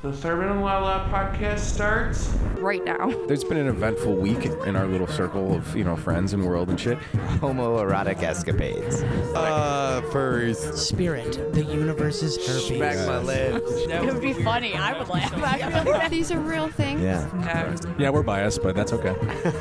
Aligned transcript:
The 0.00 0.12
Thurman 0.12 0.48
and 0.48 0.60
Lala 0.62 1.08
podcast 1.12 1.58
starts. 1.58 2.28
right 2.58 2.84
now. 2.84 3.08
There's 3.26 3.42
been 3.42 3.56
an 3.56 3.66
eventful 3.66 4.14
week 4.14 4.44
in 4.44 4.76
our 4.76 4.86
little 4.86 5.08
circle 5.08 5.52
of, 5.56 5.76
you 5.76 5.82
know, 5.82 5.96
friends 5.96 6.32
and 6.32 6.44
world 6.46 6.70
and 6.70 6.78
shit. 6.78 6.98
homoerotic 7.40 8.22
escapades. 8.22 9.02
Uh, 9.34 10.00
furries. 10.12 10.56
Spirit, 10.76 11.52
the 11.52 11.64
universe's 11.64 12.36
herpes. 12.36 12.66
Smack 12.68 13.06
my 13.08 13.18
lips. 13.18 13.68
It 13.72 14.04
would 14.04 14.22
be 14.22 14.34
funny. 14.34 14.74
I 14.74 14.96
would 14.96 15.08
laugh. 15.08 15.34
I 15.42 15.82
feel 15.82 15.92
like 15.92 16.10
these 16.10 16.30
are 16.30 16.38
real 16.38 16.68
things. 16.68 17.00
Yeah. 17.00 17.76
Yeah, 17.98 18.10
we're 18.10 18.22
biased, 18.22 18.62
but 18.62 18.76
that's 18.76 18.92
okay. 18.92 19.16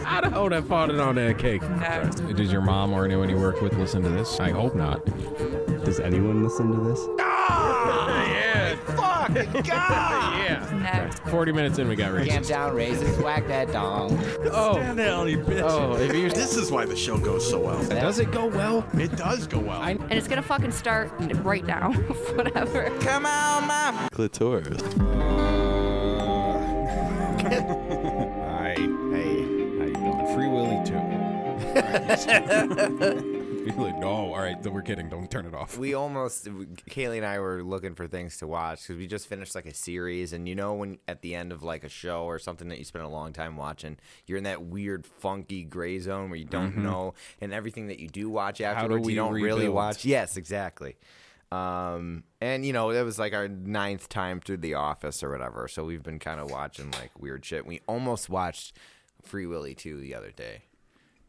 Idaho 0.05 0.49
that 0.49 0.63
farted 0.65 1.03
on 1.03 1.15
that 1.15 1.39
cake. 1.39 1.61
Does 2.35 2.51
your 2.51 2.61
mom 2.61 2.93
or 2.93 3.05
anyone 3.05 3.27
you 3.29 3.37
work 3.37 3.59
with 3.61 3.73
listen 3.73 4.03
to 4.03 4.09
this? 4.09 4.39
I 4.39 4.51
hope 4.51 4.75
not. 4.75 5.03
Does 5.83 5.99
anyone 5.99 6.43
listen 6.43 6.71
to 6.71 6.79
this? 6.89 7.26
Yeah. 9.37 9.51
Fuck. 9.51 9.65
God. 9.65 10.43
Yeah. 10.43 11.09
40 11.29 11.51
minutes 11.51 11.79
in, 11.79 11.87
we 11.87 11.95
got 11.95 12.13
raised. 12.13 12.29
Camp 12.29 12.45
racist. 12.45 12.49
down, 12.49 12.75
raises, 12.75 13.17
whack 13.19 13.47
that 13.47 13.71
dong. 13.71 14.19
Oh. 14.51 14.77
Oh, 14.77 15.95
if 15.97 16.15
you 16.15 16.29
This 16.29 16.55
is 16.55 16.71
why 16.71 16.85
the 16.85 16.95
show 16.95 17.17
goes 17.17 17.49
so 17.49 17.59
well. 17.59 17.83
Does 17.87 18.19
it 18.19 18.31
go 18.31 18.45
well? 18.45 18.85
It 18.93 19.15
does 19.15 19.47
go 19.47 19.59
well. 19.59 19.81
And 19.81 20.11
it's 20.11 20.27
gonna 20.27 20.41
fucking 20.41 20.71
start 20.71 21.11
right 21.43 21.65
now. 21.65 21.91
Whatever. 22.35 22.89
Come 23.01 23.25
on, 23.25 23.67
mom. 23.67 24.09
Clitoris. 24.09 24.81
Hi. 27.47 28.73
Hey. 28.75 29.43
How 29.77 29.85
you 29.85 29.93
doing? 29.93 30.27
Free 30.33 30.47
Willy 30.47 30.79
too. 30.85 31.01
Like, 33.71 33.97
no. 33.97 34.07
All 34.07 34.39
right, 34.39 34.61
we're 34.65 34.81
kidding. 34.81 35.09
Don't 35.09 35.29
turn 35.29 35.45
it 35.45 35.53
off. 35.53 35.77
We 35.77 35.93
almost, 35.93 36.45
Kaylee 36.45 37.17
and 37.17 37.25
I 37.25 37.39
were 37.39 37.63
looking 37.63 37.95
for 37.95 38.07
things 38.07 38.37
to 38.37 38.47
watch 38.47 38.81
because 38.83 38.97
we 38.97 39.07
just 39.07 39.27
finished 39.27 39.55
like 39.55 39.65
a 39.65 39.73
series. 39.73 40.33
And 40.33 40.47
you 40.47 40.55
know, 40.55 40.73
when 40.73 40.99
at 41.07 41.21
the 41.21 41.35
end 41.35 41.51
of 41.51 41.63
like 41.63 41.83
a 41.83 41.89
show 41.89 42.23
or 42.23 42.39
something 42.39 42.69
that 42.69 42.79
you 42.79 42.85
spend 42.85 43.05
a 43.05 43.09
long 43.09 43.33
time 43.33 43.57
watching, 43.57 43.97
you're 44.25 44.37
in 44.37 44.43
that 44.45 44.63
weird, 44.63 45.05
funky 45.05 45.63
gray 45.63 45.99
zone 45.99 46.29
where 46.29 46.39
you 46.39 46.45
don't 46.45 46.77
know, 46.77 47.13
and 47.41 47.53
everything 47.53 47.87
that 47.87 47.99
you 47.99 48.07
do 48.07 48.29
watch 48.29 48.61
afterwards, 48.61 49.05
we 49.05 49.13
you 49.13 49.19
don't 49.19 49.33
really 49.33 49.69
watch. 49.69 50.05
Yes, 50.05 50.37
exactly. 50.37 50.95
Um, 51.51 52.23
and 52.41 52.65
you 52.65 52.73
know, 52.73 52.89
it 52.89 53.03
was 53.03 53.17
like 53.17 53.33
our 53.33 53.47
ninth 53.47 54.09
time 54.09 54.41
through 54.41 54.57
The 54.57 54.73
Office 54.73 55.23
or 55.23 55.29
whatever. 55.29 55.67
So 55.67 55.85
we've 55.85 56.03
been 56.03 56.19
kind 56.19 56.39
of 56.39 56.51
watching 56.51 56.91
like 56.91 57.11
weird 57.17 57.45
shit. 57.45 57.65
We 57.65 57.81
almost 57.87 58.29
watched 58.29 58.77
Free 59.23 59.45
Willy 59.45 59.73
2 59.73 59.99
the 59.99 60.13
other 60.15 60.31
day. 60.31 60.63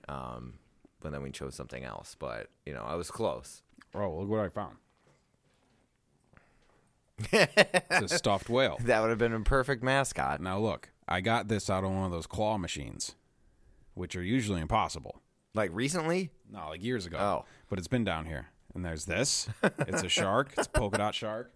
Um, 0.09 0.55
but 1.01 1.13
then 1.13 1.23
we 1.23 1.31
chose 1.31 1.55
something 1.55 1.85
else. 1.85 2.17
But 2.19 2.49
you 2.67 2.73
know, 2.75 2.83
I 2.87 2.95
was 2.95 3.11
close. 3.11 3.63
Oh, 3.95 4.19
look 4.19 4.29
what 4.29 4.41
I 4.41 4.49
found. 4.49 4.77
it's 7.33 8.13
a 8.13 8.17
stuffed 8.17 8.49
whale. 8.49 8.79
That 8.85 9.01
would 9.01 9.11
have 9.11 9.19
been 9.19 9.33
a 9.33 9.41
perfect 9.41 9.83
mascot. 9.83 10.41
Now 10.41 10.59
look, 10.59 10.91
I 11.09 11.21
got 11.21 11.49
this 11.49 11.69
out 11.71 11.85
of 11.85 11.91
one 11.91 12.05
of 12.05 12.11
those 12.13 12.27
claw 12.27 12.59
machines, 12.59 13.15
which 13.95 14.15
are 14.17 14.23
usually 14.23 14.61
impossible. 14.61 15.21
Like 15.55 15.71
recently? 15.73 16.31
No, 16.51 16.69
like 16.71 16.83
years 16.85 17.07
ago. 17.07 17.19
Oh. 17.19 17.45
But 17.69 17.79
it's 17.79 17.89
been 17.89 18.05
down 18.05 18.27
here. 18.27 18.49
And 18.75 18.85
there's 18.85 19.07
this. 19.07 19.49
It's 19.89 20.03
a 20.03 20.09
shark. 20.09 20.53
It's 20.57 20.67
a 20.67 20.71
polka 20.71 20.99
dot 20.99 21.15
shark. 21.15 21.53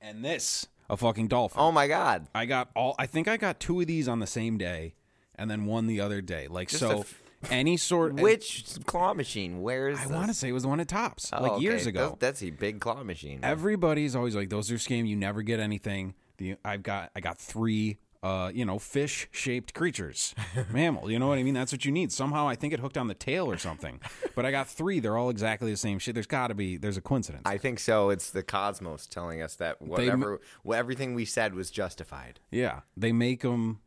And 0.00 0.24
this, 0.24 0.66
a 0.88 0.96
fucking 0.96 1.28
dolphin. 1.28 1.60
Oh 1.60 1.70
my 1.70 1.86
god. 1.86 2.26
I 2.34 2.46
got 2.46 2.70
all 2.74 2.94
I 2.98 3.06
think 3.06 3.28
I 3.28 3.36
got 3.36 3.60
two 3.60 3.80
of 3.80 3.86
these 3.86 4.08
on 4.08 4.20
the 4.20 4.26
same 4.26 4.56
day 4.58 4.94
and 5.34 5.50
then 5.50 5.66
one 5.66 5.86
the 5.86 6.00
other 6.00 6.20
day. 6.20 6.48
Like 6.48 6.68
Just 6.68 6.80
so 6.80 7.00
f- 7.00 7.22
any 7.50 7.76
sort 7.76 8.14
Which 8.14 8.64
claw 8.86 9.14
machine? 9.14 9.60
Where 9.62 9.88
is 9.88 9.98
I 9.98 10.04
this? 10.04 10.12
want 10.12 10.28
to 10.28 10.34
say 10.34 10.48
it 10.48 10.52
was 10.52 10.62
the 10.64 10.68
one 10.68 10.80
at 10.80 10.88
Tops, 10.88 11.30
Oh, 11.32 11.42
like 11.42 11.62
years 11.62 11.86
ago. 11.86 12.16
That's, 12.20 12.40
that's 12.40 12.42
a 12.42 12.50
big 12.50 12.80
claw 12.80 13.02
machine. 13.04 13.40
Everybody's 13.42 14.16
always 14.16 14.34
like, 14.34 14.48
"Those 14.50 14.70
are 14.72 14.76
scam. 14.76 15.06
You 15.06 15.16
never 15.16 15.42
get 15.42 15.60
anything." 15.60 16.14
The 16.38 16.56
I've 16.64 16.82
got 16.82 17.10
I 17.16 17.20
got 17.20 17.38
three, 17.38 17.98
uh, 18.22 18.50
you 18.54 18.64
know, 18.64 18.78
fish 18.78 19.28
shaped 19.32 19.74
creatures, 19.74 20.34
mammal. 20.72 21.10
You 21.10 21.18
know 21.18 21.28
what 21.28 21.38
I 21.38 21.42
mean? 21.42 21.54
That's 21.54 21.72
what 21.72 21.84
you 21.84 21.90
need. 21.92 22.12
Somehow 22.12 22.46
I 22.48 22.54
think 22.54 22.72
it 22.72 22.80
hooked 22.80 22.96
on 22.98 23.08
the 23.08 23.14
tail 23.14 23.50
or 23.50 23.58
something. 23.58 24.00
But 24.34 24.46
I 24.46 24.52
got 24.52 24.68
three. 24.68 25.00
They're 25.00 25.16
all 25.16 25.30
exactly 25.30 25.68
the 25.72 25.76
same 25.76 25.98
shit. 25.98 26.14
There's 26.14 26.28
got 26.28 26.46
to 26.48 26.54
be. 26.54 26.76
There's 26.76 26.96
a 26.96 27.00
coincidence. 27.00 27.42
I 27.44 27.58
think 27.58 27.80
so. 27.80 28.10
It's 28.10 28.30
the 28.30 28.44
cosmos 28.44 29.08
telling 29.08 29.42
us 29.42 29.56
that 29.56 29.82
whatever, 29.82 30.40
everything 30.72 31.14
we 31.14 31.24
said 31.24 31.54
was 31.54 31.72
justified. 31.72 32.38
yeah, 32.52 32.80
they 32.96 33.10
make 33.10 33.42
them 33.42 33.80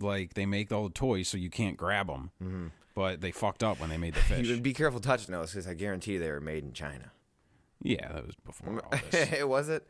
like 0.00 0.34
they 0.34 0.46
make 0.46 0.70
all 0.70 0.84
the 0.84 0.94
toys 0.94 1.26
so 1.26 1.36
you 1.38 1.50
can't 1.50 1.76
grab 1.76 2.06
them. 2.06 2.70
But 3.00 3.22
they 3.22 3.30
fucked 3.30 3.62
up 3.62 3.80
when 3.80 3.88
they 3.88 3.96
made 3.96 4.12
the 4.12 4.20
fish. 4.20 4.58
be 4.58 4.74
careful 4.74 5.00
touching 5.00 5.32
those 5.32 5.52
because 5.52 5.66
I 5.66 5.72
guarantee 5.72 6.18
they 6.18 6.30
were 6.30 6.38
made 6.38 6.64
in 6.64 6.74
China. 6.74 7.12
yeah, 7.82 8.12
that 8.12 8.26
was 8.26 8.34
before 8.44 8.78
all 8.84 8.98
this. 9.10 9.32
it 9.32 9.48
was 9.48 9.70
it. 9.70 9.86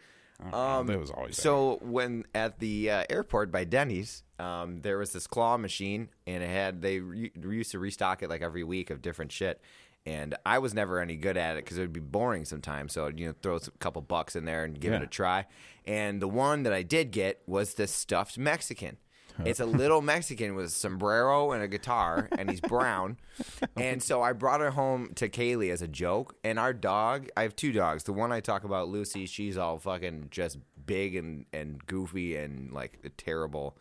Um, 0.53 0.87
that 0.87 0.99
was 0.99 1.11
always 1.11 1.37
So 1.37 1.81
when 1.83 2.25
at 2.37 2.61
the 2.61 2.89
uh, 2.89 3.05
airport 3.11 3.51
by 3.51 3.65
Denny's, 3.65 4.23
um, 4.39 4.81
there 4.83 4.97
was 4.97 5.13
this 5.13 5.27
claw 5.27 5.57
machine, 5.57 6.09
and 6.25 6.41
it 6.45 6.49
had 6.49 6.83
they 6.83 7.01
re- 7.01 7.33
used 7.35 7.73
to 7.73 7.81
restock 7.81 8.23
it 8.23 8.31
like 8.31 8.43
every 8.43 8.63
week 8.63 8.91
of 8.91 9.03
different 9.03 9.33
shit. 9.33 9.61
And 10.07 10.37
I 10.47 10.61
was 10.61 10.73
never 10.73 11.01
any 11.01 11.17
good 11.17 11.37
at 11.37 11.57
it 11.57 11.65
because 11.65 11.79
it 11.79 11.81
would 11.83 11.93
be 11.93 11.99
boring 11.99 12.45
sometimes. 12.45 12.93
So 12.93 13.07
I'd, 13.07 13.19
you 13.19 13.27
know, 13.27 13.35
throw 13.43 13.57
a 13.57 13.61
couple 13.81 14.01
bucks 14.03 14.37
in 14.37 14.45
there 14.45 14.65
and 14.65 14.79
give 14.79 14.93
it 14.95 15.03
a 15.03 15.07
try. 15.07 15.47
And 15.85 16.23
the 16.23 16.29
one 16.29 16.63
that 16.63 16.73
I 16.73 16.83
did 16.85 17.11
get 17.11 17.43
was 17.47 17.75
the 17.75 17.87
stuffed 17.89 18.39
Mexican. 18.39 18.99
It's 19.45 19.61
a 19.61 19.67
little 19.67 20.03
Mexican 20.03 20.55
with 20.55 20.67
a 20.67 20.71
sombrero 20.71 21.53
and 21.53 21.63
a 21.63 21.69
guitar, 21.69 22.29
and 22.33 22.51
he's 22.51 22.61
brown. 22.61 23.17
and 23.77 24.03
so 24.03 24.23
I 24.23 24.33
brought 24.33 24.61
her 24.61 24.71
home 24.71 25.13
to 25.17 25.29
Kaylee 25.29 25.73
as 25.73 25.83
a 25.83 25.89
joke. 25.89 26.37
And 26.45 26.59
our 26.59 26.73
dog, 26.73 27.29
I 27.37 27.43
have 27.43 27.57
two 27.57 27.73
dogs. 27.73 28.05
The 28.05 28.13
one 28.13 28.33
I 28.33 28.41
talk 28.41 28.65
about, 28.65 28.89
Lucy, 28.89 29.27
she's 29.27 29.57
all 29.57 29.79
fucking 29.79 30.29
just 30.31 30.59
big 30.85 31.15
and, 31.17 31.47
and 31.53 31.85
goofy 31.87 32.37
and 32.37 32.73
like 32.73 33.13
terrible. 33.17 33.77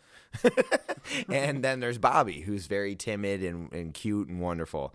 and 1.29 1.63
then 1.63 1.79
there's 1.79 1.97
Bobby, 1.97 2.41
who's 2.41 2.67
very 2.67 2.95
timid 2.95 3.43
and, 3.43 3.71
and 3.73 3.93
cute 3.93 4.27
and 4.27 4.39
wonderful. 4.39 4.93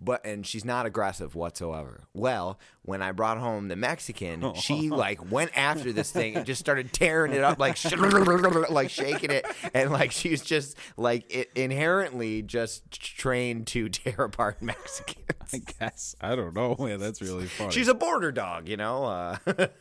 But 0.00 0.24
and 0.26 0.44
she's 0.44 0.64
not 0.64 0.86
aggressive 0.86 1.34
whatsoever. 1.34 2.04
Well, 2.12 2.58
when 2.84 3.00
I 3.00 3.12
brought 3.12 3.38
home 3.38 3.68
the 3.68 3.76
Mexican, 3.76 4.54
she 4.56 4.90
like 4.90 5.30
went 5.30 5.56
after 5.56 5.92
this 5.92 6.12
thing 6.12 6.36
and 6.36 6.44
just 6.46 6.60
started 6.60 6.92
tearing 6.92 7.32
it 7.32 7.42
up, 7.42 7.58
like 7.58 7.78
like 8.70 8.90
shaking 8.90 9.30
it, 9.30 9.46
and 9.72 9.90
like 9.90 10.12
she's 10.12 10.42
just 10.42 10.76
like 10.96 11.24
it, 11.34 11.50
inherently 11.54 12.42
just 12.42 12.90
trained 12.90 13.66
to 13.68 13.88
tear 13.90 14.24
apart 14.24 14.60
Mexicans. 14.60 15.24
I 15.52 15.58
guess 15.78 16.14
I 16.20 16.34
don't 16.34 16.54
know. 16.54 16.76
Yeah, 16.78 16.96
that's 16.96 17.22
really 17.22 17.46
funny. 17.46 17.70
She's 17.70 17.88
a 17.88 17.94
border 17.94 18.32
dog, 18.32 18.68
you 18.68 18.76
know. 18.76 19.04
Uh, 19.04 19.36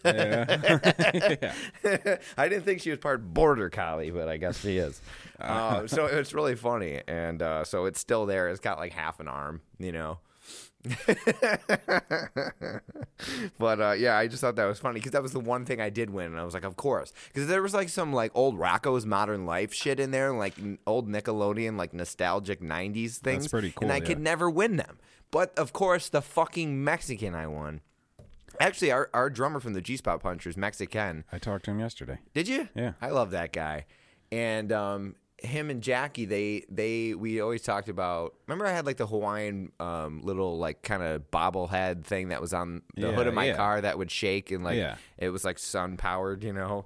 yeah. 0.05 1.53
I 2.37 2.47
didn't 2.47 2.63
think 2.63 2.81
she 2.81 2.89
was 2.89 2.99
part 2.99 3.33
border 3.33 3.69
collie, 3.69 4.11
but 4.11 4.29
I 4.29 4.37
guess 4.37 4.61
she 4.61 4.77
is. 4.77 5.01
Uh, 5.39 5.87
so 5.87 6.05
it's 6.05 6.33
really 6.33 6.55
funny, 6.55 7.01
and 7.07 7.41
uh, 7.41 7.63
so 7.65 7.85
it's 7.85 7.99
still 7.99 8.25
there. 8.25 8.49
It's 8.49 8.59
got 8.61 8.77
like 8.77 8.93
half 8.93 9.19
an 9.19 9.27
arm, 9.27 9.61
you 9.77 9.91
know. 9.91 10.19
but 13.57 13.79
uh, 13.79 13.91
yeah, 13.91 14.17
I 14.17 14.27
just 14.27 14.41
thought 14.41 14.55
that 14.57 14.65
was 14.65 14.79
funny 14.79 14.99
because 14.99 15.13
that 15.13 15.21
was 15.21 15.31
the 15.31 15.39
one 15.39 15.65
thing 15.65 15.79
I 15.79 15.89
did 15.89 16.09
win, 16.09 16.27
and 16.27 16.39
I 16.39 16.43
was 16.43 16.53
like, 16.53 16.65
of 16.65 16.75
course, 16.75 17.13
because 17.27 17.47
there 17.47 17.61
was 17.61 17.73
like 17.73 17.89
some 17.89 18.11
like 18.11 18.31
old 18.35 18.57
Rocko's 18.57 19.05
Modern 19.05 19.45
Life 19.45 19.73
shit 19.73 19.99
in 19.99 20.11
there, 20.11 20.33
like 20.33 20.57
n- 20.59 20.79
old 20.85 21.07
Nickelodeon, 21.09 21.77
like 21.77 21.93
nostalgic 21.93 22.61
'90s 22.61 23.17
things. 23.17 23.47
pretty 23.47 23.71
cool, 23.71 23.83
and 23.83 23.93
I 23.93 23.97
yeah. 23.97 24.05
could 24.05 24.19
never 24.19 24.49
win 24.49 24.75
them. 24.75 24.99
But 25.31 25.57
of 25.57 25.73
course, 25.73 26.09
the 26.09 26.21
fucking 26.21 26.83
Mexican 26.83 27.33
I 27.33 27.47
won. 27.47 27.81
Actually, 28.59 28.91
our, 28.91 29.09
our 29.13 29.29
drummer 29.29 29.59
from 29.59 29.73
the 29.73 29.81
G 29.81 29.97
Spot 29.97 30.21
Punchers, 30.21 30.55
Mexican, 30.57 31.23
I 31.31 31.39
talked 31.39 31.65
to 31.65 31.71
him 31.71 31.79
yesterday. 31.79 32.19
did 32.33 32.47
you? 32.47 32.69
Yeah. 32.75 32.93
I 33.01 33.09
love 33.09 33.31
that 33.31 33.51
guy. 33.51 33.85
And 34.31 34.71
um, 34.71 35.15
him 35.43 35.69
and 35.69 35.81
Jackie, 35.83 36.25
they 36.25 36.63
they 36.69 37.13
we 37.13 37.41
always 37.41 37.61
talked 37.61 37.89
about. 37.89 38.33
Remember, 38.47 38.65
I 38.65 38.71
had 38.71 38.85
like 38.85 38.97
the 38.97 39.05
Hawaiian 39.07 39.71
um, 39.79 40.21
little 40.21 40.57
like 40.57 40.81
kind 40.81 41.03
of 41.03 41.29
bobblehead 41.31 42.05
thing 42.05 42.29
that 42.29 42.41
was 42.41 42.53
on 42.53 42.81
the 42.95 43.11
hood 43.11 43.27
of 43.27 43.33
my 43.33 43.47
yeah. 43.47 43.55
car 43.55 43.81
that 43.81 43.97
would 43.97 44.09
shake 44.09 44.51
and 44.51 44.63
like 44.63 44.77
Yeah. 44.77 44.95
it 45.17 45.29
was 45.29 45.43
like 45.43 45.59
sun 45.59 45.97
powered, 45.97 46.43
you 46.43 46.53
know. 46.53 46.85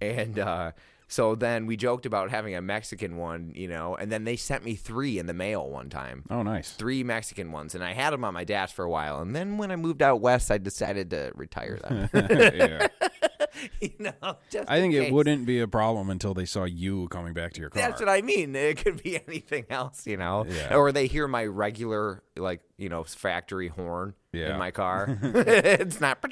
And 0.00 0.38
uh, 0.38 0.72
so 1.08 1.34
then 1.34 1.66
we 1.66 1.76
joked 1.76 2.06
about 2.06 2.30
having 2.30 2.54
a 2.54 2.60
Mexican 2.62 3.16
one, 3.16 3.52
you 3.54 3.66
know. 3.66 3.96
And 3.96 4.12
then 4.12 4.24
they 4.24 4.36
sent 4.36 4.64
me 4.64 4.74
three 4.74 5.18
in 5.18 5.26
the 5.26 5.32
mail 5.34 5.68
one 5.68 5.88
time 5.88 6.24
Oh, 6.30 6.42
nice. 6.42 6.70
three 6.72 7.02
Mexican 7.02 7.50
ones, 7.50 7.74
and 7.74 7.82
I 7.82 7.92
had 7.94 8.12
them 8.12 8.24
on 8.24 8.34
my 8.34 8.44
dash 8.44 8.72
for 8.72 8.84
a 8.84 8.90
while. 8.90 9.20
And 9.20 9.34
then 9.34 9.58
when 9.58 9.70
I 9.70 9.76
moved 9.76 10.02
out 10.02 10.20
west, 10.20 10.50
I 10.50 10.58
decided 10.58 11.10
to 11.10 11.32
retire 11.34 11.78
them. 11.78 12.10
yeah. 12.30 12.88
you 13.80 13.90
know, 13.98 14.36
just 14.50 14.70
I 14.70 14.78
think 14.80 14.94
it 14.94 15.12
wouldn't 15.12 15.46
be 15.46 15.60
a 15.60 15.66
problem 15.68 16.10
until 16.10 16.34
they 16.34 16.44
saw 16.44 16.64
you 16.64 17.08
coming 17.08 17.32
back 17.32 17.52
to 17.54 17.60
your 17.60 17.70
car. 17.70 17.82
That's 17.82 18.00
what 18.00 18.08
I 18.08 18.20
mean. 18.22 18.54
It 18.54 18.76
could 18.84 19.02
be 19.02 19.20
anything 19.28 19.64
else, 19.70 20.06
you 20.06 20.16
know, 20.16 20.44
Yeah. 20.48 20.74
or 20.74 20.92
they 20.92 21.06
hear 21.06 21.26
my 21.26 21.44
regular, 21.46 22.22
like 22.36 22.60
you 22.76 22.88
know, 22.88 23.02
factory 23.04 23.68
horn 23.68 24.14
Yeah. 24.32 24.52
in 24.52 24.58
my 24.58 24.70
car. 24.70 25.18
it's 25.22 26.00
not. 26.00 26.18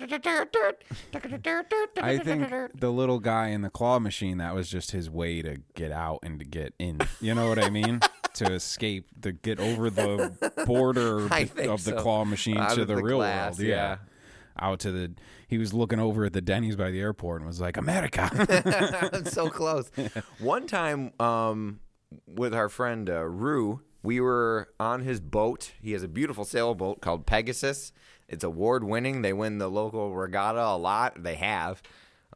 I 2.03 2.19
think 2.19 2.51
the 2.79 2.91
little 2.91 3.19
guy 3.19 3.49
in 3.49 3.63
the 3.63 3.71
claw 3.71 3.99
machine 3.99 4.39
that 4.39 4.55
was 4.55 4.69
just 4.69 4.91
his 4.91 5.09
way 5.09 5.41
to 5.43 5.59
get 5.75 5.93
out 5.93 6.19
and 6.23 6.39
to 6.39 6.45
get 6.45 6.75
in. 6.79 7.01
You 7.21 7.35
know 7.35 7.49
what 7.49 7.59
I 7.59 7.71
mean? 7.71 8.01
to 8.35 8.53
escape, 8.53 9.07
to 9.23 9.33
get 9.33 9.59
over 9.59 9.89
the 9.89 10.53
border 10.67 11.25
of 11.25 11.31
the 11.31 11.79
so. 11.79 12.01
claw 12.03 12.25
machine 12.25 12.59
Out 12.59 12.75
to 12.75 12.85
the, 12.85 12.97
the 12.97 13.03
real 13.03 13.17
glass, 13.17 13.59
world. 13.59 13.69
Yeah. 13.69 13.97
out 14.61 14.81
to 14.81 14.93
the. 14.93 15.15
He 15.49 15.59
was 15.59 15.73
looking 15.73 15.99
over 15.99 16.25
at 16.27 16.33
the 16.33 16.41
Denny's 16.43 16.77
by 16.77 16.91
the 16.91 17.01
airport 17.01 17.41
and 17.41 17.47
was 17.47 17.61
like, 17.61 17.77
"America." 17.79 18.29
so 19.31 19.49
close. 19.49 19.91
One 20.39 20.67
time, 20.67 21.13
um, 21.19 21.81
with 22.27 22.55
our 22.55 22.69
friend 22.69 23.09
uh, 23.09 23.25
Rue, 23.25 23.81
we 24.07 24.21
were 24.21 24.69
on 24.79 25.01
his 25.01 25.19
boat. 25.19 25.73
He 25.83 25.91
has 25.93 26.05
a 26.05 26.09
beautiful 26.09 26.45
sailboat 26.45 27.01
called 27.01 27.27
Pegasus. 27.27 27.93
It's 28.29 28.45
award 28.45 28.85
winning. 28.85 29.23
They 29.23 29.33
win 29.33 29.59
the 29.59 29.69
local 29.69 30.15
regatta 30.15 30.63
a 30.63 30.77
lot. 30.79 31.25
They 31.25 31.35
have 31.35 31.83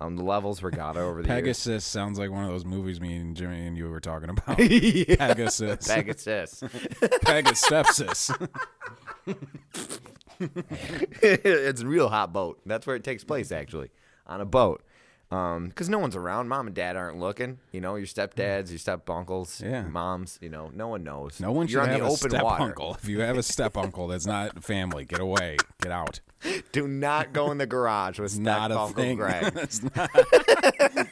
um, 0.00 0.16
the 0.16 0.24
levels 0.24 0.64
regatta 0.64 0.98
over 0.98 1.22
the 1.22 1.28
years. 1.28 1.40
Pegasus 1.40 1.84
sounds 1.84 2.18
like 2.18 2.30
one 2.30 2.42
of 2.42 2.50
those 2.50 2.64
movies 2.64 3.00
me 3.00 3.14
and 3.16 3.36
Jimmy 3.36 3.66
and 3.68 3.76
you 3.76 3.88
were 3.88 4.00
talking 4.00 4.30
about. 4.30 4.56
Pegasus. 4.58 5.86
Pegasus. 5.86 6.64
Pegasus. 7.22 8.32
it's 10.40 11.82
a 11.82 11.86
real 11.86 12.08
hot 12.08 12.32
boat. 12.32 12.60
That's 12.66 12.84
where 12.84 12.96
it 12.96 13.04
takes 13.04 13.22
place, 13.22 13.52
actually, 13.52 13.90
on 14.26 14.40
a 14.40 14.44
boat. 14.44 14.82
Um, 15.32 15.68
because 15.68 15.88
no 15.88 16.00
one's 16.00 16.16
around. 16.16 16.48
Mom 16.48 16.66
and 16.66 16.74
dad 16.74 16.96
aren't 16.96 17.18
looking. 17.20 17.58
You 17.70 17.80
know, 17.80 17.94
your 17.94 18.06
stepdads, 18.08 18.70
your 18.70 18.78
step 18.80 19.08
uncles, 19.08 19.60
Yeah. 19.64 19.82
moms. 19.82 20.38
You 20.42 20.48
know, 20.48 20.72
no 20.74 20.88
one 20.88 21.04
knows. 21.04 21.38
No 21.38 21.52
one 21.52 21.68
should 21.68 21.74
You're 21.74 21.82
on 21.82 21.88
have 21.90 22.00
the 22.00 22.06
a 22.06 22.10
open 22.10 22.62
uncle. 22.62 22.96
If 23.00 23.08
you 23.08 23.20
have 23.20 23.38
a 23.38 23.42
step 23.44 23.76
uncle 23.76 24.08
that's 24.08 24.26
not 24.26 24.64
family, 24.64 25.04
get 25.04 25.20
away. 25.20 25.56
Get 25.80 25.92
out. 25.92 26.18
Do 26.72 26.88
not 26.88 27.32
go 27.32 27.52
in 27.52 27.58
the 27.58 27.66
garage 27.66 28.18
with 28.18 28.32
step 28.32 28.42
Not 28.42 28.72
a 28.72 28.80
Uncle 28.80 29.02
thing. 29.02 29.16
Greg. 29.18 29.44
That's 29.54 29.82
not, 29.94 30.10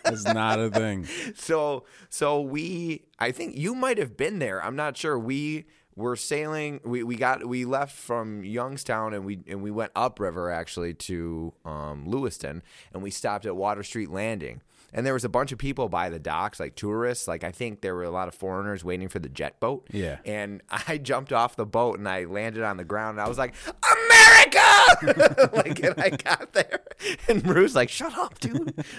that's 0.02 0.24
not 0.24 0.58
a 0.58 0.70
thing. 0.70 1.06
so 1.36 1.84
so 2.08 2.40
we 2.40 3.04
I 3.18 3.30
think 3.30 3.54
you 3.56 3.74
might 3.74 3.98
have 3.98 4.16
been 4.16 4.38
there. 4.38 4.62
I'm 4.64 4.74
not 4.76 4.96
sure. 4.96 5.18
We 5.18 5.66
were 5.98 6.16
sailing 6.16 6.80
we, 6.84 7.02
we 7.02 7.16
got 7.16 7.44
we 7.46 7.64
left 7.64 7.94
from 7.94 8.44
Youngstown 8.44 9.12
and 9.12 9.24
we 9.24 9.40
and 9.48 9.62
we 9.62 9.70
went 9.70 9.90
upriver 9.96 10.50
actually 10.50 10.94
to 10.94 11.52
um, 11.64 12.06
Lewiston 12.06 12.62
and 12.92 13.02
we 13.02 13.10
stopped 13.10 13.44
at 13.46 13.56
Water 13.56 13.82
Street 13.82 14.10
Landing. 14.10 14.62
And 14.90 15.04
there 15.04 15.12
was 15.12 15.24
a 15.24 15.28
bunch 15.28 15.52
of 15.52 15.58
people 15.58 15.90
by 15.90 16.08
the 16.08 16.18
docks, 16.18 16.58
like 16.58 16.74
tourists. 16.74 17.28
Like 17.28 17.44
I 17.44 17.50
think 17.50 17.82
there 17.82 17.94
were 17.94 18.04
a 18.04 18.10
lot 18.10 18.26
of 18.28 18.34
foreigners 18.34 18.82
waiting 18.82 19.08
for 19.08 19.18
the 19.18 19.28
jet 19.28 19.60
boat. 19.60 19.86
Yeah. 19.90 20.18
And 20.24 20.62
I 20.88 20.96
jumped 20.96 21.32
off 21.32 21.56
the 21.56 21.66
boat 21.66 21.98
and 21.98 22.08
I 22.08 22.24
landed 22.24 22.62
on 22.62 22.76
the 22.78 22.84
ground 22.84 23.18
and 23.18 23.26
I 23.26 23.28
was 23.28 23.36
like, 23.36 23.54
America! 23.66 25.50
like 25.56 25.82
and 25.82 25.94
I 26.00 26.10
got 26.10 26.52
there. 26.52 26.80
And 27.28 27.42
Bruce 27.42 27.74
like, 27.74 27.90
shut 27.90 28.16
up, 28.16 28.38
dude. 28.38 28.72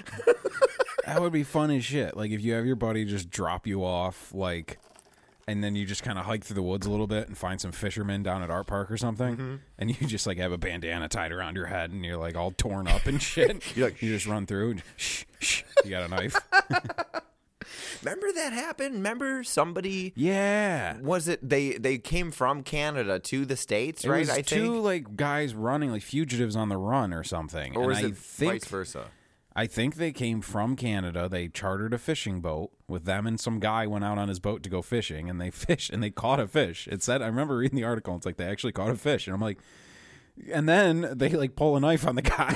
That 1.05 1.21
would 1.21 1.33
be 1.33 1.43
fun 1.43 1.71
as 1.71 1.83
shit. 1.83 2.15
Like 2.15 2.29
if 2.29 2.41
you 2.41 2.53
have 2.53 2.67
your 2.67 2.75
buddy 2.75 3.03
just 3.03 3.31
drop 3.31 3.65
you 3.65 3.83
off, 3.83 4.31
like, 4.31 4.77
and 5.49 5.63
then 5.63 5.75
you 5.75 5.85
just 5.85 6.03
kind 6.03 6.17
of 6.19 6.25
hike 6.25 6.43
through 6.43 6.55
the 6.55 6.63
woods 6.63 6.85
a 6.85 6.89
little 6.91 7.07
bit 7.07 7.27
and 7.27 7.37
find 7.37 7.59
some 7.59 7.71
fishermen 7.71 8.23
down 8.23 8.41
at 8.43 8.49
Art 8.49 8.67
Park 8.67 8.89
or 8.91 8.97
something, 8.97 9.35
Mm-hmm. 9.35 9.55
and 9.77 9.89
you 10.01 10.07
just 10.07 10.25
like 10.27 10.37
have 10.37 10.51
a 10.51 10.57
bandana 10.57 11.09
tied 11.09 11.31
around 11.31 11.55
your 11.55 11.65
head 11.67 11.91
and 11.91 12.05
you're 12.05 12.17
like 12.17 12.35
all 12.35 12.51
torn 12.51 12.87
up 12.87 13.05
and 13.05 13.21
shit. 13.31 13.75
You're 13.75 13.87
like, 13.89 14.01
you 14.01 14.13
just 14.13 14.25
run 14.27 14.45
through. 14.45 14.71
And 14.71 14.83
shh, 14.97 15.23
shh. 15.39 15.63
You 15.83 15.89
got 15.91 16.03
a 16.03 16.07
knife. 16.07 16.35
Remember 18.01 18.31
that 18.31 18.53
happened? 18.53 18.95
Remember 18.95 19.43
somebody 19.43 20.13
yeah. 20.15 20.97
was 21.01 21.27
it 21.27 21.47
they 21.47 21.71
they 21.73 21.97
came 21.97 22.31
from 22.31 22.63
Canada 22.63 23.19
to 23.19 23.45
the 23.45 23.57
states, 23.57 24.05
It 24.05 24.09
right? 24.09 24.19
was 24.19 24.29
I 24.29 24.41
two 24.41 24.73
think, 24.73 24.83
like 24.83 25.15
guys 25.17 25.53
running 25.53 25.91
like 25.91 26.01
fugitives 26.01 26.55
on 26.55 26.69
the 26.69 26.77
run 26.77 27.13
or 27.13 27.23
something. 27.23 27.75
or 27.75 27.81
and 27.81 27.87
was 27.89 27.97
I 27.99 28.07
it 28.07 28.17
think, 28.17 28.51
vice 28.53 28.65
versa? 28.65 29.05
I 29.55 29.65
think 29.65 29.95
they 29.95 30.11
came 30.11 30.41
from 30.41 30.75
Canada. 30.75 31.27
They 31.27 31.47
chartered 31.47 31.93
a 31.93 31.97
fishing 31.97 32.39
boat 32.39 32.71
with 32.87 33.05
them, 33.05 33.25
and 33.25 33.39
some 33.39 33.59
guy 33.59 33.87
went 33.87 34.05
out 34.05 34.17
on 34.17 34.27
his 34.27 34.39
boat 34.39 34.63
to 34.63 34.69
go 34.69 34.81
fishing, 34.81 35.29
and 35.29 35.41
they 35.41 35.49
fished 35.51 35.91
and 35.91 36.03
they 36.03 36.11
caught 36.11 36.39
a 36.39 36.47
fish. 36.47 36.87
It 36.91 37.03
said, 37.03 37.21
I 37.21 37.27
remember 37.27 37.57
reading 37.57 37.75
the 37.77 37.83
article. 37.83 38.15
It's 38.15 38.25
like 38.25 38.37
they 38.37 38.45
actually 38.45 38.73
caught 38.73 38.91
a 38.91 38.95
fish, 38.95 39.27
and 39.27 39.33
I'm 39.33 39.41
like, 39.41 39.59
and 40.53 40.69
then 40.69 41.13
they 41.15 41.29
like 41.29 41.55
pull 41.55 41.75
a 41.75 41.79
knife 41.79 42.07
on 42.07 42.15
the 42.15 42.21
guy 42.21 42.55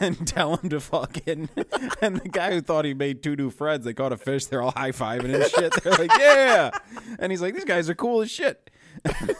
and 0.00 0.26
tell 0.26 0.56
him 0.56 0.70
to 0.70 0.80
fucking. 0.80 1.48
And 2.00 2.16
the 2.16 2.28
guy 2.28 2.52
who 2.52 2.60
thought 2.60 2.84
he 2.84 2.92
made 2.92 3.22
two 3.22 3.34
new 3.34 3.50
friends, 3.50 3.84
they 3.84 3.94
caught 3.94 4.12
a 4.12 4.18
fish. 4.18 4.46
They're 4.46 4.60
all 4.60 4.72
high 4.72 4.92
fiving 4.92 5.34
and 5.34 5.44
shit. 5.44 5.72
They're 5.82 5.92
like, 5.94 6.10
yeah, 6.18 6.70
and 7.18 7.32
he's 7.32 7.40
like, 7.40 7.54
these 7.54 7.64
guys 7.64 7.88
are 7.88 7.94
cool 7.94 8.20
as 8.20 8.30
shit. 8.30 8.70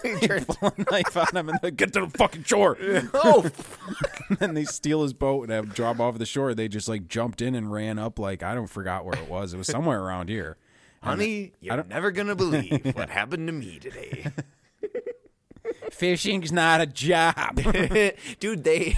They 0.02 0.40
pull 0.40 0.72
a 0.76 0.90
knife 0.90 1.16
on 1.16 1.36
him 1.36 1.48
and 1.48 1.58
they 1.62 1.70
get 1.70 1.92
to 1.94 2.00
the 2.06 2.18
fucking 2.18 2.44
shore. 2.44 2.76
Oh, 3.14 3.48
And 4.28 4.38
then 4.38 4.54
they 4.54 4.64
steal 4.64 5.02
his 5.02 5.12
boat 5.12 5.42
and 5.44 5.52
have 5.52 5.64
him 5.64 5.70
drop 5.70 6.00
off 6.00 6.18
the 6.18 6.26
shore. 6.26 6.54
They 6.54 6.68
just 6.68 6.88
like 6.88 7.08
jumped 7.08 7.40
in 7.42 7.54
and 7.54 7.72
ran 7.72 7.98
up 7.98 8.18
like 8.18 8.42
I 8.42 8.54
don't 8.54 8.66
forgot 8.68 9.04
where 9.04 9.18
it 9.18 9.28
was. 9.28 9.54
It 9.54 9.56
was 9.58 9.66
somewhere 9.66 10.00
around 10.02 10.28
here. 10.28 10.56
honey, 11.02 11.52
you're 11.60 11.82
never 11.84 12.10
gonna 12.10 12.34
believe 12.36 12.94
what 12.94 13.08
happened 13.20 13.46
to 13.48 13.52
me 13.52 13.78
today, 13.78 14.26
Fishing's 15.90 16.52
not 16.52 16.80
a 16.80 16.86
job. 16.86 17.56
dude. 18.40 18.64
They, 18.64 18.96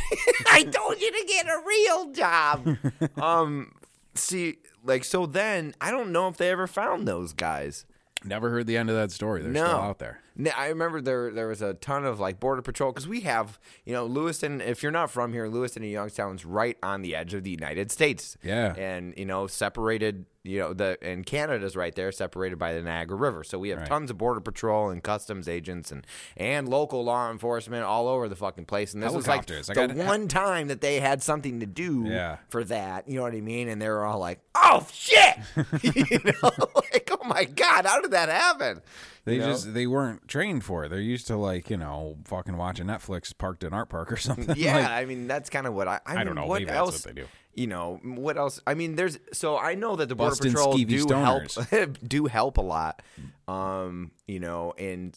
I 0.51 0.65
told 0.65 1.01
you 1.01 1.13
to 1.13 1.25
get 1.29 1.47
a 1.47 1.63
real 1.67 2.11
job. 2.13 2.77
um, 3.21 3.73
see, 4.15 4.57
like 4.85 5.05
so. 5.05 5.27
Then 5.27 5.75
I 5.81 5.91
don't 5.91 6.11
know 6.11 6.29
if 6.29 6.37
they 6.37 6.51
ever 6.51 6.67
found 6.67 7.07
those 7.07 7.33
guys. 7.33 7.85
Never 8.25 8.51
heard 8.51 8.67
the 8.67 8.77
end 8.77 8.91
of 8.91 8.97
that 8.97 9.13
story. 9.13 9.43
They're 9.43 9.53
no. 9.53 9.65
still 9.65 9.77
out 9.77 9.99
there. 9.99 10.21
I 10.57 10.69
remember 10.69 11.01
there 11.01 11.31
there 11.33 11.49
was 11.49 11.63
a 11.63 11.75
ton 11.75 12.05
of 12.05 12.21
like 12.21 12.39
border 12.41 12.63
patrol 12.63 12.93
because 12.93 13.09
we 13.09 13.21
have 13.23 13.59
you 13.85 13.93
know 13.93 14.05
Lewiston. 14.07 14.61
If 14.61 14.83
you're 14.83 14.93
not 14.93 15.11
from 15.11 15.33
here, 15.33 15.49
Lewiston 15.49 15.83
and 15.83 15.93
Youngstown's 15.93 16.45
right 16.45 16.77
on 16.83 17.03
the 17.03 17.15
edge 17.17 17.33
of 17.35 17.43
the 17.45 17.51
United 17.51 17.91
States. 17.91 18.37
Yeah. 18.43 18.75
and 18.77 19.15
you 19.17 19.25
know 19.27 19.47
separated. 19.47 20.27
You 20.43 20.61
know 20.61 20.75
the 20.75 20.97
and 21.03 21.27
Canada's 21.27 21.75
right 21.75 21.93
there, 21.97 22.13
separated 22.13 22.57
by 22.57 22.73
the 22.73 22.81
Niagara 22.81 23.17
River. 23.17 23.43
So 23.43 23.59
we 23.59 23.71
have 23.71 23.81
Right. 23.81 23.89
tons 23.89 24.13
of 24.13 24.19
border 24.19 24.41
patrol 24.41 24.91
and 24.91 25.03
customs 25.03 25.49
agents 25.49 25.91
and 25.91 26.07
and 26.37 26.69
local 26.69 27.03
law 27.03 27.33
enforcement 27.33 27.83
all 27.83 28.07
over 28.07 28.29
the 28.29 28.37
fucking 28.37 28.67
place. 28.67 28.95
And 28.95 29.03
this 29.03 29.13
was 29.13 29.27
like 29.27 29.47
the 29.47 30.05
one 30.07 30.29
time 30.29 30.69
that 30.69 30.81
they 30.81 31.01
had 31.01 31.21
something 31.21 31.59
to 31.59 31.67
do 31.67 32.05
Yeah. 32.07 32.37
for 32.49 32.63
that. 32.63 33.09
You 33.09 33.17
know 33.17 33.23
what 33.23 33.35
I 33.35 33.41
mean? 33.41 33.69
And 33.69 33.83
they 33.83 33.89
were 33.89 34.05
all 34.05 34.21
like, 34.21 34.39
"Oh 34.55 34.87
shit!" 34.93 35.37
you 35.83 36.21
know, 36.25 36.51
like, 36.93 37.11
"Oh 37.11 37.25
my 37.27 37.43
god, 37.45 37.85
how 37.87 38.01
did 38.01 38.13
that 38.13 38.29
happen?" 38.29 38.83
They 39.27 39.35
You 39.35 39.41
know? 39.41 39.47
just 39.49 39.75
they 39.75 39.87
weren't 39.87 40.27
trained 40.29 40.65
for 40.65 40.85
it. 40.85 40.89
They're 40.89 41.01
used 41.01 41.27
to 41.27 41.37
like 41.37 41.69
you 41.69 41.77
know 41.77 42.17
fucking 42.25 42.57
watching 42.57 42.87
Netflix 42.87 43.37
parked 43.37 43.63
in 43.65 43.75
Art 43.75 43.91
Park 43.91 44.11
or 44.11 44.17
something. 44.29 44.57
Yeah, 44.57 44.77
Like, 44.77 44.89
I 44.89 45.05
mean 45.05 45.27
that's 45.27 45.51
kind 45.51 45.67
of 45.67 45.75
what 45.75 45.89
I. 45.89 46.01
I, 46.07 46.13
I 46.13 46.17
mean, 46.19 46.27
don't 46.27 46.35
know. 46.37 46.47
What 46.47 46.61
Maybe 46.61 46.67
that's 46.67 46.79
else? 46.79 47.05
what 47.05 47.15
they 47.15 47.21
do. 47.21 47.29
You 47.55 47.67
know 47.67 48.01
what 48.05 48.37
else? 48.37 48.61
I 48.67 48.75
mean, 48.75 48.97
there's 48.97 49.19
so 49.33 49.59
I 49.59 49.75
know 49.75 49.97
that 49.97 50.09
the 50.09 50.15
border 50.15 50.37
patrol 50.37 50.77
do 50.77 51.07
help 51.09 51.43
do 52.07 52.27
help 52.27 52.59
a 52.59 52.63
lot. 52.63 53.03
Um, 53.49 54.13
you 54.27 54.41
know, 54.41 54.73
and 54.79 55.17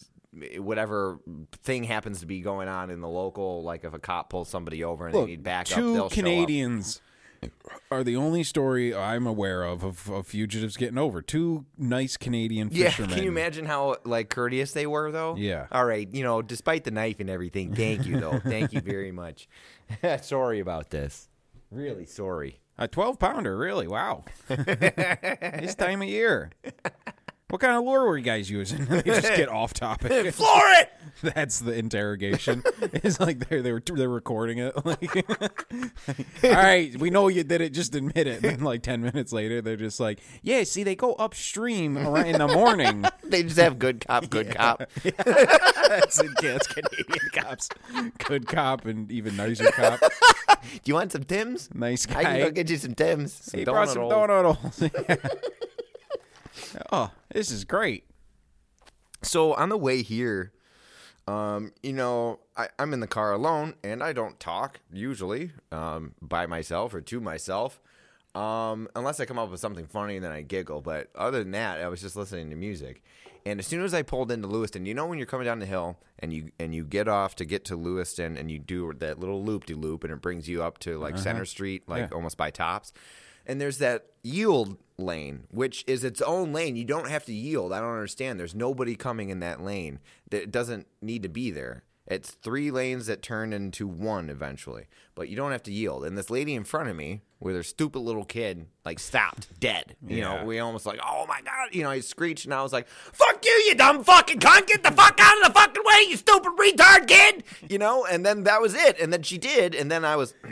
whatever 0.57 1.19
thing 1.63 1.83
happens 1.83 2.21
to 2.21 2.25
be 2.25 2.41
going 2.41 2.67
on 2.67 2.89
in 2.89 3.01
the 3.01 3.07
local, 3.09 3.61
like 3.63 3.83
if 3.83 3.93
a 3.93 3.99
cop 3.99 4.29
pulls 4.29 4.49
somebody 4.49 4.83
over 4.83 5.05
and 5.05 5.13
Look, 5.15 5.25
they 5.25 5.31
need 5.31 5.43
backup, 5.43 5.77
two 5.77 5.93
they'll 5.93 6.01
show 6.03 6.05
up. 6.05 6.11
Canadians 6.13 7.01
are 7.91 8.03
the 8.03 8.15
only 8.15 8.43
story 8.43 8.93
I'm 8.93 9.25
aware 9.25 9.63
of, 9.63 9.83
of 9.83 10.09
of 10.09 10.27
fugitives 10.27 10.77
getting 10.77 10.97
over. 10.97 11.21
Two 11.21 11.65
nice 11.77 12.17
Canadian 12.17 12.69
fishermen. 12.69 13.09
Yeah, 13.09 13.15
can 13.15 13.23
you 13.23 13.29
imagine 13.29 13.65
how 13.65 13.97
like 14.05 14.29
courteous 14.29 14.71
they 14.71 14.85
were 14.85 15.11
though? 15.11 15.35
Yeah. 15.35 15.67
All 15.71 15.85
right, 15.85 16.07
you 16.13 16.23
know, 16.23 16.41
despite 16.41 16.83
the 16.83 16.91
knife 16.91 17.19
and 17.19 17.29
everything, 17.29 17.73
thank 17.73 18.05
you 18.05 18.19
though. 18.19 18.39
thank 18.39 18.73
you 18.73 18.81
very 18.81 19.11
much. 19.11 19.47
sorry 20.21 20.59
about 20.59 20.89
this. 20.89 21.29
Really 21.71 22.05
sorry. 22.05 22.59
A 22.77 22.87
12 22.87 23.19
pounder, 23.19 23.57
really? 23.57 23.87
Wow. 23.87 24.23
this 24.47 25.75
time 25.75 26.01
of 26.01 26.07
year. 26.07 26.51
What 27.49 27.61
kind 27.61 27.75
of 27.75 27.83
lure 27.83 28.05
were 28.05 28.17
you 28.17 28.23
guys 28.23 28.47
using? 28.47 28.85
they 28.85 29.01
just 29.01 29.35
get 29.35 29.49
off 29.49 29.73
topic. 29.73 30.33
Floor 30.35 30.61
it. 30.79 30.93
That's 31.35 31.59
the 31.59 31.73
interrogation. 31.73 32.63
It's 32.81 33.19
like 33.19 33.49
they 33.49 33.61
they 33.61 33.71
were 33.71 33.81
they're 33.81 34.07
recording 34.07 34.59
it. 34.59 34.73
Like, 34.85 35.25
all 36.43 36.51
right, 36.51 36.95
we 36.99 37.09
know 37.09 37.27
you 37.27 37.43
did 37.43 37.61
it. 37.61 37.73
Just 37.73 37.95
admit 37.95 38.27
it. 38.27 38.43
And 38.43 38.43
then 38.43 38.59
like 38.61 38.83
ten 38.83 39.01
minutes 39.01 39.33
later, 39.33 39.61
they're 39.61 39.75
just 39.77 39.99
like, 39.99 40.19
yeah. 40.43 40.63
See, 40.63 40.83
they 40.83 40.95
go 40.95 41.13
upstream 41.13 41.97
around 41.97 42.27
in 42.27 42.37
the 42.37 42.47
morning. 42.47 43.03
They 43.23 43.43
just 43.43 43.57
have 43.57 43.79
good 43.79 44.05
cop, 44.07 44.29
good 44.29 44.55
cop. 44.55 44.83
that's, 45.03 46.21
yeah, 46.23 46.53
that's 46.53 46.67
Canadian 46.67 47.29
cops. 47.33 47.69
Good 48.19 48.47
cop 48.47 48.85
and 48.85 49.11
even 49.11 49.35
nicer 49.35 49.71
cop. 49.71 49.99
Do 49.99 50.79
you 50.85 50.93
want 50.93 51.11
some 51.11 51.23
Tim's? 51.23 51.69
Nice 51.73 52.05
guy. 52.05 52.19
I 52.19 52.23
can 52.23 52.39
go 52.39 52.51
get 52.51 52.69
you 52.69 52.77
some 52.77 52.95
Tim's. 52.95 53.33
Some 53.33 53.59
he 53.59 53.65
brought 53.65 53.89
some 53.89 54.03
donut 54.03 54.55
holes. 54.55 54.79
donut 54.79 55.19
holes. 55.21 56.81
oh, 56.91 57.11
this 57.33 57.51
is 57.51 57.63
great. 57.65 58.05
So 59.21 59.53
on 59.53 59.69
the 59.69 59.77
way 59.77 60.01
here, 60.01 60.51
um, 61.27 61.73
you 61.83 61.93
know, 61.93 62.39
I, 62.57 62.69
I'm 62.79 62.93
in 62.93 63.01
the 63.01 63.07
car 63.07 63.31
alone, 63.33 63.75
and 63.83 64.01
I 64.01 64.13
don't 64.13 64.39
talk 64.39 64.79
usually 64.91 65.51
um, 65.71 66.13
by 66.21 66.45
myself 66.45 66.93
or 66.93 67.01
to 67.01 67.19
myself, 67.19 67.79
um, 68.33 68.87
unless 68.95 69.19
I 69.19 69.25
come 69.25 69.37
up 69.37 69.51
with 69.51 69.59
something 69.59 69.85
funny 69.87 70.15
and 70.15 70.25
then 70.25 70.31
I 70.31 70.41
giggle. 70.41 70.81
But 70.81 71.09
other 71.15 71.39
than 71.43 71.51
that, 71.51 71.79
I 71.81 71.87
was 71.87 72.01
just 72.01 72.15
listening 72.15 72.49
to 72.49 72.55
music. 72.55 73.03
And 73.45 73.59
as 73.59 73.67
soon 73.67 73.83
as 73.83 73.93
I 73.93 74.01
pulled 74.01 74.31
into 74.31 74.47
Lewiston, 74.47 74.85
you 74.85 74.93
know 74.93 75.05
when 75.05 75.17
you're 75.17 75.25
coming 75.27 75.45
down 75.45 75.59
the 75.59 75.65
hill 75.65 75.97
and 76.19 76.33
you 76.33 76.51
and 76.59 76.75
you 76.75 76.83
get 76.83 77.07
off 77.07 77.35
to 77.37 77.45
get 77.45 77.63
to 77.65 77.75
Lewiston 77.75 78.37
and 78.37 78.51
you 78.51 78.59
do 78.59 78.93
that 78.99 79.19
little 79.19 79.43
loop 79.43 79.65
de 79.65 79.73
loop 79.75 80.03
and 80.03 80.11
it 80.13 80.21
brings 80.21 80.47
you 80.49 80.61
up 80.61 80.77
to 80.79 80.97
like 80.99 81.17
Center 81.17 81.45
Street, 81.45 81.83
like 81.87 82.09
Yeah. 82.11 82.15
almost 82.15 82.37
by 82.37 82.51
Tops. 82.51 82.91
And 83.47 83.59
there's 83.59 83.77
that 83.79 84.07
yield 84.23 84.77
lane, 84.99 85.43
which 85.49 85.83
is 85.87 86.03
its 86.03 86.21
own 86.21 86.51
lane. 86.53 86.75
You 86.75 86.85
don't 86.85 87.09
have 87.09 87.25
to 87.25 87.33
yield. 87.33 87.73
I 87.73 87.79
don't 87.79 87.93
understand. 87.93 88.39
There's 88.39 88.55
nobody 88.55 88.95
coming 88.95 89.29
in 89.29 89.39
that 89.39 89.61
lane. 89.61 89.99
That 90.29 90.51
doesn't 90.51 90.87
need 91.01 91.23
to 91.23 91.29
be 91.29 91.51
there. 91.51 91.83
It's 92.07 92.31
three 92.31 92.71
lanes 92.71 93.05
that 93.05 93.21
turn 93.21 93.53
into 93.53 93.85
one 93.87 94.31
eventually, 94.31 94.87
but 95.13 95.29
you 95.29 95.35
don't 95.35 95.51
have 95.51 95.61
to 95.63 95.71
yield. 95.71 96.03
And 96.05 96.17
this 96.17 96.31
lady 96.31 96.55
in 96.55 96.63
front 96.63 96.89
of 96.89 96.95
me, 96.95 97.21
with 97.39 97.55
her 97.55 97.61
stupid 97.61 97.99
little 97.99 98.25
kid, 98.25 98.65
like 98.83 98.97
stopped 98.99 99.59
dead. 99.59 99.95
You 100.07 100.17
Yeah. 100.17 100.39
know, 100.39 100.45
we 100.45 100.57
almost 100.57 100.87
like, 100.87 100.99
oh 101.05 101.27
my 101.27 101.39
god, 101.43 101.69
you 101.71 101.83
know, 101.83 101.91
I 101.91 101.99
screeched 101.99 102.45
and 102.45 102.53
I 102.53 102.63
was 102.63 102.73
like, 102.73 102.87
fuck 102.87 103.45
you, 103.45 103.51
you 103.67 103.75
dumb 103.75 104.03
fucking 104.03 104.39
cunt, 104.39 104.65
get 104.65 104.81
the 104.81 104.89
fuck 104.91 105.19
out 105.21 105.37
of 105.37 105.53
the 105.53 105.59
fucking 105.59 105.83
way, 105.85 106.05
you 106.09 106.17
stupid 106.17 106.51
retard 106.59 107.07
kid. 107.07 107.43
You 107.69 107.77
know, 107.77 108.05
and 108.05 108.25
then 108.25 108.43
that 108.45 108.59
was 108.59 108.73
it. 108.73 108.99
And 108.99 109.13
then 109.13 109.21
she 109.21 109.37
did, 109.37 109.75
and 109.75 109.91
then 109.91 110.03
I 110.03 110.15
was. 110.15 110.33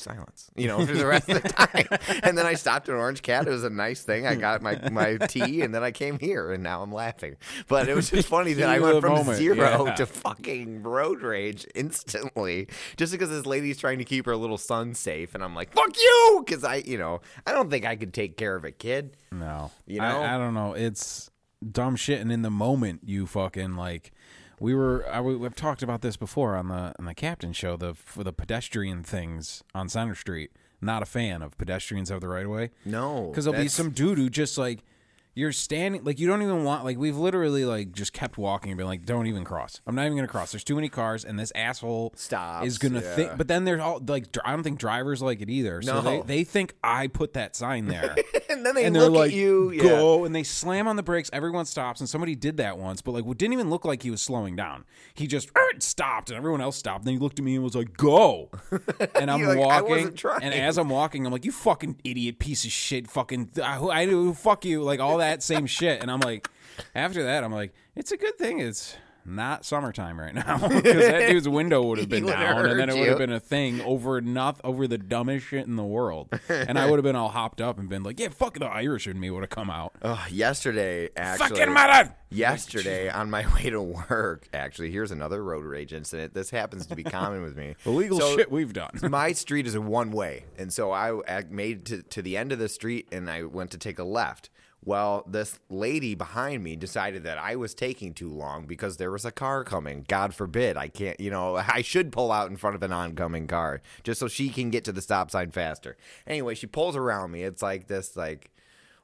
Silence, 0.00 0.50
you 0.56 0.66
know, 0.66 0.84
for 0.84 0.92
the 0.92 1.06
rest 1.06 1.28
of 1.28 1.42
the 1.42 1.48
time. 1.48 2.20
and 2.22 2.36
then 2.36 2.46
I 2.46 2.54
stopped 2.54 2.88
at 2.88 2.94
Orange 2.94 3.22
Cat. 3.22 3.46
It 3.46 3.50
was 3.50 3.64
a 3.64 3.70
nice 3.70 4.02
thing. 4.02 4.26
I 4.26 4.34
got 4.34 4.62
my, 4.62 4.88
my 4.90 5.16
tea, 5.18 5.62
and 5.62 5.74
then 5.74 5.82
I 5.82 5.90
came 5.90 6.18
here, 6.18 6.52
and 6.52 6.62
now 6.62 6.82
I'm 6.82 6.92
laughing. 6.92 7.36
But 7.68 7.88
it 7.88 7.94
was 7.94 8.10
just 8.10 8.28
funny 8.28 8.54
that 8.54 8.68
I 8.68 8.78
went 8.80 9.00
from 9.00 9.12
moment, 9.12 9.38
zero 9.38 9.86
yeah. 9.86 9.94
to 9.94 10.06
fucking 10.06 10.82
road 10.82 11.22
rage 11.22 11.66
instantly, 11.74 12.68
just 12.96 13.12
because 13.12 13.30
this 13.30 13.46
lady's 13.46 13.78
trying 13.78 13.98
to 13.98 14.04
keep 14.04 14.26
her 14.26 14.36
little 14.36 14.58
son 14.58 14.94
safe, 14.94 15.34
and 15.34 15.44
I'm 15.44 15.54
like, 15.54 15.72
"Fuck 15.72 15.96
you!" 15.96 16.42
Because 16.44 16.64
I, 16.64 16.76
you 16.76 16.98
know, 16.98 17.20
I 17.46 17.52
don't 17.52 17.70
think 17.70 17.84
I 17.84 17.96
could 17.96 18.14
take 18.14 18.36
care 18.36 18.56
of 18.56 18.64
a 18.64 18.72
kid. 18.72 19.16
No, 19.32 19.70
You 19.86 20.00
I- 20.00 20.12
know? 20.12 20.22
I, 20.22 20.38
don't 20.38 20.54
know. 20.54 20.74
It's 20.74 21.30
dumb 21.70 21.96
shit, 21.96 22.20
and 22.20 22.32
in 22.32 22.42
the 22.42 22.50
moment, 22.50 23.02
you 23.04 23.26
fucking 23.26 23.76
like. 23.76 24.12
We 24.60 24.74
were. 24.74 25.04
I, 25.10 25.20
we've 25.20 25.54
talked 25.56 25.82
about 25.82 26.02
this 26.02 26.16
before 26.16 26.54
on 26.54 26.68
the 26.68 26.94
on 26.98 27.06
the 27.06 27.14
captain 27.14 27.52
show. 27.52 27.76
The 27.76 27.94
for 27.94 28.22
the 28.22 28.32
pedestrian 28.32 29.02
things 29.02 29.64
on 29.74 29.88
Center 29.88 30.14
Street. 30.14 30.52
Not 30.82 31.02
a 31.02 31.06
fan 31.06 31.42
of 31.42 31.58
pedestrians 31.58 32.08
have 32.10 32.20
the 32.20 32.28
right 32.28 32.46
of 32.46 32.50
way. 32.50 32.70
No, 32.84 33.28
because 33.30 33.44
there'll 33.44 33.54
be 33.54 33.64
that's- 33.64 33.74
some 33.74 33.90
dude 33.90 34.18
who 34.18 34.30
just 34.30 34.56
like 34.56 34.84
you're 35.34 35.52
standing 35.52 36.02
like 36.04 36.18
you 36.18 36.26
don't 36.26 36.42
even 36.42 36.64
want 36.64 36.84
like 36.84 36.98
we've 36.98 37.16
literally 37.16 37.64
like 37.64 37.92
just 37.92 38.12
kept 38.12 38.36
walking 38.36 38.72
and 38.72 38.78
been 38.78 38.86
like 38.86 39.04
don't 39.06 39.26
even 39.28 39.44
cross 39.44 39.80
i'm 39.86 39.94
not 39.94 40.04
even 40.04 40.16
gonna 40.16 40.26
cross 40.28 40.50
there's 40.52 40.64
too 40.64 40.74
many 40.74 40.88
cars 40.88 41.24
and 41.24 41.38
this 41.38 41.52
asshole 41.54 42.12
Stops, 42.16 42.66
is 42.66 42.78
gonna 42.78 43.00
yeah. 43.00 43.14
think 43.14 43.38
but 43.38 43.46
then 43.48 43.64
there's 43.64 43.80
all 43.80 44.02
like 44.06 44.32
dr- 44.32 44.44
i 44.46 44.50
don't 44.50 44.62
think 44.64 44.78
drivers 44.78 45.22
like 45.22 45.40
it 45.40 45.48
either 45.48 45.82
so 45.82 46.00
No. 46.00 46.22
they, 46.22 46.38
they 46.38 46.44
think 46.44 46.74
i 46.82 47.06
put 47.06 47.34
that 47.34 47.54
sign 47.54 47.86
there 47.86 48.16
and 48.50 48.66
then 48.66 48.74
they 48.74 48.84
and 48.84 48.94
look 48.94 49.02
they're 49.02 49.10
like 49.10 49.30
at 49.30 49.36
you. 49.36 49.70
Yeah. 49.70 49.82
go 49.84 50.24
and 50.24 50.34
they 50.34 50.42
slam 50.42 50.88
on 50.88 50.96
the 50.96 51.02
brakes 51.02 51.30
everyone 51.32 51.64
stops 51.64 52.00
and 52.00 52.08
somebody 52.08 52.34
did 52.34 52.56
that 52.56 52.76
once 52.76 53.00
but 53.00 53.12
like 53.12 53.24
it 53.24 53.38
didn't 53.38 53.52
even 53.52 53.70
look 53.70 53.84
like 53.84 54.02
he 54.02 54.10
was 54.10 54.20
slowing 54.20 54.56
down 54.56 54.84
he 55.14 55.26
just 55.28 55.48
"Er," 55.56 55.60
stopped 55.78 56.30
and 56.30 56.36
everyone 56.36 56.60
else 56.60 56.76
stopped 56.76 57.00
and 57.00 57.06
then 57.06 57.14
he 57.14 57.20
looked 57.20 57.38
at 57.38 57.44
me 57.44 57.54
and 57.54 57.62
was 57.64 57.76
like 57.76 57.96
go 57.96 58.50
and 59.14 59.30
i'm 59.30 59.38
You're 59.40 59.48
like, 59.54 59.58
"I 59.58 59.80
walking 59.80 59.88
wasn't 59.90 60.16
trying." 60.16 60.42
and 60.42 60.52
as 60.52 60.76
i'm 60.76 60.88
walking 60.88 61.24
i'm 61.24 61.32
like 61.32 61.44
you 61.44 61.52
fucking 61.52 62.00
idiot 62.02 62.38
piece 62.40 62.64
of 62.64 62.72
shit 62.72 63.08
fucking 63.08 63.50
I, 63.62 63.78
I 63.80 64.06
do 64.06 64.34
fuck 64.34 64.64
you 64.64 64.82
like 64.82 64.98
all 64.98 65.19
that 65.20 65.42
same 65.42 65.66
shit 65.66 66.02
and 66.02 66.10
i'm 66.10 66.20
like 66.20 66.48
after 66.94 67.22
that 67.24 67.44
i'm 67.44 67.52
like 67.52 67.72
it's 67.96 68.12
a 68.12 68.16
good 68.16 68.36
thing 68.38 68.58
it's 68.58 68.96
not 69.26 69.66
summertime 69.66 70.18
right 70.18 70.34
now 70.34 70.56
because 70.68 71.06
that 71.06 71.28
dude's 71.28 71.46
window 71.46 71.82
would 71.82 71.98
have 71.98 72.08
been 72.08 72.24
down 72.24 72.64
and 72.64 72.80
then 72.80 72.88
it 72.88 72.98
would 72.98 73.06
have 73.08 73.18
been 73.18 73.30
a 73.32 73.38
thing 73.38 73.78
over 73.82 74.22
not 74.22 74.58
over 74.64 74.88
the 74.88 74.96
dumbest 74.96 75.46
shit 75.46 75.66
in 75.66 75.76
the 75.76 75.84
world 75.84 76.26
and 76.48 76.78
i 76.78 76.88
would 76.88 76.96
have 76.96 77.04
been 77.04 77.14
all 77.14 77.28
hopped 77.28 77.60
up 77.60 77.78
and 77.78 77.90
been 77.90 78.02
like 78.02 78.18
yeah 78.18 78.28
fuck 78.30 78.58
the 78.58 78.64
irish 78.66 79.06
in 79.06 79.20
me 79.20 79.30
would 79.30 79.42
have 79.42 79.50
come 79.50 79.68
out 79.68 79.92
Oh, 80.02 80.24
yesterday, 80.30 81.10
actually. 81.16 81.48
fucking 81.60 81.72
murder 81.74 82.14
Yesterday, 82.32 83.10
on 83.10 83.28
my 83.28 83.44
way 83.54 83.70
to 83.70 83.82
work, 83.82 84.48
actually, 84.54 84.90
here's 84.92 85.10
another 85.10 85.42
road 85.42 85.64
rage 85.64 85.92
incident. 85.92 86.32
This 86.32 86.48
happens 86.48 86.86
to 86.86 86.94
be 86.94 87.02
common 87.02 87.42
with 87.42 87.56
me. 87.56 87.74
illegal 87.84 88.20
So- 88.20 88.36
shit 88.36 88.50
we've 88.52 88.72
done 88.72 88.90
my 89.02 89.32
street 89.32 89.66
is 89.66 89.74
a 89.74 89.80
one 89.80 90.12
way, 90.12 90.44
and 90.56 90.72
so 90.72 90.92
I, 90.92 91.10
I 91.28 91.44
made 91.50 91.86
to, 91.86 92.02
to 92.02 92.22
the 92.22 92.36
end 92.36 92.52
of 92.52 92.60
the 92.60 92.68
street, 92.68 93.08
and 93.12 93.28
I 93.28 93.42
went 93.42 93.72
to 93.72 93.78
take 93.78 93.98
a 93.98 94.04
left. 94.04 94.48
Well, 94.82 95.24
this 95.26 95.58
lady 95.68 96.14
behind 96.14 96.64
me 96.64 96.74
decided 96.74 97.22
that 97.24 97.36
I 97.36 97.54
was 97.54 97.74
taking 97.74 98.14
too 98.14 98.30
long 98.30 98.64
because 98.66 98.96
there 98.96 99.10
was 99.10 99.26
a 99.26 99.30
car 99.30 99.62
coming. 99.62 100.06
God 100.08 100.34
forbid, 100.34 100.76
I 100.76 100.88
can't. 100.88 101.20
You 101.20 101.30
know, 101.30 101.56
I 101.68 101.82
should 101.82 102.12
pull 102.12 102.32
out 102.32 102.50
in 102.50 102.56
front 102.56 102.76
of 102.76 102.82
an 102.82 102.92
oncoming 102.92 103.46
car 103.46 103.82
just 104.02 104.20
so 104.20 104.28
she 104.28 104.48
can 104.48 104.70
get 104.70 104.84
to 104.84 104.92
the 104.92 105.02
stop 105.02 105.30
sign 105.30 105.50
faster. 105.50 105.96
Anyway, 106.26 106.54
she 106.54 106.66
pulls 106.66 106.96
around 106.96 107.30
me. 107.30 107.42
It's 107.42 107.62
like 107.62 107.88
this, 107.88 108.16
like 108.16 108.50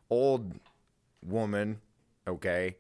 old 0.09 0.55
woman, 1.23 1.81
okay? 2.27 2.77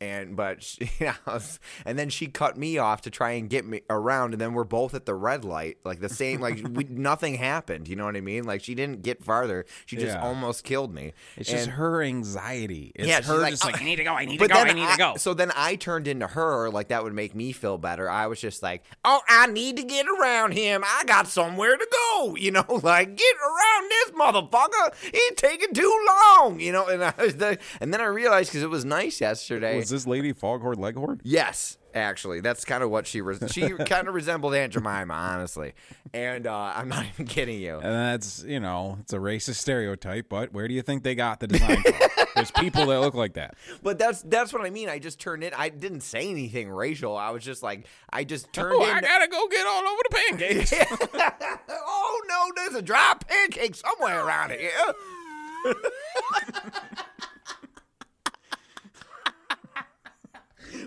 And 0.00 0.34
but 0.34 0.62
she, 0.64 0.88
I 1.06 1.14
was, 1.26 1.60
and 1.84 1.98
then 1.98 2.08
she 2.08 2.26
cut 2.28 2.56
me 2.56 2.78
off 2.78 3.02
to 3.02 3.10
try 3.10 3.32
and 3.32 3.50
get 3.50 3.66
me 3.66 3.82
around, 3.90 4.32
and 4.32 4.40
then 4.40 4.54
we're 4.54 4.64
both 4.64 4.94
at 4.94 5.04
the 5.04 5.14
red 5.14 5.44
light, 5.44 5.76
like 5.84 6.00
the 6.00 6.08
same, 6.08 6.40
like 6.40 6.58
we, 6.72 6.84
nothing 6.84 7.34
happened. 7.34 7.86
You 7.86 7.96
know 7.96 8.06
what 8.06 8.16
I 8.16 8.20
mean? 8.22 8.44
Like 8.44 8.62
she 8.64 8.74
didn't 8.74 9.02
get 9.02 9.22
farther; 9.22 9.66
she 9.84 9.96
just 9.96 10.16
Yeah. 10.16 10.22
almost 10.22 10.64
killed 10.64 10.94
me. 10.94 11.12
it's 11.36 11.50
just 11.50 11.68
her 11.70 12.02
anxiety 12.02 12.92
it's 12.94 13.06
yeah, 13.08 13.20
her 13.22 13.38
like, 13.38 13.50
just 13.50 13.64
like 13.64 13.74
"Uh," 13.76 13.78
i 13.80 13.84
need 13.84 13.96
to 13.96 14.04
go 14.04 14.12
i 14.14 14.24
need 14.24 14.38
to 14.40 14.48
go 14.48 14.54
i 14.54 14.72
need 14.72 14.88
to 14.88 14.96
go 14.96 15.14
So 15.16 15.34
then 15.34 15.52
I 15.54 15.76
turned 15.76 16.08
into 16.08 16.26
her, 16.26 16.70
like 16.70 16.88
that 16.88 17.04
would 17.04 17.12
make 17.14 17.34
me 17.34 17.52
feel 17.52 17.76
better. 17.78 18.08
I 18.08 18.26
was 18.26 18.40
just 18.40 18.62
like, 18.62 18.82
"Oh, 19.04 19.20
I 19.28 19.46
need 19.48 19.76
to 19.76 19.82
get 19.82 20.06
around 20.06 20.52
him. 20.52 20.82
I 20.84 21.04
got 21.04 21.28
somewhere 21.28 21.76
to 21.76 21.86
go." 21.92 22.34
You 22.40 22.50
know, 22.52 22.64
like 22.82 23.16
get 23.16 23.36
around 23.36 23.90
this 23.90 24.10
motherfucker. 24.12 24.94
He's 25.12 25.32
taking 25.36 25.72
too 25.74 26.06
long. 26.08 26.58
You 26.60 26.72
know, 26.72 26.86
and 26.86 27.02
I 27.04 27.12
was 27.18 27.36
the, 27.36 27.58
and 27.80 27.92
then 27.92 28.00
I 28.00 28.06
realized 28.06 28.50
because 28.50 28.62
it 28.62 28.70
was 28.70 28.84
nice 28.84 29.20
yesterday. 29.20 29.76
This 29.90 30.06
lady 30.06 30.32
foghorn 30.32 30.78
leghorn 30.78 31.20
Yes, 31.22 31.76
actually, 31.94 32.40
that's 32.40 32.64
kind 32.64 32.82
of 32.82 32.90
what 32.90 33.06
she 33.06 33.20
was. 33.20 33.42
She 33.52 33.68
kind 33.86 34.08
of 34.08 34.14
resembled 34.14 34.54
Aunt 34.54 34.72
Jemima, 34.72 35.12
honestly. 35.12 35.74
And 36.14 36.46
uh, 36.46 36.72
I'm 36.74 36.88
not 36.88 37.04
even 37.12 37.26
kidding 37.26 37.60
you. 37.60 37.74
And 37.76 37.92
that's, 37.92 38.42
you 38.44 38.60
know, 38.60 38.98
it's 39.00 39.12
a 39.12 39.18
racist 39.18 39.56
stereotype, 39.56 40.28
but 40.28 40.52
where 40.52 40.66
do 40.68 40.74
you 40.74 40.82
think 40.82 41.02
they 41.02 41.14
got 41.14 41.40
the 41.40 41.46
design 41.46 41.82
from? 41.82 41.94
There's 42.36 42.50
people 42.52 42.86
that 42.86 43.00
look 43.00 43.14
like 43.14 43.34
that. 43.34 43.56
But 43.82 43.98
that's 43.98 44.22
that's 44.22 44.52
what 44.52 44.62
I 44.62 44.70
mean. 44.70 44.88
I 44.88 44.98
just 45.00 45.18
turned 45.18 45.42
in. 45.42 45.52
I 45.52 45.68
didn't 45.68 46.02
say 46.02 46.30
anything 46.30 46.70
racial. 46.70 47.16
I 47.16 47.30
was 47.30 47.42
just 47.44 47.62
like, 47.62 47.86
I 48.10 48.22
just 48.24 48.52
turned 48.52 48.76
Oh, 48.76 48.84
in. 48.84 48.88
I 48.96 49.00
gotta 49.00 49.26
go 49.28 49.46
get 49.48 49.66
all 49.66 49.82
over 49.82 50.02
the 50.08 50.16
pancakes. 50.16 50.72
oh 51.68 52.22
no, 52.28 52.52
there's 52.56 52.76
a 52.76 52.82
dry 52.82 53.14
pancake 53.28 53.74
somewhere 53.74 54.24
around 54.24 54.52
here. 54.52 54.70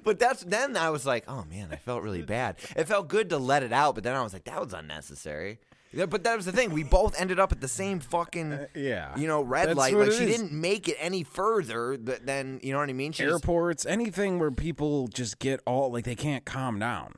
But 0.03 0.19
that's 0.19 0.43
then 0.43 0.77
I 0.77 0.89
was 0.89 1.05
like, 1.05 1.25
oh 1.27 1.45
man, 1.49 1.69
I 1.71 1.77
felt 1.77 2.03
really 2.03 2.21
bad. 2.21 2.57
It 2.75 2.85
felt 2.87 3.07
good 3.07 3.29
to 3.29 3.37
let 3.37 3.63
it 3.63 3.73
out, 3.73 3.95
but 3.95 4.03
then 4.03 4.15
I 4.15 4.21
was 4.21 4.33
like, 4.33 4.45
that 4.45 4.59
was 4.59 4.73
unnecessary. 4.73 5.59
Yeah, 5.95 6.07
but 6.07 6.23
that 6.23 6.35
was 6.35 6.45
the 6.45 6.51
thing. 6.51 6.71
We 6.71 6.83
both 6.83 7.19
ended 7.21 7.39
up 7.39 7.51
at 7.51 7.61
the 7.61 7.67
same 7.67 7.99
fucking, 7.99 8.51
uh, 8.51 8.65
yeah. 8.73 9.15
you 9.15 9.27
know, 9.27 9.41
red 9.43 9.69
That's 9.69 9.77
light. 9.77 9.93
Like 9.95 10.11
she 10.11 10.23
is. 10.23 10.37
didn't 10.37 10.51
make 10.51 10.87
it 10.87 10.97
any 10.99 11.23
further. 11.23 11.97
But 11.99 12.25
then, 12.25 12.59
you 12.63 12.73
know 12.73 12.79
what 12.79 12.89
I 12.89 12.93
mean? 12.93 13.11
She 13.11 13.23
just- 13.23 13.31
Airports, 13.31 13.85
anything 13.85 14.39
where 14.39 14.49
people 14.49 15.07
just 15.07 15.37
get 15.37 15.61
all 15.67 15.91
like 15.91 16.03
they 16.03 16.15
can't 16.15 16.45
calm 16.45 16.79
down. 16.79 17.13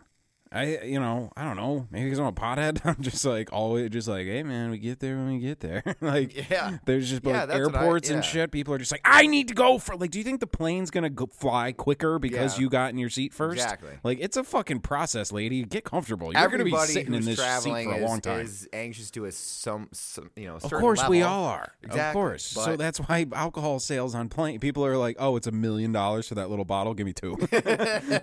I, 0.56 0.84
you 0.84 1.00
know, 1.00 1.32
I 1.36 1.44
don't 1.44 1.58
know. 1.58 1.86
Maybe 1.92 2.06
because 2.06 2.20
I'm 2.20 2.28
a 2.28 2.32
pothead. 2.32 2.80
I'm 2.86 3.02
just 3.02 3.26
like 3.26 3.52
always 3.52 3.90
just 3.90 4.08
like, 4.08 4.26
hey 4.26 4.42
man, 4.44 4.72
we 4.72 4.78
get 4.78 5.00
there 5.00 5.18
when 5.18 5.28
we 5.28 5.40
get 5.40 5.60
there. 5.60 5.84
like, 6.02 6.50
Yeah. 6.50 6.78
there's 6.86 7.10
just 7.10 7.24
Yeah, 7.26 7.40
like 7.40 7.48
that's 7.50 7.58
I- 7.58 7.62
airports 7.62 8.10
yeah. 8.10 8.16
and 8.16 8.26
shit. 8.26 8.52
People 8.52 8.74
are 8.74 8.78
just 8.78 8.92
like, 8.92 9.02
I 9.04 9.28
need 9.28 9.50
to 9.50 9.54
go 9.54 9.78
for. 9.78 9.96
Like, 9.98 10.12
do 10.12 10.18
you 10.18 10.24
think 10.24 10.40
the 10.40 10.48
plane's 10.48 10.90
gonna 10.92 11.10
go 11.10 11.28
fly 11.28 11.72
quicker 11.74 12.20
because 12.20 12.56
Yeah. 12.58 12.62
you 12.62 12.70
got 12.70 12.92
in 12.92 12.98
your 12.98 13.10
seat 13.10 13.34
first? 13.34 13.62
Exactly. 13.62 13.92
Like, 14.04 14.20
it's 14.22 14.38
a 14.38 14.44
fucking 14.44 14.80
process, 14.80 15.32
lady. 15.32 15.64
Get 15.66 15.84
comfortable. 15.84 16.32
You're 16.32 16.42
gonna 16.48 16.64
be 16.64 16.72
Everybody 16.72 16.94
sitting 16.94 17.14
in 17.14 17.26
this 17.26 17.38
seat 17.38 17.72
for 17.72 17.78
a 17.78 17.96
is, 17.98 18.02
long 18.04 18.22
time. 18.22 18.40
is 18.42 18.68
anxious 18.72 19.12
to 19.12 19.26
a 19.26 19.32
some, 19.32 19.90
some 19.92 20.30
you 20.36 20.46
know. 20.48 20.56
Of 20.56 20.72
course, 20.72 21.06
we 21.10 21.22
all 21.22 21.46
are. 21.46 21.74
Exactly, 21.84 22.02
Of 22.08 22.14
course. 22.14 22.46
So 22.46 22.76
that's 22.78 23.00
why 23.00 23.26
alcohol 23.34 23.80
sales 23.80 24.16
on 24.16 24.30
plane. 24.30 24.60
People 24.60 24.86
are 24.86 24.98
like, 24.98 25.18
"Oh, 25.20 25.36
it's 25.36 25.48
a 25.48 25.52
million 25.52 25.92
dollars 25.92 26.28
for 26.28 26.36
that 26.36 26.50
little 26.50 26.66
bottle. 26.66 26.94
Give 26.94 27.06
me 27.06 27.14
two. 27.14 27.36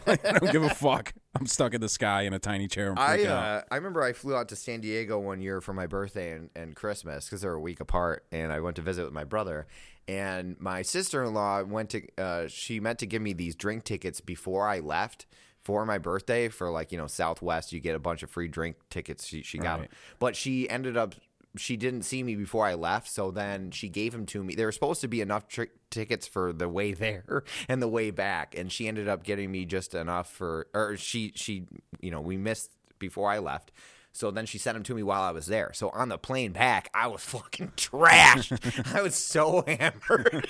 Like, 0.06 0.24
I 0.24 0.38
don't 0.38 0.52
give 0.52 0.62
a 0.62 0.70
fuck. 0.74 1.12
I'm 1.38 1.46
stuck 1.46 1.72
in 1.74 1.80
the 1.80 1.88
sky 1.88 2.22
in 2.22 2.32
a 2.32 2.38
tiny 2.38 2.68
chair. 2.68 2.94
I 2.96 3.24
uh. 3.24 3.62
I 3.70 3.76
remember 3.76 4.02
I 4.02 4.12
flew 4.12 4.34
out 4.36 4.48
to 4.50 4.56
San 4.56 4.80
Diego 4.80 5.18
one 5.18 5.40
year 5.40 5.60
for 5.60 5.72
my 5.72 5.86
birthday 5.86 6.32
and, 6.32 6.50
and 6.54 6.76
Christmas 6.76 7.24
because 7.24 7.40
they're 7.40 7.54
a 7.54 7.60
week 7.60 7.80
apart, 7.80 8.24
and 8.30 8.52
I 8.52 8.60
went 8.60 8.76
to 8.76 8.82
visit 8.82 9.04
with 9.04 9.14
my 9.14 9.24
brother. 9.24 9.66
And 10.08 10.56
my 10.60 10.82
sister 10.82 11.22
in 11.22 11.32
law 11.32 11.62
went 11.62 11.90
to 11.90 12.02
uh, 12.18 12.48
she 12.48 12.80
meant 12.80 12.98
to 12.98 13.06
give 13.06 13.22
me 13.22 13.32
these 13.32 13.54
drink 13.54 13.84
tickets 13.84 14.20
before 14.20 14.68
I 14.68 14.80
left 14.80 15.26
for 15.62 15.86
my 15.86 15.96
birthday 15.96 16.48
for 16.48 16.70
like 16.70 16.92
you 16.92 16.98
know 16.98 17.06
Southwest. 17.06 17.72
You 17.72 17.80
get 17.80 17.94
a 17.94 18.00
bunch 18.00 18.22
of 18.22 18.30
free 18.30 18.48
drink 18.48 18.76
tickets. 18.90 19.26
She 19.26 19.42
she 19.42 19.58
got 19.58 19.78
Right. 19.80 19.88
them, 19.90 19.98
but 20.18 20.36
she 20.36 20.68
ended 20.68 20.96
up 20.96 21.14
she 21.56 21.76
didn't 21.76 22.02
see 22.02 22.22
me 22.22 22.34
before 22.34 22.64
I 22.66 22.74
left, 22.74 23.08
so 23.08 23.30
then 23.30 23.70
she 23.70 23.88
gave 23.88 24.12
them 24.12 24.24
to 24.26 24.42
me. 24.42 24.54
There 24.54 24.66
were 24.66 24.72
supposed 24.72 25.00
to 25.02 25.08
be 25.08 25.20
enough 25.20 25.48
tri- 25.48 25.68
tickets 25.90 26.26
for 26.26 26.52
the 26.52 26.68
way 26.68 26.92
there 26.94 27.44
and 27.68 27.82
the 27.82 27.88
way 27.88 28.10
back, 28.10 28.56
and 28.56 28.70
she 28.72 28.88
ended 28.88 29.08
up 29.08 29.22
getting 29.24 29.50
me 29.50 29.64
just 29.64 29.94
enough 29.94 30.30
for, 30.30 30.66
or 30.74 30.96
she 30.96 31.32
she 31.34 31.66
you 32.00 32.10
know 32.10 32.20
we 32.20 32.36
missed 32.36 32.70
before 32.98 33.30
I 33.30 33.38
left. 33.38 33.72
So 34.14 34.30
then 34.30 34.44
she 34.44 34.58
sent 34.58 34.74
them 34.74 34.82
to 34.84 34.94
me 34.94 35.02
while 35.02 35.22
I 35.22 35.30
was 35.30 35.46
there. 35.46 35.72
So 35.72 35.88
on 35.88 36.10
the 36.10 36.18
plane 36.18 36.52
back, 36.52 36.90
I 36.92 37.06
was 37.06 37.22
fucking 37.24 37.72
trashed. 37.78 38.94
I 38.94 39.00
was 39.00 39.14
so 39.14 39.64
hammered. 39.66 40.46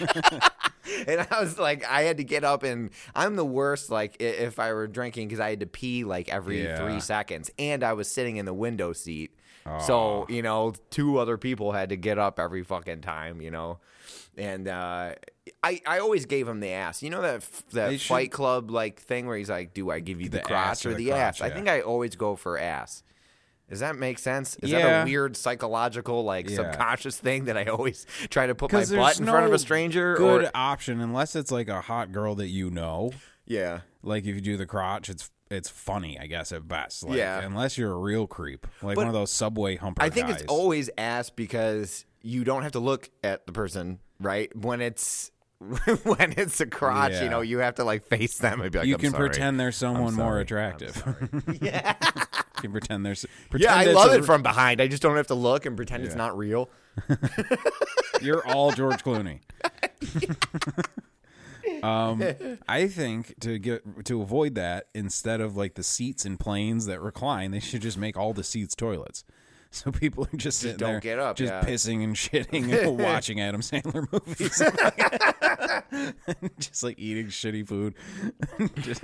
and 1.07 1.27
I 1.31 1.41
was 1.41 1.61
like, 1.61 1.85
I 1.89 2.03
had 2.03 2.17
to 2.17 2.25
get 2.25 2.43
up, 2.43 2.65
and 2.65 2.91
I'm 3.15 3.37
the 3.37 3.45
worst. 3.45 3.89
Like 3.91 4.17
if 4.21 4.59
I 4.59 4.73
were 4.73 4.89
drinking, 4.89 5.29
because 5.29 5.39
I 5.41 5.51
had 5.51 5.61
to 5.61 5.67
pee 5.67 6.03
like 6.05 6.29
every 6.29 6.65
Yeah. 6.65 6.77
three 6.79 6.99
seconds, 7.01 7.51
and 7.59 7.85
I 7.85 7.93
was 7.93 8.11
sitting 8.11 8.37
in 8.37 8.47
the 8.47 8.55
window 8.55 8.93
seat. 8.93 9.33
So 9.87 10.26
you 10.28 10.42
know, 10.42 10.73
two 10.90 11.19
other 11.19 11.38
people 11.38 11.73
had 11.73 11.90
to 11.90 11.97
get 11.97 12.19
up 12.19 12.38
every 12.40 12.62
fucking 12.64 13.00
time. 13.02 13.40
You 13.40 13.50
know, 13.50 13.78
and 14.37 14.66
uh, 14.69 15.14
I 15.62 15.81
I 15.87 15.99
always 16.00 16.26
gave 16.26 16.49
him 16.49 16.61
the 16.61 16.71
ass. 16.71 17.02
You 17.02 17.11
know 17.11 17.23
that 17.23 17.37
f- 17.37 17.64
They 17.71 17.81
that 17.81 18.00
should- 18.00 18.09
Fight 18.09 18.33
Club 18.33 18.71
like 18.71 19.00
thing 19.00 19.26
where 19.26 19.37
he's 19.37 19.50
like, 19.50 19.75
"Do 19.75 19.90
I 19.90 20.00
give 20.00 20.21
you 20.21 20.28
the, 20.28 20.38
The 20.38 20.45
crotch 20.45 20.85
or 20.87 20.90
the, 20.95 20.97
the 21.07 21.12
ass?" 21.12 21.38
crotch, 21.38 21.50
I 21.50 21.54
think 21.54 21.69
I 21.69 21.81
always 21.81 22.16
go 22.16 22.37
for 22.37 22.59
ass. 22.59 23.02
Does 23.71 23.81
that 23.81 23.97
make 23.97 24.19
sense? 24.19 24.57
Is 24.57 24.71
that 24.73 25.02
a 25.02 25.04
weird 25.07 25.35
psychological, 25.35 26.25
like 26.25 26.50
Yeah. 26.50 26.57
subconscious 26.57 27.19
thing 27.19 27.45
that 27.47 27.57
I 27.57 27.64
always 27.66 28.04
try 28.28 28.47
to 28.47 28.54
put 28.54 28.71
my 28.71 28.85
butt 28.85 29.19
in 29.19 29.25
no 29.25 29.33
front 29.33 29.47
of 29.47 29.52
a 29.54 29.59
stranger? 29.59 30.14
good 30.14 30.45
or 30.45 30.50
option 30.54 31.00
unless 31.00 31.35
it's 31.35 31.50
like 31.50 31.69
a 31.69 31.81
hot 31.81 32.12
girl 32.12 32.35
that 32.35 32.49
you 32.49 32.69
know. 32.71 33.12
yeah, 33.47 33.81
Like 34.02 34.25
if 34.26 34.35
you 34.35 34.40
do 34.42 34.59
the 34.59 34.66
crotch, 34.66 35.09
it's 35.09 35.31
it's 35.55 35.69
funny, 35.69 36.19
I 36.19 36.27
guess 36.27 36.53
at 36.53 36.67
best. 36.67 37.03
Like, 37.05 37.19
Yeah. 37.19 37.41
Unless 37.41 37.79
you're 37.79 37.93
a 37.93 37.99
real 37.99 38.27
creep, 38.27 38.67
like 38.83 38.97
But 38.97 39.03
one 39.03 39.07
of 39.09 39.13
those 39.13 39.33
subway 39.33 39.77
humper. 39.77 40.03
I 40.03 40.11
think 40.11 40.29
guys. 40.29 40.43
it's 40.43 40.51
always 40.53 40.91
ass 40.99 41.31
because 41.31 42.05
you 42.23 42.45
don't 42.45 42.63
have 42.63 42.73
to 42.73 42.81
look 42.81 43.11
at 43.25 43.47
the 43.47 43.53
person, 43.53 43.99
right? 44.21 44.55
When 44.57 44.81
it's 44.81 45.31
when 46.05 46.33
it's 46.37 46.61
a 46.61 46.67
crotch, 46.67 47.13
Yeah. 47.13 47.23
you 47.25 47.29
know, 47.31 47.41
you 47.41 47.59
have 47.59 47.77
to 47.77 47.85
like 47.85 48.05
face 48.05 48.39
them 48.39 48.61
and 48.61 48.73
be 48.73 48.79
like, 48.79 48.89
you 48.89 48.95
"I'm 48.95 49.01
can 49.01 49.11
sorry." 49.13 49.29
pretend 49.29 49.61
there's 49.61 49.77
someone 49.77 50.15
more 50.15 50.41
attractive. 50.41 50.97
Yeah, 51.63 51.95
you 52.03 52.63
can 52.63 52.73
pretend 52.73 53.07
there's. 53.07 53.25
yeah, 53.57 53.75
I 53.75 53.85
love 53.87 54.13
a- 54.13 54.17
it 54.19 54.25
from 54.25 54.43
behind. 54.43 54.81
I 54.81 54.89
just 54.89 55.03
don't 55.03 55.17
have 55.17 55.29
to 55.29 55.35
look 55.35 55.65
and 55.67 55.77
pretend 55.77 56.05
it's 56.05 56.15
not 56.17 56.37
real. 56.37 56.69
You're 58.21 58.45
all 58.47 58.73
George 58.73 59.03
Clooney. 59.05 59.41
Um, 61.83 62.23
I 62.69 62.88
think 62.88 63.38
to 63.40 63.59
get 63.59 64.04
to 64.07 64.23
avoid 64.23 64.54
that, 64.57 64.87
instead 64.95 65.40
of 65.40 65.57
like 65.57 65.75
the 65.75 65.83
seats 65.83 66.25
in 66.25 66.37
planes 66.37 66.87
that 66.87 67.00
recline, 67.00 67.50
they 67.50 67.61
should 67.61 67.83
just 67.83 67.99
make 67.99 68.16
all 68.16 68.33
the 68.33 68.45
seats 68.45 68.75
toilets. 68.75 69.25
So 69.75 69.90
people 69.90 70.28
are 70.31 70.37
just 70.37 70.61
sitting 70.61 70.76
don't 70.76 70.90
there, 70.90 71.00
get 71.00 71.19
up, 71.19 71.35
just 71.35 71.50
yeah. 71.50 71.62
pissing 71.62 72.04
and 72.04 72.14
shitting, 72.14 72.71
and 72.78 72.99
watching 73.02 73.40
Adam 73.40 73.62
Sandler 73.62 74.07
movies, 74.12 74.59
just 76.59 76.83
like 76.83 76.99
eating 76.99 77.28
shitty 77.28 77.66
food. 77.66 77.95
Just- 78.83 79.02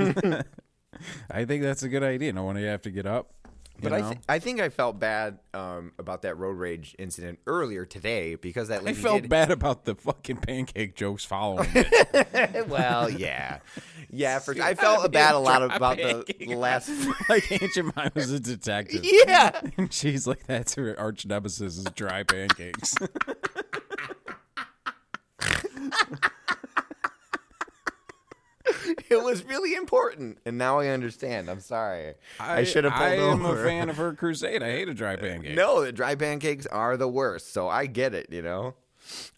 I 1.30 1.46
think 1.46 1.62
that's 1.62 1.82
a 1.84 1.88
good 1.88 2.02
idea. 2.02 2.34
No 2.34 2.42
one 2.44 2.58
you 2.58 2.66
have 2.66 2.82
to 2.82 2.90
get 2.90 3.06
up. 3.06 3.32
But 3.80 3.92
I, 3.92 4.00
th- 4.00 4.18
I 4.28 4.38
think 4.40 4.60
I 4.60 4.68
felt 4.70 4.98
bad 4.98 5.38
um, 5.54 5.92
about 5.98 6.22
that 6.22 6.36
road 6.36 6.56
rage 6.58 6.96
incident 6.98 7.38
earlier 7.46 7.84
today 7.84 8.34
because 8.34 8.68
that 8.68 8.86
I 8.86 8.92
felt 8.92 9.22
did- 9.22 9.30
bad 9.30 9.50
about 9.50 9.84
the 9.84 9.94
fucking 9.94 10.38
pancake 10.38 10.96
jokes 10.96 11.24
following 11.24 11.68
it. 11.74 12.66
well, 12.68 13.08
yeah, 13.08 13.58
yeah. 14.10 14.40
For 14.40 14.60
I 14.60 14.74
felt 14.74 15.10
bad 15.12 15.34
a 15.34 15.38
lot 15.38 15.62
about 15.62 15.96
the, 15.98 16.24
the 16.38 16.56
last. 16.56 16.90
like 17.28 17.50
Aunt 17.52 17.72
Jemima 17.72 18.10
was 18.14 18.32
a 18.32 18.40
detective. 18.40 19.04
Yeah, 19.28 19.60
And 19.76 19.92
she's 19.92 20.26
like, 20.26 20.46
that's 20.46 20.74
her 20.74 20.98
arch 20.98 21.24
nemesis 21.26 21.78
is 21.78 21.84
dry 21.94 22.22
pancakes. 22.24 22.94
it 29.10 29.22
was 29.22 29.44
really 29.44 29.74
important, 29.74 30.38
and 30.44 30.58
now 30.58 30.78
I 30.78 30.88
understand. 30.88 31.48
I'm 31.48 31.60
sorry. 31.60 32.14
I, 32.38 32.64
should 32.64 32.84
have 32.84 32.92
pulled 32.92 33.04
I 33.04 33.14
am 33.14 33.44
over. 33.44 33.64
a 33.64 33.66
fan 33.66 33.88
of 33.90 33.96
her 33.96 34.12
crusade. 34.14 34.62
I 34.62 34.70
hate 34.70 34.88
a 34.88 34.94
dry 34.94 35.16
pancake. 35.16 35.54
No, 35.56 35.84
the 35.84 35.92
dry 35.92 36.14
pancakes 36.14 36.66
are 36.66 36.96
the 36.96 37.08
worst. 37.08 37.52
So 37.52 37.68
I 37.68 37.86
get 37.86 38.14
it, 38.14 38.28
you 38.30 38.42
know. 38.42 38.74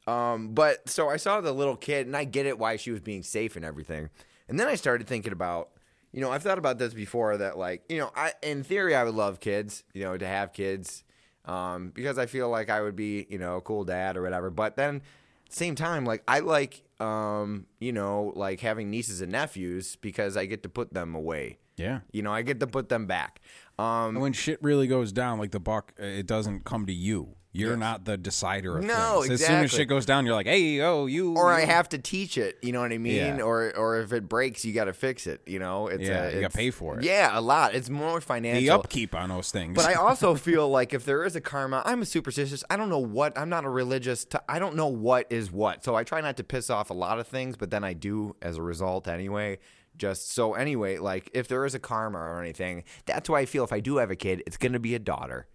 Um, 0.07 0.55
but 0.55 0.89
so 0.89 1.09
I 1.09 1.17
saw 1.17 1.41
the 1.41 1.53
little 1.53 1.77
kid, 1.77 2.07
and 2.07 2.17
I 2.17 2.25
get 2.25 2.47
it 2.47 2.59
why 2.59 2.77
she 2.77 2.91
was 2.91 3.01
being 3.01 3.23
safe 3.23 3.57
and 3.57 3.65
everything. 3.65 4.11
And 4.49 4.59
then 4.59 4.67
I 4.67 4.75
started 4.75 5.07
thinking 5.07 5.33
about, 5.33 5.71
you 6.13 6.21
know, 6.21 6.33
I've 6.33 6.43
thought 6.43 6.59
about 6.59 6.79
this 6.79 6.93
before 6.93 7.37
that, 7.37 7.57
like, 7.57 7.85
you 7.89 7.99
know, 7.99 8.11
I 8.17 8.33
in 8.43 8.65
theory 8.65 8.97
I 8.97 9.05
would 9.05 9.15
love 9.15 9.39
kids, 9.39 9.85
you 9.93 10.03
know, 10.03 10.17
to 10.17 10.27
have 10.27 10.53
kids, 10.53 11.05
um, 11.45 11.91
because 11.95 12.19
I 12.19 12.27
feel 12.27 12.49
like 12.49 12.69
I 12.69 12.81
would 12.81 12.97
be, 12.97 13.27
you 13.31 13.39
know, 13.39 13.57
a 13.57 13.61
cool 13.61 13.85
dad 13.85 14.17
or 14.17 14.23
whatever. 14.23 14.51
But 14.51 14.77
then, 14.77 15.03
same 15.49 15.77
time, 15.77 16.05
like 16.05 16.25
I 16.27 16.41
like, 16.41 16.83
um, 17.01 17.67
you 17.79 17.93
know, 17.93 18.33
like 18.37 18.61
having 18.61 18.91
nieces 18.91 19.21
and 19.21 19.33
nephews 19.33 19.97
because 19.97 20.37
I 20.37 20.47
get 20.47 20.63
to 20.65 20.69
put 20.69 20.93
them 20.93 21.15
away. 21.15 21.59
Yeah. 21.77 22.01
You 22.13 22.23
know, 22.23 22.33
I 22.33 22.43
get 22.43 22.61
to 22.61 22.67
put 22.67 22.89
them 22.89 23.07
back. 23.07 23.41
Um, 23.79 24.17
when 24.17 24.35
shit 24.35 24.63
really 24.63 24.87
goes 24.87 25.13
down, 25.13 25.39
like 25.39 25.51
the 25.51 25.61
buck, 25.61 25.95
it 25.99 26.27
doesn't 26.27 26.65
come 26.65 26.87
to 26.87 26.93
you. 26.93 27.37
You're 27.53 27.77
not 27.77 28.05
the 28.05 28.17
decider 28.17 28.79
of 28.79 28.85
No, 28.85 29.23
things. 29.23 29.41
As 29.41 29.47
soon 29.47 29.65
as 29.65 29.73
shit 29.73 29.89
goes 29.89 30.07
down, 30.07 30.25
you're 30.25 30.37
like, 30.37 30.47
hey, 30.47 30.81
oh, 30.83 31.07
you. 31.07 31.35
or 31.37 31.53
I 31.53 31.65
have 31.65 31.89
to 31.89 31.99
teach 31.99 32.39
it. 32.39 32.59
You 32.63 32.71
know 32.71 32.81
what 32.81 32.93
I 32.93 32.99
mean? 32.99 33.17
Yeah. 33.39 33.43
Or 33.43 33.77
or 33.77 33.99
if 34.01 34.13
it 34.13 34.29
breaks, 34.29 34.65
you 34.65 34.73
got 34.73 34.85
to 34.85 34.93
fix 34.93 35.27
it. 35.27 35.41
You 35.47 35.59
know, 35.59 35.89
it's 35.89 36.03
Yeah, 36.09 36.29
a, 36.29 36.35
you 36.35 36.41
gotta 36.43 36.57
pay 36.57 36.71
for 36.71 36.99
it. 36.99 37.05
Yeah, 37.05 37.37
a 37.37 37.41
lot. 37.41 37.75
It's 37.75 37.91
more 37.91 38.21
financial. 38.21 38.61
the 38.63 38.71
upkeep 38.71 39.17
on 39.17 39.31
those 39.31 39.51
things. 39.51 39.75
But 39.75 39.87
I 39.87 39.95
also 40.07 40.37
feel 40.37 40.69
like 40.69 40.95
if 40.95 41.05
there 41.05 41.25
is 41.25 41.35
a 41.35 41.41
karma, 41.41 41.83
I'm 41.85 42.03
a 42.03 42.07
superstitious. 42.07 42.63
I 42.71 42.77
don't 42.77 42.89
know 42.89 42.99
what. 43.01 43.37
I'm 43.37 43.49
not 43.49 43.65
a 43.65 43.69
religious. 43.69 44.25
T- 44.25 44.39
I 44.49 44.61
don't 44.61 44.77
know 44.77 44.87
what 44.87 45.27
is 45.31 45.51
what. 45.51 45.83
So 45.83 45.97
I 45.97 46.05
try 46.05 46.21
not 46.21 46.37
to 46.37 46.45
piss 46.45 46.71
off 46.71 46.91
a 46.91 46.95
lot 46.95 47.19
of 47.19 47.27
things, 47.27 47.57
but 47.57 47.71
then 47.71 47.83
I 47.83 47.95
do 47.95 48.37
as 48.43 48.59
a 48.59 48.63
result 48.63 49.09
anyway. 49.09 49.59
Just 49.97 50.31
so 50.33 50.55
anyway, 50.55 50.99
like 50.99 51.29
if 51.35 51.49
there 51.49 51.67
is 51.67 51.75
a 51.75 51.81
karma 51.81 52.19
or 52.19 52.41
anything, 52.41 52.85
that's 53.07 53.29
why 53.29 53.41
I 53.41 53.45
feel 53.47 53.65
if 53.65 53.73
I 53.73 53.81
do 53.81 53.97
have 53.97 54.11
a 54.13 54.17
kid, 54.17 54.43
it's 54.47 54.57
going 54.57 54.73
to 54.73 54.79
be 54.79 54.95
a 54.95 54.99
daughter, 55.01 55.47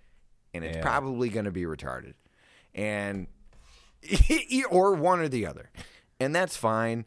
and 0.56 0.66
it's 0.66 0.78
Yeah. 0.78 0.82
probably 0.84 1.30
going 1.30 1.46
to 1.46 1.52
be 1.52 1.64
retarded, 1.64 2.14
and 2.74 3.28
or 4.70 4.94
one 4.96 5.20
or 5.20 5.28
the 5.28 5.46
other, 5.46 5.70
and 6.20 6.34
that's 6.36 6.56
fine. 6.58 7.06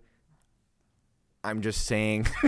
I'm 1.45 1.63
just 1.63 1.87
saying 1.87 2.27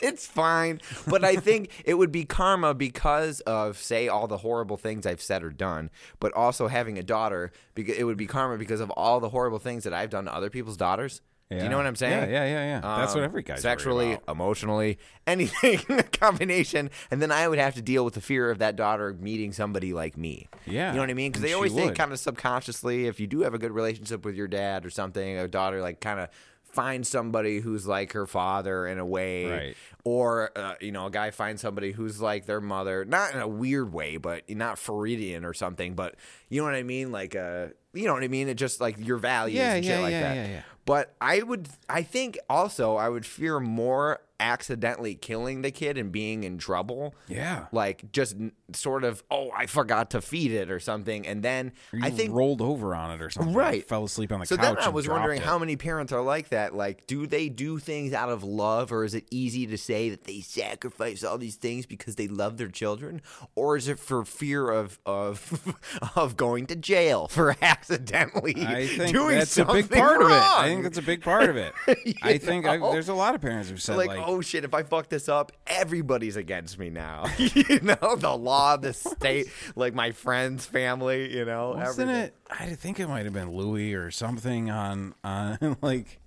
it's 0.00 0.24
fine. 0.26 0.80
But 1.08 1.24
I 1.24 1.36
think 1.36 1.70
it 1.84 1.94
would 1.94 2.12
be 2.12 2.24
karma 2.24 2.72
because 2.72 3.40
of, 3.40 3.76
say, 3.78 4.06
all 4.08 4.28
the 4.28 4.38
horrible 4.38 4.76
things 4.76 5.06
I've 5.06 5.20
said 5.20 5.42
or 5.42 5.50
done, 5.50 5.90
but 6.20 6.32
also 6.34 6.68
having 6.68 6.98
a 6.98 7.02
daughter, 7.02 7.50
because 7.74 7.96
it 7.96 8.04
would 8.04 8.16
be 8.16 8.26
karma 8.26 8.58
because 8.58 8.80
of 8.80 8.90
all 8.90 9.18
the 9.20 9.28
horrible 9.30 9.58
things 9.58 9.84
that 9.84 9.92
I've 9.92 10.08
done 10.10 10.24
to 10.26 10.34
other 10.34 10.50
people's 10.50 10.76
daughters. 10.76 11.20
Do 11.50 11.56
you 11.56 11.68
know 11.68 11.76
what 11.78 11.86
I'm 11.86 11.96
saying? 11.96 12.30
Yeah, 12.30 12.44
yeah, 12.44 12.44
yeah, 12.46 12.64
yeah. 12.64 12.80
That's 12.98 13.12
what 13.14 13.24
Um, 13.24 13.30
every 13.30 13.42
guy's 13.42 13.60
sexually, 13.60 14.18
emotionally, 14.28 14.98
anything, 15.26 15.80
a 15.98 16.04
combination, 16.04 16.90
and 17.10 17.20
then 17.20 17.32
I 17.32 17.48
would 17.48 17.58
have 17.58 17.74
to 17.74 17.82
deal 17.82 18.04
with 18.04 18.14
the 18.14 18.20
fear 18.20 18.50
of 18.52 18.58
that 18.58 18.76
daughter 18.76 19.12
meeting 19.18 19.52
somebody 19.52 19.92
like 19.92 20.16
me. 20.16 20.48
Yeah, 20.64 20.90
you 20.90 20.94
know 20.96 21.02
what 21.02 21.10
I 21.10 21.14
mean? 21.14 21.32
Because 21.32 21.42
they 21.42 21.52
always 21.52 21.72
think 21.74 21.96
kind 21.96 22.12
of 22.12 22.20
subconsciously, 22.20 23.06
if 23.06 23.18
you 23.18 23.26
do 23.26 23.40
have 23.40 23.52
a 23.54 23.58
good 23.58 23.72
relationship 23.72 24.24
with 24.24 24.36
your 24.36 24.46
dad 24.48 24.86
or 24.86 24.90
something, 24.90 25.38
a 25.38 25.48
daughter 25.48 25.80
like 25.82 26.00
kind 26.00 26.20
of 26.20 26.28
finds 26.62 27.08
somebody 27.08 27.58
who's 27.58 27.84
like 27.84 28.12
her 28.12 28.26
father 28.28 28.86
in 28.86 29.00
a 29.00 29.04
way, 29.04 29.46
Right. 29.50 29.76
or 30.04 30.52
uh, 30.56 30.74
you 30.80 30.92
know, 30.92 31.06
a 31.06 31.10
guy 31.10 31.32
finds 31.32 31.60
somebody 31.62 31.90
who's 31.90 32.20
like 32.20 32.46
their 32.46 32.60
mother, 32.60 33.04
not 33.04 33.34
in 33.34 33.40
a 33.40 33.48
weird 33.48 33.92
way, 33.92 34.18
but 34.18 34.48
not 34.48 34.78
Freudian 34.78 35.44
or 35.44 35.52
something, 35.52 35.94
but 35.94 36.14
you 36.48 36.60
know 36.60 36.64
what 36.66 36.76
I 36.76 36.84
mean, 36.84 37.10
like 37.10 37.34
uh, 37.34 37.66
you 37.92 38.06
know 38.06 38.14
what 38.14 38.22
I 38.22 38.28
mean? 38.28 38.48
It 38.48 38.54
just 38.54 38.80
like 38.80 38.96
your 39.04 39.16
values 39.18 39.58
Yeah, 39.58 39.74
and 39.74 39.84
shit 39.84 39.96
yeah, 39.96 40.00
like 40.02 40.12
yeah, 40.12 40.20
that. 40.34 40.64
But 40.90 41.14
I 41.20 41.42
would, 41.42 41.68
I 41.88 42.02
think 42.02 42.36
also 42.48 42.96
I 42.96 43.08
would 43.08 43.24
fear 43.24 43.60
more 43.60 44.22
accidentally 44.40 45.14
killing 45.14 45.62
the 45.62 45.70
kid 45.70 45.96
and 45.98 46.10
being 46.10 46.42
in 46.42 46.58
trouble. 46.58 47.14
Yeah. 47.28 47.66
Like 47.70 48.10
just 48.12 48.36
sort 48.72 49.04
of, 49.04 49.22
oh, 49.30 49.50
I 49.56 49.66
forgot 49.66 50.10
to 50.10 50.20
feed 50.20 50.50
it 50.52 50.70
or 50.70 50.80
something. 50.80 51.26
And 51.26 51.42
then 51.42 51.72
you 51.92 52.00
I 52.02 52.10
think. 52.10 52.32
rolled 52.34 52.60
over 52.62 52.94
on 52.94 53.12
it 53.12 53.22
or 53.22 53.30
something. 53.30 53.54
Right. 53.54 53.86
Fell 53.86 54.04
asleep 54.04 54.32
on 54.32 54.40
the 54.40 54.46
so 54.46 54.56
couch. 54.56 54.76
then 54.76 54.84
I 54.84 54.88
was 54.88 55.06
wondering 55.08 55.40
it. 55.40 55.44
how 55.44 55.58
many 55.58 55.76
parents 55.76 56.12
are 56.12 56.22
like 56.22 56.48
that. 56.48 56.74
Like, 56.74 57.06
do 57.06 57.26
they 57.26 57.48
do 57.48 57.78
things 57.78 58.12
out 58.12 58.30
of 58.30 58.42
love, 58.42 58.92
or 58.92 59.04
is 59.04 59.14
it 59.14 59.26
easy 59.30 59.66
to 59.66 59.76
say 59.76 60.08
that 60.10 60.24
they 60.24 60.40
sacrifice 60.40 61.22
all 61.22 61.38
these 61.38 61.56
things 61.56 61.86
because 61.86 62.16
they 62.16 62.28
love 62.28 62.56
their 62.56 62.68
children, 62.68 63.20
or 63.54 63.76
is 63.76 63.88
it 63.88 63.98
for 63.98 64.24
fear 64.24 64.70
of 64.70 64.98
of 65.04 65.76
of 66.16 66.36
going 66.36 66.66
to 66.66 66.76
jail 66.76 67.28
for 67.28 67.54
accidentally 67.62 68.54
I 68.56 68.86
think 68.86 69.12
doing 69.12 69.36
that's 69.36 69.50
a 69.52 69.64
something 69.66 69.86
big 69.86 69.98
part 69.98 70.22
of 70.22 70.28
it. 70.28 70.32
I 70.34 70.68
think 70.68 70.82
that's 70.84 70.98
a 70.98 71.02
big 71.02 71.22
part 71.22 71.50
of 71.50 71.56
it. 71.56 71.72
I 72.22 72.38
think 72.38 72.66
I've, 72.66 72.80
there's 72.80 73.08
a 73.08 73.14
lot 73.14 73.34
of 73.34 73.40
parents 73.40 73.68
who've 73.68 73.80
said 73.82 73.96
like, 73.96 74.08
like, 74.08 74.26
oh 74.30 74.40
shit, 74.40 74.64
if 74.64 74.72
I 74.72 74.82
fuck 74.84 75.08
this 75.08 75.28
up, 75.28 75.52
everybody's 75.66 76.36
against 76.36 76.78
me 76.78 76.88
now. 76.88 77.24
you 77.38 77.80
know, 77.80 78.16
the 78.16 78.36
law, 78.36 78.76
the 78.76 78.92
state, 78.92 79.48
like 79.74 79.94
my 79.94 80.12
friends, 80.12 80.66
family, 80.66 81.36
you 81.36 81.44
know, 81.44 81.74
wasn't 81.76 82.10
everything. 82.10 82.24
it? 82.26 82.34
I 82.50 82.74
think 82.74 83.00
it 83.00 83.08
might 83.08 83.24
have 83.24 83.34
been 83.34 83.52
Louis 83.52 83.94
or 83.94 84.10
something 84.10 84.70
on 84.70 85.14
on 85.24 85.76
like 85.82 86.20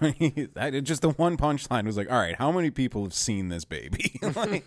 that, 0.00 0.80
just 0.84 1.02
the 1.02 1.10
one 1.10 1.36
punchline 1.36 1.84
was 1.84 1.96
like, 1.96 2.10
all 2.10 2.18
right, 2.18 2.36
how 2.36 2.52
many 2.52 2.70
people 2.70 3.02
have 3.02 3.14
seen 3.14 3.48
this 3.48 3.64
baby? 3.64 4.18
like, 4.34 4.66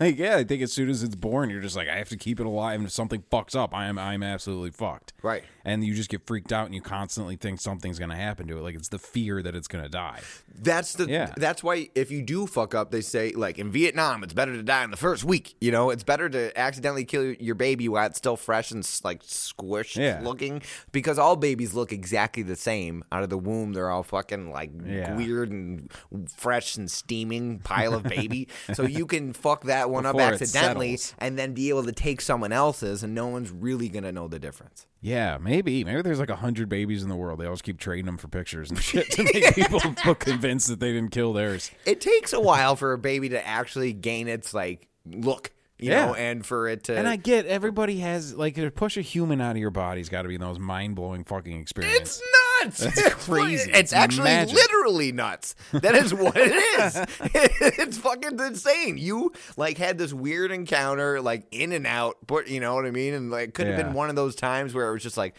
like, 0.00 0.18
yeah, 0.18 0.36
I 0.36 0.44
think 0.44 0.62
as 0.62 0.72
soon 0.72 0.90
as 0.90 1.02
it's 1.02 1.14
born, 1.14 1.50
you're 1.50 1.62
just 1.62 1.76
like, 1.76 1.88
I 1.88 1.96
have 1.96 2.08
to 2.10 2.16
keep 2.16 2.40
it 2.40 2.46
alive, 2.46 2.80
and 2.80 2.86
if 2.86 2.92
something 2.92 3.24
fucks 3.30 3.54
up, 3.56 3.74
I 3.74 3.86
am 3.86 3.98
I'm 3.98 4.22
absolutely 4.22 4.70
fucked. 4.70 5.12
Right. 5.22 5.44
And 5.64 5.82
you 5.84 5.94
just 5.94 6.10
get 6.10 6.26
freaked 6.26 6.52
out, 6.52 6.66
and 6.66 6.74
you 6.74 6.80
constantly 6.82 7.36
think 7.36 7.60
something's 7.60 7.98
gonna 7.98 8.16
happen 8.16 8.46
to 8.48 8.58
it. 8.58 8.62
Like 8.62 8.74
it's 8.74 8.88
the 8.88 8.98
fear 8.98 9.42
that 9.42 9.54
it's 9.56 9.66
gonna 9.68 9.88
die. 9.88 10.20
That's 10.60 10.92
the 10.94 11.06
Yeah. 11.08 11.32
that's 11.36 11.62
why 11.62 11.88
if 11.94 12.10
you 12.10 12.22
do 12.22 12.46
fuck 12.46 12.74
up, 12.74 12.90
they 12.90 13.00
say 13.00 13.32
like 13.32 13.58
in 13.58 13.70
Vietnam, 13.70 14.22
it's 14.22 14.34
better 14.34 14.52
to 14.54 14.62
die 14.62 14.84
in 14.84 14.90
the 14.90 14.96
first 14.96 15.24
week. 15.24 15.54
You 15.60 15.70
know, 15.72 15.90
it's 15.90 16.04
better 16.04 16.28
to 16.28 16.56
accidentally 16.58 17.04
kill 17.04 17.32
your 17.32 17.54
baby 17.54 17.88
while 17.88 18.06
it's 18.06 18.18
still 18.18 18.36
fresh 18.36 18.70
and 18.70 18.84
like 19.02 19.22
squished 19.22 19.96
Yeah. 19.96 20.20
looking 20.22 20.62
because 20.92 21.18
all 21.18 21.36
babies 21.36 21.74
look 21.74 21.92
exactly 21.92 22.42
the 22.42 22.56
same 22.56 23.02
out 23.10 23.22
of 23.22 23.30
the 23.30 23.38
womb. 23.38 23.72
They're 23.72 23.90
all 23.90 24.02
fucking 24.02 24.50
like 24.50 24.70
Yeah. 24.86 25.16
weird 25.16 25.50
and 25.50 25.90
fresh 26.36 26.76
and 26.76 26.90
steaming 26.90 27.58
pile 27.60 27.94
of 27.94 28.02
baby. 28.04 28.48
so 28.74 28.82
you 28.84 29.06
can 29.06 29.32
fuck 29.32 29.64
that 29.64 29.88
one 29.90 30.04
up 30.06 30.14
Before 30.16 30.28
it 30.32 30.42
accidentally 30.42 30.98
and 31.18 31.38
then 31.38 31.54
be 31.54 31.68
able 31.70 31.84
to 31.84 31.92
take 31.92 32.20
someone 32.20 32.52
else's, 32.52 33.02
and 33.02 33.14
no 33.14 33.26
one's 33.28 33.50
really 33.50 33.88
gonna 33.88 34.12
know 34.12 34.28
the 34.28 34.38
difference. 34.38 34.86
Yeah, 35.04 35.36
maybe. 35.38 35.84
Maybe 35.84 36.00
there's 36.00 36.18
like 36.18 36.30
a 36.30 36.36
hundred 36.36 36.70
babies 36.70 37.02
in 37.02 37.10
the 37.10 37.14
world. 37.14 37.38
They 37.38 37.44
always 37.44 37.60
keep 37.60 37.78
trading 37.78 38.06
them 38.06 38.16
for 38.16 38.28
pictures 38.28 38.70
and 38.70 38.78
shit 38.82 39.10
to 39.12 39.22
make 39.24 39.54
people 39.54 39.80
look 40.06 40.20
convinced 40.20 40.68
that 40.68 40.80
they 40.80 40.92
didn't 40.94 41.10
kill 41.10 41.34
theirs. 41.34 41.70
it 41.84 42.00
takes 42.00 42.32
a 42.32 42.40
while 42.40 42.74
for 42.74 42.94
a 42.94 42.98
baby 42.98 43.28
to 43.28 43.46
actually 43.46 43.92
gain 43.92 44.28
its 44.28 44.54
like 44.54 44.88
look, 45.04 45.50
you 45.78 45.90
Yeah. 45.90 46.06
know, 46.06 46.14
and 46.14 46.46
for 46.46 46.68
it 46.68 46.84
to. 46.84 46.96
And 46.96 47.06
I 47.06 47.16
get 47.16 47.44
everybody 47.44 47.98
has 47.98 48.34
like 48.34 48.54
to 48.54 48.70
push 48.70 48.96
a 48.96 49.02
human 49.02 49.42
out 49.42 49.50
of 49.50 49.58
your 49.58 49.70
body's 49.70 50.08
got 50.08 50.22
to 50.22 50.28
be 50.28 50.38
the 50.38 50.44
most 50.46 50.58
mind 50.58 50.96
blowing 50.96 51.22
fucking 51.24 51.60
experience. 51.60 51.98
it's 52.00 52.22
nuts. 52.64 52.78
That's 52.78 52.98
It's 52.98 53.14
crazy. 53.26 53.70
It's, 53.70 53.78
It's 53.78 53.92
actually 53.92 54.24
magic. 54.30 54.54
literally 54.56 55.12
nuts. 55.12 55.54
That 55.72 55.94
is 55.94 56.12
what 56.14 56.36
it 56.36 56.52
is. 56.80 56.96
it's 57.78 57.98
fucking 57.98 58.38
insane. 58.38 58.98
You 58.98 59.32
like 59.56 59.78
had 59.78 59.98
this 59.98 60.12
weird 60.12 60.50
encounter, 60.50 61.20
like 61.20 61.46
in 61.50 61.72
and 61.72 61.86
out, 61.86 62.16
but 62.26 62.48
you 62.48 62.60
know 62.60 62.74
what 62.74 62.86
I 62.86 62.90
mean, 62.90 63.14
and 63.14 63.30
like 63.30 63.54
could 63.54 63.66
have 63.66 63.78
Yeah. 63.78 63.84
been 63.84 63.92
one 63.94 64.10
of 64.10 64.16
those 64.16 64.34
times 64.34 64.74
where 64.74 64.88
it 64.88 64.92
was 64.92 65.02
just 65.02 65.16
like. 65.16 65.34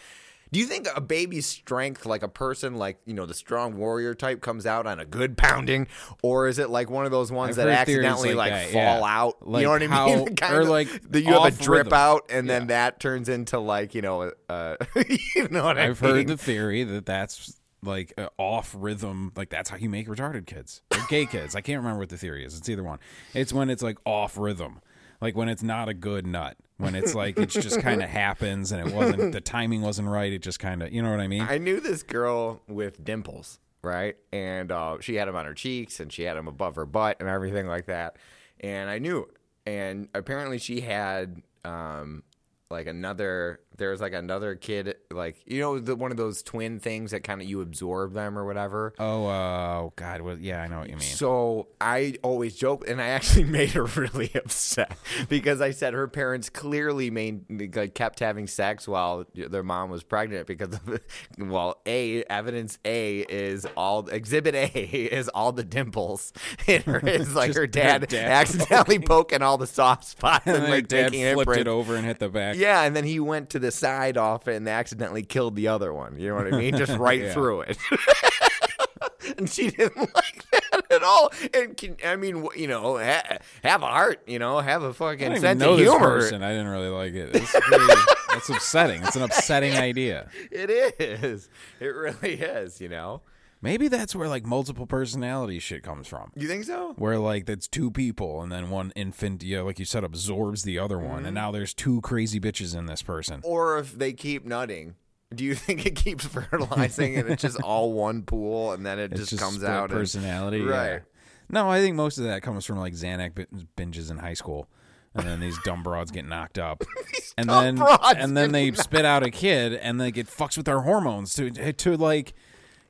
Do 0.52 0.60
you 0.60 0.66
think 0.66 0.86
a 0.94 1.00
baby's 1.00 1.46
strength, 1.46 2.06
like 2.06 2.22
a 2.22 2.28
person, 2.28 2.76
like 2.76 2.98
you 3.04 3.14
know, 3.14 3.26
the 3.26 3.34
strong 3.34 3.76
warrior 3.76 4.14
type, 4.14 4.40
comes 4.40 4.66
out 4.66 4.86
on 4.86 5.00
a 5.00 5.04
good 5.04 5.36
pounding, 5.36 5.88
or 6.22 6.46
is 6.46 6.58
it 6.58 6.70
like 6.70 6.88
one 6.90 7.04
of 7.04 7.10
those 7.10 7.32
ones 7.32 7.58
I've 7.58 7.66
that 7.66 7.80
accidentally 7.80 8.34
like 8.34 8.52
like, 8.52 8.64
that, 8.66 8.72
fall 8.72 9.00
yeah. 9.00 9.18
out? 9.18 9.46
Like 9.46 9.60
you 9.60 9.66
know 9.66 9.72
what 9.72 9.82
I 9.82 10.06
mean? 10.16 10.36
Kind 10.36 10.54
or 10.54 10.60
of- 10.60 10.68
like 10.68 11.10
that 11.10 11.22
you 11.22 11.32
have 11.32 11.44
a 11.44 11.50
drip 11.50 11.86
rhythm. 11.86 11.92
out, 11.92 12.26
and 12.30 12.48
then 12.48 12.68
that 12.68 13.00
turns 13.00 13.28
into 13.28 13.58
like 13.58 13.94
you 13.94 14.02
know, 14.02 14.32
uh, 14.48 14.76
you 15.34 15.48
know 15.48 15.64
what 15.64 15.78
I 15.78 15.82
mean? 15.82 15.90
I've 15.90 16.02
mean? 16.02 16.12
heard 16.12 16.26
the 16.28 16.36
theory 16.36 16.84
that 16.84 17.06
that's 17.06 17.60
like 17.82 18.12
uh, 18.18 18.28
off 18.38 18.74
rhythm. 18.78 19.32
Like 19.36 19.50
that's 19.50 19.70
how 19.70 19.76
you 19.76 19.88
make 19.88 20.08
retarded 20.08 20.46
kids 20.46 20.82
or 20.92 21.00
gay 21.08 21.26
kids. 21.26 21.54
I 21.54 21.60
can't 21.60 21.78
remember 21.78 22.00
what 22.00 22.08
the 22.08 22.18
theory 22.18 22.44
is. 22.44 22.56
It's 22.56 22.68
either 22.68 22.82
one. 22.82 22.98
It's 23.34 23.52
when 23.52 23.70
it's 23.70 23.82
like 23.82 23.98
off 24.04 24.36
rhythm. 24.36 24.80
Like 25.20 25.36
when 25.36 25.48
it's 25.48 25.62
not 25.62 25.88
a 25.88 25.94
good 25.94 26.26
nut. 26.26 26.56
When 26.78 26.94
it's 26.94 27.14
like 27.14 27.38
it 27.38 27.48
just 27.48 27.80
kind 27.80 28.02
of 28.02 28.08
happens 28.24 28.70
and 28.70 28.86
it 28.86 28.94
wasn't 28.94 29.32
the 29.32 29.40
timing 29.40 29.80
wasn't 29.80 30.08
right. 30.08 30.30
It 30.30 30.42
just 30.42 30.58
kind 30.58 30.82
of 30.82 30.92
you 30.92 31.02
know 31.02 31.10
what 31.10 31.20
I 31.20 31.26
mean. 31.28 31.42
I 31.42 31.56
knew 31.58 31.80
this 31.80 32.02
girl 32.02 32.60
with 32.68 33.02
dimples, 33.02 33.58
right? 33.82 34.16
And 34.30 34.70
uh, 34.70 34.98
she 35.00 35.14
had 35.14 35.26
them 35.26 35.36
on 35.36 35.46
her 35.46 35.54
cheeks 35.54 36.00
and 36.00 36.12
she 36.12 36.24
had 36.24 36.36
them 36.36 36.48
above 36.48 36.76
her 36.76 36.84
butt 36.84 37.16
and 37.20 37.28
everything 37.30 37.66
like 37.66 37.86
that. 37.86 38.16
And 38.60 38.90
I 38.90 38.98
knew. 38.98 39.20
it. 39.20 39.28
And 39.64 40.08
apparently 40.14 40.58
she 40.58 40.80
had 40.82 41.42
um, 41.64 42.22
like 42.70 42.86
another. 42.86 43.60
There 43.76 43.90
was 43.90 44.00
like 44.00 44.14
another 44.14 44.54
kid, 44.54 44.96
like 45.10 45.36
you 45.44 45.60
know, 45.60 45.78
the, 45.78 45.94
one 45.94 46.10
of 46.10 46.16
those 46.16 46.42
twin 46.42 46.80
things 46.80 47.10
that 47.10 47.22
kind 47.24 47.42
of 47.42 47.48
you 47.48 47.60
absorb 47.60 48.14
them 48.14 48.38
or 48.38 48.44
whatever. 48.46 48.94
Oh, 48.98 49.26
uh, 49.26 49.90
God. 49.96 50.22
Well, 50.22 50.38
yeah, 50.38 50.62
I 50.62 50.68
know 50.68 50.78
what 50.78 50.88
you 50.88 50.96
mean. 50.96 51.02
So 51.02 51.68
I 51.80 52.14
always 52.22 52.54
joke, 52.56 52.88
and 52.88 53.00
I 53.00 53.08
actually 53.08 53.44
made 53.58 53.70
her 53.70 53.84
really 53.84 54.30
upset 54.34 54.96
because 55.28 55.60
I 55.60 55.70
said 55.70 55.92
her 55.92 56.08
parents 56.08 56.48
clearly 56.48 57.10
made 57.10 57.76
like 57.76 57.94
kept 57.94 58.20
having 58.20 58.46
sex 58.46 58.88
while 58.88 59.26
their 59.34 59.62
mom 59.62 59.90
was 59.90 60.02
pregnant 60.02 60.46
because 60.46 60.74
of, 60.74 61.00
well, 61.38 61.80
a 61.86 62.22
evidence 62.24 62.78
A 62.84 63.18
is 63.20 63.66
all 63.76 64.08
exhibit 64.08 64.54
A 64.54 64.66
is 64.66 65.28
all 65.28 65.52
the 65.52 65.64
dimples 65.64 66.32
in 66.66 66.82
her 66.82 67.06
is 67.06 67.34
like 67.34 67.54
her 67.54 67.66
her 67.66 67.66
dad, 67.66 68.08
dad 68.08 68.30
accidentally 68.30 68.98
poking 69.06 69.42
all 69.42 69.58
the 69.58 69.66
soft 69.66 70.04
spots 70.04 70.46
and 70.46 70.56
and 70.56 70.68
like 70.68 70.88
dad 70.88 71.12
taking 71.12 71.34
flipped 71.34 71.56
it 71.56 71.68
over 71.68 71.96
and 71.96 72.06
hit 72.06 72.18
the 72.18 72.28
back. 72.28 72.56
Yeah, 72.56 72.82
and 72.82 72.94
then 72.94 73.04
he 73.04 73.20
went 73.20 73.50
to 73.50 73.58
the 73.58 73.65
side 73.70 74.16
off 74.16 74.48
it 74.48 74.56
and 74.56 74.68
accidentally 74.68 75.22
killed 75.22 75.56
the 75.56 75.68
other 75.68 75.92
one. 75.92 76.18
You 76.18 76.28
know 76.28 76.34
what 76.36 76.52
I 76.52 76.56
mean? 76.58 76.76
Just 76.76 76.96
right 76.98 77.22
Yeah. 77.22 77.32
through 77.32 77.62
it. 77.62 77.78
and 79.38 79.48
she 79.50 79.70
didn't 79.70 79.96
like 80.14 80.44
that 80.52 80.82
at 80.90 81.02
all. 81.02 81.32
And 81.54 81.76
can, 81.76 81.96
I 82.04 82.16
mean, 82.16 82.46
you 82.56 82.66
know, 82.68 82.98
ha- 82.98 83.38
have 83.62 83.82
a 83.82 83.86
heart. 83.86 84.22
You 84.26 84.38
know, 84.38 84.58
have 84.60 84.82
a 84.82 84.92
fucking 84.92 85.38
sense 85.40 85.62
of 85.62 85.78
humor. 85.78 85.98
person. 85.98 86.42
I 86.42 86.50
didn't 86.52 86.68
really 86.68 86.88
like 86.88 87.14
it. 87.14 87.30
It's 87.34 87.54
really, 87.70 88.02
that's 88.32 88.48
upsetting. 88.48 89.02
It's 89.02 89.16
an 89.16 89.22
upsetting 89.22 89.74
idea. 89.74 90.28
It 90.50 90.70
is. 91.00 91.48
It 91.80 91.86
really 91.86 92.34
is. 92.34 92.80
You 92.80 92.88
know. 92.88 93.22
Maybe 93.66 93.88
that's 93.88 94.14
where 94.14 94.28
like 94.28 94.46
multiple 94.46 94.86
personality 94.86 95.58
shit 95.58 95.82
comes 95.82 96.06
from. 96.06 96.30
You 96.36 96.46
think 96.48 96.64
so? 96.64 96.94
Where 96.96 97.18
like 97.18 97.46
that's 97.46 97.66
two 97.68 97.90
people 97.90 98.40
and 98.42 98.50
then 98.52 98.70
one 98.70 98.92
infant, 98.96 99.42
yeah, 99.42 99.60
like 99.62 99.78
you 99.78 99.84
said, 99.84 100.04
absorbs 100.04 100.62
the 100.62 100.78
other 100.78 100.98
one, 100.98 101.16
Mm-hmm. 101.18 101.26
and 101.26 101.34
now 101.34 101.50
there's 101.50 101.74
two 101.74 102.00
crazy 102.00 102.38
bitches 102.40 102.76
in 102.78 102.86
this 102.86 103.02
person. 103.02 103.40
Or 103.44 103.78
if 103.78 103.98
they 103.98 104.12
keep 104.12 104.44
nutting. 104.46 104.94
Do 105.34 105.42
you 105.44 105.54
think 105.66 105.84
it 105.84 105.96
keeps 105.96 106.24
fertilizing 106.26 107.16
and 107.16 107.28
it's 107.28 107.42
just 107.42 107.60
all 107.60 107.92
one 108.06 108.22
pool 108.22 108.70
and 108.72 108.86
then 108.86 108.98
it 109.00 109.12
It's 109.12 109.30
just, 109.30 109.42
comes 109.42 109.64
out? 109.64 109.90
and- 109.90 109.98
personality, 109.98 110.58
yeah. 110.58 110.70
right? 110.92 111.02
No, 111.50 111.68
I 111.68 111.80
think 111.80 111.96
most 111.96 112.18
of 112.18 112.24
that 112.24 112.42
comes 112.42 112.64
from 112.64 112.78
like 112.78 112.92
Xanax 112.94 113.46
binges 113.76 114.10
in 114.10 114.18
high 114.18 114.34
school, 114.34 114.68
and 115.14 115.26
then 115.26 115.38
these 115.40 115.56
dumb 115.64 115.82
broads 115.82 116.10
get 116.10 116.24
knocked 116.26 116.58
up, 116.58 116.82
and 117.38 117.48
then 117.48 117.80
and 118.16 118.36
then 118.36 118.50
they 118.52 118.70
knocked 118.70 118.82
spit 118.82 119.04
out 119.04 119.22
a 119.22 119.30
kid, 119.30 119.72
and 119.74 120.00
they 120.00 120.10
get 120.10 120.26
fucks 120.26 120.56
with 120.56 120.66
their 120.66 120.80
hormones 120.80 121.34
to 121.34 121.72
to 121.72 121.96
like, 121.96 122.34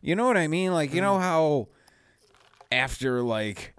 you 0.07 0.15
know 0.15 0.25
what 0.27 0.37
I 0.37 0.47
mean? 0.47 0.73
Like 0.73 0.95
you 0.95 1.01
Mm. 1.01 1.05
know 1.05 1.19
how 1.19 1.69
after 2.73 3.23
like 3.23 3.75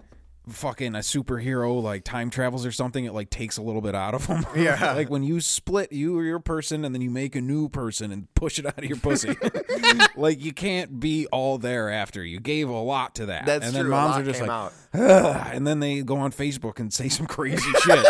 fucking 0.50 0.94
a 0.94 0.98
superhero 0.98 1.82
like 1.82 2.04
time 2.04 2.30
travels 2.30 2.64
or 2.66 2.72
something 2.72 3.04
it 3.04 3.12
like 3.14 3.30
takes 3.30 3.56
a 3.56 3.62
little 3.62 3.80
bit 3.80 3.94
out 3.94 4.14
of 4.14 4.26
them 4.26 4.44
Yeah. 4.56 4.94
like 4.94 5.10
when 5.10 5.22
you 5.22 5.40
split 5.40 5.92
you 5.92 6.18
or 6.18 6.24
your 6.24 6.40
person 6.40 6.84
and 6.84 6.94
then 6.94 7.02
you 7.02 7.10
make 7.10 7.34
a 7.36 7.40
new 7.40 7.68
person 7.68 8.10
and 8.12 8.32
push 8.34 8.58
it 8.58 8.66
out 8.66 8.78
of 8.78 8.84
your 8.84 8.98
pussy 8.98 9.36
like 10.16 10.42
you 10.42 10.52
can't 10.52 11.00
be 11.00 11.26
all 11.28 11.58
there 11.58 11.90
after 11.90 12.24
you 12.24 12.40
gave 12.40 12.68
a 12.68 12.72
lot 12.72 13.14
to 13.16 13.26
that 13.26 13.46
That's 13.46 13.66
and 13.66 13.74
then 13.74 13.84
true. 13.84 13.92
A 13.94 13.96
moms 13.96 14.16
are 14.16 14.24
just 14.24 14.42
like. 14.42 14.72
And 15.54 15.66
then 15.66 15.80
they 15.80 16.02
go 16.02 16.16
on 16.18 16.32
facebook 16.32 16.78
and 16.80 16.92
say 16.92 17.08
some 17.08 17.26
crazy 17.26 17.70
shit 17.80 18.06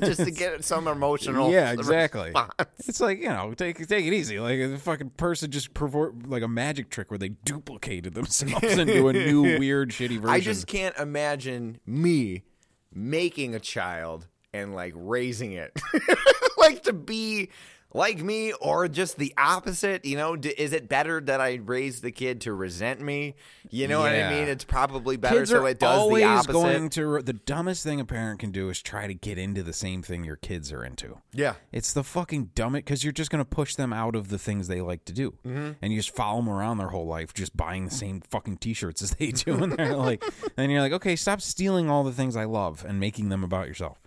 just 0.00 0.24
to 0.24 0.30
get 0.30 0.64
some 0.64 0.86
emotional. 0.86 1.50
yeah 1.50 1.72
exactly 1.72 2.26
response. 2.28 2.52
it's 2.86 3.00
like 3.00 3.18
you 3.20 3.28
know 3.28 3.52
take 3.54 3.76
take 3.88 4.06
it 4.06 4.12
easy 4.12 4.38
like 4.38 4.58
a 4.58 4.78
fucking 4.78 5.10
person 5.10 5.50
just 5.50 5.74
perform 5.74 6.22
like 6.26 6.42
a 6.42 6.48
magic 6.48 6.90
trick 6.90 7.10
where 7.10 7.18
they 7.18 7.30
duplicated 7.30 8.14
themselves 8.14 8.62
into 8.78 9.08
a 9.08 9.12
new 9.12 9.58
weird 9.58 9.90
shitty 9.90 10.18
version 10.18 10.28
I 10.28 10.40
just 10.40 10.66
can't 10.68 10.96
imagine 10.98 11.37
me 11.86 12.42
making 12.92 13.54
a 13.54 13.60
child 13.60 14.26
and 14.52 14.74
like 14.74 14.92
raising 14.96 15.52
it, 15.52 15.78
like 16.58 16.82
to 16.84 16.92
be 16.92 17.50
like 17.94 18.20
me 18.22 18.52
or 18.52 18.86
just 18.88 19.16
the 19.18 19.32
opposite. 19.38 20.04
You 20.04 20.16
know, 20.16 20.36
D- 20.36 20.50
is 20.56 20.72
it 20.72 20.88
better 20.88 21.20
that 21.22 21.40
I 21.40 21.54
raise 21.54 22.00
the 22.00 22.10
kid 22.10 22.42
to 22.42 22.52
resent 22.52 23.00
me? 23.00 23.34
You 23.70 23.88
know 23.88 24.00
what 24.00 24.12
I 24.14 24.30
mean? 24.30 24.48
It's 24.48 24.64
probably 24.64 25.16
better 25.16 25.38
kids 25.38 25.50
so 25.50 25.62
are 25.64 25.68
it 25.68 25.78
does 25.78 25.98
always 25.98 26.22
the 26.22 26.28
opposite. 26.28 26.52
going 26.52 26.88
to 26.90 27.22
the 27.22 27.32
dumbest 27.34 27.82
thing 27.84 28.00
a 28.00 28.04
parent 28.04 28.40
can 28.40 28.50
do 28.50 28.68
is 28.70 28.80
try 28.82 29.06
to 29.06 29.14
get 29.14 29.38
into 29.38 29.62
the 29.62 29.72
same 29.72 30.02
thing 30.02 30.24
your 30.24 30.36
kids 30.36 30.72
are 30.72 30.84
into. 30.84 31.18
yeah. 31.32 31.54
It's 31.72 31.92
the 31.92 32.04
fucking 32.04 32.50
dumb 32.54 32.74
it 32.74 32.80
because 32.84 33.04
you're 33.04 33.12
just 33.12 33.30
going 33.30 33.44
to 33.44 33.48
push 33.48 33.74
them 33.74 33.92
out 33.92 34.14
of 34.16 34.28
the 34.28 34.38
things 34.38 34.68
they 34.68 34.80
like 34.80 35.04
to 35.06 35.12
do, 35.12 35.34
Mm-hmm. 35.46 35.72
and 35.82 35.92
you 35.92 35.98
just 35.98 36.14
follow 36.14 36.40
them 36.40 36.48
around 36.48 36.78
their 36.78 36.88
whole 36.88 37.06
life, 37.06 37.32
just 37.34 37.56
buying 37.56 37.84
the 37.84 37.90
same 37.90 38.20
fucking 38.30 38.56
t-shirts 38.58 39.02
as 39.02 39.10
they 39.12 39.32
do, 39.32 39.62
and 39.62 39.72
they're 39.72 39.96
like, 40.08 40.24
and 40.56 40.70
you're 40.72 40.80
like, 40.80 40.92
okay, 40.92 41.14
stop 41.16 41.40
stealing 41.40 41.88
all 41.90 42.04
the 42.04 42.12
things 42.12 42.36
I 42.36 42.44
love 42.44 42.84
and 42.86 42.98
making 43.00 43.28
them 43.28 43.44
about 43.44 43.68
yourself. 43.68 44.00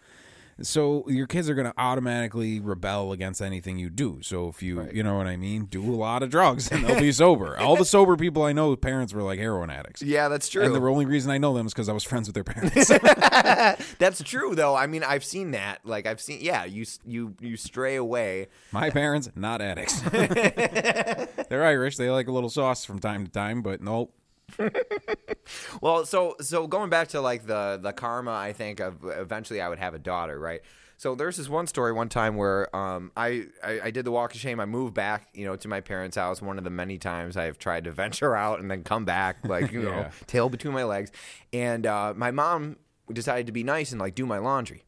So 0.63 1.03
your 1.07 1.27
kids 1.27 1.49
are 1.49 1.55
going 1.55 1.67
to 1.67 1.73
automatically 1.77 2.59
rebel 2.59 3.11
against 3.11 3.41
anything 3.41 3.77
you 3.77 3.89
do. 3.89 4.19
So 4.21 4.47
if 4.49 4.61
you, 4.61 4.87
you 4.93 5.03
know 5.03 5.15
what 5.17 5.27
I 5.27 5.37
mean, 5.37 5.65
do 5.65 5.83
a 5.83 5.95
lot 5.95 6.23
of 6.23 6.29
drugs 6.29 6.71
and 6.71 6.85
they'll 6.85 6.99
be 6.99 7.11
sober. 7.11 7.57
All 7.57 7.75
the 7.75 7.85
sober 7.85 8.15
people 8.15 8.43
I 8.43 8.53
know, 8.53 8.75
parents 8.75 9.13
were 9.13 9.23
like 9.23 9.39
heroin 9.39 9.69
addicts. 9.69 10.01
Yeah, 10.01 10.27
that's 10.27 10.49
true. 10.49 10.63
And 10.63 10.73
the 10.73 10.81
only 10.81 11.05
reason 11.05 11.31
I 11.31 11.37
know 11.37 11.53
them 11.53 11.67
is 11.67 11.73
because 11.73 11.89
I 11.89 11.93
was 11.93 12.03
friends 12.03 12.27
with 12.27 12.33
their 12.33 12.43
parents. 12.43 12.87
that's 13.97 14.23
true, 14.23 14.55
though. 14.55 14.75
I 14.75 14.87
mean, 14.87 15.03
I've 15.03 15.23
seen 15.23 15.51
that. 15.51 15.79
Like, 15.85 16.05
I've 16.05 16.21
seen. 16.21 16.39
Yeah, 16.41 16.65
you 16.65 16.85
you 17.05 17.35
you 17.39 17.57
stray 17.57 17.95
away. 17.95 18.47
My 18.71 18.89
parents, 18.89 19.29
not 19.35 19.61
addicts. 19.61 20.01
They're 20.01 21.65
Irish. 21.65 21.97
They 21.97 22.09
like 22.09 22.27
a 22.27 22.31
little 22.31 22.49
sauce 22.49 22.85
from 22.85 22.99
time 22.99 23.25
to 23.25 23.31
time, 23.31 23.61
but 23.61 23.81
nope. 23.81 24.13
Well, 25.81 26.05
so 26.05 26.35
so 26.41 26.67
going 26.67 26.89
back 26.89 27.09
to 27.09 27.21
like 27.21 27.45
the 27.45 27.79
the 27.81 27.91
karma, 27.91 28.31
I 28.31 28.53
think 28.53 28.79
of 28.79 29.03
eventually 29.03 29.61
I 29.61 29.69
would 29.69 29.79
have 29.79 29.93
a 29.93 29.99
daughter, 29.99 30.39
right? 30.39 30.61
So 30.97 31.15
there's 31.15 31.37
this 31.37 31.49
one 31.49 31.65
story 31.65 31.91
one 31.93 32.09
time 32.09 32.35
where 32.35 32.73
um, 32.75 33.11
I, 33.17 33.45
I 33.63 33.81
I 33.85 33.91
did 33.91 34.05
the 34.05 34.11
walk 34.11 34.33
of 34.35 34.39
shame. 34.39 34.59
I 34.59 34.65
moved 34.65 34.93
back, 34.93 35.29
you 35.33 35.45
know, 35.45 35.55
to 35.55 35.67
my 35.67 35.81
parents' 35.81 36.15
house. 36.15 36.41
One 36.41 36.57
of 36.57 36.63
the 36.63 36.69
many 36.69 36.97
times 36.97 37.37
I've 37.37 37.57
tried 37.57 37.85
to 37.85 37.91
venture 38.03 38.35
out 38.35 38.59
and 38.59 38.69
then 38.69 38.83
come 38.83 39.05
back, 39.05 39.37
like 39.47 39.71
you 39.71 39.81
know, 39.83 40.09
tail 40.27 40.49
between 40.49 40.73
my 40.73 40.83
legs. 40.83 41.11
And 41.51 41.87
uh, 41.87 42.13
my 42.15 42.31
mom 42.31 42.77
decided 43.11 43.47
to 43.47 43.51
be 43.51 43.63
nice 43.63 43.91
and 43.91 43.99
like 43.99 44.15
do 44.15 44.25
my 44.25 44.37
laundry. 44.37 44.85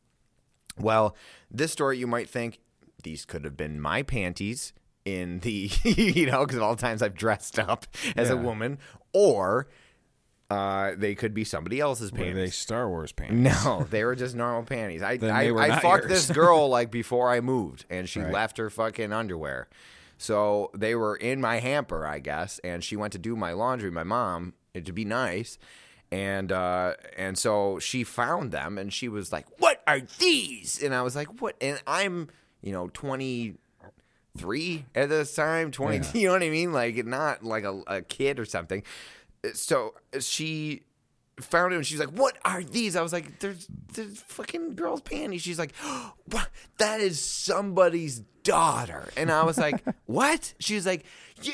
Well, 0.78 1.16
this 1.52 1.72
story 1.72 1.98
you 1.98 2.08
might 2.08 2.30
think 2.30 2.60
these 3.04 3.26
could 3.26 3.44
have 3.44 3.58
been 3.58 3.80
my 3.82 4.02
panties 4.02 4.74
in 5.06 5.40
the 5.40 5.70
you 5.84 6.26
know 6.26 6.42
because 6.46 6.58
of 6.58 6.64
all 6.64 6.76
the 6.76 6.82
times 6.82 7.02
I've 7.02 7.16
dressed 7.16 7.60
up 7.60 7.86
as 8.16 8.30
a 8.30 8.38
woman, 8.38 8.80
or 9.14 9.68
uh, 10.50 10.92
they 10.98 11.16
could 11.16 11.34
be 11.34 11.44
somebody 11.44 11.80
else's 11.80 12.12
Were 12.12 12.20
panties. 12.20 12.36
they 12.36 12.50
Star 12.50 12.88
Wars 12.88 13.12
pants? 13.14 13.34
No, 13.66 13.88
they 13.90 14.04
were 14.04 14.16
just 14.16 14.36
normal 14.36 14.64
panties. 14.64 15.02
I 15.02 15.18
I, 15.22 15.50
I 15.52 15.80
fucked 15.80 16.04
yours. 16.10 16.28
this 16.28 16.32
girl 16.36 16.70
like 16.70 16.92
before 16.92 17.30
I 17.30 17.42
moved, 17.42 17.86
and 17.90 18.08
she 18.08 18.20
Right. 18.20 18.32
left 18.32 18.58
her 18.58 18.70
fucking 18.70 19.12
underwear. 19.12 19.68
So 20.18 20.70
they 20.76 20.96
were 20.96 21.16
in 21.16 21.42
my 21.42 21.58
hamper, 21.60 22.06
I 22.06 22.20
guess, 22.20 22.60
and 22.64 22.84
she 22.84 22.96
went 22.96 23.14
to 23.14 23.20
do 23.20 23.36
my 23.36 23.52
laundry. 23.52 23.92
My 23.92 24.04
mom, 24.04 24.54
to 24.74 24.94
be 24.94 25.04
nice, 25.06 25.58
and 26.12 26.52
uh, 26.52 26.94
and 27.18 27.38
so 27.38 27.80
she 27.80 28.04
found 28.04 28.52
them, 28.52 28.78
and 28.78 28.94
she 28.94 29.10
was 29.10 29.32
like, 29.34 29.48
"What 29.60 29.82
are 29.88 30.00
these?" 30.20 30.82
And 30.82 30.94
I 30.96 31.02
was 31.02 31.16
like, 31.16 31.42
"What?" 31.42 31.56
And 31.60 31.82
I'm, 31.88 32.30
you 32.62 32.72
know, 32.72 32.90
twenty 32.94 33.56
three 34.38 34.86
at 34.96 35.10
this 35.10 35.36
time, 35.36 35.72
twenty. 35.72 36.06
You 36.20 36.28
know 36.28 36.34
what 36.34 36.44
I 36.44 36.50
mean? 36.50 36.74
Like 36.74 37.06
not 37.06 37.44
like 37.44 37.64
a, 37.64 37.82
a 37.88 38.02
kid 38.02 38.40
or 38.40 38.46
something. 38.46 38.84
Uh, 39.44 39.50
so 39.54 39.94
she 40.20 40.84
found 41.40 41.74
it 41.74 41.78
and 41.78 41.86
she's 41.86 42.00
like, 42.00 42.12
"What 42.12 42.38
are 42.46 42.64
these?" 42.64 42.96
I 42.96 43.02
was 43.02 43.14
like, 43.14 43.40
"There's 43.40 43.68
there's 43.94 44.20
fucking 44.22 44.76
girls' 44.76 45.02
panties." 45.02 45.42
She's 45.42 45.60
like, 45.60 45.76
"What? 46.26 46.50
That 46.78 47.00
is 47.00 47.20
somebody's 47.20 48.20
daughter." 48.44 49.10
And 49.18 49.32
I 49.32 49.44
was 49.44 49.58
like, 49.58 49.84
"What?" 50.06 50.54
She 50.60 50.76
was 50.76 50.86
like, 50.86 51.06
"Yeah, 51.42 51.54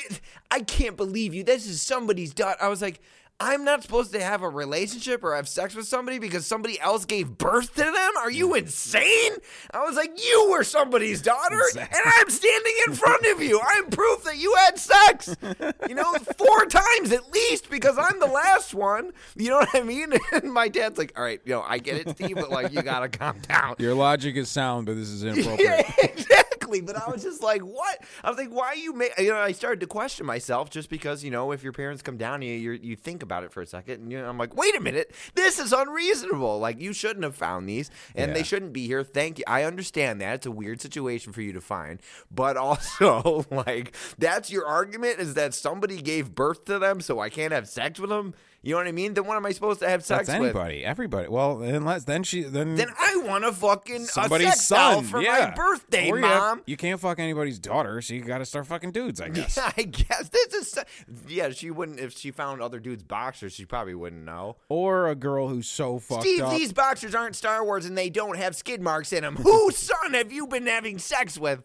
"I 0.50 0.60
can't 0.60 0.96
believe 0.96 1.34
you. 1.34 1.42
This 1.44 1.66
is 1.66 1.80
somebody's 1.82 2.32
daughter." 2.32 2.62
I 2.62 2.68
was 2.68 2.82
like. 2.82 3.00
I'm 3.40 3.64
not 3.64 3.82
supposed 3.82 4.12
to 4.12 4.22
have 4.22 4.42
a 4.42 4.48
relationship 4.48 5.24
or 5.24 5.34
have 5.34 5.48
sex 5.48 5.74
with 5.74 5.86
somebody 5.86 6.18
because 6.18 6.46
somebody 6.46 6.78
else 6.78 7.06
gave 7.06 7.38
birth 7.38 7.74
to 7.76 7.82
them? 7.82 8.16
Are 8.18 8.30
you 8.30 8.54
insane? 8.54 9.32
I 9.72 9.80
was 9.84 9.96
like, 9.96 10.10
You 10.22 10.48
were 10.50 10.62
somebody's 10.62 11.22
daughter, 11.22 11.60
and 11.74 11.88
I'm 12.18 12.28
standing 12.30 12.74
in 12.86 12.94
front 12.94 13.24
of 13.26 13.42
you. 13.42 13.58
I'm 13.66 13.88
proof 13.88 14.24
that 14.24 14.36
you 14.36 14.54
had 14.58 14.78
sex. 14.78 15.34
You 15.88 15.94
know, 15.94 16.12
four 16.36 16.66
times 16.66 17.12
at 17.12 17.32
least 17.32 17.70
because 17.70 17.96
I'm 17.98 18.20
the 18.20 18.26
last 18.26 18.74
one. 18.74 19.12
You 19.36 19.48
know 19.50 19.56
what 19.56 19.74
I 19.74 19.82
mean? 19.82 20.12
And 20.32 20.52
my 20.52 20.68
dad's 20.68 20.98
like, 20.98 21.12
All 21.16 21.24
right, 21.24 21.40
you 21.44 21.52
know, 21.54 21.62
I 21.66 21.78
get 21.78 21.96
it, 21.96 22.10
Steve, 22.10 22.36
but 22.36 22.50
like, 22.50 22.72
you 22.72 22.82
gotta 22.82 23.08
calm 23.08 23.38
down. 23.48 23.76
Your 23.78 23.94
logic 23.94 24.36
is 24.36 24.48
sound, 24.48 24.86
but 24.86 24.96
this 24.96 25.08
is 25.08 25.24
inappropriate. 25.24 25.60
Yeah, 25.60 25.92
exactly. 26.04 26.49
But 26.60 26.96
I 26.96 27.10
was 27.10 27.22
just 27.22 27.42
like, 27.42 27.62
what? 27.62 27.98
I 28.22 28.28
was 28.28 28.38
like, 28.38 28.50
why 28.50 28.74
you 28.74 28.92
make? 28.92 29.12
You 29.18 29.30
know, 29.30 29.38
I 29.38 29.52
started 29.52 29.80
to 29.80 29.86
question 29.86 30.26
myself 30.26 30.70
just 30.70 30.88
because 30.88 31.24
you 31.24 31.30
know, 31.30 31.52
if 31.52 31.62
your 31.62 31.72
parents 31.72 32.02
come 32.02 32.16
down 32.16 32.40
to 32.40 32.46
you, 32.46 32.54
you 32.54 32.72
you 32.72 32.96
think 32.96 33.22
about 33.22 33.44
it 33.44 33.52
for 33.52 33.60
a 33.60 33.66
second, 33.66 34.02
and 34.02 34.12
you 34.12 34.20
know, 34.20 34.28
I'm 34.28 34.38
like, 34.38 34.54
wait 34.54 34.76
a 34.76 34.80
minute, 34.80 35.12
this 35.34 35.58
is 35.58 35.72
unreasonable. 35.72 36.58
Like 36.58 36.80
you 36.80 36.92
shouldn't 36.92 37.24
have 37.24 37.34
found 37.34 37.68
these, 37.68 37.90
and 38.14 38.34
they 38.34 38.42
shouldn't 38.42 38.72
be 38.72 38.86
here. 38.86 39.02
Thank 39.02 39.38
you. 39.38 39.44
I 39.46 39.64
understand 39.64 40.20
that 40.20 40.34
it's 40.34 40.46
a 40.46 40.50
weird 40.50 40.80
situation 40.80 41.32
for 41.32 41.42
you 41.42 41.52
to 41.52 41.60
find, 41.60 42.00
but 42.30 42.56
also 42.56 43.44
like 43.50 43.96
that's 44.18 44.50
your 44.50 44.66
argument 44.66 45.18
is 45.18 45.34
that 45.34 45.54
somebody 45.54 46.00
gave 46.00 46.34
birth 46.34 46.64
to 46.66 46.78
them, 46.78 47.00
so 47.00 47.18
I 47.18 47.30
can't 47.30 47.52
have 47.52 47.68
sex 47.68 47.98
with 47.98 48.10
them. 48.10 48.34
You 48.62 48.72
know 48.72 48.76
what 48.78 48.88
I 48.88 48.92
mean? 48.92 49.14
Then 49.14 49.24
what 49.26 49.36
am 49.38 49.46
I 49.46 49.52
supposed 49.52 49.80
to 49.80 49.88
have 49.88 50.04
sex 50.04 50.26
That's 50.26 50.38
with? 50.38 50.50
anybody, 50.50 50.84
everybody. 50.84 51.28
Well, 51.28 51.62
unless 51.62 52.04
then 52.04 52.22
she 52.24 52.42
then 52.42 52.74
Then 52.74 52.90
I 52.98 53.16
want 53.24 53.44
to 53.44 53.52
fucking 53.52 54.02
a 54.02 54.06
somebody's 54.06 54.48
sex 54.48 54.66
son 54.66 54.92
doll 54.94 55.02
for 55.02 55.22
yeah. 55.22 55.48
my 55.48 55.54
birthday, 55.54 56.10
Or 56.10 56.18
you 56.18 56.24
have- 56.26 56.38
mom. 56.40 56.62
You 56.66 56.76
can't 56.76 57.00
fuck 57.00 57.18
anybody's 57.18 57.58
daughter, 57.58 58.02
so 58.02 58.12
you 58.12 58.20
got 58.20 58.38
to 58.38 58.44
start 58.44 58.66
fucking 58.66 58.92
dudes. 58.92 59.18
I 59.20 59.28
guess. 59.30 59.56
Yeah, 59.56 59.72
I 59.76 59.82
guess 59.84 60.28
this 60.28 60.52
is. 60.52 60.70
so- 60.72 60.82
Yeah, 61.26 61.50
she 61.50 61.70
wouldn't 61.70 62.00
if 62.00 62.16
she 62.18 62.30
found 62.32 62.60
other 62.60 62.80
dudes' 62.80 63.02
boxers. 63.02 63.54
She 63.54 63.64
probably 63.64 63.94
wouldn't 63.94 64.24
know. 64.26 64.56
Or 64.68 65.08
a 65.08 65.14
girl 65.14 65.48
who's 65.48 65.66
so 65.66 65.98
fucked 65.98 66.22
Steve, 66.22 66.42
up. 66.42 66.52
these 66.56 66.74
boxers 66.74 67.14
aren't 67.14 67.36
Star 67.36 67.64
Wars 67.64 67.86
and 67.86 67.96
they 67.96 68.10
don't 68.10 68.36
have 68.36 68.54
skid 68.54 68.82
marks 68.82 69.12
in 69.14 69.22
them. 69.22 69.36
Whose 69.42 69.78
son 69.78 70.12
have 70.12 70.30
you 70.32 70.46
been 70.46 70.66
having 70.66 70.98
sex 70.98 71.38
with? 71.38 71.62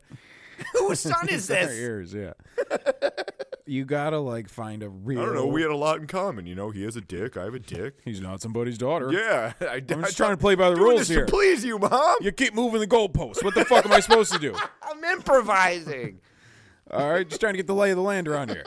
Whose 0.73 0.99
son 0.99 1.29
is 1.29 1.47
Their 1.49 1.65
this? 1.67 1.77
ears, 1.79 2.13
yeah. 2.13 2.33
you 3.65 3.85
gotta 3.85 4.19
like 4.19 4.47
find 4.49 4.83
a 4.83 4.89
real. 4.89 5.19
I 5.21 5.25
don't 5.25 5.35
know. 5.35 5.45
We 5.47 5.61
had 5.61 5.71
a 5.71 5.75
lot 5.75 5.99
in 5.99 6.07
common. 6.07 6.45
You 6.45 6.55
know, 6.55 6.69
he 6.71 6.83
has 6.83 6.95
a 6.95 7.01
dick. 7.01 7.37
I 7.37 7.43
have 7.45 7.53
a 7.53 7.59
dick. 7.59 7.95
He's 8.03 8.21
not 8.21 8.41
somebody's 8.41 8.77
daughter. 8.77 9.11
Yeah, 9.11 9.53
I, 9.61 9.75
I'm 9.75 9.85
just 10.03 10.17
trying 10.17 10.31
to 10.31 10.37
play 10.37 10.55
by 10.55 10.69
the 10.69 10.75
doing 10.75 10.87
rules 10.89 10.99
this 11.01 11.09
here. 11.09 11.25
to 11.25 11.31
please 11.31 11.63
you, 11.65 11.79
mom. 11.79 12.15
You 12.21 12.31
keep 12.31 12.53
moving 12.53 12.79
the 12.79 12.87
goalposts. 12.87 13.43
What 13.43 13.55
the 13.55 13.65
fuck 13.65 13.85
am 13.85 13.91
I 13.91 13.99
supposed 13.99 14.31
to 14.33 14.39
do? 14.39 14.55
I'm 14.81 15.03
improvising. 15.03 16.19
All 16.91 17.11
right, 17.11 17.27
just 17.27 17.41
trying 17.41 17.53
to 17.53 17.57
get 17.57 17.67
the 17.67 17.73
lay 17.73 17.89
of 17.91 17.97
the 17.97 18.03
land 18.03 18.27
around 18.27 18.49
here. 18.49 18.63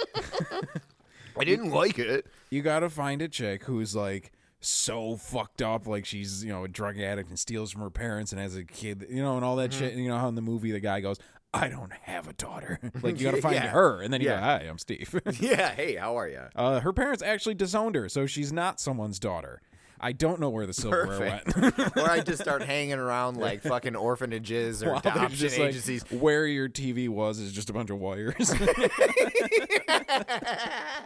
I 1.39 1.45
didn't 1.45 1.71
like 1.71 1.99
it. 1.99 2.27
You 2.51 2.63
gotta 2.63 2.91
find 2.91 3.23
a 3.23 3.29
chick 3.29 3.65
who's 3.65 3.95
like 3.95 4.33
so 4.61 5.17
fucked 5.17 5.63
up, 5.63 5.87
like 5.87 6.05
she's 6.05 6.45
you 6.45 6.51
know 6.53 6.65
a 6.65 6.69
drug 6.69 6.99
addict 6.99 7.29
and 7.29 7.39
steals 7.39 7.71
from 7.71 7.83
her 7.83 7.91
parents 7.91 8.33
and 8.33 8.41
has 8.41 8.57
a 8.57 8.65
kid, 8.65 9.07
you 9.09 9.23
know, 9.23 9.37
and 9.37 9.45
all 9.45 9.57
that 9.57 9.71
Mm-hmm. 9.71 9.81
shit. 9.81 9.93
And 9.95 10.03
you 10.03 10.09
know 10.09 10.19
how 10.19 10.29
in 10.29 10.35
the 10.35 10.43
movie 10.43 10.73
the 10.73 10.81
guy 10.81 11.01
goes, 11.01 11.19
"I 11.55 11.69
don't 11.69 11.93
have 11.93 12.27
a 12.29 12.33
daughter." 12.33 12.79
like 13.03 13.19
you 13.21 13.25
gotta 13.31 13.41
find 13.43 13.55
Yeah. 13.55 13.69
her, 13.69 14.01
and 14.03 14.13
then 14.13 14.21
you 14.21 14.29
Yeah. 14.29 14.37
go, 14.41 14.43
"Hi, 14.45 14.57
I'm 14.69 14.79
Steve." 14.79 15.15
Yeah. 15.41 15.71
Hey, 15.71 15.95
how 15.97 16.17
are 16.19 16.29
you? 16.29 16.43
uh, 16.57 16.81
her 16.81 16.93
parents 16.93 17.23
actually 17.23 17.55
disowned 17.55 17.95
her, 17.95 18.09
so 18.09 18.27
she's 18.27 18.53
not 18.53 18.81
someone's 18.81 19.19
daughter. 19.19 19.61
I 20.01 20.13
don't 20.13 20.39
know 20.39 20.49
where 20.49 20.65
the 20.65 20.73
silverware 20.73 21.19
went. 21.19 21.97
or 21.97 22.09
I 22.09 22.21
just 22.21 22.41
start 22.41 22.63
hanging 22.63 22.95
around 23.01 23.37
like 23.37 23.63
fucking 23.63 23.97
orphanages 23.97 24.81
or 24.81 24.95
adoption 24.95 25.31
just 25.37 25.59
like, 25.59 25.71
agencies. 25.71 26.05
where 26.13 26.47
your 26.47 26.69
TV 26.69 27.09
was 27.09 27.41
is 27.41 27.53
just 27.53 27.69
a 27.69 27.73
bunch 27.73 27.91
of 27.91 27.99
wires. 27.99 28.55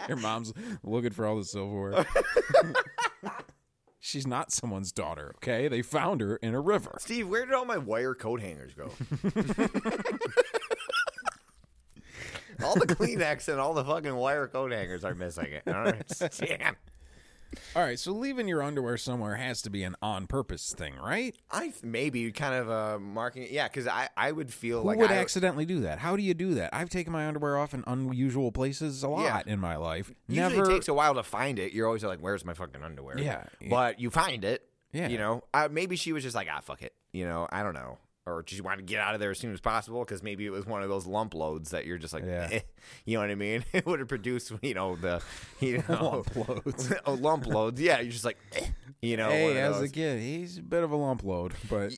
your 0.08 0.18
mom's 0.18 0.52
looking 0.82 1.10
for 1.10 1.24
all 1.26 1.38
the 1.38 1.44
silverware. 1.44 2.04
She's 4.04 4.26
not 4.26 4.50
someone's 4.50 4.90
daughter, 4.90 5.32
okay? 5.36 5.68
They 5.68 5.80
found 5.80 6.22
her 6.22 6.34
in 6.34 6.54
a 6.54 6.60
river. 6.60 6.96
Steve, 6.98 7.28
where 7.28 7.46
did 7.46 7.54
all 7.54 7.64
my 7.64 7.78
wire 7.78 8.16
coat 8.16 8.40
hangers 8.40 8.74
go? 8.74 8.86
all 12.64 12.74
the 12.74 12.88
Kleenex 12.88 13.46
and 13.46 13.60
all 13.60 13.74
the 13.74 13.84
fucking 13.84 14.16
wire 14.16 14.48
coat 14.48 14.72
hangers 14.72 15.04
are 15.04 15.14
missing 15.14 15.52
it. 15.52 15.62
I 15.68 15.70
don't 15.70 15.86
understand. 15.86 16.74
All 17.76 17.82
right, 17.82 17.98
so 17.98 18.12
leaving 18.12 18.48
your 18.48 18.62
underwear 18.62 18.96
somewhere 18.96 19.36
has 19.36 19.62
to 19.62 19.70
be 19.70 19.82
an 19.84 19.94
on 20.02 20.26
purpose 20.26 20.74
thing, 20.74 20.94
right? 20.96 21.34
I 21.50 21.68
th- 21.68 21.82
maybe 21.82 22.30
kind 22.32 22.54
of 22.54 22.70
uh, 22.70 22.98
marking 22.98 23.42
it. 23.44 23.50
Yeah, 23.50 23.68
because 23.68 23.86
I, 23.86 24.08
I 24.16 24.32
would 24.32 24.52
feel 24.52 24.80
Who 24.82 24.86
like 24.88 24.98
would 24.98 25.10
I, 25.10 25.16
accidentally 25.16 25.64
do 25.66 25.80
that? 25.80 25.98
How 25.98 26.16
do 26.16 26.22
you 26.22 26.34
do 26.34 26.54
that? 26.54 26.70
I've 26.74 26.90
taken 26.90 27.12
my 27.12 27.26
underwear 27.26 27.56
off 27.58 27.74
in 27.74 27.84
unusual 27.86 28.52
places 28.52 29.02
a 29.02 29.08
lot 29.08 29.24
Yeah. 29.46 29.52
in 29.52 29.58
my 29.60 29.76
life. 29.76 30.12
Usually 30.28 30.56
Never 30.56 30.70
it 30.70 30.74
takes 30.74 30.88
a 30.88 30.94
while 30.94 31.14
to 31.14 31.22
find 31.22 31.58
it. 31.58 31.72
You're 31.72 31.86
always 31.86 32.04
like, 32.04 32.20
"Where's 32.20 32.44
my 32.44 32.54
fucking 32.54 32.82
underwear?" 32.82 33.18
Yeah. 33.18 33.44
but 33.70 34.00
you 34.00 34.10
find 34.10 34.44
it. 34.44 34.68
Yeah. 34.92 35.08
you 35.08 35.16
know. 35.18 35.42
Uh, 35.54 35.68
maybe 35.70 35.96
she 35.96 36.12
was 36.12 36.22
just 36.22 36.34
like, 36.36 36.48
"Ah, 36.52 36.60
fuck 36.60 36.82
it." 36.82 36.92
You 37.12 37.24
know, 37.26 37.48
I 37.50 37.62
don't 37.62 37.74
know. 37.74 37.98
Or 38.24 38.44
she 38.46 38.60
want 38.60 38.78
to 38.78 38.84
get 38.84 39.00
out 39.00 39.14
of 39.14 39.20
there 39.20 39.32
as 39.32 39.38
soon 39.40 39.52
as 39.52 39.60
possible 39.60 39.98
because 40.04 40.22
maybe 40.22 40.46
it 40.46 40.50
was 40.50 40.64
one 40.64 40.80
of 40.82 40.88
those 40.88 41.06
lump 41.06 41.34
loads 41.34 41.70
that 41.70 41.86
you're 41.86 41.98
just 41.98 42.14
like, 42.14 42.24
Yeah. 42.24 42.48
eh, 42.52 42.60
you 43.04 43.14
know 43.16 43.20
what 43.22 43.30
I 43.30 43.34
mean? 43.34 43.64
It 43.72 43.84
would 43.84 43.98
have 43.98 44.06
produced, 44.08 44.52
you 44.62 44.74
know, 44.74 44.94
the, 44.94 45.20
you 45.58 45.82
know, 45.88 46.22
lump 46.24 46.36
loads. 46.48 46.92
oh, 47.04 47.14
lump 47.14 47.46
loads. 47.48 47.80
Yeah, 47.80 47.98
you're 48.00 48.12
just 48.12 48.24
like, 48.24 48.38
eh, 48.54 48.66
you 49.00 49.16
know. 49.16 49.28
Hey, 49.28 49.58
as 49.60 49.80
a 49.80 49.88
kid, 49.88 50.20
he's 50.20 50.58
a 50.58 50.62
bit 50.62 50.84
of 50.84 50.92
a 50.92 50.96
lump 50.96 51.24
load, 51.24 51.54
but 51.68 51.96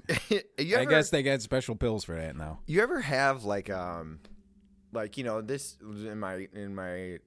you 0.59 0.79
I 0.79 0.87
guess 0.87 1.11
they 1.11 1.23
got 1.23 1.43
special 1.43 1.77
pills 1.77 2.05
for 2.05 2.17
that 2.17 2.37
now. 2.37 2.61
You 2.67 2.83
ever 2.83 3.03
have 3.03 3.45
like 3.45 3.69
um 3.69 4.21
like 4.95 5.19
you 5.19 5.25
know 5.25 5.43
this 5.43 5.77
in 5.83 6.19
my 6.21 6.49
in 6.55 6.75
my 6.75 7.19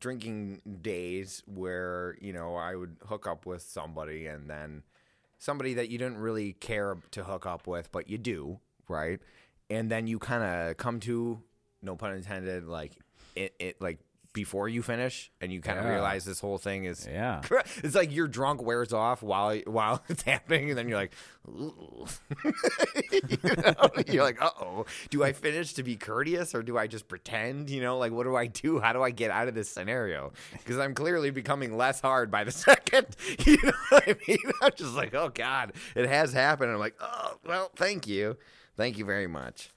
drinking 0.00 0.60
days 0.82 1.42
where 1.46 2.16
you 2.20 2.32
know 2.32 2.54
I 2.56 2.74
would 2.74 2.96
hook 3.06 3.26
up 3.26 3.46
with 3.46 3.62
somebody 3.62 4.26
and 4.26 4.48
then 4.50 4.82
somebody 5.38 5.74
that 5.74 5.88
you 5.88 5.98
didn't 5.98 6.18
really 6.18 6.52
care 6.54 6.96
to 7.12 7.24
hook 7.24 7.46
up 7.46 7.66
with 7.66 7.90
but 7.92 8.08
you 8.08 8.18
do, 8.18 8.58
right? 8.88 9.20
And 9.70 9.90
then 9.90 10.06
you 10.06 10.18
kind 10.18 10.42
of 10.42 10.76
come 10.76 11.00
to 11.00 11.40
no 11.82 11.96
pun 11.96 12.14
intended 12.14 12.64
like 12.64 12.92
it, 13.36 13.54
it 13.58 13.80
like 13.80 13.98
before 14.34 14.68
you 14.68 14.82
finish 14.82 15.30
and 15.40 15.52
you 15.52 15.60
kind 15.60 15.78
of 15.78 15.84
Yeah. 15.84 15.92
realize 15.94 16.24
this 16.24 16.40
whole 16.40 16.58
thing 16.58 16.84
is 16.84 17.06
Yeah. 17.10 17.40
it's 17.76 17.94
like 17.94 18.12
your 18.12 18.28
drunk 18.28 18.62
wears 18.62 18.92
off 18.92 19.22
while 19.22 19.56
while 19.66 20.02
it's 20.08 20.22
happening, 20.22 20.70
and 20.70 20.78
then 20.78 20.88
you're 20.88 20.98
like, 20.98 21.12
you 21.48 21.72
know? 23.56 23.74
you're 24.06 24.22
like, 24.24 24.40
uh 24.40 24.50
oh, 24.60 24.86
do 25.10 25.24
I 25.24 25.32
finish 25.32 25.74
to 25.74 25.82
be 25.82 25.96
courteous 25.96 26.54
or 26.54 26.62
do 26.62 26.76
I 26.78 26.86
just 26.86 27.08
pretend? 27.08 27.70
You 27.70 27.80
know, 27.80 27.98
like 27.98 28.12
what 28.12 28.24
do 28.24 28.36
I 28.36 28.46
do? 28.46 28.78
How 28.80 28.92
do 28.92 29.02
I 29.02 29.10
get 29.10 29.30
out 29.30 29.48
of 29.48 29.54
this 29.54 29.68
scenario? 29.68 30.32
Because 30.52 30.78
I'm 30.78 30.94
clearly 30.94 31.30
becoming 31.30 31.76
less 31.76 32.00
hard 32.00 32.30
by 32.30 32.44
the 32.44 32.52
second. 32.52 33.06
You 33.46 33.56
know 33.62 33.72
what 33.90 34.08
I 34.08 34.16
mean? 34.26 34.38
I'm 34.62 34.70
just 34.76 34.94
like, 34.94 35.14
oh 35.14 35.30
god, 35.34 35.72
it 35.94 36.08
has 36.08 36.32
happened. 36.32 36.72
I'm 36.72 36.78
like, 36.78 36.94
oh 37.00 37.38
well, 37.46 37.70
thank 37.76 38.06
you, 38.06 38.36
thank 38.76 38.98
you 38.98 39.04
very 39.04 39.26
much. 39.26 39.70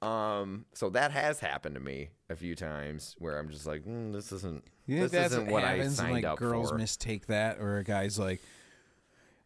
Um, 0.00 0.64
so 0.74 0.90
that 0.90 1.10
has 1.10 1.40
happened 1.40 1.74
to 1.74 1.80
me 1.80 2.10
a 2.30 2.36
few 2.36 2.54
times 2.54 3.16
where 3.18 3.38
I'm 3.38 3.50
just 3.50 3.66
like, 3.66 3.84
mm, 3.84 4.12
this 4.12 4.30
isn't. 4.32 4.64
This 4.86 5.12
isn't 5.12 5.46
what 5.46 5.52
what 5.62 5.64
I 5.64 5.86
signed 5.88 6.12
like 6.14 6.24
up 6.24 6.38
girls 6.38 6.70
for. 6.70 6.78
mistake 6.78 7.26
that, 7.26 7.58
or 7.58 7.78
a 7.78 7.84
guy's 7.84 8.18
like, 8.18 8.40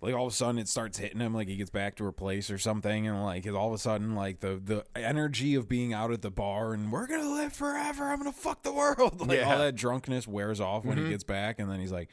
like 0.02 0.14
all 0.14 0.26
of 0.26 0.32
a 0.32 0.36
sudden 0.36 0.58
it 0.58 0.68
starts 0.68 0.98
hitting 0.98 1.20
him 1.20 1.32
like 1.34 1.48
he 1.48 1.56
gets 1.56 1.70
back 1.70 1.94
to 1.96 2.04
her 2.04 2.12
place 2.12 2.50
or 2.50 2.58
something 2.58 3.06
and 3.06 3.22
like 3.24 3.46
all 3.48 3.68
of 3.68 3.74
a 3.74 3.78
sudden 3.78 4.14
like 4.14 4.40
the 4.40 4.60
the 4.62 4.84
energy 4.96 5.54
of 5.54 5.68
being 5.68 5.92
out 5.92 6.10
at 6.12 6.22
the 6.22 6.30
bar 6.30 6.74
and 6.74 6.90
we're 6.90 7.06
gonna 7.06 7.30
live 7.30 7.52
forever 7.52 8.08
i'm 8.08 8.18
gonna 8.18 8.32
fuck 8.32 8.64
the 8.64 8.72
world 8.72 9.20
like 9.28 9.38
Yeah. 9.38 9.52
all 9.52 9.58
that 9.58 9.76
drunkenness 9.76 10.26
wears 10.26 10.58
off 10.60 10.84
when 10.84 10.98
he 10.98 11.08
gets 11.08 11.22
back 11.22 11.60
and 11.60 11.70
then 11.70 11.78
he's 11.78 11.92
like 11.92 12.08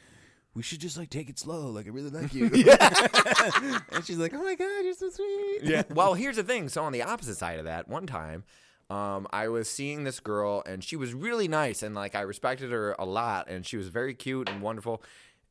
we 0.55 0.63
should 0.63 0.79
just 0.79 0.97
like 0.97 1.09
take 1.09 1.29
it 1.29 1.37
slow 1.39 1.67
like 1.69 1.85
i 1.85 1.89
really 1.89 2.09
like 2.09 2.33
you 2.33 2.45
and 3.91 4.05
she's 4.05 4.17
like 4.17 4.33
oh 4.33 4.43
my 4.43 4.55
god 4.55 4.83
you're 4.83 4.93
so 4.93 5.09
sweet 5.09 5.59
yeah. 5.63 5.83
Well, 5.89 6.13
here's 6.13 6.35
the 6.37 6.43
thing. 6.43 6.69
So 6.69 6.83
on 6.83 6.91
the 6.91 7.03
opposite 7.03 7.35
side 7.37 7.59
of 7.59 7.65
that, 7.65 7.87
one 7.87 8.07
time, 8.07 8.43
um, 8.89 9.27
I 9.31 9.47
was 9.49 9.69
seeing 9.69 10.03
this 10.03 10.19
girl, 10.19 10.63
and 10.65 10.83
she 10.83 10.95
was 10.95 11.13
really 11.13 11.47
nice, 11.47 11.83
and 11.83 11.93
like 11.93 12.15
I 12.15 12.21
respected 12.21 12.71
her 12.71 12.95
a 12.97 13.05
lot, 13.05 13.49
and 13.49 13.65
she 13.65 13.77
was 13.77 13.89
very 13.89 14.13
cute 14.13 14.49
and 14.49 14.61
wonderful. 14.61 15.03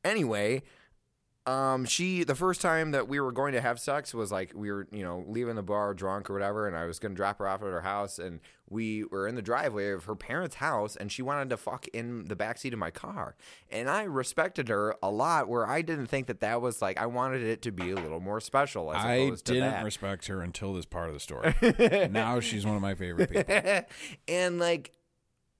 Anyway, 0.05 0.63
um, 1.49 1.87
she 1.87 2.25
the 2.25 2.35
first 2.35 2.61
time 2.61 2.91
that 2.91 3.09
we 3.09 3.21
were 3.21 3.33
going 3.33 3.55
to 3.55 3.61
have 3.63 3.81
sex 3.81 4.13
was 4.13 4.31
like 4.31 4.53
we 4.55 4.71
were, 4.71 4.87
you 4.93 5.03
know, 5.03 5.25
leaving 5.27 5.55
the 5.55 5.63
bar 5.63 5.95
drunk 5.95 6.29
or 6.29 6.35
whatever, 6.35 6.69
and 6.69 6.77
I 6.77 6.85
was 6.85 6.99
going 6.99 7.13
to 7.13 7.17
drop 7.17 7.39
her 7.39 7.49
off 7.49 7.63
at 7.63 7.69
her 7.69 7.81
house, 7.81 8.19
and 8.19 8.41
we 8.69 9.05
were 9.05 9.27
in 9.27 9.35
the 9.35 9.41
driveway 9.41 9.93
of 9.93 10.05
her 10.05 10.15
parents' 10.15 10.57
house, 10.57 10.95
and 10.95 11.11
she 11.11 11.23
wanted 11.23 11.49
to 11.49 11.57
fuck 11.57 11.89
in 11.89 12.27
the 12.27 12.37
backseat 12.37 12.75
of 12.75 12.79
my 12.79 12.91
car, 12.91 13.35
and 13.71 13.89
I 13.89 14.03
respected 14.03 14.69
her 14.69 14.95
a 15.03 15.11
lot. 15.11 15.49
Where 15.49 15.67
I 15.67 15.81
didn't 15.81 16.09
think 16.09 16.27
that 16.27 16.41
that 16.41 16.61
was 16.61 16.83
like 16.83 16.99
I 16.99 17.07
wanted 17.07 17.43
it 17.43 17.63
to 17.63 17.73
be 17.73 17.93
a 17.93 17.97
little 17.97 18.21
more 18.21 18.41
special. 18.41 18.93
As 18.93 19.03
i 19.03 19.31
didn't 19.45 19.71
that. 19.71 19.85
respect 19.85 20.27
her 20.27 20.43
until 20.43 20.75
this 20.75 20.85
part 20.85 21.09
of 21.09 21.15
the 21.15 21.21
story 21.21 21.55
now 22.11 22.41
she's 22.41 22.67
one 22.67 22.77
of 22.77 22.83
my 22.83 22.95
favorite 22.95 23.31
people 23.31 23.81
and 24.29 24.59
like 24.59 24.93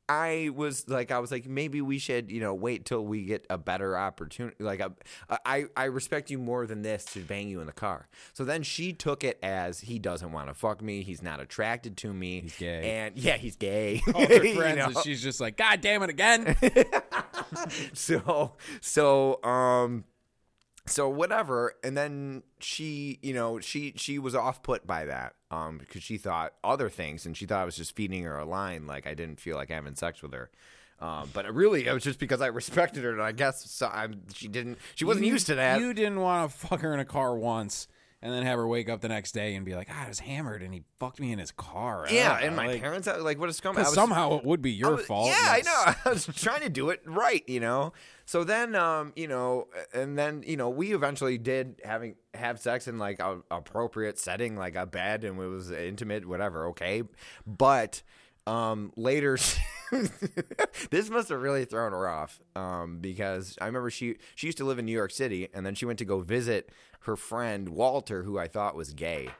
I 0.09 0.51
was 0.55 0.89
like 0.89 1.11
I 1.11 1.19
was 1.19 1.31
like 1.31 1.47
maybe 1.47 1.81
we 1.83 1.99
should 1.99 2.31
you 2.31 2.41
know 2.41 2.55
wait 2.55 2.85
till 2.87 3.05
we 3.05 3.25
get 3.25 3.47
a 3.51 3.59
better 3.59 3.97
opportunity 3.97 4.57
like 4.63 4.81
a, 4.81 4.93
I 5.45 5.67
I 5.77 5.85
respect 5.85 6.31
you 6.31 6.39
more 6.39 6.67
than 6.67 6.83
this 6.83 7.05
to 7.07 7.21
bang 7.21 7.49
you 7.49 7.61
in 7.61 7.67
the 7.67 7.73
car. 7.73 8.09
So 8.33 8.45
then 8.45 8.63
she 8.63 8.93
took 8.93 9.23
it 9.25 9.39
as 9.43 9.81
he 9.81 9.99
doesn't 9.99 10.33
want 10.33 10.49
to 10.49 10.55
fuck 10.55 10.81
me. 10.83 11.03
He's 11.03 11.23
not 11.23 11.41
attracted 11.41 11.97
to 11.99 12.13
me. 12.15 12.41
He's 12.41 12.57
gay. 12.57 12.91
and 12.99 13.17
yeah 13.19 13.37
he's 13.37 13.57
gay. 13.57 14.03
All 14.15 14.27
her 14.27 14.45
You 14.45 14.55
friends 14.57 14.77
know? 14.79 14.87
and 14.87 14.99
she's 14.99 15.23
just 15.23 15.41
like 15.41 15.57
god 15.57 15.81
damn 15.81 16.03
it 16.03 16.11
again. 16.11 16.57
So 17.93 18.53
so 18.81 19.43
um 19.43 20.05
so 20.91 21.09
whatever 21.09 21.75
and 21.85 21.97
then 21.97 22.43
she 22.59 23.19
you 23.23 23.33
know 23.35 23.61
she 23.61 23.93
she 23.97 24.19
was 24.19 24.35
off 24.35 24.63
put 24.63 24.87
by 24.87 25.05
that 25.05 25.35
um 25.51 25.79
because 25.79 26.03
she 26.03 26.17
thought 26.19 26.53
other 26.65 26.89
things 26.89 27.25
and 27.27 27.37
she 27.37 27.47
thought 27.47 27.63
i 27.63 27.65
was 27.65 27.77
just 27.77 27.95
feeding 27.95 28.23
her 28.25 28.37
a 28.39 28.45
line 28.45 28.87
like 28.87 29.07
i 29.07 29.15
didn't 29.15 29.41
feel 29.41 29.57
like 29.57 29.69
having 29.71 29.95
sex 29.95 30.23
with 30.23 30.33
her 30.33 30.51
um, 31.01 31.31
but 31.33 31.55
really, 31.55 31.87
it 31.87 31.93
was 31.93 32.03
just 32.03 32.19
because 32.19 32.41
I 32.41 32.49
respected 32.49 33.05
her, 33.05 33.13
and 33.13 33.23
I 33.23 33.31
guess 33.31 33.71
so 33.71 33.87
I'm, 33.87 34.23
she 34.35 34.49
didn't. 34.49 34.79
She 34.97 35.05
wasn't 35.05 35.27
You- 35.27 35.33
used 35.35 35.47
to 35.47 35.55
that. 35.55 35.79
You 35.79 35.95
didn't 35.95 36.19
want 36.19 36.51
to 36.51 36.59
fuck 36.59 36.81
her 36.81 36.93
in 36.93 36.99
a 36.99 37.05
car 37.05 37.37
once 37.37 37.87
and 38.21 38.33
then 38.35 38.43
have 38.43 38.59
her 38.59 38.67
wake 38.67 38.89
up 38.89 39.01
the 39.01 39.07
next 39.07 39.31
day 39.31 39.55
and 39.55 39.65
be 39.65 39.77
like, 39.77 39.87
"Ah, 39.93 40.07
I 40.07 40.09
was 40.09 40.19
hammered 40.19 40.61
and 40.61 40.75
he 40.75 40.83
fucked 40.99 41.21
me 41.21 41.31
in 41.31 41.39
his 41.39 41.53
car." 41.53 42.09
yeah, 42.11 42.33
Ah, 42.41 42.45
and 42.45 42.57
my 42.57 42.67
like, 42.67 42.81
parents, 42.83 43.07
like, 43.07 43.39
what 43.39 43.49
a 43.49 43.53
scumbag. 43.53 43.75
I 43.75 43.75
'cause 43.75 43.87
was- 43.87 43.95
somehow 43.95 44.39
it 44.39 44.45
would 44.45 44.61
be 44.61 44.73
your 44.73 44.97
was- 44.97 45.07
fault. 45.07 45.29
Yeah. 45.29 45.37
I 45.41 45.63
know. 45.65 45.95
I 46.05 46.09
was 46.15 46.27
trying 46.27 46.63
to 46.63 46.69
do 46.69 46.91
it 46.91 47.01
right, 47.07 47.49
you 47.49 47.61
know. 47.61 47.93
So 48.29 48.45
then, 48.45 48.75
um, 48.75 49.15
you 49.17 49.27
know, 49.27 49.69
and 49.95 50.19
then 50.19 50.45
you 50.47 50.59
know, 50.59 50.69
we 50.69 50.93
eventually 50.93 51.39
did 51.39 51.81
having 51.83 52.17
have 52.35 52.61
sex 52.61 52.87
in 52.87 52.99
like 52.99 53.21
a 53.21 53.39
appropriate 53.51 54.19
setting, 54.19 54.55
like 54.55 54.77
a 54.77 54.85
bed, 54.85 55.25
and 55.25 55.41
it 55.41 55.47
was 55.47 55.71
intimate, 55.71 56.29
whatever. 56.29 56.67
Okay, 56.67 57.05
but 57.47 58.03
um, 58.47 58.93
later. 58.97 59.39
this 60.91 61.09
must 61.09 61.31
have 61.31 61.41
really 61.41 61.65
thrown 61.65 61.93
her 61.93 62.07
off 62.07 62.39
um, 62.55 62.99
because 63.01 63.57
I 63.63 63.65
remember 63.65 63.89
she 63.89 64.17
she 64.35 64.49
used 64.49 64.59
to 64.59 64.67
live 64.67 64.79
in 64.79 64.85
New 64.85 64.93
York 64.93 65.11
City 65.11 65.49
and 65.55 65.65
then 65.65 65.75
she 65.75 65.87
went 65.87 65.99
to 66.01 66.05
go 66.05 66.21
visit 66.21 66.71
her 67.05 67.17
friend 67.17 67.71
Walter, 67.71 68.25
who 68.25 68.39
I 68.39 68.47
thought 68.47 68.75
was 68.75 68.93
gay, 68.93 69.31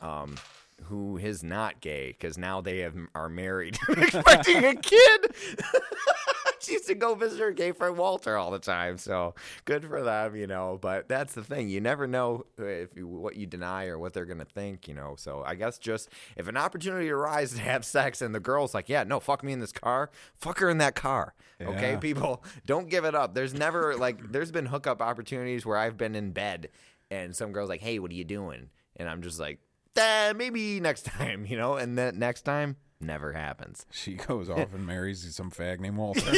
um, 0.00 0.36
who 0.84 1.18
is 1.18 1.42
not 1.42 1.82
gay 1.82 2.12
because 2.18 2.38
now 2.38 2.62
they 2.62 2.78
have 2.78 2.96
are 3.14 3.28
married, 3.28 3.78
expecting 3.90 4.64
a 4.64 4.74
kid. 4.74 5.34
she 6.60 6.72
used 6.74 6.86
to 6.86 6.94
go 6.94 7.14
visit 7.14 7.40
her 7.40 7.52
gay 7.52 7.72
friend 7.72 7.96
Walter 7.96 8.36
all 8.36 8.50
the 8.50 8.58
time, 8.58 8.98
so 8.98 9.34
good 9.64 9.84
for 9.84 10.02
them, 10.02 10.36
you 10.36 10.46
know. 10.46 10.78
But 10.80 11.08
that's 11.08 11.34
the 11.34 11.44
thing; 11.44 11.68
you 11.68 11.80
never 11.80 12.06
know 12.06 12.46
if 12.58 12.96
you, 12.96 13.06
what 13.06 13.36
you 13.36 13.46
deny 13.46 13.86
or 13.86 13.98
what 13.98 14.12
they're 14.12 14.24
gonna 14.24 14.44
think, 14.44 14.88
you 14.88 14.94
know. 14.94 15.14
So 15.16 15.42
I 15.46 15.54
guess 15.54 15.78
just 15.78 16.08
if 16.36 16.48
an 16.48 16.56
opportunity 16.56 17.10
arises 17.10 17.58
to 17.58 17.64
have 17.64 17.84
sex 17.84 18.22
and 18.22 18.34
the 18.34 18.40
girl's 18.40 18.74
like, 18.74 18.88
"Yeah, 18.88 19.04
no, 19.04 19.20
fuck 19.20 19.42
me 19.42 19.52
in 19.52 19.60
this 19.60 19.72
car," 19.72 20.10
fuck 20.36 20.58
her 20.60 20.68
in 20.68 20.78
that 20.78 20.94
car. 20.94 21.34
Okay, 21.60 21.96
people, 22.00 22.44
don't 22.66 22.88
give 22.88 23.04
it 23.04 23.14
up. 23.14 23.34
There's 23.34 23.54
never 23.54 23.96
like 23.96 24.32
there's 24.32 24.52
been 24.52 24.66
hookup 24.66 25.02
opportunities 25.02 25.66
where 25.66 25.76
I've 25.76 25.96
been 25.96 26.14
in 26.14 26.30
bed 26.30 26.68
and 27.10 27.34
some 27.34 27.52
girl's 27.52 27.68
like, 27.68 27.80
"Hey, 27.80 27.98
what 27.98 28.10
are 28.10 28.14
you 28.14 28.24
doing?" 28.24 28.70
and 28.96 29.08
I'm 29.08 29.22
just 29.22 29.38
like, 29.40 29.58
eh, 29.96 30.32
"Maybe 30.34 30.80
next 30.80 31.04
time," 31.06 31.46
you 31.46 31.56
know. 31.56 31.74
And 31.74 31.96
then 31.96 32.18
next 32.18 32.42
time 32.42 32.76
never 33.00 33.32
happens. 33.32 33.86
She 33.92 34.14
goes 34.14 34.50
off 34.50 34.74
and 34.74 34.86
marries 34.86 35.26
some 35.34 35.50
fag 35.50 35.80
named 35.80 35.96
Walter. 35.96 36.20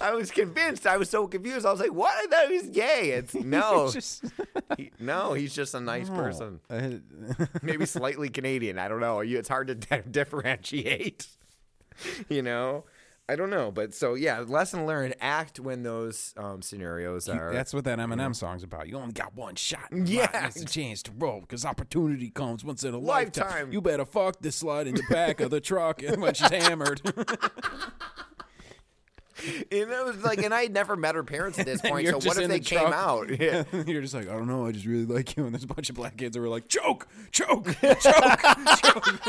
I 0.00 0.12
was 0.14 0.30
convinced. 0.30 0.86
I 0.86 0.96
was 0.96 1.10
so 1.10 1.26
confused. 1.28 1.66
I 1.66 1.70
was 1.70 1.80
like, 1.80 1.92
"What? 1.92 2.12
I 2.16 2.26
thought 2.26 2.48
he 2.50 2.56
was 2.56 2.68
gay." 2.70 3.10
It's 3.10 3.34
no, 3.34 3.90
Just- 3.92 4.24
he- 4.78 4.90
no. 4.98 5.34
He's 5.34 5.54
just 5.54 5.74
a 5.74 5.80
nice 5.80 6.08
person. 6.08 6.60
Maybe 7.62 7.84
slightly 7.86 8.28
Canadian. 8.30 8.78
I 8.78 8.88
don't 8.88 9.00
know. 9.00 9.20
It's 9.20 9.48
hard 9.48 9.66
to 9.68 9.74
di- 9.74 10.02
differentiate. 10.10 11.26
You 12.28 12.42
know, 12.42 12.84
I 13.28 13.36
don't 13.36 13.50
know. 13.50 13.70
But 13.70 13.94
so 13.94 14.14
yeah, 14.14 14.40
lesson 14.40 14.86
learned: 14.86 15.14
act 15.20 15.60
when 15.60 15.82
those 15.82 16.32
um, 16.36 16.62
scenarios 16.62 17.28
are. 17.28 17.52
That's 17.52 17.74
what 17.74 17.84
that 17.84 17.98
Eminem 17.98 18.34
song's 18.34 18.62
about. 18.62 18.88
You 18.88 18.96
only 18.96 19.12
got 19.12 19.34
one 19.36 19.54
shot. 19.54 19.88
Yeah. 19.92 20.46
it's 20.46 20.62
a 20.62 20.64
chance 20.64 21.02
to 21.04 21.12
roll 21.18 21.40
because 21.40 21.64
opportunity 21.64 22.30
comes 22.30 22.64
once 22.64 22.84
in 22.84 22.94
a 22.94 22.98
lifetime. 22.98 23.44
Lifetime. 23.44 23.72
You 23.72 23.80
better 23.80 24.04
fuck 24.06 24.40
this 24.40 24.62
slut 24.62 24.86
in 24.86 24.94
the 24.94 25.04
back 25.10 25.40
of 25.40 25.50
the 25.50 25.60
truck 25.60 26.02
and 26.02 26.22
when 26.22 26.34
she's 26.34 26.50
hammered. 26.50 27.02
and 29.70 29.90
know, 29.90 30.04
was 30.04 30.22
like, 30.24 30.42
and 30.42 30.52
I 30.52 30.62
had 30.62 30.72
never 30.72 30.96
met 30.96 31.14
her 31.14 31.22
parents 31.22 31.58
at 31.58 31.66
this 31.66 31.80
point. 31.84 32.08
So 32.08 32.16
what 32.16 32.38
if 32.38 32.48
they 32.48 32.58
the 32.58 32.64
came 32.64 32.78
truck. 32.80 32.94
out? 32.94 33.28
Yeah. 33.38 33.64
You're 33.86 34.02
just 34.02 34.14
like, 34.14 34.28
I 34.28 34.32
don't 34.32 34.46
know. 34.48 34.66
I 34.66 34.72
just 34.72 34.86
really 34.86 35.04
like 35.04 35.36
you. 35.36 35.44
And 35.44 35.54
there's 35.54 35.64
a 35.64 35.68
bunch 35.68 35.90
of 35.90 35.96
black 35.96 36.16
kids 36.16 36.34
that 36.34 36.40
were 36.40 36.48
like, 36.48 36.68
choke, 36.68 37.06
choke, 37.30 37.68
choke. 38.00 39.28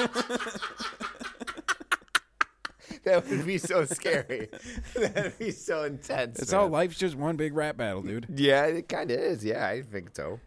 That 3.03 3.27
would 3.29 3.45
be 3.45 3.57
so 3.57 3.85
scary. 3.85 4.49
That'd 4.95 5.37
be 5.39 5.51
so 5.51 5.83
intense. 5.83 6.39
It's 6.39 6.51
man. 6.51 6.61
all 6.61 6.67
life's 6.67 6.97
just 6.97 7.15
one 7.15 7.35
big 7.37 7.53
rap 7.55 7.77
battle, 7.77 8.01
dude. 8.01 8.27
Yeah, 8.35 8.65
it 8.65 8.89
kind 8.89 9.09
of 9.09 9.17
is. 9.19 9.43
Yeah, 9.43 9.65
I 9.65 9.81
think 9.81 10.15
so. 10.15 10.39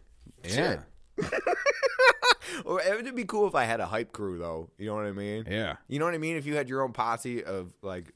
Yeah. 0.43 0.79
Or 2.65 2.81
it 2.85 3.03
would 3.03 3.15
be 3.15 3.25
cool 3.25 3.47
if 3.47 3.55
I 3.55 3.63
had 3.65 3.79
a 3.79 3.85
hype 3.85 4.11
crew, 4.11 4.37
though. 4.37 4.69
You 4.77 4.87
know 4.87 4.95
what 4.95 5.05
I 5.05 5.11
mean? 5.11 5.45
Yeah. 5.49 5.77
You 5.87 5.99
know 5.99 6.05
what 6.05 6.13
I 6.13 6.19
mean? 6.19 6.37
If 6.37 6.45
you 6.45 6.55
had 6.55 6.69
your 6.69 6.83
own 6.83 6.93
posse 6.93 7.43
of 7.43 7.73
like. 7.81 8.13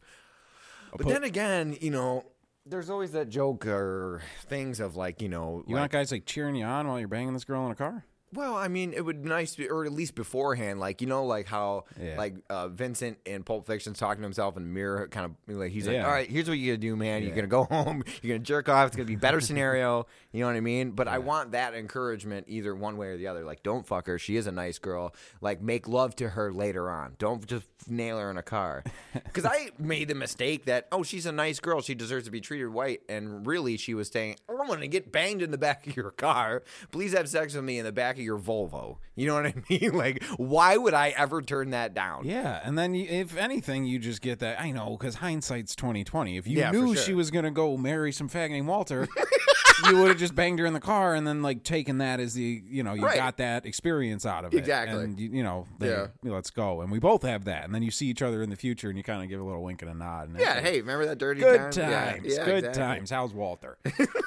But 0.92 1.02
put- 1.02 1.14
then 1.14 1.24
again, 1.24 1.78
you 1.82 1.92
know, 1.92 2.24
there's 2.66 2.90
always 2.90 3.12
that 3.14 3.30
joke 3.30 3.66
or 3.66 4.22
things 4.46 4.80
of 4.80 4.96
like, 4.96 5.22
you 5.22 5.30
know, 5.30 5.64
You 5.68 5.76
like, 5.76 5.82
want 5.82 5.92
guys 5.92 6.12
like 6.12 6.26
cheering 6.26 6.56
you 6.56 6.66
on 6.66 6.88
while 6.88 7.00
you're 7.00 7.08
banging 7.08 7.34
this 7.34 7.46
girl 7.46 7.66
in 7.66 7.72
a 7.72 7.76
car? 7.76 8.06
Well, 8.34 8.56
I 8.56 8.68
mean, 8.68 8.92
it 8.94 9.06
would 9.06 9.24
be 9.24 9.30
nice, 9.30 9.56
to, 9.56 9.68
or 9.70 9.86
at 9.86 9.94
least 9.94 10.14
beforehand, 10.16 10.80
like 10.82 11.00
you 11.02 11.08
know, 11.08 11.26
like 11.26 11.48
how 11.48 11.86
Yeah. 12.02 12.18
like 12.18 12.36
uh, 12.50 12.68
Vincent 12.68 13.18
in 13.26 13.44
Pulp 13.44 13.66
Fiction's 13.66 13.98
talking 13.98 14.22
to 14.22 14.26
himself 14.26 14.58
in 14.58 14.64
the 14.64 14.70
mirror, 14.70 15.08
kind 15.08 15.26
of 15.48 15.56
like 15.56 15.72
he's 15.72 15.88
like, 15.88 15.96
Yeah. 15.96 16.06
"All 16.06 16.12
right, 16.12 16.30
here's 16.30 16.50
what 16.50 16.58
you 16.58 16.74
gotta 16.74 16.78
do, 16.80 16.96
man. 16.98 17.24
You're 17.24 17.36
gonna 17.36 17.48
go 17.48 17.64
home, 17.72 18.04
you're 18.22 18.36
gonna 18.36 18.44
jerk 18.46 18.68
off. 18.68 18.88
It's 18.88 18.96
gonna 18.98 19.08
be 19.08 19.14
a 19.14 19.18
better 19.18 19.40
scenario. 19.48 20.08
You 20.34 20.42
know 20.42 20.48
what 20.48 20.56
I 20.58 20.60
mean? 20.62 20.92
But 20.92 21.08
I 21.08 21.20
want 21.20 21.54
that 21.54 21.74
encouragement 21.74 22.48
either 22.50 22.76
one 22.76 22.98
way 22.98 23.08
or 23.08 23.18
the 23.18 23.28
other. 23.28 23.44
Like, 23.46 23.64
don't 23.64 23.88
fuck 23.88 24.08
her. 24.08 24.20
She 24.20 24.36
is 24.36 24.46
a 24.46 24.52
nice 24.52 24.78
girl. 24.78 25.16
Like, 25.42 25.62
make 25.62 25.88
love 25.88 26.16
to 26.18 26.30
her 26.30 26.52
later 26.52 26.90
on. 26.92 27.16
Don't 27.18 27.46
just 27.48 27.66
nail 27.88 28.20
her 28.20 28.30
in 28.30 28.38
a 28.38 28.44
car. 28.44 28.84
Because 29.24 29.46
I 29.46 29.70
made 29.80 30.08
the 30.08 30.16
mistake 30.16 30.66
that 30.66 30.88
oh, 30.92 31.04
she's 31.04 31.26
a 31.26 31.32
nice 31.32 31.60
girl. 31.60 31.82
She 31.82 31.94
deserves 31.96 32.26
to 32.26 32.32
be 32.32 32.42
treated 32.42 32.68
right, 32.68 33.02
and 33.08 33.46
really, 33.48 33.78
she 33.78 33.94
was 33.94 34.08
saying, 34.10 34.36
I 34.50 34.54
want 34.54 34.82
to 34.82 34.88
get 34.88 35.12
banged 35.12 35.42
in 35.42 35.52
the 35.52 35.58
back 35.58 35.86
of 35.88 35.96
your 35.96 36.12
car. 36.12 36.64
Please 36.92 37.14
have 37.14 37.30
sex 37.30 37.54
with 37.54 37.64
me 37.64 37.78
in 37.80 37.86
the 37.86 37.92
back 37.92 38.16
of 38.18 38.22
your 38.24 38.27
Volvo. 38.36 38.98
You 39.16 39.28
know 39.28 39.36
what 39.36 39.46
I 39.46 39.54
mean? 39.70 39.94
Like, 39.94 40.24
why 40.38 40.76
would 40.78 40.94
I 40.96 41.10
ever 41.10 41.42
turn 41.42 41.70
that 41.72 41.94
down? 41.94 42.26
Yeah, 42.26 42.60
and 42.64 42.78
then 42.78 42.96
you, 42.96 43.06
if 43.08 43.38
anything, 43.38 43.86
you 43.86 44.00
just 44.00 44.22
get 44.22 44.40
that. 44.40 44.60
I 44.60 44.72
know 44.72 44.98
because 45.00 45.16
hindsight's 45.16 45.76
twenty 45.76 46.04
twenty. 46.04 46.38
If 46.38 46.48
you 46.48 46.58
Yeah, 46.58 46.72
knew 46.72 46.96
sure. 46.96 47.04
she 47.04 47.14
was 47.14 47.30
gonna 47.32 47.52
go 47.52 47.78
marry 47.78 48.12
some 48.12 48.28
fag 48.30 48.50
named 48.50 48.68
Walter, 48.68 49.08
you 49.88 49.98
would 49.98 50.08
have 50.10 50.18
just 50.18 50.34
banged 50.36 50.60
her 50.60 50.66
in 50.66 50.74
the 50.74 50.80
car 50.80 51.14
and 51.16 51.26
then 51.28 51.42
like 51.44 51.64
taken 51.64 52.00
that 52.00 52.20
as 52.20 52.34
the 52.34 52.64
you 52.68 52.82
know 52.84 52.94
you 52.94 53.04
Right. 53.06 53.16
got 53.16 53.38
that 53.38 53.66
experience 53.66 54.26
out 54.26 54.44
of 54.46 54.54
it. 54.54 54.58
Exactly. 54.58 55.04
And 55.04 55.20
you, 55.20 55.30
you 55.30 55.44
know, 55.44 55.66
they- 55.80 55.90
Yeah. 55.90 56.08
let's 56.24 56.50
go. 56.50 56.82
And 56.82 56.92
we 56.92 57.00
both 57.00 57.22
have 57.24 57.46
that. 57.46 57.66
And 57.66 57.74
then 57.76 57.84
you 57.84 57.92
see 57.92 58.08
each 58.08 58.22
other 58.22 58.42
in 58.44 58.50
the 58.50 58.56
future, 58.56 58.90
and 58.90 58.98
you 58.98 59.04
kind 59.04 59.22
of 59.24 59.30
give 59.30 59.40
a 59.40 59.44
little 59.44 59.64
wink 59.64 59.82
and 59.82 59.90
a 59.92 59.94
nod. 59.94 60.30
And 60.30 60.40
Yeah, 60.40 60.60
hey, 60.62 60.80
remember 60.82 61.06
that 61.06 61.18
dirty 61.18 61.42
good 61.42 61.72
time? 61.72 61.72
times, 61.72 62.26
Yeah, 62.26 62.40
yeah, 62.40 62.46
good 62.46 62.58
exactly. 62.66 62.82
times. 62.84 63.10
How's 63.12 63.34
Walter? 63.34 63.78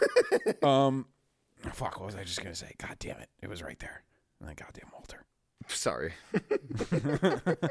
um, 0.62 1.06
fuck. 1.72 2.00
What 2.00 2.06
was 2.06 2.16
I 2.16 2.24
just 2.24 2.42
gonna 2.42 2.54
say? 2.54 2.74
God 2.78 2.96
damn 2.98 3.18
it! 3.20 3.28
It 3.42 3.48
was 3.48 3.62
right 3.62 3.78
there. 3.78 4.02
And 4.40 4.48
then 4.48 4.56
goddamn 4.56 4.90
Walter. 4.92 5.24
Sorry. 5.68 6.12
uh, 6.34 6.38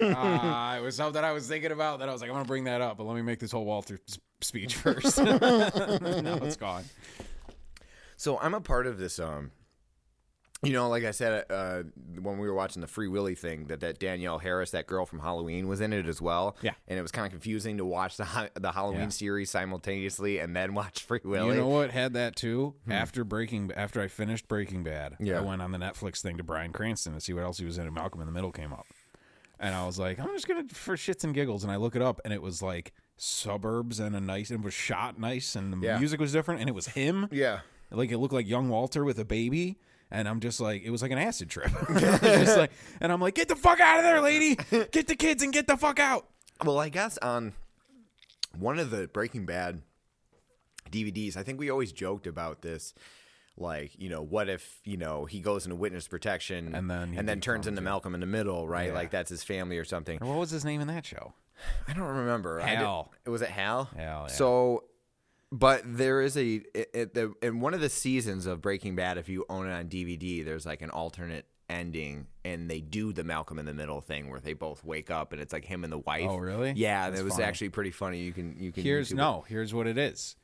it 0.00 0.82
was 0.82 0.82
was 0.82 0.96
something 0.96 1.22
I 1.24 1.32
was 1.32 1.48
thinking 1.48 1.72
about 1.72 2.00
that 2.00 2.08
I 2.08 2.12
was 2.12 2.20
like, 2.20 2.30
I'm 2.30 2.34
gonna 2.36 2.46
bring 2.46 2.64
that 2.64 2.80
up, 2.80 2.98
but 2.98 3.04
let 3.04 3.16
me 3.16 3.22
make 3.22 3.38
this 3.38 3.52
whole 3.52 3.64
Walter 3.64 3.98
s- 4.08 4.18
speech 4.40 4.76
first. 4.76 5.18
now 5.22 6.38
it's 6.42 6.56
gone. 6.56 6.84
So 8.16 8.38
I'm 8.38 8.54
a 8.54 8.60
part 8.60 8.86
of 8.86 8.98
this. 8.98 9.18
Um, 9.18 9.50
you 10.62 10.72
know, 10.72 10.88
like 10.88 11.04
I 11.04 11.10
said 11.10 11.44
uh, 11.50 11.82
when 12.20 12.38
we 12.38 12.48
were 12.48 12.54
watching 12.54 12.80
the 12.80 12.86
Free 12.86 13.08
Willy 13.08 13.34
thing, 13.34 13.66
that 13.66 13.80
that 13.80 13.98
Danielle 13.98 14.38
Harris, 14.38 14.70
that 14.70 14.86
girl 14.86 15.04
from 15.04 15.18
Halloween, 15.18 15.68
was 15.68 15.80
in 15.82 15.92
it 15.92 16.06
as 16.06 16.22
well. 16.22 16.56
Yeah. 16.62 16.72
and 16.88 16.98
it 16.98 17.02
was 17.02 17.12
kind 17.12 17.26
of 17.26 17.32
confusing 17.32 17.76
to 17.78 17.84
watch 17.84 18.16
the 18.16 18.50
the 18.54 18.72
Halloween 18.72 19.00
Yeah. 19.02 19.08
series 19.10 19.50
simultaneously 19.50 20.38
and 20.38 20.56
then 20.56 20.72
watch 20.74 21.02
Free 21.02 21.20
Willy. 21.22 21.56
You 21.56 21.60
know 21.62 21.68
what 21.68 21.90
had 21.90 22.14
that 22.14 22.34
too? 22.36 22.74
After 22.88 23.24
Breaking, 23.24 23.72
after 23.76 24.00
I 24.00 24.08
finished 24.08 24.48
Breaking 24.48 24.82
Bad, 24.84 25.16
Yeah. 25.20 25.38
I 25.38 25.40
went 25.42 25.60
on 25.60 25.70
the 25.72 25.78
Netflix 25.78 26.20
thing 26.22 26.38
to 26.38 26.42
Bryan 26.44 26.72
Cranston 26.72 27.12
to 27.14 27.20
see 27.20 27.34
what 27.34 27.44
else 27.44 27.58
he 27.58 27.66
was 27.66 27.76
in. 27.76 27.84
And 27.84 27.94
Malcolm 27.94 28.20
in 28.20 28.26
the 28.26 28.32
Middle 28.32 28.52
came 28.52 28.72
up, 28.72 28.86
and 29.60 29.74
I 29.74 29.84
was 29.84 29.98
like, 29.98 30.18
I'm 30.18 30.28
just 30.28 30.48
gonna 30.48 30.64
for 30.72 30.96
shits 30.96 31.24
and 31.24 31.34
giggles, 31.34 31.62
and 31.64 31.70
I 31.72 31.76
look 31.76 31.94
it 31.94 32.00
up, 32.02 32.20
and 32.24 32.32
it 32.32 32.40
was 32.40 32.62
like 32.62 32.92
suburbs 33.18 34.00
and 34.00 34.16
a 34.16 34.20
nice, 34.20 34.50
and 34.50 34.60
it 34.60 34.64
was 34.64 34.72
shot 34.74 35.18
nice, 35.18 35.56
and 35.56 35.72
the 35.74 35.86
Yeah. 35.86 35.98
music 35.98 36.20
was 36.20 36.32
different, 36.32 36.60
and 36.60 36.68
it 36.70 36.74
was 36.74 36.88
him. 36.88 37.28
Yeah. 37.30 37.60
Like 37.90 38.10
it 38.10 38.18
looked 38.18 38.32
like 38.34 38.48
young 38.48 38.68
Walter 38.70 39.04
with 39.04 39.18
a 39.18 39.24
baby. 39.24 39.78
And 40.10 40.28
I'm 40.28 40.40
just 40.40 40.60
like, 40.60 40.82
it 40.82 40.90
was 40.90 41.02
like 41.02 41.10
an 41.10 41.18
acid 41.18 41.50
trip. 41.50 41.70
just 41.98 42.56
like, 42.56 42.70
and 43.00 43.10
I'm 43.10 43.20
like, 43.20 43.34
get 43.34 43.48
the 43.48 43.56
fuck 43.56 43.80
out 43.80 43.98
of 43.98 44.04
there, 44.04 44.20
lady! 44.20 44.56
Get 44.70 45.08
the 45.08 45.16
kids 45.16 45.42
and 45.42 45.52
get 45.52 45.66
the 45.66 45.76
fuck 45.76 45.98
out. 45.98 46.26
Well, 46.64 46.78
I 46.78 46.88
guess 46.88 47.18
on 47.18 47.52
one 48.56 48.78
of 48.78 48.90
the 48.90 49.08
Breaking 49.08 49.44
Bad 49.44 49.82
DVDs, 50.90 51.36
I 51.36 51.42
think 51.42 51.58
we 51.58 51.70
always 51.70 51.92
joked 51.92 52.26
about 52.26 52.62
this. 52.62 52.94
Like, 53.56 53.92
you 53.98 54.08
know, 54.08 54.20
what 54.22 54.48
if, 54.48 54.80
you 54.84 54.96
know, 54.96 55.26
he 55.26 55.40
goes 55.40 55.64
into 55.64 55.76
witness 55.76 56.08
protection 56.08 56.74
And 56.74 56.90
then 56.90 57.14
and 57.16 57.28
then 57.28 57.40
turns 57.40 57.68
into 57.68 57.80
Malcolm 57.80 58.12
in 58.14 58.20
the 58.20 58.26
Middle, 58.26 58.66
right? 58.66 58.88
Yeah. 58.88 58.94
Like 58.94 59.10
that's 59.10 59.30
his 59.30 59.44
family 59.44 59.78
or 59.78 59.84
something. 59.84 60.18
What 60.18 60.38
was 60.38 60.50
his 60.50 60.64
name 60.64 60.80
in 60.80 60.88
that 60.88 61.06
show? 61.06 61.34
I 61.86 61.92
don't 61.92 62.08
remember. 62.08 62.58
Did- 62.58 62.68
Hal. 62.68 63.12
it 63.24 63.30
was 63.30 63.42
it 63.42 63.50
Hal? 63.50 63.84
Hal, 63.96 64.22
yeah. 64.22 64.26
So, 64.26 64.83
but 65.54 65.82
there 65.84 66.20
is 66.20 66.36
a 66.36 66.54
it, 66.74 66.90
it, 66.92 67.14
the, 67.14 67.32
in 67.40 67.60
one 67.60 67.74
of 67.74 67.80
the 67.80 67.88
seasons 67.88 68.46
of 68.46 68.60
Breaking 68.60 68.96
Bad. 68.96 69.18
If 69.18 69.28
you 69.28 69.44
own 69.48 69.68
it 69.68 69.72
on 69.72 69.88
DVD, 69.88 70.44
there's 70.44 70.66
like 70.66 70.82
an 70.82 70.90
alternate 70.90 71.46
ending, 71.70 72.26
and 72.44 72.68
they 72.68 72.80
do 72.80 73.12
the 73.12 73.22
Malcolm 73.22 73.58
in 73.60 73.64
the 73.66 73.72
Middle 73.72 74.00
thing 74.00 74.30
where 74.30 74.40
they 74.40 74.52
both 74.52 74.84
wake 74.84 75.10
up, 75.12 75.32
and 75.32 75.40
it's 75.40 75.52
like 75.52 75.64
him 75.64 75.84
and 75.84 75.92
the 75.92 75.98
wife. 75.98 76.26
Oh, 76.28 76.36
really? 76.38 76.72
Yeah, 76.72 77.08
That's 77.08 77.20
it 77.20 77.24
was 77.24 77.34
funny. 77.34 77.44
actually 77.44 77.68
pretty 77.68 77.92
funny. 77.92 78.18
You 78.18 78.32
can 78.32 78.56
you 78.58 78.72
can 78.72 78.82
Here's 78.82 79.10
YouTube 79.10 79.12
it. 79.12 79.16
no. 79.16 79.44
Here's 79.48 79.72
what 79.72 79.86
it 79.86 79.96
is: 79.96 80.34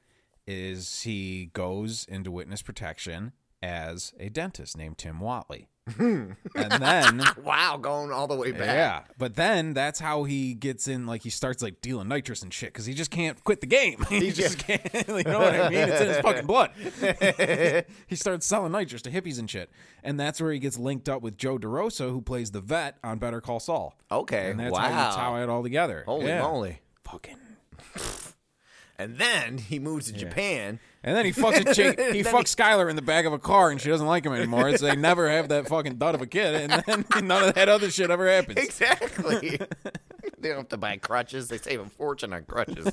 is 0.47 1.03
he 1.03 1.51
goes 1.53 2.07
into 2.09 2.31
witness 2.31 2.63
protection 2.63 3.33
as 3.63 4.15
a 4.21 4.29
dentist 4.29 4.77
named 4.77 4.97
Tim 4.99 5.19
Whatley, 5.19 5.67
and 5.99 6.37
then 6.55 7.23
Wow, 7.45 7.79
going 7.81 8.13
all 8.13 8.27
the 8.27 8.37
way 8.37 8.53
back. 8.53 8.61
yeah, 8.67 9.03
but 9.19 9.35
then 9.37 9.73
that's 9.75 9.99
how 10.01 10.25
he 10.25 10.55
gets 10.55 10.89
in. 10.89 11.07
Like 11.07 11.23
he 11.23 11.31
starts 11.31 11.63
like 11.63 11.81
dealing 11.81 12.09
nitrous 12.09 12.43
and 12.43 12.53
shit 12.53 12.73
because 12.73 12.87
he 12.87 12.95
just 12.95 13.11
can't 13.11 13.43
quit 13.45 13.61
the 13.61 13.67
game. 13.67 14.05
he 14.09 14.31
just 14.31 14.59
can't. 14.59 14.81
You 15.11 15.25
know 15.25 15.39
what 15.41 15.55
I 15.61 15.69
mean? 15.69 15.89
It's 15.89 16.01
in 16.01 16.09
his 16.09 16.19
fucking 16.19 16.47
blood. 16.47 16.71
he 18.07 18.17
starts 18.17 18.47
selling 18.47 18.73
nitrous 18.73 19.03
to 19.03 19.11
hippies 19.11 19.39
and 19.39 19.51
shit, 19.51 19.71
and 20.03 20.19
that's 20.19 20.41
where 20.41 20.53
he 20.53 20.59
gets 20.59 20.79
linked 20.79 21.09
up 21.09 21.21
with 21.23 21.37
Joe 21.37 21.59
DeRosa, 21.59 22.11
who 22.11 22.21
plays 22.23 22.51
the 22.51 22.61
vet 22.61 22.97
on 23.05 23.19
Better 23.19 23.41
Call 23.41 23.61
Saul. 23.61 23.95
Okay, 24.11 24.51
and 24.51 24.61
that's 24.61 24.73
wow. 24.73 24.81
how 24.81 25.11
you 25.11 25.17
tie 25.17 25.43
it 25.43 25.49
all 25.49 25.63
together. 25.63 26.05
Holy 26.07 26.27
Yeah. 26.27 26.43
moly! 26.43 26.81
Fucking. 27.05 27.37
And 29.01 29.17
then 29.17 29.57
he 29.57 29.79
moves 29.79 30.09
to 30.09 30.13
Japan. 30.13 30.79
And 31.03 31.17
then 31.17 31.25
he 31.25 31.33
fucks 31.33 31.67
a 31.67 31.75
chick. 31.75 31.99
He 32.13 32.21
Then 32.21 32.35
fucks 32.35 32.55
Skyler 32.55 32.91
in 32.91 32.97
the 32.97 33.03
back 33.03 33.25
of 33.25 33.33
a 33.33 33.39
car, 33.39 33.71
and 33.71 33.81
she 33.81 33.89
doesn't 33.89 34.07
like 34.07 34.27
him 34.27 34.35
anymore. 34.35 34.69
It's 34.69 34.83
they 34.83 34.95
never 34.95 35.31
have 35.31 35.49
that 35.49 35.69
fucking 35.69 35.97
dud 35.97 36.15
of 36.15 36.21
a 36.21 36.27
kid, 36.27 36.71
and 36.71 36.85
then 36.87 37.07
none 37.27 37.49
of 37.49 37.55
that 37.55 37.71
other 37.71 37.91
shit 37.91 38.11
ever 38.11 38.29
happens. 38.29 38.59
Exactly. 38.59 39.59
they 40.39 40.49
don't 40.51 40.59
have 40.59 40.69
to 40.69 40.77
buy 40.77 40.99
crutches. 40.99 41.49
They 41.49 41.57
save 41.57 41.81
a 41.81 41.87
fortune 41.87 42.35
on 42.35 42.45
crutches. 42.45 42.93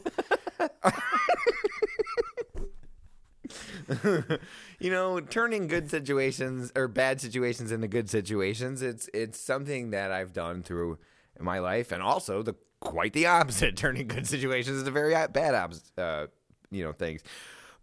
you 4.80 4.90
know, 4.90 5.20
turning 5.20 5.68
good 5.68 5.92
situations 5.92 6.72
or 6.74 6.88
bad 6.88 7.20
situations 7.20 7.74
into 7.74 7.90
good 7.90 8.10
situations, 8.10 8.82
it's 8.82 9.10
it's 9.14 9.38
something 9.38 9.90
that 9.90 10.14
I've 10.14 10.32
done 10.32 10.64
through 10.64 11.00
my 11.38 11.60
life 11.60 11.92
and 11.92 12.02
also 12.02 12.42
the 12.44 12.56
quite 12.80 13.14
the 13.14 13.26
opposite. 13.26 13.76
Turning 13.78 14.08
good 14.08 14.28
situations 14.28 14.80
into 14.80 14.92
very 14.92 15.14
bad 15.28 15.56
opposite, 15.56 15.98
uh, 15.98 16.28
you 16.72 16.84
know, 16.84 16.92
things. 16.92 17.22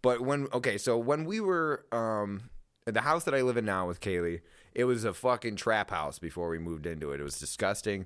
But 0.01 0.21
when 0.21 0.47
okay, 0.53 0.77
so 0.77 0.97
when 0.97 1.25
we 1.25 1.39
were 1.39 1.85
um 1.91 2.49
the 2.85 3.01
house 3.01 3.23
that 3.23 3.33
I 3.33 3.41
live 3.41 3.57
in 3.57 3.65
now 3.65 3.87
with 3.87 3.99
Kaylee, 3.99 4.41
it 4.73 4.83
was 4.83 5.03
a 5.03 5.13
fucking 5.13 5.55
trap 5.55 5.89
house 5.89 6.19
before 6.19 6.49
we 6.49 6.59
moved 6.59 6.85
into 6.85 7.11
it. 7.11 7.19
It 7.19 7.23
was 7.23 7.39
disgusting. 7.39 8.05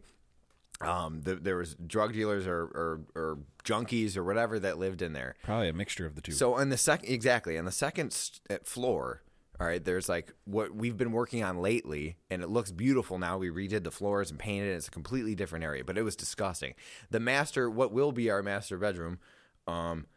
Um, 0.81 1.23
the, 1.23 1.35
there 1.35 1.57
was 1.57 1.75
drug 1.75 2.13
dealers 2.13 2.47
or, 2.47 2.61
or 2.61 3.01
or 3.13 3.39
junkies 3.65 4.15
or 4.15 4.23
whatever 4.23 4.59
that 4.59 4.77
lived 4.77 5.01
in 5.01 5.11
there. 5.11 5.35
Probably 5.43 5.67
a 5.67 5.73
mixture 5.73 6.05
of 6.05 6.15
the 6.15 6.21
two. 6.21 6.31
So 6.31 6.53
on 6.53 6.69
the 6.69 6.77
second, 6.77 7.09
exactly 7.09 7.57
on 7.57 7.65
the 7.65 7.71
second 7.71 8.13
st- 8.13 8.65
floor, 8.65 9.21
all 9.59 9.67
right, 9.67 9.83
there's 9.83 10.07
like 10.07 10.33
what 10.45 10.73
we've 10.73 10.95
been 10.95 11.11
working 11.11 11.43
on 11.43 11.61
lately, 11.61 12.17
and 12.29 12.41
it 12.41 12.49
looks 12.49 12.71
beautiful 12.71 13.19
now. 13.19 13.37
We 13.37 13.49
redid 13.49 13.83
the 13.83 13.91
floors 13.91 14.31
and 14.31 14.39
painted 14.39 14.69
it. 14.69 14.75
It's 14.75 14.87
a 14.87 14.91
completely 14.91 15.35
different 15.35 15.65
area, 15.65 15.83
but 15.83 15.97
it 15.97 16.03
was 16.03 16.15
disgusting. 16.15 16.75
The 17.09 17.19
master, 17.19 17.69
what 17.69 17.91
will 17.91 18.13
be 18.13 18.29
our 18.29 18.41
master 18.41 18.77
bedroom, 18.77 19.19
um, 19.67 20.07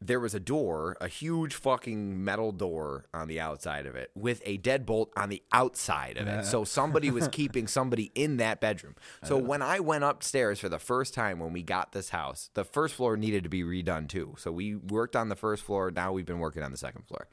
there 0.00 0.20
was 0.20 0.34
a 0.34 0.40
door, 0.40 0.96
a 1.00 1.08
huge 1.08 1.54
fucking 1.54 2.22
metal 2.22 2.52
door 2.52 3.06
on 3.12 3.26
the 3.26 3.40
outside 3.40 3.84
of 3.86 3.96
it 3.96 4.10
with 4.14 4.40
a 4.44 4.58
deadbolt 4.58 5.08
on 5.16 5.28
the 5.28 5.42
outside 5.52 6.16
of 6.16 6.28
it. 6.28 6.44
So 6.44 6.64
somebody 6.64 7.10
was 7.10 7.26
keeping 7.32 7.66
somebody 7.66 8.12
in 8.14 8.36
that 8.36 8.60
bedroom. 8.60 8.94
So 9.24 9.36
when 9.36 9.60
I 9.60 9.80
went 9.80 10.04
upstairs 10.04 10.60
for 10.60 10.68
the 10.68 10.78
first 10.78 11.14
time 11.14 11.40
when 11.40 11.52
we 11.52 11.62
got 11.62 11.92
this 11.92 12.10
house, 12.10 12.50
the 12.54 12.64
first 12.64 12.94
floor 12.94 13.16
needed 13.16 13.42
to 13.42 13.48
be 13.48 13.64
redone 13.64 14.08
too. 14.08 14.34
So 14.38 14.52
we 14.52 14.76
worked 14.76 15.16
on 15.16 15.30
the 15.30 15.36
first 15.36 15.64
floor. 15.64 15.90
Now 15.90 16.12
we've 16.12 16.26
been 16.26 16.38
working 16.38 16.62
on 16.62 16.70
the 16.70 16.78
second 16.78 17.06
floor. 17.08 17.26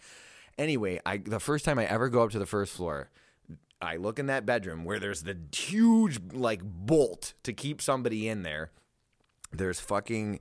Anyway, 0.58 1.00
I 1.06 1.18
the 1.18 1.40
first 1.40 1.66
time 1.66 1.80
I 1.80 1.86
ever 1.86 2.10
go 2.10 2.24
up 2.24 2.32
to 2.32 2.40
the 2.40 2.46
first 2.46 2.74
floor, 2.74 3.10
I 3.82 3.98
look 3.98 4.20
in 4.20 4.28
that 4.28 4.46
bedroom 4.46 4.86
where 4.86 5.00
there's 5.00 5.24
the 5.24 5.38
huge 5.54 6.20
like 6.32 6.62
bolt 6.64 7.34
to 7.44 7.54
keep 7.54 7.82
somebody 7.82 8.28
in 8.28 8.44
there. 8.44 8.72
There's 9.52 9.80
fucking 9.80 10.40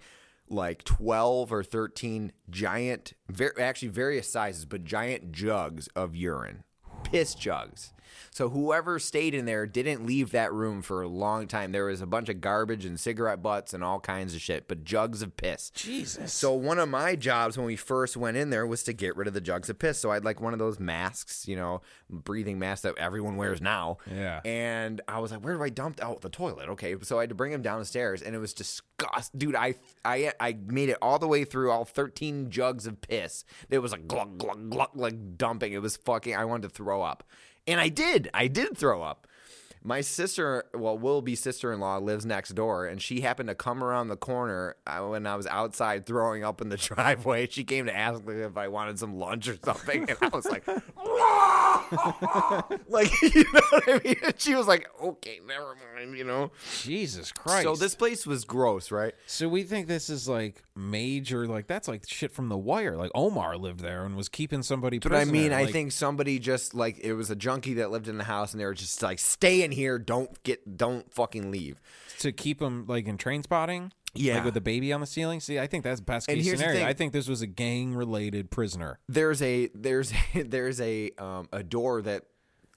like 0.48 0.84
12 0.84 1.52
or 1.52 1.64
13 1.64 2.32
giant 2.50 3.14
ver- 3.28 3.54
actually 3.58 3.88
various 3.88 4.30
sizes 4.30 4.66
but 4.66 4.84
giant 4.84 5.32
jugs 5.32 5.88
of 5.96 6.14
urine 6.14 6.64
piss 7.02 7.34
jugs 7.34 7.93
so 8.30 8.48
whoever 8.48 8.98
stayed 8.98 9.34
in 9.34 9.44
there 9.44 9.66
didn't 9.66 10.06
leave 10.06 10.30
that 10.30 10.52
room 10.52 10.82
for 10.82 11.02
a 11.02 11.08
long 11.08 11.46
time 11.46 11.72
there 11.72 11.86
was 11.86 12.00
a 12.00 12.06
bunch 12.06 12.28
of 12.28 12.40
garbage 12.40 12.84
and 12.84 12.98
cigarette 12.98 13.42
butts 13.42 13.74
and 13.74 13.84
all 13.84 14.00
kinds 14.00 14.34
of 14.34 14.40
shit 14.40 14.68
but 14.68 14.84
jugs 14.84 15.22
of 15.22 15.36
piss 15.36 15.70
Jesus. 15.70 16.32
so 16.32 16.52
one 16.52 16.78
of 16.78 16.88
my 16.88 17.16
jobs 17.16 17.56
when 17.56 17.66
we 17.66 17.76
first 17.76 18.16
went 18.16 18.36
in 18.36 18.50
there 18.50 18.66
was 18.66 18.82
to 18.84 18.92
get 18.92 19.16
rid 19.16 19.28
of 19.28 19.34
the 19.34 19.40
jugs 19.40 19.68
of 19.68 19.78
piss. 19.78 19.98
So 19.98 20.10
I'd 20.10 20.24
like 20.24 20.40
one 20.40 20.52
of 20.52 20.58
those 20.58 20.78
masks, 20.80 21.46
you 21.46 21.56
know, 21.56 21.82
breathing 22.08 22.58
masks 22.58 22.82
that 22.82 22.96
everyone 22.98 23.36
wears 23.36 23.60
now. 23.60 23.98
Yeah. 24.10 24.40
And 24.44 25.00
I 25.08 25.18
was 25.18 25.30
like, 25.32 25.44
where 25.44 25.54
do 25.54 25.62
I 25.62 25.68
dump? 25.68 26.00
Oh, 26.02 26.18
the 26.20 26.28
toilet. 26.28 26.68
Okay. 26.70 26.96
So 27.02 27.18
I 27.18 27.22
had 27.22 27.28
to 27.30 27.34
bring 27.34 27.52
him 27.52 27.62
downstairs, 27.62 28.22
and 28.22 28.34
it 28.34 28.38
was 28.38 28.54
disgust, 28.54 29.36
dude. 29.36 29.54
I 29.56 29.74
I 30.04 30.32
I 30.40 30.56
made 30.66 30.88
it 30.88 30.98
all 31.02 31.18
the 31.18 31.28
way 31.28 31.44
through 31.44 31.70
all 31.70 31.84
13 31.84 32.50
jugs 32.50 32.86
of 32.86 33.00
piss. 33.00 33.44
It 33.70 33.78
was 33.78 33.92
like 33.92 34.06
glug 34.06 34.38
glug 34.38 34.70
glug 34.70 34.90
like 34.94 35.36
dumping. 35.36 35.72
It 35.72 35.82
was 35.82 35.96
fucking. 35.96 36.34
I 36.34 36.44
wanted 36.44 36.68
to 36.68 36.74
throw 36.74 37.02
up, 37.02 37.24
and 37.66 37.80
I 37.80 37.88
did. 37.88 38.28
I 38.34 38.46
did 38.46 38.76
throw 38.76 39.02
up. 39.02 39.26
My 39.86 40.00
sister, 40.00 40.64
well, 40.72 40.96
will 40.96 41.20
be 41.20 41.34
sister 41.34 41.70
in 41.70 41.78
law, 41.78 41.98
lives 41.98 42.24
next 42.24 42.54
door, 42.54 42.86
and 42.86 43.02
she 43.02 43.20
happened 43.20 43.50
to 43.50 43.54
come 43.54 43.84
around 43.84 44.08
the 44.08 44.16
corner 44.16 44.76
uh, 44.86 45.00
when 45.00 45.26
I 45.26 45.36
was 45.36 45.46
outside 45.46 46.06
throwing 46.06 46.42
up 46.42 46.62
in 46.62 46.70
the 46.70 46.76
driveway. 46.78 47.48
She 47.50 47.64
came 47.64 47.84
to 47.84 47.94
ask 47.94 48.24
me 48.24 48.36
if 48.36 48.56
I 48.56 48.68
wanted 48.68 48.98
some 48.98 49.18
lunch 49.18 49.46
or 49.46 49.58
something, 49.62 50.08
and 50.08 50.16
I 50.22 50.28
was 50.28 50.46
like, 50.46 50.66
like, 52.88 53.22
you 53.34 53.44
know 53.52 53.60
what 53.70 53.88
I 53.88 54.00
mean? 54.02 54.16
She 54.38 54.54
was 54.54 54.66
like, 54.66 54.88
okay, 55.02 55.40
never 55.46 55.76
mind, 55.94 56.16
you 56.16 56.24
know? 56.24 56.50
Jesus 56.82 57.30
Christ. 57.30 57.64
So 57.64 57.76
this 57.76 57.94
place 57.94 58.26
was 58.26 58.46
gross, 58.46 58.90
right? 58.90 59.12
So 59.26 59.50
we 59.50 59.64
think 59.64 59.86
this 59.86 60.08
is 60.08 60.26
like 60.26 60.62
major, 60.76 61.46
like 61.46 61.66
that's 61.66 61.88
like 61.88 62.04
shit 62.06 62.32
from 62.32 62.48
The 62.48 62.56
Wire. 62.56 62.96
Like 62.96 63.10
Omar 63.14 63.56
lived 63.56 63.80
there 63.80 64.04
and 64.04 64.16
was 64.16 64.28
keeping 64.28 64.62
somebody. 64.62 64.98
But 64.98 65.14
I 65.14 65.24
mean, 65.24 65.52
I 65.52 65.66
think 65.66 65.92
somebody 65.92 66.38
just 66.38 66.74
like 66.74 66.98
it 67.00 67.14
was 67.14 67.30
a 67.30 67.36
junkie 67.36 67.74
that 67.74 67.90
lived 67.90 68.08
in 68.08 68.18
the 68.18 68.24
house, 68.24 68.52
and 68.52 68.60
they 68.60 68.64
were 68.64 68.74
just 68.74 69.02
like, 69.02 69.18
"Stay 69.18 69.62
in 69.62 69.72
here, 69.72 69.98
don't 69.98 70.42
get, 70.42 70.76
don't 70.76 71.12
fucking 71.12 71.50
leave." 71.50 71.80
to 72.18 72.32
keep 72.32 72.60
him 72.60 72.84
like 72.86 73.06
in 73.06 73.18
Trainspotting. 73.18 73.90
Yeah. 74.16 74.36
like 74.36 74.44
with 74.44 74.54
the 74.54 74.60
baby 74.60 74.92
on 74.92 75.00
the 75.00 75.06
ceiling. 75.06 75.40
See, 75.40 75.58
I 75.58 75.66
think 75.66 75.82
that's 75.82 76.00
best 76.00 76.28
case 76.28 76.48
scenario. 76.48 76.86
I 76.86 76.92
think 76.92 77.12
this 77.12 77.26
was 77.26 77.42
a 77.42 77.48
gang 77.48 77.94
related 77.94 78.48
prisoner. 78.50 79.00
there's 79.08 79.42
a 79.42 79.68
there's 79.74 80.12
a, 80.34 80.42
there's 80.42 80.80
a 80.80 81.10
um, 81.18 81.48
a 81.52 81.62
door 81.62 82.00
that 82.02 82.24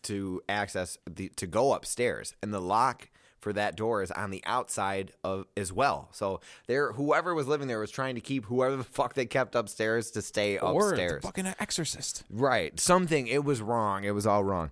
to 0.03 0.41
access 0.49 0.97
the 1.09 1.29
to 1.35 1.45
go 1.45 1.73
upstairs, 1.73 2.33
and 2.41 2.53
the 2.53 2.59
lock 2.59 3.09
for 3.47 3.53
that 3.53 3.77
door 3.77 4.03
is 4.03 4.11
on 4.11 4.29
the 4.29 4.43
outside 4.45 5.13
of 5.23 5.45
as 5.55 5.71
well. 5.71 6.09
So 6.11 6.41
there, 6.67 6.91
whoever 6.91 7.33
was 7.33 7.47
living 7.47 7.69
there 7.69 7.79
was 7.79 7.89
trying 7.91 8.15
to 8.15 8.21
keep 8.21 8.43
whoever 8.47 8.75
the 8.75 8.83
fuck 8.83 9.13
they 9.13 9.25
kept 9.25 9.55
upstairs 9.55 10.11
to 10.11 10.21
stay 10.21 10.57
Or 10.57 10.89
upstairs. 10.89 11.21
the 11.21 11.27
fucking 11.29 11.45
exorcist. 11.61 12.25
Right. 12.29 12.77
Something 12.77 13.27
it 13.27 13.45
was 13.45 13.61
wrong. 13.61 14.03
It 14.03 14.11
was 14.11 14.27
all 14.27 14.43
wrong. 14.43 14.71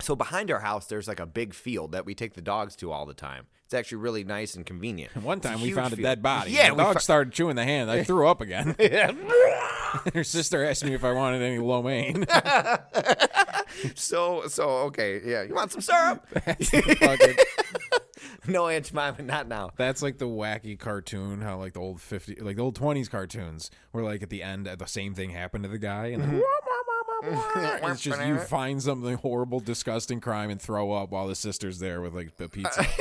So 0.00 0.16
behind 0.16 0.50
our 0.50 0.60
house, 0.60 0.86
there's 0.86 1.06
like 1.06 1.20
a 1.20 1.26
big 1.26 1.52
field 1.52 1.92
that 1.92 2.06
we 2.06 2.14
take 2.14 2.32
the 2.32 2.40
dogs 2.40 2.74
to 2.76 2.90
all 2.90 3.04
the 3.04 3.12
time. 3.12 3.44
It's 3.66 3.74
actually 3.74 3.98
really 3.98 4.24
nice 4.24 4.54
and 4.54 4.64
convenient. 4.64 5.14
One 5.22 5.40
time 5.40 5.60
we 5.60 5.72
found 5.72 5.92
a 5.92 5.96
field. 5.96 6.04
dead 6.06 6.22
body. 6.22 6.52
Yeah, 6.52 6.70
the 6.70 6.76
dog 6.76 7.00
started 7.02 7.34
chewing 7.34 7.54
the 7.56 7.64
hand. 7.64 7.90
I 7.90 8.02
threw 8.04 8.26
up 8.26 8.40
again. 8.40 8.74
Her 10.14 10.24
sister 10.24 10.64
asked 10.64 10.84
me 10.84 10.94
if 10.94 11.04
I 11.04 11.12
wanted 11.12 11.42
any 11.42 11.58
lo 11.58 11.82
mein. 11.82 12.24
so 13.94 14.46
so 14.48 14.68
okay, 14.88 15.20
yeah. 15.24 15.42
You 15.42 15.54
want 15.54 15.70
some 15.72 15.80
syrup? 15.82 16.26
No, 18.46 18.68
Aunt 18.68 18.84
Jemima, 18.86 19.22
not 19.22 19.48
now. 19.48 19.70
That's 19.76 20.02
like 20.02 20.18
the 20.18 20.26
wacky 20.28 20.78
cartoon, 20.78 21.40
how 21.40 21.58
like 21.58 21.72
the 21.74 21.80
old 21.80 22.00
fifty, 22.00 22.34
like 22.36 22.56
the 22.56 22.62
old 22.62 22.74
twenties 22.76 23.08
cartoons, 23.08 23.70
where 23.92 24.04
like 24.04 24.22
at 24.22 24.30
the 24.30 24.42
end, 24.42 24.66
uh, 24.68 24.76
the 24.76 24.86
same 24.86 25.14
thing 25.14 25.30
happened 25.30 25.64
to 25.64 25.70
the 25.70 25.78
guy, 25.78 26.06
and 26.06 26.22
then, 26.22 26.30
Mm-hmm. 26.30 26.40
It's 27.22 28.00
just 28.02 28.24
you 28.24 28.38
find 28.38 28.82
something 28.82 29.16
horrible, 29.16 29.60
disgusting 29.60 30.20
crime 30.20 30.50
and 30.50 30.60
throw 30.60 30.92
up 30.92 31.10
while 31.10 31.28
the 31.28 31.34
sister's 31.34 31.78
there 31.78 32.00
with 32.00 32.14
like 32.14 32.36
the 32.36 32.48
pizza. 32.48 32.82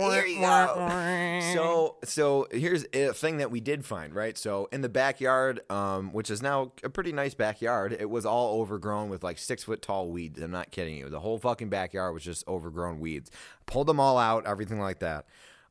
Here 0.00 0.26
you 0.26 0.40
go. 0.40 1.40
So 1.54 1.96
so 2.04 2.46
here's 2.50 2.84
a 2.92 3.12
thing 3.12 3.38
that 3.38 3.50
we 3.50 3.60
did 3.60 3.84
find, 3.84 4.14
right? 4.14 4.36
So 4.36 4.68
in 4.72 4.80
the 4.80 4.88
backyard, 4.88 5.60
um, 5.70 6.12
which 6.12 6.30
is 6.30 6.42
now 6.42 6.72
a 6.82 6.88
pretty 6.90 7.12
nice 7.12 7.34
backyard, 7.34 7.96
it 7.98 8.08
was 8.10 8.26
all 8.26 8.60
overgrown 8.60 9.08
with 9.10 9.22
like 9.22 9.38
six 9.38 9.64
foot 9.64 9.82
tall 9.82 10.10
weeds. 10.10 10.40
I'm 10.40 10.50
not 10.50 10.70
kidding 10.70 10.96
you. 10.96 11.08
The 11.08 11.20
whole 11.20 11.38
fucking 11.38 11.68
backyard 11.68 12.14
was 12.14 12.22
just 12.22 12.46
overgrown 12.48 13.00
weeds. 13.00 13.30
Pulled 13.66 13.86
them 13.86 14.00
all 14.00 14.18
out, 14.18 14.46
everything 14.46 14.80
like 14.80 15.00
that. 15.00 15.26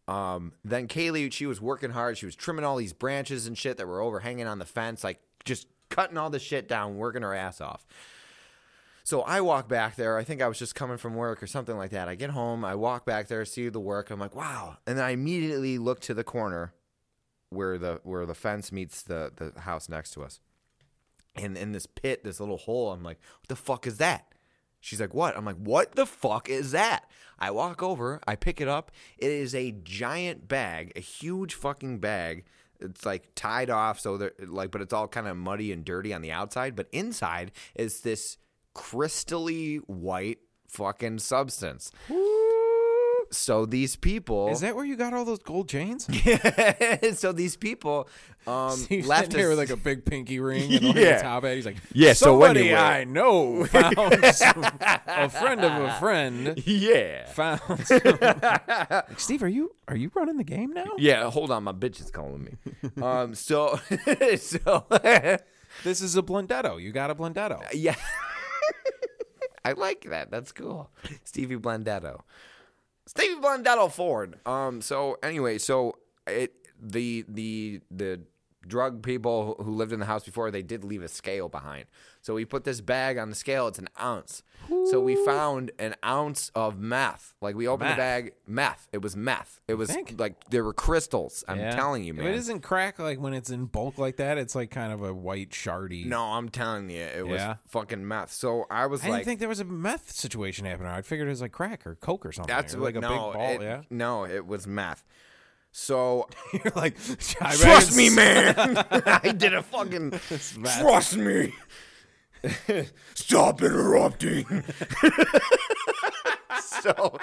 Um, 0.07 0.53
then 0.65 0.87
Kaylee, 0.87 1.31
she 1.31 1.45
was 1.45 1.61
working 1.61 1.91
hard. 1.91 2.17
She 2.17 2.25
was 2.25 2.35
trimming 2.35 2.65
all 2.65 2.77
these 2.77 2.93
branches 2.93 3.45
and 3.45 3.55
shit 3.55 3.77
that 3.77 3.87
were 3.87 4.01
overhanging 4.01 4.47
on 4.47 4.57
the 4.57 4.65
fence, 4.65 5.03
like 5.03 5.19
just 5.45 5.67
cutting 5.89 6.17
all 6.17 6.29
the 6.29 6.39
shit 6.39 6.67
down, 6.67 6.97
working 6.97 7.21
her 7.21 7.33
ass 7.33 7.61
off. 7.61 7.85
So 9.03 9.21
I 9.21 9.41
walk 9.41 9.67
back 9.67 9.95
there. 9.95 10.17
I 10.17 10.23
think 10.23 10.41
I 10.41 10.47
was 10.47 10.59
just 10.59 10.75
coming 10.75 10.97
from 10.97 11.15
work 11.15 11.41
or 11.41 11.47
something 11.47 11.75
like 11.75 11.91
that. 11.91 12.07
I 12.07 12.15
get 12.15 12.29
home. 12.29 12.63
I 12.63 12.75
walk 12.75 13.05
back 13.05 13.27
there, 13.27 13.43
see 13.43 13.67
the 13.69 13.79
work. 13.79 14.11
I'm 14.11 14.19
like, 14.19 14.35
wow. 14.35 14.77
And 14.85 14.97
then 14.97 15.05
I 15.05 15.11
immediately 15.11 15.79
look 15.79 15.99
to 16.01 16.13
the 16.13 16.23
corner 16.23 16.73
where 17.49 17.79
the 17.79 18.01
where 18.03 18.27
the 18.27 18.35
fence 18.35 18.71
meets 18.71 19.01
the 19.01 19.31
the 19.35 19.61
house 19.61 19.89
next 19.89 20.11
to 20.11 20.23
us. 20.23 20.39
And 21.35 21.57
in 21.57 21.71
this 21.71 21.87
pit, 21.87 22.23
this 22.23 22.39
little 22.39 22.57
hole, 22.57 22.91
I'm 22.91 23.03
like, 23.03 23.19
what 23.39 23.47
the 23.47 23.55
fuck 23.55 23.87
is 23.87 23.97
that? 23.97 24.33
She's 24.79 25.01
like, 25.01 25.13
what? 25.13 25.35
I'm 25.35 25.45
like, 25.45 25.57
what 25.57 25.93
the 25.95 26.05
fuck 26.05 26.49
is 26.49 26.71
that? 26.71 27.09
I 27.37 27.51
walk 27.51 27.81
over, 27.81 28.19
I 28.27 28.35
pick 28.35 28.61
it 28.61 28.67
up. 28.67 28.91
It 29.17 29.31
is 29.31 29.55
a 29.55 29.71
giant 29.71 30.47
bag, 30.47 30.91
a 30.95 31.01
huge 31.01 31.53
fucking 31.53 31.99
bag. 31.99 32.45
It's 32.79 33.05
like 33.05 33.33
tied 33.35 33.69
off, 33.69 33.99
so 33.99 34.17
there, 34.17 34.31
like, 34.45 34.71
but 34.71 34.81
it's 34.81 34.93
all 34.93 35.07
kind 35.07 35.27
of 35.27 35.37
muddy 35.37 35.71
and 35.71 35.83
dirty 35.83 36.13
on 36.13 36.21
the 36.21 36.31
outside. 36.31 36.75
But 36.75 36.87
inside 36.91 37.51
is 37.75 38.01
this 38.01 38.37
crystally 38.75 39.79
white 39.87 40.39
fucking 40.67 41.19
substance. 41.19 41.91
So 43.31 43.65
these 43.65 43.95
people, 43.95 44.49
Is 44.49 44.61
that 44.61 44.75
where 44.75 44.85
you 44.85 44.95
got 44.95 45.13
all 45.13 45.23
those 45.25 45.39
gold 45.39 45.69
chains? 45.69 46.07
so 47.19 47.31
these 47.31 47.55
people, 47.55 48.09
um, 48.47 48.79
He's 48.89 49.05
left 49.07 49.33
here 49.33 49.49
with 49.49 49.57
like 49.59 49.69
a 49.69 49.77
big 49.77 50.03
pinky 50.05 50.39
ring 50.39 50.73
and 50.73 50.83
like 50.87 50.95
Yeah. 50.95 51.19
a 51.19 51.21
top 51.21 51.43
hat. 51.43 51.55
He's 51.55 51.65
like, 51.65 51.77
Yeah, 51.93 52.13
so 52.13 52.25
somebody 52.39 52.69
anyway." 52.71 52.79
I 52.79 53.03
know 53.03 53.65
found 53.67 54.25
some, 54.33 54.65
a 55.07 55.29
friend 55.29 55.61
of 55.63 55.71
a 55.83 55.91
friend 55.99 56.61
yeah, 56.65 57.25
found. 57.27 57.61
Some, 57.85 57.99
like, 58.21 59.19
Steve, 59.19 59.43
are 59.43 59.47
you 59.47 59.75
are 59.87 59.95
you 59.95 60.11
running 60.15 60.37
the 60.37 60.43
game 60.43 60.73
now? 60.73 60.85
yeah. 60.97 61.29
Hold 61.29 61.51
on, 61.51 61.63
my 61.63 61.71
bitch 61.73 61.99
is 62.01 62.09
calling 62.11 62.43
me. 62.43 63.01
um, 63.03 63.35
so, 63.35 63.79
so, 64.37 64.85
This 65.83 66.01
is 66.01 66.15
a 66.17 66.23
blendetto. 66.23 66.81
You 66.81 66.91
got 66.91 67.11
a 67.11 67.15
blendetto. 67.15 67.63
yeah. 67.73 67.95
I 69.63 69.73
like 69.73 70.05
that. 70.09 70.31
That's 70.31 70.51
cool. 70.51 70.89
Stevie 71.25 71.57
Blendetto. 71.57 72.21
Stevie 73.09 73.41
Blendetto 73.41 73.91
Ford. 73.91 74.37
Um. 74.45 74.81
So 74.81 75.17
anyway, 75.23 75.57
so 75.57 75.95
it 76.27 76.53
the 76.79 77.25
the 77.27 77.81
the 77.89 78.21
drug 78.67 79.01
people 79.01 79.55
who 79.59 79.71
lived 79.71 79.91
in 79.91 79.99
the 79.99 80.05
house 80.05 80.23
before 80.23 80.51
they 80.51 80.61
did 80.61 80.83
leave 80.83 81.01
a 81.01 81.07
scale 81.07 81.49
behind. 81.49 81.85
So 82.29 82.35
we 82.35 82.45
put 82.45 82.63
this 82.63 82.79
bag 82.79 83.17
on 83.17 83.31
the 83.31 83.35
scale. 83.35 83.67
It's 83.67 83.79
an 83.79 83.89
ounce. 83.99 84.43
So 84.91 84.99
we 85.01 85.15
found 85.25 85.71
an 85.79 85.95
ounce 86.05 86.51
of 86.53 86.77
meth. 86.77 87.33
Like 87.41 87.55
we 87.55 87.67
opened 87.67 87.89
Meth. 87.89 87.97
the 87.97 88.01
bag, 88.01 88.33
meth. 88.45 88.87
It 88.93 89.01
was 89.01 89.15
meth. 89.15 89.59
It 89.67 89.73
was 89.73 89.97
like 90.19 90.47
there 90.51 90.63
were 90.63 90.73
crystals. 90.75 91.43
I'm 91.47 91.57
Yeah. 91.57 91.71
telling 91.75 92.03
you, 92.03 92.13
If 92.13 92.19
man. 92.19 92.27
It 92.27 92.35
isn't 92.35 92.59
crack 92.61 92.99
like 92.99 93.19
when 93.19 93.33
it's 93.33 93.49
in 93.49 93.65
bulk 93.65 93.97
like 93.97 94.17
that. 94.17 94.37
It's 94.37 94.53
like 94.53 94.69
kind 94.69 94.93
of 94.93 95.01
a 95.01 95.11
white 95.11 95.49
shardy. 95.49 96.05
No, 96.05 96.23
I'm 96.23 96.49
telling 96.49 96.91
you, 96.91 97.01
it 97.01 97.25
was 97.25 97.39
Yeah? 97.39 97.55
fucking 97.67 98.07
meth. 98.07 98.31
So 98.31 98.67
I 98.69 98.85
was 98.85 99.03
I 99.03 99.05
like, 99.07 99.13
didn't 99.21 99.25
think 99.25 99.39
there 99.39 99.49
was 99.49 99.59
a 99.59 99.65
meth 99.65 100.11
situation 100.11 100.67
happening. 100.67 100.91
I 100.91 101.01
figured 101.01 101.27
it 101.27 101.31
was 101.31 101.41
like 101.41 101.51
crack 101.51 101.87
or 101.87 101.95
coke 101.95 102.27
or 102.27 102.31
something. 102.31 102.55
That's 102.55 102.75
Or 102.75 102.81
what 102.81 102.93
like 102.93 102.95
a 102.97 102.99
no, 102.99 103.09
big 103.09 103.17
ball. 103.17 103.49
it- 103.53 103.61
yeah, 103.63 103.81
No, 103.89 104.25
it 104.25 104.45
was 104.45 104.67
meth. 104.67 105.03
So 105.71 106.29
you're 106.53 106.73
like, 106.75 106.95
trust 107.17 107.97
me, 107.97 108.09
man. 108.15 108.53
I 108.91 109.33
did 109.35 109.55
a 109.55 109.63
fucking 109.63 110.11
trust 110.11 111.17
me. 111.17 111.55
Stop 113.13 113.61
interrupting. 113.61 114.45
so, 116.61 117.17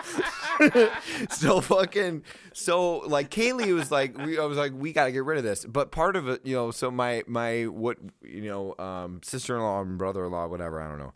so 1.31 1.61
fucking, 1.61 2.23
so 2.53 2.99
like 2.99 3.31
Kaylee 3.31 3.75
was 3.75 3.91
like, 3.91 4.17
we, 4.19 4.39
I 4.39 4.45
was 4.45 4.59
like, 4.59 4.73
we 4.75 4.93
gotta 4.93 5.13
get 5.13 5.25
rid 5.25 5.39
of 5.39 5.45
this. 5.45 5.65
But 5.65 5.91
part 5.91 6.17
of 6.17 6.29
it, 6.29 6.41
you 6.45 6.55
know, 6.55 6.71
so 6.71 6.91
my 6.91 7.23
my 7.27 7.65
what 7.65 7.99
you 8.23 8.43
know, 8.43 8.75
um, 8.79 9.21
sister 9.23 9.57
in 9.57 9.63
law 9.63 9.81
and 9.81 9.99
brother 9.99 10.25
in 10.25 10.33
law, 10.33 10.47
whatever, 10.47 10.81
I 10.81 10.89
don't 10.89 10.99
know. 10.99 11.13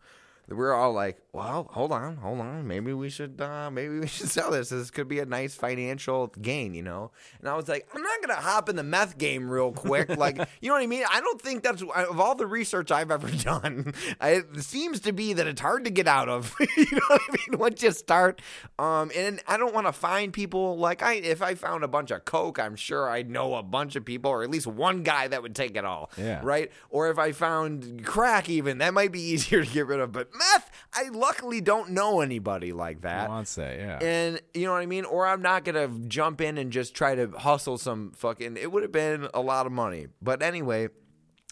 We 0.51 0.57
were 0.57 0.75
all 0.75 0.93
like, 0.93 1.21
well, 1.33 1.69
hold 1.71 1.93
on, 1.93 2.17
hold 2.17 2.41
on. 2.41 2.67
Maybe 2.67 2.93
we 2.93 3.09
should, 3.09 3.41
uh, 3.41 3.71
maybe 3.71 4.01
we 4.01 4.07
should 4.09 4.29
sell 4.29 4.51
this. 4.51 4.71
This 4.71 4.91
could 4.91 5.07
be 5.07 5.21
a 5.21 5.25
nice 5.27 5.55
financial 5.55 6.27
gain, 6.27 6.75
you 6.75 6.83
know? 6.83 7.13
And 7.39 7.49
I 7.49 7.55
was 7.55 7.69
like, 7.69 7.87
I'm 7.95 8.03
not 8.03 8.21
going 8.21 8.37
to 8.37 8.43
hop 8.43 8.69
in 8.69 8.77
the 8.77 8.83
meth 8.83 9.17
game 9.17 9.49
real 9.49 9.71
quick. 9.71 10.09
like, 10.17 10.39
you 10.61 10.69
know 10.69 10.75
what 10.75 10.83
I 10.83 10.87
mean? 10.87 11.05
I 11.09 11.21
don't 11.21 11.41
think 11.41 11.63
that's, 11.63 11.83
of 11.83 12.19
all 12.19 12.35
the 12.35 12.47
research 12.47 12.91
I've 12.91 13.11
ever 13.11 13.31
done, 13.43 13.95
it 14.21 14.63
seems 14.63 15.01
to 15.01 15.13
be 15.13 15.33
that 15.35 15.47
it's 15.47 15.61
hard 15.61 15.85
to 15.85 15.91
get 15.91 16.09
out 16.09 16.29
of. 16.29 16.55
you 16.77 16.87
know 16.93 17.01
what 17.09 17.23
I 17.29 17.37
mean? 17.51 17.59
Once 17.59 17.83
you 17.83 17.93
start. 17.93 18.43
Um, 18.79 19.13
and 19.17 19.41
I 19.47 19.57
don't 19.57 19.73
want 19.75 19.87
to 19.87 19.93
find 19.93 20.33
people 20.33 20.79
like 20.79 21.03
I, 21.03 21.15
if 21.15 21.43
I 21.43 21.55
found 21.55 21.85
a 21.85 21.89
bunch 21.89 22.11
of 22.11 22.25
Coke, 22.25 22.59
I'm 22.59 22.75
sure 22.75 23.09
I'd 23.09 23.31
know 23.31 23.55
a 23.55 23.63
bunch 23.63 23.95
of 23.95 24.05
people 24.05 24.33
or 24.33 24.43
at 24.43 24.51
least 24.51 24.67
one 24.67 25.05
guy 25.05 25.29
that 25.29 25.43
would 25.43 25.55
take 25.55 25.77
it 25.77 25.85
all. 25.85 26.11
Yeah. 26.19 26.41
Right. 26.43 26.73
Or 26.91 27.09
if 27.11 27.19
I 27.19 27.33
found 27.33 28.05
crack, 28.05 28.49
even 28.49 28.79
that 28.79 28.95
might 28.95 29.13
be 29.13 29.21
easier 29.21 29.65
to 29.65 29.71
get 29.71 29.87
rid 29.87 30.01
of. 30.01 30.11
But 30.11 30.31
meth, 30.41 30.71
I 30.93 31.09
luckily 31.11 31.61
don't 31.61 31.91
know 31.91 32.21
anybody 32.21 32.73
like 32.73 33.03
that. 33.03 33.29
wants 33.29 33.55
that. 33.55 33.79
Uh, 33.79 33.83
yeah. 33.83 33.99
And 34.01 34.41
you 34.55 34.65
know 34.65 34.73
what 34.73 34.83
I 34.83 34.87
mean? 34.87 35.05
Or 35.05 35.27
I'm 35.27 35.43
not 35.43 35.65
gonna 35.65 35.89
jump 36.09 36.41
in 36.41 36.59
and 36.59 36.73
just 36.73 36.95
try 36.95 37.15
to 37.15 37.29
hustle 37.29 37.79
some 37.79 38.13
fucking. 38.17 38.57
It 38.57 38.73
would 38.73 38.83
have 38.83 38.93
been 38.93 39.29
a 39.33 39.41
lot 39.41 39.67
of 39.67 39.73
money. 39.73 40.09
But 40.21 40.43
anyway, 40.43 40.89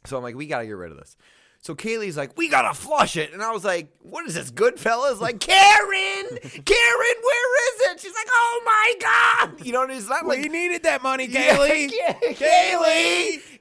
so 0.07 0.17
I'm 0.17 0.23
like, 0.23 0.35
we 0.35 0.47
gotta 0.47 0.67
get 0.67 0.73
rid 0.73 0.91
of 0.91 0.99
this. 0.99 1.17
So 1.61 1.75
Kaylee's 1.75 2.17
like, 2.17 2.37
we 2.37 2.49
gotta 2.49 2.73
flush 2.73 3.17
it, 3.17 3.33
and 3.33 3.43
I 3.43 3.51
was 3.51 3.65
like, 3.65 3.93
what 4.01 4.25
is 4.27 4.35
this, 4.35 4.51
Goodfellas? 4.51 5.21
Like, 5.21 5.41
Karen, 5.41 6.27
Karen, 6.41 7.17
where 7.23 7.75
is 7.75 7.81
it? 7.91 8.01
She's 8.01 8.15
like, 8.15 8.29
oh 8.31 8.63
my 8.65 8.95
god, 9.01 9.67
you 9.67 9.73
know, 9.73 9.83
it's 9.83 10.09
not 10.09 10.25
like 10.25 10.41
we 10.41 10.49
needed 10.49 10.85
that 10.85 11.03
money, 11.03 11.27
Kaylee. 11.27 11.91
yeah, 11.99 12.13
Kaylee, 12.13 12.37
Kaylee, 12.37 13.58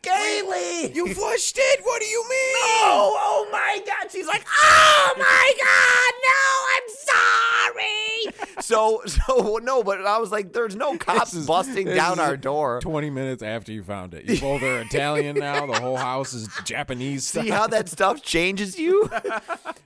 You 0.97 1.13
flushed 1.13 1.57
it. 1.59 1.79
What 1.83 2.01
do 2.01 2.07
you 2.07 2.21
mean? 2.23 2.55
Oh, 2.55 3.15
oh 3.19 3.49
my 3.51 3.79
God. 3.85 4.11
She's 4.11 4.27
like, 4.27 4.43
oh 4.47 5.13
my 5.17 5.53
God, 5.63 6.13
no, 6.27 6.67
I'm 6.75 8.33
sorry. 8.33 8.63
So, 8.63 9.01
so 9.05 9.59
no, 9.61 9.83
but 9.83 10.05
I 10.05 10.17
was 10.17 10.31
like, 10.31 10.53
there's 10.53 10.75
no 10.75 10.97
cops 10.97 11.33
is- 11.33 11.45
busting 11.45 11.87
down 11.87 12.19
our 12.19 12.35
door. 12.35 12.79
Twenty 12.81 13.09
minutes 13.09 13.43
after 13.43 13.71
you 13.71 13.83
found 13.83 14.13
it, 14.13 14.25
you 14.25 14.39
both 14.39 14.63
are 14.63 14.79
Italian 14.79 15.37
now. 15.37 15.65
The 15.67 15.79
whole 15.79 15.97
house 15.97 16.33
is 16.33 16.49
Japanese. 16.65 17.23
See 17.23 17.47
style. 17.47 17.59
how 17.59 17.67
that 17.67 17.89
stuff 17.89 18.21
changes 18.21 18.77
you? 18.77 19.09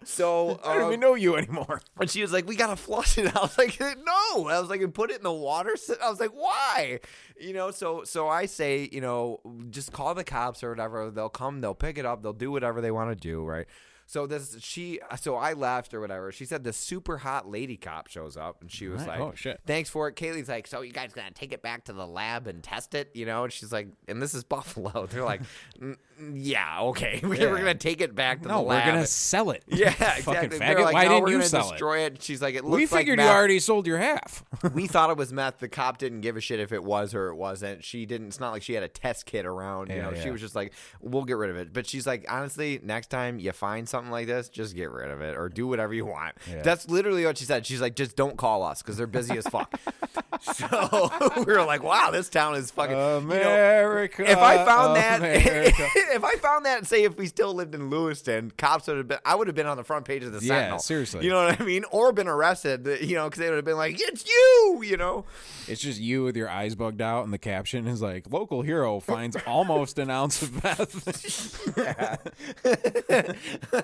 So, 0.04 0.60
I 0.66 0.74
don't 0.74 0.84
um, 0.84 0.88
even 0.90 1.00
know 1.00 1.14
you 1.14 1.36
anymore. 1.38 1.80
and 2.00 2.10
she 2.10 2.24
was 2.24 2.34
like, 2.34 2.48
we 2.48 2.56
got 2.56 2.68
to 2.68 2.76
flush 2.76 3.20
it. 3.20 3.36
I 3.36 3.40
was 3.40 3.56
like, 3.56 3.80
no. 3.80 4.48
I 4.48 4.60
was 4.60 4.68
like, 4.68 4.82
and 4.82 4.92
put 4.92 5.12
it 5.12 5.18
in 5.18 5.24
the 5.24 5.32
water. 5.32 5.76
I 6.04 6.10
was 6.10 6.20
like, 6.20 6.32
why? 6.32 7.00
You 7.40 7.54
know, 7.54 7.70
so 7.70 8.04
so 8.04 8.28
I 8.28 8.48
say, 8.48 8.90
you 8.92 9.00
know, 9.00 9.40
just 9.70 9.94
call 9.94 10.01
the 10.14 10.24
cops 10.24 10.64
or 10.64 10.70
whatever. 10.70 11.10
They'll 11.10 11.30
come, 11.30 11.62
they'll 11.62 11.74
pick 11.74 11.98
it 11.98 12.06
up, 12.06 12.22
they'll 12.24 12.34
do 12.34 12.52
whatever 12.52 12.82
they 12.82 12.92
want 12.92 13.12
to 13.12 13.16
do, 13.16 13.44
right? 13.44 13.68
So 14.12 14.28
this 14.28 14.58
she 14.60 15.00
so 15.22 15.38
I 15.38 15.54
left 15.54 15.94
or 15.94 16.02
whatever. 16.02 16.34
She 16.34 16.44
said 16.44 16.66
the 16.66 16.74
super 16.74 17.20
hot 17.20 17.50
lady 17.50 17.78
cop 17.78 18.08
shows 18.10 18.36
up 18.36 18.60
and 18.60 18.70
she 18.70 18.90
was 18.90 19.00
Right. 19.04 19.08
like, 19.08 19.20
Oh, 19.22 19.32
shit. 19.36 19.62
Thanks 19.66 19.90
for 19.90 20.10
it. 20.10 20.18
Kaylee's 20.18 20.50
like, 20.50 20.68
so 20.68 20.82
you 20.82 20.92
guys 20.92 21.14
gonna 21.14 21.32
take 21.32 21.54
it 21.54 21.62
back 21.62 21.86
to 21.86 21.94
the 21.94 22.06
lab 22.06 22.46
and 22.48 22.62
test 22.62 22.94
it, 22.94 23.10
you 23.14 23.26
know? 23.26 23.46
And 23.46 23.54
she's 23.54 23.72
like, 23.72 23.88
and 24.10 24.22
this 24.22 24.34
is 24.34 24.44
Buffalo. 24.52 25.06
They're 25.06 25.24
like, 25.24 25.40
"Mm, 25.80 25.96
mm, 26.22 26.32
yeah, 26.34 26.82
okay, 26.82 27.22
we're, 27.24 27.36
Yeah. 27.36 27.52
we're 27.52 27.60
gonna 27.60 27.76
take 27.76 28.02
it 28.02 28.14
back 28.14 28.42
to 28.42 28.50
No, 28.50 28.56
the 28.56 28.62
lab. 28.64 28.86
we're 28.86 28.92
gonna 28.96 29.08
sell 29.08 29.52
it. 29.52 29.64
yeah, 29.68 29.92
fucking 29.92 30.44
exactly. 30.52 30.84
Like, 30.84 30.94
Why 30.94 31.06
no, 31.06 31.26
didn't 31.26 31.30
you 31.30 31.42
sell 31.48 31.70
destroy 31.70 32.00
it? 32.00 32.22
She's 32.22 32.42
like, 32.42 32.56
it 32.56 32.66
looks 32.66 32.76
We 32.76 32.82
like 32.88 32.90
figured 32.90 33.18
you 33.20 33.26
meth. 33.26 33.34
already 33.34 33.60
sold 33.62 33.88
your 33.88 34.00
half. 34.00 34.44
we 34.74 34.88
thought 34.88 35.10
it 35.10 35.16
was 35.16 35.32
meth. 35.32 35.60
The 35.60 35.70
cop 35.70 36.00
didn't 36.00 36.20
give 36.20 36.36
a 36.36 36.42
shit 36.42 36.60
if 36.60 36.74
it 36.74 36.84
was 36.84 37.16
or 37.16 37.30
it 37.30 37.36
wasn't. 37.36 37.86
She 37.86 38.06
didn't. 38.06 38.28
It's 38.28 38.42
not 38.42 38.52
like 38.52 38.62
she 38.62 38.74
had 38.74 38.84
a 38.84 38.90
test 38.90 39.26
kit 39.26 39.46
around. 39.46 39.90
You 39.90 39.96
Yeah, 39.96 40.10
know, 40.10 40.16
she 40.16 40.32
was 40.32 40.42
just 40.42 40.54
like, 40.54 40.74
"We'll 41.00 41.24
get 41.24 41.38
rid 41.38 41.50
of 41.50 41.56
it." 41.56 41.72
But 41.72 41.88
she's 41.88 42.06
like, 42.06 42.26
honestly, 42.28 42.82
next 42.84 43.08
time 43.08 43.40
you 43.40 43.54
find 43.54 43.88
something 43.88 44.01
something 44.02 44.12
like 44.12 44.26
this, 44.28 44.50
just 44.50 44.76
get 44.76 44.90
rid 44.90 45.12
of 45.12 45.22
it 45.22 45.38
or 45.38 45.48
do 45.48 45.68
whatever 45.68 45.94
you 45.94 46.06
want. 46.06 46.36
Yeah. 46.50 46.64
That's 46.64 46.90
literally 46.90 47.24
what 47.26 47.38
she 47.38 47.46
said. 47.46 47.66
She's 47.68 47.82
like, 47.82 47.96
just 47.96 48.16
don't 48.16 48.36
call 48.36 48.64
us 48.64 48.82
because 48.82 48.98
they're 48.98 49.06
busy 49.06 49.38
as 49.38 49.46
fuck. 49.48 49.80
so 50.42 51.12
we 51.38 51.46
were 51.46 51.64
like, 51.64 51.84
wow, 51.84 52.10
this 52.12 52.30
town 52.30 52.56
is 52.56 52.72
fucking. 52.72 52.96
you 52.96 52.98
know, 53.02 53.18
America. 53.20 54.24
if 54.30 54.38
I 54.40 54.66
found 54.66 54.96
that, 54.96 55.22
if 55.24 56.24
I 56.24 56.36
found 56.38 56.66
that, 56.66 56.88
say 56.88 57.04
if 57.04 57.16
we 57.18 57.28
still 57.28 57.54
lived 57.54 57.76
in 57.76 57.92
Lewiston, 57.92 58.52
cops 58.58 58.88
would 58.88 58.98
have 58.98 59.08
been. 59.08 59.20
I 59.24 59.36
would 59.36 59.46
have 59.48 59.56
been 59.56 59.68
on 59.68 59.78
the 59.78 59.84
front 59.84 60.06
page 60.06 60.24
of 60.24 60.32
the 60.32 60.40
Yeah, 60.40 60.56
Sentinel. 60.56 60.80
seriously. 60.80 61.24
You 61.26 61.30
know 61.30 61.46
what 61.46 61.62
I 61.62 61.64
mean? 61.64 61.84
Or 61.92 62.12
been 62.12 62.28
arrested. 62.28 62.88
You 63.02 63.16
know, 63.16 63.26
because 63.30 63.40
they 63.40 63.50
would 63.50 63.58
have 63.58 63.66
been 63.66 63.78
like, 63.78 63.98
"It's 64.00 64.26
you," 64.28 64.82
you 64.84 64.98
know. 64.98 65.26
It's 65.68 65.82
just 65.82 66.00
you 66.00 66.24
with 66.24 66.36
your 66.36 66.50
eyes 66.50 66.74
bugged 66.76 67.02
out, 67.02 67.24
and 67.24 67.32
the 67.34 67.38
caption 67.38 67.88
is 67.88 68.02
like, 68.02 68.26
"Local 68.32 68.64
hero 68.64 69.00
finds 69.00 69.38
almost 69.46 70.00
an 70.00 70.10
ounce 70.10 70.42
of 70.42 70.64
meth." 70.64 70.92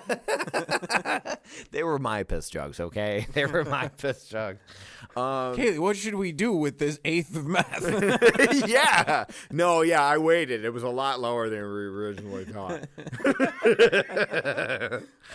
They 1.72 1.82
were 1.84 1.98
my 1.98 2.24
piss 2.24 2.50
jugs, 2.50 2.80
okay? 2.80 3.26
They 3.34 3.46
were 3.46 3.64
my 3.64 3.88
piss 3.98 4.28
jugs. 4.28 4.60
Um, 5.16 5.56
Kaylee, 5.56 5.80
what 5.80 5.96
should 5.96 6.16
we 6.16 6.32
do 6.32 6.54
with 6.54 6.78
this 6.78 7.00
eighth 7.06 7.36
of 7.36 7.46
math? 7.48 8.68
yeah. 8.68 9.26
No, 9.52 9.82
yeah, 9.82 10.04
I 10.04 10.18
waited. 10.18 10.66
It 10.66 10.72
was 10.74 10.84
a 10.84 10.90
lot 10.90 11.20
lower 11.20 11.50
than 11.50 11.60
we 11.62 11.66
originally 11.66 12.46
thought. 12.46 12.84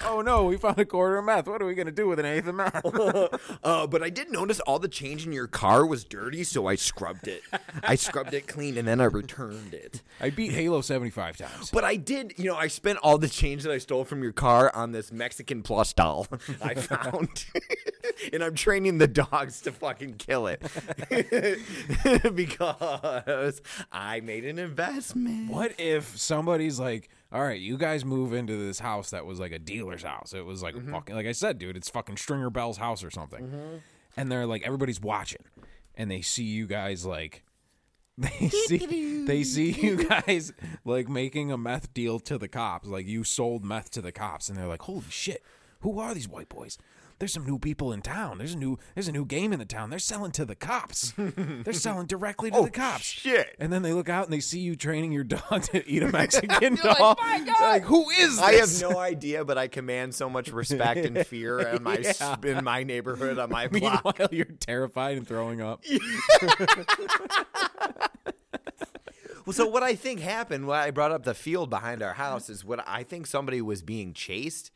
Oh 0.05 0.21
no, 0.21 0.45
we 0.45 0.57
found 0.57 0.79
a 0.79 0.85
quarter 0.85 1.19
of 1.19 1.25
meth. 1.25 1.47
What 1.47 1.63
are 1.63 1.67
we 1.67 1.75
gonna 1.75 1.91
do 1.91 2.09
with 2.09 2.19
an 2.19 2.27
eighth 2.27 2.47
of 2.47 2.55
meth? 2.55 2.85
uh, 3.65 3.87
but 3.87 4.03
I 4.03 4.11
did 4.11 4.31
notice 4.31 4.61
all 4.61 4.79
the 4.79 4.89
change 4.89 5.27
in 5.27 5.33
your 5.33 5.47
car 5.47 5.87
was 5.87 6.05
dirty, 6.05 6.45
so 6.45 6.67
I 6.67 6.75
scrubbed 6.75 7.29
it. 7.29 7.43
I 7.83 7.95
scrubbed 7.95 8.35
it 8.35 8.47
clean 8.47 8.77
and 8.77 8.87
then 8.87 9.01
I 9.01 9.05
returned 9.05 9.75
it. 9.75 10.03
I 10.21 10.31
beat 10.31 10.53
Halo 10.53 10.81
seventy 10.81 11.11
five 11.11 11.37
times. 11.37 11.71
But 11.71 11.85
I 11.85 11.97
did, 11.97 12.35
you 12.37 12.45
know, 12.45 12.57
I 12.57 12.69
spent 12.69 12.99
all 13.03 13.19
the 13.19 13.29
change 13.29 13.63
that 13.63 13.73
I 13.73 13.79
stole 13.79 14.05
from 14.05 14.23
your 14.23 14.33
car 14.33 14.75
on 14.75 14.93
this 14.93 15.13
Mexican 15.13 15.63
plush 15.63 15.93
doll 15.95 16.27
I 16.63 16.75
found. 16.75 17.47
and 18.33 18.43
I'm 18.43 18.55
training 18.55 18.99
the 18.99 19.09
dogs 19.09 19.61
to 19.63 19.73
fucking 19.73 20.15
kill 20.15 20.47
it. 20.47 20.63
because 22.35 23.63
I 23.91 24.21
made 24.21 24.45
an 24.45 24.59
investment. 24.59 25.51
What 25.51 25.79
if 25.79 26.17
somebody's 26.19 26.79
like, 26.79 27.09
all 27.33 27.43
right, 27.43 27.61
you 27.61 27.79
guys 27.79 28.05
move 28.05 28.33
into 28.33 28.57
this 28.57 28.79
house 28.81 29.11
that 29.11 29.25
was 29.25 29.41
like 29.41 29.53
a 29.53 29.59
dealer's 29.59 30.03
house. 30.03 30.33
It 30.35 30.45
was 30.45 30.63
like 30.63 30.75
Mm-hmm. 30.75 30.93
fucking, 30.93 31.15
like 31.15 31.27
I 31.27 31.33
said, 31.33 31.59
dude, 31.59 31.77
it's 31.77 31.89
fucking 31.89 32.17
Stringer 32.19 32.51
Bell's 32.51 32.77
house 32.79 33.03
or 33.03 33.11
something. 33.11 33.81
And 34.17 34.31
they're 34.31 34.47
like, 34.47 34.63
everybody's 34.65 35.01
watching, 35.01 35.41
and 35.95 36.11
they 36.11 36.21
see 36.21 36.45
you 36.45 36.67
guys 36.67 37.07
like, 37.07 37.45
they 38.19 38.49
see, 38.51 39.25
they 39.25 39.43
see 39.43 39.71
you 39.71 40.05
guys 40.07 40.53
like 40.85 41.09
making 41.09 41.51
a 41.51 41.57
meth 41.57 41.95
deal 41.95 42.21
to 42.21 42.37
the 42.37 42.49
cops. 42.49 42.87
Like 42.87 43.07
you 43.07 43.25
sold 43.25 43.65
meth 43.65 43.91
to 43.93 44.03
the 44.03 44.13
cops, 44.13 44.49
and 44.51 44.59
they're 44.59 44.67
like, 44.67 44.83
holy 44.83 45.05
shit, 45.09 45.43
who 45.81 45.99
are 45.99 46.13
these 46.13 46.29
white 46.29 46.51
boys? 46.51 46.77
There's 47.23 47.33
some 47.33 47.47
new 47.47 47.57
people 47.61 47.93
in 47.93 48.03
town. 48.03 48.39
There's 48.39 48.55
a 48.55 48.59
new 48.59 48.81
there's 48.97 49.07
a 49.07 49.13
new 49.13 49.25
game 49.25 49.53
in 49.53 49.61
the 49.61 49.65
town. 49.65 49.91
They're 49.91 50.01
selling 50.01 50.33
to 50.33 50.45
the 50.45 50.57
cops. 50.57 51.13
They're 51.17 51.73
selling 51.73 52.09
directly 52.09 52.51
to 52.51 52.57
Oh, 52.57 52.65
the 52.65 52.71
cops. 52.71 53.05
shit. 53.05 53.55
And 53.61 53.73
then 53.73 53.83
they 53.83 53.93
look 53.93 54.09
out 54.09 54.25
and 54.25 54.33
they 54.33 54.41
see 54.41 54.59
you 54.59 54.75
training 54.75 55.13
your 55.13 55.23
dog 55.23 55.63
to 55.71 55.89
eat 55.89 56.03
a 56.03 56.09
Mexican 56.13 56.75
dog. 56.83 57.19
They're 57.21 57.55
like, 57.61 57.85
who 57.85 58.11
is 58.11 58.39
this? 58.39 58.41
I 58.41 58.55
have 58.55 58.93
no 58.93 58.99
idea, 58.99 59.45
but 59.45 59.57
I 59.57 59.69
command 59.69 60.17
so 60.17 60.29
much 60.29 60.49
respect 60.51 60.99
and 61.07 61.25
fear 61.25 61.61
in 61.61 61.85
my 61.85 61.99
Yeah. 61.99 62.35
in 62.43 62.65
my 62.65 62.83
neighborhood 62.83 63.39
on 63.39 63.51
my 63.51 63.69
block. 63.69 64.05
Meanwhile, 64.05 64.29
you're 64.33 64.45
terrified 64.47 65.17
and 65.17 65.25
throwing 65.25 65.61
up. 65.61 65.81
Well, 69.45 69.53
so 69.55 69.67
what 69.69 69.83
I 69.85 69.95
think 69.97 70.19
happened 70.21 70.67
when 70.67 70.79
I 70.79 70.91
brought 70.91 71.11
up 71.13 71.25
the 71.25 71.35
field 71.35 71.69
behind 71.69 72.01
our 72.03 72.15
house 72.15 72.49
is 72.49 72.65
what 72.65 72.83
I 72.87 73.03
think 73.03 73.27
somebody 73.29 73.61
was 73.61 73.83
being 73.83 74.13
chased. 74.13 74.71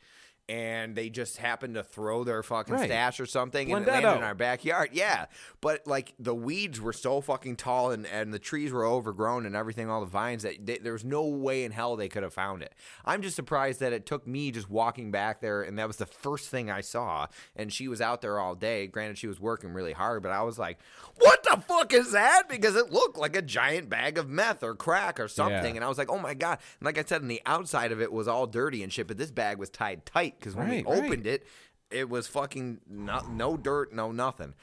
And 0.49 0.95
they 0.95 1.09
just 1.09 1.37
happened 1.37 1.75
to 1.75 1.83
throw 1.83 2.23
their 2.23 2.41
fucking 2.41 2.73
Right. 2.73 2.87
stash 2.87 3.19
or 3.19 3.25
something, 3.25 3.69
and 3.73 3.85
it 3.85 3.91
landed 3.91 4.15
in 4.15 4.23
our 4.23 4.33
backyard. 4.33 4.91
Yeah, 4.93 5.25
but 5.59 5.85
like 5.85 6.13
the 6.17 6.33
weeds 6.33 6.79
were 6.79 6.93
so 6.93 7.19
fucking 7.19 7.57
tall, 7.57 7.91
and, 7.91 8.05
and 8.07 8.33
the 8.33 8.39
trees 8.39 8.71
were 8.71 8.85
overgrown, 8.85 9.45
and 9.45 9.57
everything, 9.57 9.89
all 9.89 9.99
the 9.99 10.05
vines 10.05 10.43
that 10.43 10.65
they, 10.65 10.77
there 10.77 10.93
was 10.93 11.03
no 11.03 11.25
way 11.25 11.65
in 11.65 11.73
hell 11.73 11.97
they 11.97 12.07
could 12.07 12.23
have 12.23 12.33
found 12.33 12.61
it. 12.61 12.73
I'm 13.03 13.21
just 13.21 13.35
surprised 13.35 13.81
that 13.81 13.91
it 13.91 14.05
took 14.05 14.25
me 14.25 14.51
just 14.51 14.69
walking 14.69 15.11
back 15.11 15.41
there, 15.41 15.63
and 15.63 15.77
that 15.79 15.87
was 15.87 15.97
the 15.97 16.05
first 16.05 16.47
thing 16.47 16.71
I 16.71 16.79
saw. 16.79 17.27
And 17.55 17.73
she 17.73 17.89
was 17.89 17.99
out 17.99 18.21
there 18.21 18.39
all 18.39 18.55
day. 18.55 18.87
Granted, 18.87 19.17
she 19.17 19.27
was 19.27 19.41
working 19.41 19.73
really 19.73 19.91
hard, 19.93 20.23
but 20.23 20.31
I 20.31 20.43
was 20.43 20.57
like, 20.57 20.79
"What 21.17 21.43
the 21.43 21.57
fuck 21.67 21.93
is 21.93 22.13
that?" 22.13 22.47
Because 22.47 22.77
it 22.77 22.89
looked 22.89 23.17
like 23.17 23.35
a 23.35 23.41
giant 23.41 23.89
bag 23.89 24.17
of 24.17 24.29
meth 24.29 24.63
or 24.63 24.75
crack 24.75 25.19
or 25.19 25.27
something, 25.27 25.73
Yeah. 25.75 25.75
and 25.75 25.83
I 25.83 25.89
was 25.89 25.97
like, 25.97 26.09
"Oh 26.09 26.19
my 26.19 26.33
god!" 26.33 26.59
And 26.79 26.85
like 26.85 26.97
I 26.97 27.03
said, 27.03 27.21
and 27.21 27.29
the 27.29 27.41
outside 27.45 27.91
of 27.91 28.01
it 28.01 28.13
was 28.13 28.29
all 28.29 28.47
dirty 28.47 28.81
and 28.81 28.93
shit, 28.93 29.07
but 29.07 29.17
this 29.17 29.31
bag 29.31 29.57
was 29.57 29.69
tied 29.69 30.05
tight 30.05 30.35
because 30.39 30.55
when 30.55 30.67
Right, 30.69 30.85
we 30.85 30.93
right. 30.93 31.03
opened 31.05 31.27
it, 31.27 31.45
it 31.91 32.09
was 32.09 32.27
fucking 32.27 32.79
no, 32.89 33.21
no 33.29 33.57
dirt, 33.57 33.93
no 33.93 34.11
nothing. 34.11 34.53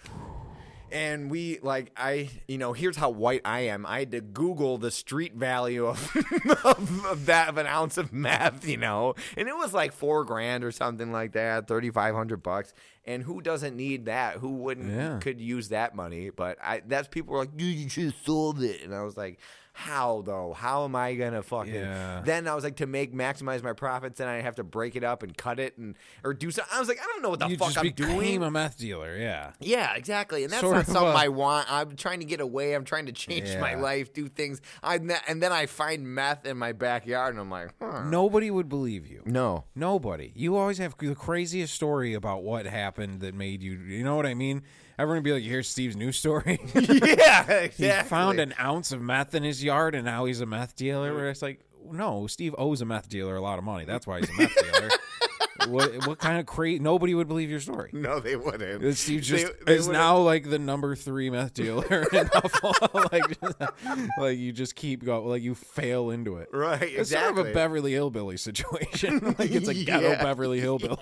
And 0.92 1.28
we 1.28 1.58
like 1.60 1.90
I 1.96 2.30
you 2.46 2.56
know 2.56 2.72
here's 2.72 2.96
how 2.96 3.10
white 3.10 3.40
I 3.44 3.60
am. 3.60 3.84
I 3.84 4.00
had 4.00 4.12
to 4.12 4.20
Google 4.20 4.78
the 4.78 4.92
street 4.92 5.34
value 5.34 5.86
of, 5.86 6.14
of, 6.64 7.04
of 7.06 7.26
that 7.26 7.48
of 7.48 7.58
an 7.58 7.66
ounce 7.66 7.98
of 7.98 8.12
meth, 8.12 8.68
you 8.68 8.76
know, 8.76 9.14
and 9.36 9.48
it 9.48 9.56
was 9.56 9.72
like 9.74 9.92
four 9.92 10.24
grand 10.24 10.62
or 10.62 10.70
something 10.70 11.10
like 11.10 11.32
that, 11.32 11.66
thirty 11.66 11.90
five 11.90 12.14
hundred 12.14 12.42
bucks. 12.44 12.74
And 13.06 13.22
who 13.24 13.40
doesn't 13.40 13.74
need 13.76 14.04
that? 14.06 14.36
Who 14.36 14.50
wouldn't 14.50 14.92
Yeah. 14.94 15.18
could 15.20 15.40
use 15.40 15.70
that 15.70 15.96
money? 15.96 16.30
But 16.30 16.58
I 16.62 16.82
that's 16.86 17.08
people 17.08 17.32
were 17.32 17.40
like, 17.40 17.56
dude, 17.56 17.74
you 17.74 17.88
should 17.88 18.04
have 18.04 18.16
sold 18.24 18.62
it, 18.62 18.82
and 18.82 18.94
I 18.94 19.02
was 19.02 19.16
like. 19.16 19.40
How 19.76 20.22
though? 20.24 20.52
How 20.56 20.84
am 20.84 20.94
I 20.94 21.16
gonna 21.16 21.42
fucking? 21.42 21.74
Yeah. 21.74 22.22
Then 22.24 22.46
I 22.46 22.54
was 22.54 22.62
like, 22.62 22.76
to 22.76 22.86
make 22.86 23.12
maximize 23.12 23.60
my 23.60 23.72
profits, 23.72 24.18
then 24.18 24.28
I 24.28 24.40
have 24.40 24.54
to 24.54 24.62
break 24.64 24.94
it 24.94 25.02
up 25.02 25.24
and 25.24 25.36
cut 25.36 25.58
it 25.58 25.76
and 25.76 25.96
or 26.22 26.32
do 26.32 26.52
something. 26.52 26.72
I 26.72 26.78
was 26.78 26.86
like, 26.88 27.00
I 27.00 27.04
don't 27.06 27.22
know 27.22 27.30
what 27.30 27.40
the 27.40 27.48
you 27.48 27.56
fuck 27.56 27.68
just 27.68 27.78
I'm 27.78 27.82
became 27.86 28.16
doing. 28.18 28.42
a 28.44 28.50
meth 28.52 28.78
dealer. 28.78 29.16
Yeah. 29.18 29.50
Yeah, 29.58 29.94
exactly. 29.96 30.44
And 30.44 30.52
that's 30.52 30.60
Sort 30.62 30.76
not 30.76 30.86
something 30.86 31.02
a- 31.12 31.16
I 31.16 31.26
want. 31.28 31.70
I'm 31.72 31.96
trying 31.96 32.20
to 32.20 32.24
get 32.24 32.40
away. 32.40 32.74
I'm 32.74 32.84
trying 32.84 33.06
to 33.06 33.12
change 33.12 33.48
my 33.58 33.74
life, 33.74 34.12
do 34.12 34.28
things. 34.28 34.60
I 34.80 35.00
and 35.26 35.42
then 35.42 35.50
I 35.50 35.66
find 35.66 36.06
meth 36.06 36.46
in 36.46 36.56
my 36.56 36.70
backyard, 36.70 37.34
and 37.34 37.40
I'm 37.40 37.50
like, 37.50 37.70
huh. 37.82 38.04
Nobody 38.04 38.52
would 38.52 38.68
believe 38.68 39.08
you. 39.08 39.22
no. 39.26 39.64
Nobody. 39.74 40.30
You 40.36 40.56
always 40.56 40.78
have 40.78 40.94
the 40.98 41.16
craziest 41.16 41.74
story 41.74 42.14
about 42.14 42.44
what 42.44 42.64
happened 42.64 43.20
that 43.22 43.34
made 43.34 43.60
you. 43.60 43.72
You 43.72 44.04
know 44.04 44.14
what 44.14 44.24
I 44.24 44.34
mean? 44.34 44.62
Everyone 44.99 45.18
would 45.18 45.24
be 45.24 45.32
like, 45.32 45.42
"Here's 45.42 45.68
Steve's 45.68 45.97
new 45.97 46.12
story." 46.12 46.61
yeah, 46.74 47.66
he 47.68 47.90
found 48.05 48.40
an 48.40 48.55
ounce 48.61 48.92
of 48.92 49.01
meth 49.01 49.34
in 49.34 49.42
his 49.42 49.62
yard, 49.62 49.95
and 49.95 50.05
now 50.05 50.24
he's 50.24 50.40
a 50.40 50.47
meth 50.47 50.76
dealer. 50.76 51.14
Where 51.14 51.30
it's 51.30 51.42
like, 51.42 51.61
no, 51.90 52.26
Steve 52.26 52.55
owes 52.59 52.80
a 52.80 52.84
meth 52.84 53.09
dealer 53.09 53.36
a 53.36 53.40
lot 53.40 53.59
of 53.59 53.64
money. 53.64 53.84
That's 53.84 54.07
why 54.07 54.20
he's 54.20 54.30
a 54.30 54.34
meth 54.34 54.55
dealer. 54.55 54.90
what? 55.68 56.06
What 56.06 56.18
kind 56.18 56.38
of 56.38 56.46
crazy? 56.46 56.78
Nobody 56.78 57.14
would 57.14 57.28
believe 57.28 57.50
your 57.50 57.60
story. 57.60 57.90
No, 57.92 58.20
they 58.20 58.36
wouldn't. 58.36 58.96
Steve 58.96 59.22
just 59.22 59.46
They- 59.46 59.52
they 59.66 59.74
is 59.78 59.86
would've- 59.86 59.98
now 59.98 60.18
like 60.18 60.48
the 60.48 60.58
number 60.58 60.94
three 60.96 61.30
meth 61.30 61.54
dealer 61.54 62.04
in 62.12 62.26
Buffalo. 62.32 62.72
like, 63.12 63.40
just, 63.40 63.60
like 64.18 64.38
you 64.38 64.52
just 64.52 64.74
keep 64.76 65.04
going, 65.04 65.26
like 65.28 65.42
you 65.42 65.54
fail 65.54 66.10
into 66.10 66.36
it. 66.36 66.48
Right, 66.52 66.82
It's 66.82 67.10
sort 67.10 67.22
of 67.24 67.28
exactly. 67.38 67.50
a 67.50 67.54
Beverly 67.54 67.92
Hillbilly 67.92 68.36
situation. 68.36 69.34
like 69.38 69.50
it's 69.50 69.68
a 69.68 69.74
ghetto 69.74 70.10
Yeah. 70.10 70.22
Beverly 70.22 70.60
Hillbilly. 70.60 70.98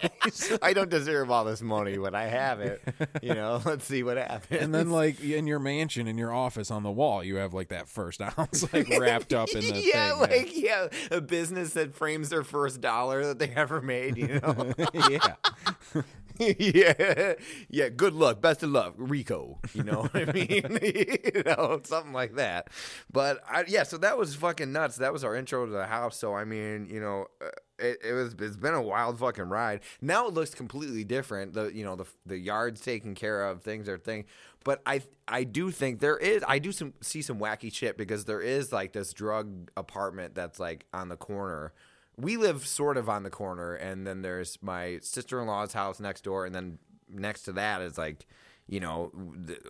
I 0.62 0.72
don't 0.72 0.90
deserve 0.90 1.30
all 1.30 1.44
this 1.44 1.62
money, 1.62 1.96
but 1.98 2.14
I 2.14 2.26
have 2.28 2.60
it. 2.60 2.82
You 3.22 3.34
know, 3.34 3.60
let's 3.64 3.84
see 3.84 4.02
what 4.02 4.16
happens. 4.16 4.60
and 4.62 4.74
then 4.74 4.90
like 4.90 5.20
in 5.20 5.46
your 5.46 5.58
mansion, 5.58 6.06
in 6.06 6.18
your 6.18 6.32
office, 6.32 6.70
on 6.70 6.82
the 6.82 6.90
wall, 6.90 7.22
you 7.24 7.36
have 7.36 7.54
like 7.54 7.68
that 7.68 7.88
first 7.88 8.20
ounce 8.20 8.72
like 8.72 8.88
wrapped 8.98 9.32
up 9.32 9.48
in 9.50 9.60
the 9.60 9.80
yeah, 9.92 10.10
thing. 10.10 10.20
like 10.20 10.56
yeah, 10.56 10.88
a 11.10 11.20
business 11.20 11.72
that 11.74 11.94
frames 11.94 12.28
their 12.28 12.44
first 12.44 12.80
dollar 12.80 13.24
that 13.26 13.38
they 13.38 13.48
ever 13.48 13.80
made. 13.80 14.16
You 14.16 14.40
know. 14.40 14.51
yeah. 15.10 15.34
yeah, 16.38 17.34
yeah. 17.68 17.88
Good 17.90 18.14
luck, 18.14 18.40
best 18.40 18.62
of 18.62 18.70
luck, 18.70 18.94
Rico. 18.96 19.58
You 19.74 19.82
know 19.82 20.02
what 20.02 20.28
I 20.28 20.32
mean? 20.32 20.78
you 21.34 21.42
know, 21.44 21.80
something 21.84 22.12
like 22.12 22.36
that. 22.36 22.68
But 23.12 23.42
I, 23.48 23.64
yeah, 23.68 23.82
so 23.82 23.98
that 23.98 24.18
was 24.18 24.34
fucking 24.34 24.72
nuts. 24.72 24.96
That 24.96 25.12
was 25.12 25.24
our 25.24 25.36
intro 25.36 25.66
to 25.66 25.72
the 25.72 25.86
house. 25.86 26.16
So 26.16 26.34
I 26.34 26.44
mean, 26.44 26.88
you 26.90 27.00
know, 27.00 27.26
uh, 27.40 27.48
it, 27.78 27.98
it 28.04 28.12
was. 28.12 28.34
It's 28.38 28.56
been 28.56 28.74
a 28.74 28.82
wild 28.82 29.18
fucking 29.18 29.44
ride. 29.48 29.80
Now 30.00 30.26
it 30.26 30.34
looks 30.34 30.54
completely 30.54 31.04
different. 31.04 31.54
The 31.54 31.66
you 31.74 31.84
know 31.84 31.96
the 31.96 32.06
the 32.26 32.38
yard's 32.38 32.80
taken 32.80 33.14
care 33.14 33.46
of. 33.46 33.62
Things 33.62 33.88
are 33.88 33.98
thing. 33.98 34.24
But 34.64 34.80
I 34.86 35.02
I 35.28 35.44
do 35.44 35.70
think 35.70 36.00
there 36.00 36.16
is. 36.16 36.42
I 36.46 36.58
do 36.58 36.72
some 36.72 36.94
see 37.00 37.22
some 37.22 37.38
wacky 37.38 37.72
shit 37.72 37.98
because 37.98 38.24
there 38.24 38.40
is 38.40 38.72
like 38.72 38.92
this 38.92 39.12
drug 39.12 39.70
apartment 39.76 40.34
that's 40.34 40.58
like 40.58 40.86
on 40.94 41.08
the 41.08 41.16
corner 41.16 41.72
we 42.22 42.36
live 42.36 42.66
sort 42.66 42.96
of 42.96 43.08
on 43.08 43.24
the 43.24 43.30
corner, 43.30 43.74
and 43.74 44.06
then 44.06 44.22
there's 44.22 44.56
my 44.62 44.98
sister 45.02 45.40
in 45.40 45.48
law's 45.48 45.72
house 45.72 46.00
next 46.00 46.22
door, 46.22 46.46
and 46.46 46.54
then 46.54 46.78
next 47.08 47.42
to 47.42 47.52
that 47.52 47.82
is 47.82 47.98
like, 47.98 48.26
you 48.66 48.80
know, 48.80 49.12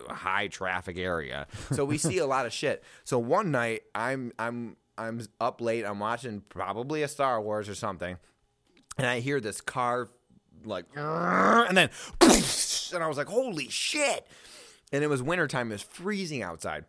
high 0.09 0.47
traffic 0.47 0.97
area. 0.97 1.47
So 1.71 1.83
we 1.83 1.97
see 1.97 2.19
a 2.19 2.27
lot 2.27 2.45
of 2.45 2.53
shit. 2.53 2.83
So 3.03 3.17
one 3.19 3.51
night, 3.51 3.81
I'm 3.95 4.31
I'm 4.37 4.77
I'm 4.97 5.25
up 5.41 5.59
late. 5.59 5.83
I'm 5.83 5.99
watching 5.99 6.43
probably 6.47 7.01
a 7.01 7.07
Star 7.07 7.41
Wars 7.41 7.67
or 7.67 7.75
something, 7.75 8.17
and 8.97 9.07
I 9.07 9.19
hear 9.19 9.39
this 9.41 9.59
car 9.59 10.09
like, 10.63 10.85
and 10.95 11.75
then, 11.75 11.89
and 12.21 13.03
I 13.03 13.07
was 13.07 13.17
like, 13.17 13.27
holy 13.27 13.67
shit! 13.69 14.27
And 14.91 15.03
it 15.03 15.07
was 15.07 15.23
wintertime. 15.23 15.71
It 15.71 15.75
was 15.75 15.81
freezing 15.81 16.43
outside. 16.43 16.85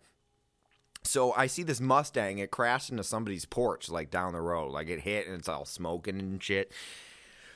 So 1.04 1.32
I 1.32 1.46
see 1.46 1.62
this 1.62 1.80
Mustang. 1.80 2.38
It 2.38 2.50
crashed 2.50 2.90
into 2.90 3.04
somebody's 3.04 3.44
porch, 3.44 3.88
like 3.88 4.10
down 4.10 4.32
the 4.32 4.40
road. 4.40 4.72
Like 4.72 4.88
it 4.88 5.00
hit 5.00 5.26
and 5.26 5.36
it's 5.36 5.48
all 5.48 5.64
smoking 5.64 6.18
and 6.18 6.42
shit. 6.42 6.72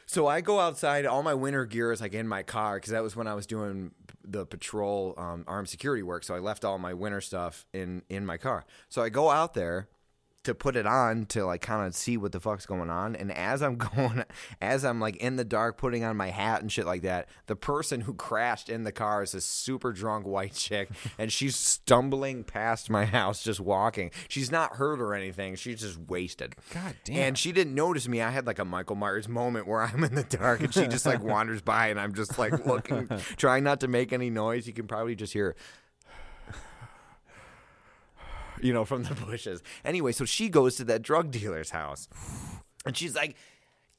So 0.07 0.27
I 0.27 0.41
go 0.41 0.59
outside. 0.61 1.07
All 1.07 1.23
my 1.23 1.35
winter 1.35 1.67
gear 1.67 1.93
is 1.93 2.01
like 2.01 2.15
in 2.15 2.29
my 2.29 2.43
car 2.43 2.77
because 2.77 2.93
that 2.93 3.03
was 3.03 3.15
when 3.17 3.27
I 3.27 3.35
was 3.35 3.47
doing 3.47 3.91
the 4.25 4.47
patrol 4.47 5.15
um, 5.19 5.45
armed 5.47 5.69
security 5.69 6.03
work. 6.03 6.25
So 6.25 6.35
I 6.35 6.39
left 6.39 6.65
all 6.65 6.79
my 6.79 6.95
winter 6.95 7.21
stuff 7.21 7.67
in 7.73 8.03
in 8.09 8.25
my 8.25 8.37
car. 8.37 8.65
So 8.89 9.03
I 9.03 9.09
go 9.09 9.31
out 9.31 9.55
there 9.55 9.89
to 10.49 10.55
put 10.55 10.77
it 10.77 10.87
on 10.87 11.27
to 11.27 11.45
like 11.45 11.61
kind 11.61 11.87
of 11.87 11.95
see 11.95 12.17
what 12.17 12.33
the 12.33 12.41
fuck's 12.41 12.65
going 12.65 12.89
on. 12.89 13.15
And 13.15 13.31
as 13.31 13.63
I'm 13.63 13.77
going, 13.95 14.25
as 14.63 14.83
I'm 14.83 14.99
like 14.99 15.17
in 15.17 15.37
the 15.37 15.45
dark 15.45 15.77
putting 15.77 16.05
on 16.05 16.17
my 16.17 16.31
hat 16.31 16.63
and 16.63 16.73
shit 16.73 16.87
like 16.87 17.03
that, 17.03 17.29
the 17.47 17.57
person 17.57 18.01
who 18.01 18.15
crashed 18.15 18.71
in 18.71 18.85
the 18.85 18.93
car 18.93 19.23
is 19.23 19.35
a 19.35 19.43
super 19.43 19.93
drunk 19.93 20.27
white 20.27 20.55
chick, 20.55 20.89
and 21.19 21.31
she's 21.31 21.55
stumbling 21.55 22.45
past 22.45 22.89
my 22.89 23.05
house, 23.05 23.43
just 23.43 23.61
walking. 23.61 24.11
She's 24.29 24.51
not 24.51 24.77
hurt 24.77 25.01
or 25.01 25.15
anything. 25.15 25.55
She's 25.55 25.81
just 25.81 25.99
wasted. 25.99 26.57
God 26.73 26.97
damn. 27.05 27.17
And 27.17 27.39
she 27.39 27.53
didn't 27.53 27.75
notice 27.75 28.09
me. 28.09 28.23
I 28.23 28.31
had 28.31 28.47
like 28.47 28.59
a 28.59 28.65
Michael 28.65 28.97
Myers 28.97 29.29
moment 29.29 29.67
where 29.67 29.83
I'm 29.83 30.03
in 30.03 30.15
the 30.15 30.25
dark 30.25 30.61
and 30.61 30.73
she 30.73 30.87
just 30.89 31.05
like 31.05 31.23
wanders 31.23 31.61
by, 31.61 31.89
and 31.89 32.01
I'm 32.01 32.15
just 32.15 32.39
like 32.39 32.65
looking, 32.65 33.09
trying 33.37 33.65
not 33.65 33.81
to 33.81 33.89
make 33.89 34.15
any 34.15 34.31
noise. 34.31 34.67
You 34.67 34.73
can 34.73 34.87
probably 34.87 35.15
just 35.15 35.35
hear 35.35 35.55
you 38.63 38.73
know, 38.73 38.85
from 38.85 39.05
the 39.05 39.15
bushes. 39.27 39.63
Anyway, 39.85 40.13
so 40.13 40.25
she 40.25 40.49
goes 40.49 40.77
to 40.77 40.85
that 40.85 41.03
drug 41.03 41.31
dealer's 41.31 41.71
house 41.71 42.09
and 42.85 42.97
she's 42.97 43.15
like, 43.15 43.37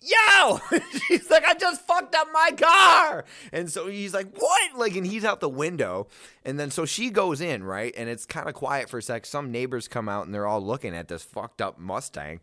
Yo! 0.02 0.62
she's 1.08 1.30
like, 1.30 1.44
I 1.44 1.54
just 1.56 1.82
fucked 1.86 2.16
up 2.16 2.30
my 2.32 2.52
car. 2.58 3.26
And 3.52 3.70
so 3.70 3.88
he's 3.88 4.14
like, 4.14 4.34
What? 4.38 4.78
Like, 4.78 4.96
and 4.96 5.06
he's 5.06 5.26
out 5.26 5.42
the 5.42 5.50
window. 5.50 6.08
And 6.46 6.60
then 6.60 6.72
so 6.72 6.86
she 6.86 7.10
goes 7.10 7.42
in, 7.42 7.64
right? 7.64 7.94
And 7.98 8.10
it's 8.10 8.26
kind 8.26 8.48
of 8.48 8.54
quiet 8.54 8.90
for 8.90 9.00
a 9.00 9.02
sec. 9.02 9.26
Some 9.26 9.52
neighbors 9.52 9.88
come 9.88 10.08
out 10.08 10.26
and 10.26 10.34
they're 10.34 10.48
all 10.48 10.62
looking 10.62 10.96
at 10.96 11.10
this 11.10 11.24
fucked 11.24 11.62
up 11.62 11.78
Mustang. 11.78 12.40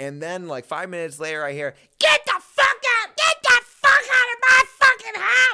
And 0.00 0.22
then, 0.22 0.46
like, 0.46 0.64
five 0.64 0.88
minutes 0.88 1.18
later, 1.18 1.44
I 1.44 1.52
hear, 1.52 1.74
Get 1.98 2.24
the 2.24 2.37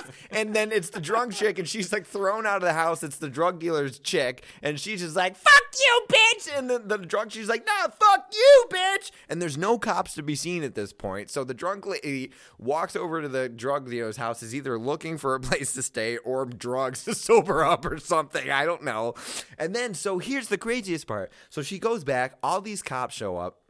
And 0.30 0.54
then 0.54 0.72
it's 0.72 0.90
the 0.90 1.00
drunk 1.00 1.32
chick, 1.32 1.58
and 1.58 1.68
she's 1.68 1.92
like 1.92 2.06
thrown 2.06 2.46
out 2.46 2.56
of 2.56 2.62
the 2.62 2.72
house. 2.72 3.02
It's 3.02 3.18
the 3.18 3.28
drug 3.28 3.60
dealer's 3.60 3.98
chick, 3.98 4.44
and 4.62 4.80
she's 4.80 5.00
just 5.00 5.14
like, 5.16 5.36
fuck 5.36 5.62
you, 5.78 6.06
bitch! 6.08 6.58
And 6.58 6.68
the, 6.68 6.78
the 6.78 6.98
drunk, 6.98 7.30
she's 7.30 7.48
like, 7.48 7.64
nah, 7.66 7.88
fuck 7.88 8.26
you, 8.32 8.64
bitch! 8.70 9.10
And 9.28 9.40
there's 9.40 9.56
no 9.56 9.78
cops 9.78 10.14
to 10.14 10.22
be 10.22 10.34
seen 10.34 10.64
at 10.64 10.74
this 10.74 10.92
point. 10.92 11.30
So 11.30 11.44
the 11.44 11.54
drunk 11.54 11.86
lady 11.86 12.32
walks 12.58 12.96
over 12.96 13.22
to 13.22 13.28
the 13.28 13.48
drug 13.48 13.88
dealer's 13.88 14.16
house, 14.16 14.42
is 14.42 14.54
either 14.54 14.78
looking 14.78 15.18
for 15.18 15.34
a 15.34 15.40
place 15.40 15.72
to 15.74 15.82
stay 15.82 16.16
or 16.18 16.44
drugs 16.46 17.04
to 17.04 17.14
sober 17.14 17.64
up 17.64 17.84
or 17.84 17.98
something. 17.98 18.50
I 18.50 18.64
don't 18.64 18.82
know. 18.82 19.14
And 19.58 19.74
then, 19.74 19.94
so 19.94 20.18
here's 20.18 20.48
the 20.48 20.58
craziest 20.58 21.06
part. 21.06 21.32
So 21.50 21.62
she 21.62 21.78
goes 21.78 22.02
back, 22.02 22.34
all 22.42 22.60
these 22.60 22.82
cops 22.82 23.14
show 23.14 23.36
up 23.36 23.60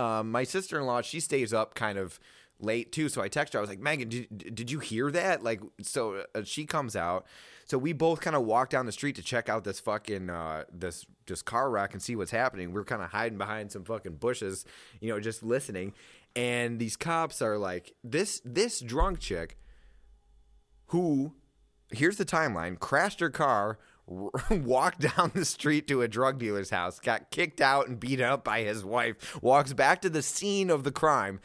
um, 0.00 0.30
my 0.30 0.44
sister 0.44 0.78
in 0.78 0.86
law, 0.86 1.02
she 1.02 1.20
stays 1.20 1.52
up 1.52 1.74
kind 1.74 1.98
of 1.98 2.18
late 2.62 2.92
too. 2.92 3.08
So 3.08 3.22
I 3.22 3.28
text 3.28 3.54
her. 3.54 3.58
I 3.58 3.60
was 3.60 3.70
like, 3.70 3.80
Megan, 3.80 4.08
did, 4.08 4.54
did 4.54 4.70
you 4.70 4.78
hear 4.78 5.10
that? 5.10 5.42
Like, 5.42 5.60
so 5.82 6.24
uh, 6.34 6.42
she 6.44 6.64
comes 6.64 6.96
out. 6.96 7.26
So 7.66 7.78
we 7.78 7.92
both 7.92 8.20
kind 8.20 8.34
of 8.34 8.42
walk 8.42 8.70
down 8.70 8.86
the 8.86 8.92
street 8.92 9.14
to 9.16 9.22
check 9.22 9.48
out 9.48 9.62
this 9.64 9.78
fucking 9.78 10.28
uh, 10.28 10.64
this 10.72 11.06
this 11.26 11.42
car 11.42 11.70
wreck 11.70 11.92
and 11.92 12.02
see 12.02 12.16
what's 12.16 12.32
happening. 12.32 12.72
We're 12.72 12.84
kind 12.84 13.02
of 13.02 13.10
hiding 13.10 13.38
behind 13.38 13.70
some 13.70 13.84
fucking 13.84 14.16
bushes, 14.16 14.64
you 15.00 15.08
know, 15.08 15.20
just 15.20 15.42
listening. 15.42 15.92
And 16.34 16.78
these 16.78 16.96
cops 16.96 17.40
are 17.40 17.58
like, 17.58 17.94
this 18.02 18.40
this 18.44 18.80
drunk 18.80 19.20
chick 19.20 19.56
who 20.86 21.34
here's 21.92 22.16
the 22.16 22.24
timeline 22.24 22.78
crashed 22.78 23.20
her 23.20 23.30
car 23.30 23.78
walked 24.50 25.00
down 25.00 25.30
the 25.34 25.44
street 25.44 25.86
to 25.86 26.02
a 26.02 26.08
drug 26.08 26.38
dealer's 26.38 26.70
house 26.70 26.98
got 26.98 27.30
kicked 27.30 27.60
out 27.60 27.86
and 27.86 28.00
beat 28.00 28.20
up 28.20 28.42
by 28.44 28.62
his 28.62 28.84
wife 28.84 29.40
walks 29.40 29.72
back 29.72 30.00
to 30.00 30.10
the 30.10 30.22
scene 30.22 30.68
of 30.68 30.82
the 30.82 30.90
crime 30.90 31.40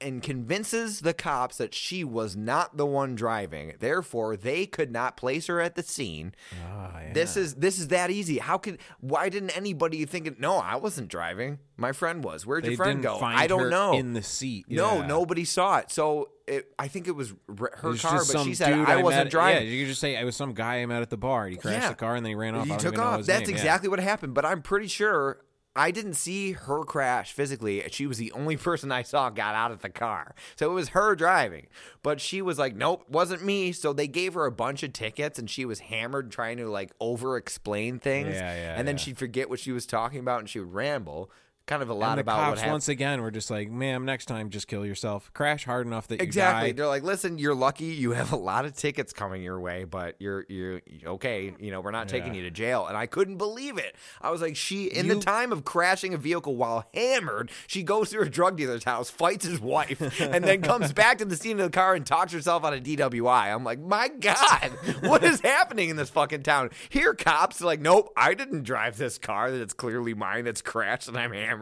and 0.00 0.22
convinces 0.22 1.00
the 1.00 1.14
cops 1.14 1.56
that 1.56 1.72
she 1.74 2.04
was 2.04 2.36
not 2.36 2.76
the 2.76 2.84
one 2.84 3.14
driving 3.14 3.72
therefore 3.80 4.36
they 4.36 4.66
could 4.66 4.90
not 4.92 5.16
place 5.16 5.46
her 5.46 5.60
at 5.60 5.74
the 5.74 5.82
scene 5.82 6.34
ah, 6.68 7.00
this 7.14 7.36
is 7.36 7.54
this 7.54 7.78
is 7.78 7.88
that 7.88 8.10
easy 8.10 8.38
how 8.38 8.58
could 8.58 8.78
why 9.00 9.28
didn't 9.30 9.56
anybody 9.56 10.04
think 10.04 10.26
it 10.26 10.38
no 10.38 10.56
i 10.58 10.76
wasn't 10.76 11.08
driving 11.08 11.58
my 11.78 11.92
friend 11.92 12.22
was 12.22 12.44
where'd 12.44 12.64
They 12.64 12.68
your 12.70 12.76
friend 12.76 13.02
go 13.02 13.18
i 13.22 13.46
don't 13.46 13.70
know 13.70 13.94
in 13.94 14.12
the 14.12 14.22
seat. 14.22 14.66
no 14.68 15.00
nobody 15.02 15.44
saw 15.46 15.78
it 15.78 15.90
so 15.90 16.28
it, 16.46 16.70
i 16.78 16.88
think 16.88 17.08
it 17.08 17.12
was 17.16 17.30
her 17.58 17.66
It 17.66 17.82
was 17.82 18.02
car 18.02 18.22
but 18.30 18.44
she 18.44 18.54
said 18.54 18.74
dude 18.74 18.88
i 18.88 19.02
wasn't 19.02 19.24
met, 19.24 19.30
driving 19.30 19.66
Yeah, 19.66 19.72
you 19.72 19.84
could 19.84 19.88
just 19.88 20.00
say 20.00 20.14
it 20.16 20.24
was 20.24 20.36
some 20.36 20.52
guy 20.52 20.82
I 20.82 20.86
met 20.86 21.00
at 21.02 21.10
the 21.10 21.16
bar. 21.16 21.44
and 21.44 21.52
He 21.52 21.58
crashed 21.58 21.82
Yeah. 21.82 21.88
the 21.88 21.94
car 21.94 22.14
and 22.16 22.24
then 22.24 22.30
he 22.30 22.34
ran 22.34 22.54
off. 22.54 22.66
He 22.66 22.76
took 22.76 22.98
off. 22.98 23.22
That's 23.24 23.40
name. 23.40 23.48
Yeah. 23.50 23.56
exactly 23.56 23.88
what 23.88 23.98
happened. 23.98 24.34
But 24.34 24.44
I'm 24.44 24.62
pretty 24.62 24.86
sure 24.88 25.40
I 25.76 25.90
didn't 25.90 26.14
see 26.14 26.52
her 26.52 26.82
crash 26.84 27.32
physically. 27.32 27.84
She 27.90 28.06
was 28.06 28.18
the 28.18 28.32
only 28.32 28.56
person 28.68 28.90
I 28.90 29.02
saw 29.02 29.30
got 29.30 29.54
out 29.54 29.70
of 29.70 29.82
the 29.82 29.90
car. 29.90 30.34
So 30.56 30.70
it 30.70 30.74
was 30.74 30.90
her 30.90 31.14
driving. 31.14 31.66
But 32.02 32.20
she 32.20 32.42
was 32.42 32.58
like, 32.58 32.74
nope, 32.74 33.04
wasn't 33.08 33.44
me. 33.44 33.72
So 33.72 33.92
they 33.92 34.08
gave 34.08 34.34
her 34.34 34.46
a 34.46 34.52
bunch 34.52 34.82
of 34.82 34.92
tickets 34.92 35.38
and 35.38 35.48
she 35.48 35.64
was 35.64 35.80
hammered 35.80 36.30
trying 36.30 36.56
to 36.56 36.68
like 36.68 36.92
over 37.00 37.36
explain 37.36 37.98
things. 37.98 38.34
Yeah, 38.34 38.54
yeah, 38.54 38.74
and 38.76 38.88
then 38.88 38.96
yeah. 38.96 39.02
she'd 39.02 39.18
forget 39.18 39.50
what 39.50 39.60
she 39.60 39.72
was 39.72 39.86
talking 39.86 40.20
about 40.20 40.40
and 40.40 40.48
she 40.48 40.58
would 40.58 40.72
ramble. 40.72 41.30
Kind 41.66 41.82
of 41.82 41.90
a 41.90 41.94
lot 41.94 42.10
and 42.10 42.18
the 42.18 42.20
about 42.20 42.38
what 42.38 42.44
cops 42.44 42.60
happened. 42.60 42.72
once 42.74 42.88
again 42.88 43.22
we're 43.22 43.32
just 43.32 43.50
like, 43.50 43.68
"Ma'am, 43.70 44.04
next 44.04 44.26
time 44.26 44.50
just 44.50 44.68
kill 44.68 44.86
yourself. 44.86 45.32
Crash 45.34 45.64
hard 45.64 45.84
enough 45.86 46.06
that 46.08 46.22
Exactly. 46.22 46.68
you 46.68 46.72
die." 46.72 46.76
They're 46.76 46.86
like, 46.86 47.02
listen, 47.02 47.38
you're 47.38 47.56
lucky. 47.56 47.86
You 47.86 48.12
have 48.12 48.30
a 48.32 48.36
lot 48.36 48.64
of 48.66 48.76
tickets 48.76 49.12
coming 49.12 49.42
your 49.42 49.58
way, 49.58 49.82
but 49.82 50.14
you're 50.20 50.46
you're 50.48 50.80
okay. 51.06 51.52
You 51.58 51.72
know, 51.72 51.80
we're 51.80 51.90
not 51.90 52.08
taking 52.08 52.34
Yeah. 52.34 52.42
you 52.42 52.44
to 52.44 52.50
jail. 52.52 52.86
And 52.86 52.96
I 52.96 53.06
couldn't 53.06 53.36
believe 53.38 53.78
it. 53.78 53.96
I 54.22 54.30
was 54.30 54.40
like, 54.42 54.54
she 54.54 54.84
in 54.84 55.08
the 55.08 55.16
time 55.18 55.50
of 55.50 55.64
crashing 55.64 56.14
a 56.14 56.18
vehicle 56.18 56.54
while 56.54 56.84
hammered, 56.94 57.50
she 57.66 57.82
goes 57.82 58.10
to 58.10 58.18
her 58.18 58.26
drug 58.26 58.56
dealer's 58.56 58.84
house, 58.84 59.10
fights 59.10 59.44
his 59.44 59.58
wife, 59.60 60.00
and 60.20 60.44
then 60.44 60.62
comes 60.62 60.92
back 60.92 61.18
to 61.18 61.24
the 61.24 61.34
scene 61.36 61.58
of 61.58 61.66
the 61.66 61.76
car 61.76 61.94
and 61.96 62.06
talks 62.06 62.32
herself 62.32 62.64
out 62.64 62.74
of 62.74 62.84
DWI. 62.84 63.52
I'm 63.52 63.64
like, 63.64 63.80
my 63.80 64.06
God, 64.06 64.70
what 65.00 65.24
is 65.24 65.40
happening 65.40 65.88
in 65.88 65.96
this 65.96 66.10
fucking 66.10 66.44
town? 66.44 66.70
Here, 66.90 67.12
cops 67.12 67.60
are 67.60 67.66
like, 67.66 67.80
nope, 67.80 68.12
I 68.16 68.34
didn't 68.34 68.62
drive 68.62 68.98
this 68.98 69.18
car 69.18 69.50
that 69.50 69.60
it's 69.60 69.74
clearly 69.74 70.14
mine 70.14 70.44
that's 70.44 70.62
crashed 70.62 71.08
and 71.08 71.16
I'm 71.18 71.32
hammered. 71.32 71.55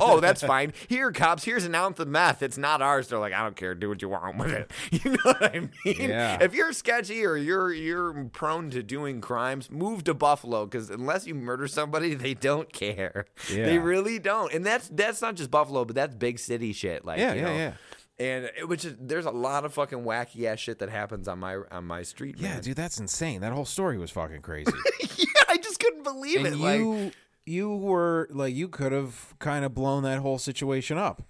Oh, 0.00 0.20
that's 0.20 0.42
fine. 0.42 0.72
Here, 0.88 1.12
cops, 1.12 1.44
here's 1.44 1.64
an 1.64 1.74
ounce 1.74 1.98
of 2.00 2.08
meth. 2.08 2.42
It's 2.42 2.58
not 2.58 2.80
ours. 2.82 3.08
They're 3.08 3.18
like, 3.18 3.32
I 3.32 3.42
don't 3.42 3.56
care. 3.56 3.74
Do 3.74 3.88
what 3.88 4.02
you 4.02 4.08
want 4.08 4.36
with 4.38 4.50
it. 4.52 4.70
You 5.04 5.12
know 5.12 5.18
what 5.24 5.42
I 5.54 5.60
mean? 5.60 5.70
Yeah. 5.84 6.38
If 6.42 6.54
you're 6.54 6.72
sketchy 6.72 7.24
or 7.24 7.36
you're 7.36 7.72
you're 7.72 8.24
prone 8.32 8.70
to 8.70 8.82
doing 8.82 9.20
crimes, 9.20 9.70
move 9.70 10.04
to 10.04 10.14
Buffalo 10.14 10.64
because 10.66 10.90
unless 10.90 11.26
you 11.26 11.34
murder 11.34 11.66
somebody, 11.68 12.14
they 12.14 12.34
don't 12.34 12.72
care. 12.72 13.26
Yeah. 13.52 13.66
They 13.66 13.78
really 13.78 14.18
don't. 14.18 14.52
And 14.52 14.64
that's 14.66 14.88
that's 14.88 15.22
not 15.22 15.36
just 15.36 15.50
Buffalo, 15.50 15.84
but 15.84 15.94
that's 15.96 16.14
big 16.14 16.38
city 16.38 16.72
shit. 16.72 17.04
Like 17.04 17.18
Yeah, 17.18 17.34
you 17.34 17.40
yeah, 17.40 17.46
know? 17.46 17.56
yeah. 17.56 17.72
And 18.18 18.44
it, 18.58 18.68
which 18.68 18.84
is 18.84 18.96
there's 19.00 19.24
a 19.24 19.30
lot 19.30 19.64
of 19.64 19.72
fucking 19.72 20.00
wacky 20.04 20.44
ass 20.44 20.58
shit 20.58 20.78
that 20.80 20.90
happens 20.90 21.26
on 21.28 21.38
my 21.38 21.56
on 21.70 21.86
my 21.86 22.02
street. 22.02 22.36
Yeah, 22.38 22.54
man. 22.54 22.62
dude, 22.62 22.76
that's 22.76 22.98
insane. 23.00 23.40
That 23.40 23.52
whole 23.52 23.64
story 23.64 23.96
was 23.96 24.10
fucking 24.10 24.42
crazy. 24.42 24.70
yeah, 25.16 25.24
I 25.48 25.56
just 25.56 25.80
couldn't 25.80 26.02
believe 26.02 26.44
and 26.44 26.54
it. 26.54 26.58
Like, 26.58 27.14
you, 27.50 27.70
you 27.72 27.76
were 27.76 28.28
like, 28.30 28.54
you 28.54 28.68
could 28.68 28.92
have 28.92 29.34
kind 29.38 29.64
of 29.64 29.74
blown 29.74 30.02
that 30.04 30.18
whole 30.20 30.38
situation 30.38 30.98
up. 30.98 31.22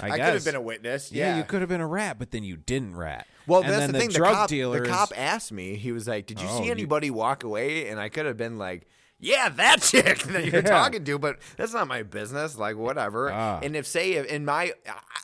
I, 0.00 0.06
I 0.06 0.10
could 0.18 0.34
have 0.34 0.44
been 0.44 0.54
a 0.54 0.60
witness. 0.60 1.10
Yeah, 1.10 1.32
Yeah, 1.32 1.38
you 1.38 1.44
could 1.44 1.60
have 1.60 1.68
been 1.68 1.80
a 1.80 1.86
rat, 1.86 2.18
but 2.18 2.30
then 2.30 2.44
you 2.44 2.56
didn't 2.56 2.94
rat. 2.96 3.26
Well, 3.46 3.62
and 3.62 3.70
that's 3.70 3.80
then 3.86 3.92
the, 3.92 3.98
thing. 3.98 4.08
drug 4.10 4.30
the 4.30 4.36
cop, 4.36 4.48
dealers. 4.48 4.82
the 4.82 4.88
cop 4.88 5.12
asked 5.16 5.50
me. 5.52 5.74
He 5.74 5.90
was 5.90 6.06
like, 6.06 6.26
"Did 6.26 6.40
you 6.40 6.46
Oh, 6.48 6.58
see 6.58 6.66
you- 6.66 6.70
anybody 6.70 7.10
walk 7.10 7.42
away?" 7.42 7.88
And 7.88 7.98
I 7.98 8.08
could 8.08 8.24
have 8.26 8.36
been 8.36 8.56
like, 8.58 8.86
"Yeah, 9.18 9.48
that 9.48 9.82
chick 9.82 10.18
that 10.20 10.44
you're 10.44 10.54
Yeah. 10.62 10.68
talking 10.68 11.04
to," 11.04 11.18
but 11.18 11.38
that's 11.56 11.72
not 11.74 11.88
my 11.88 12.04
business. 12.04 12.56
Like, 12.56 12.76
whatever. 12.76 13.32
Ah. 13.32 13.58
And 13.62 13.74
if 13.74 13.86
say 13.86 14.24
in 14.28 14.44
my, 14.44 14.72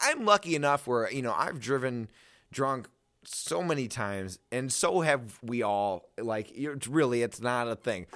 I'm 0.02 0.24
lucky 0.24 0.56
enough 0.56 0.88
where 0.88 1.08
you 1.12 1.22
know 1.22 1.32
I've 1.34 1.60
driven 1.60 2.08
drunk 2.50 2.88
so 3.24 3.62
many 3.62 3.86
times, 3.86 4.40
and 4.50 4.72
so 4.72 5.02
have 5.02 5.38
we 5.42 5.62
all. 5.62 6.08
Like, 6.18 6.50
it's 6.56 6.88
really, 6.88 7.22
it's 7.22 7.40
not 7.40 7.68
a 7.68 7.76
thing. 7.76 8.06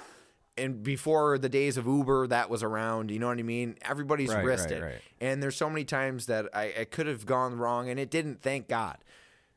And 0.57 0.83
before 0.83 1.37
the 1.37 1.49
days 1.49 1.77
of 1.77 1.85
Uber, 1.87 2.27
that 2.27 2.49
was 2.49 2.61
around. 2.61 3.09
You 3.09 3.19
know 3.19 3.27
what 3.27 3.39
I 3.39 3.43
mean? 3.43 3.77
Everybody's 3.83 4.29
Right, 4.33 4.43
risked 4.43 4.71
right, 4.71 4.79
it. 4.81 4.83
right. 4.83 5.01
And 5.21 5.41
there's 5.41 5.55
so 5.55 5.69
many 5.69 5.85
times 5.85 6.25
that 6.25 6.47
I, 6.53 6.73
I 6.81 6.85
could 6.85 7.07
have 7.07 7.25
gone 7.25 7.57
wrong, 7.57 7.89
and 7.89 7.99
it 7.99 8.11
didn't. 8.11 8.41
Thank 8.41 8.67
God. 8.67 8.97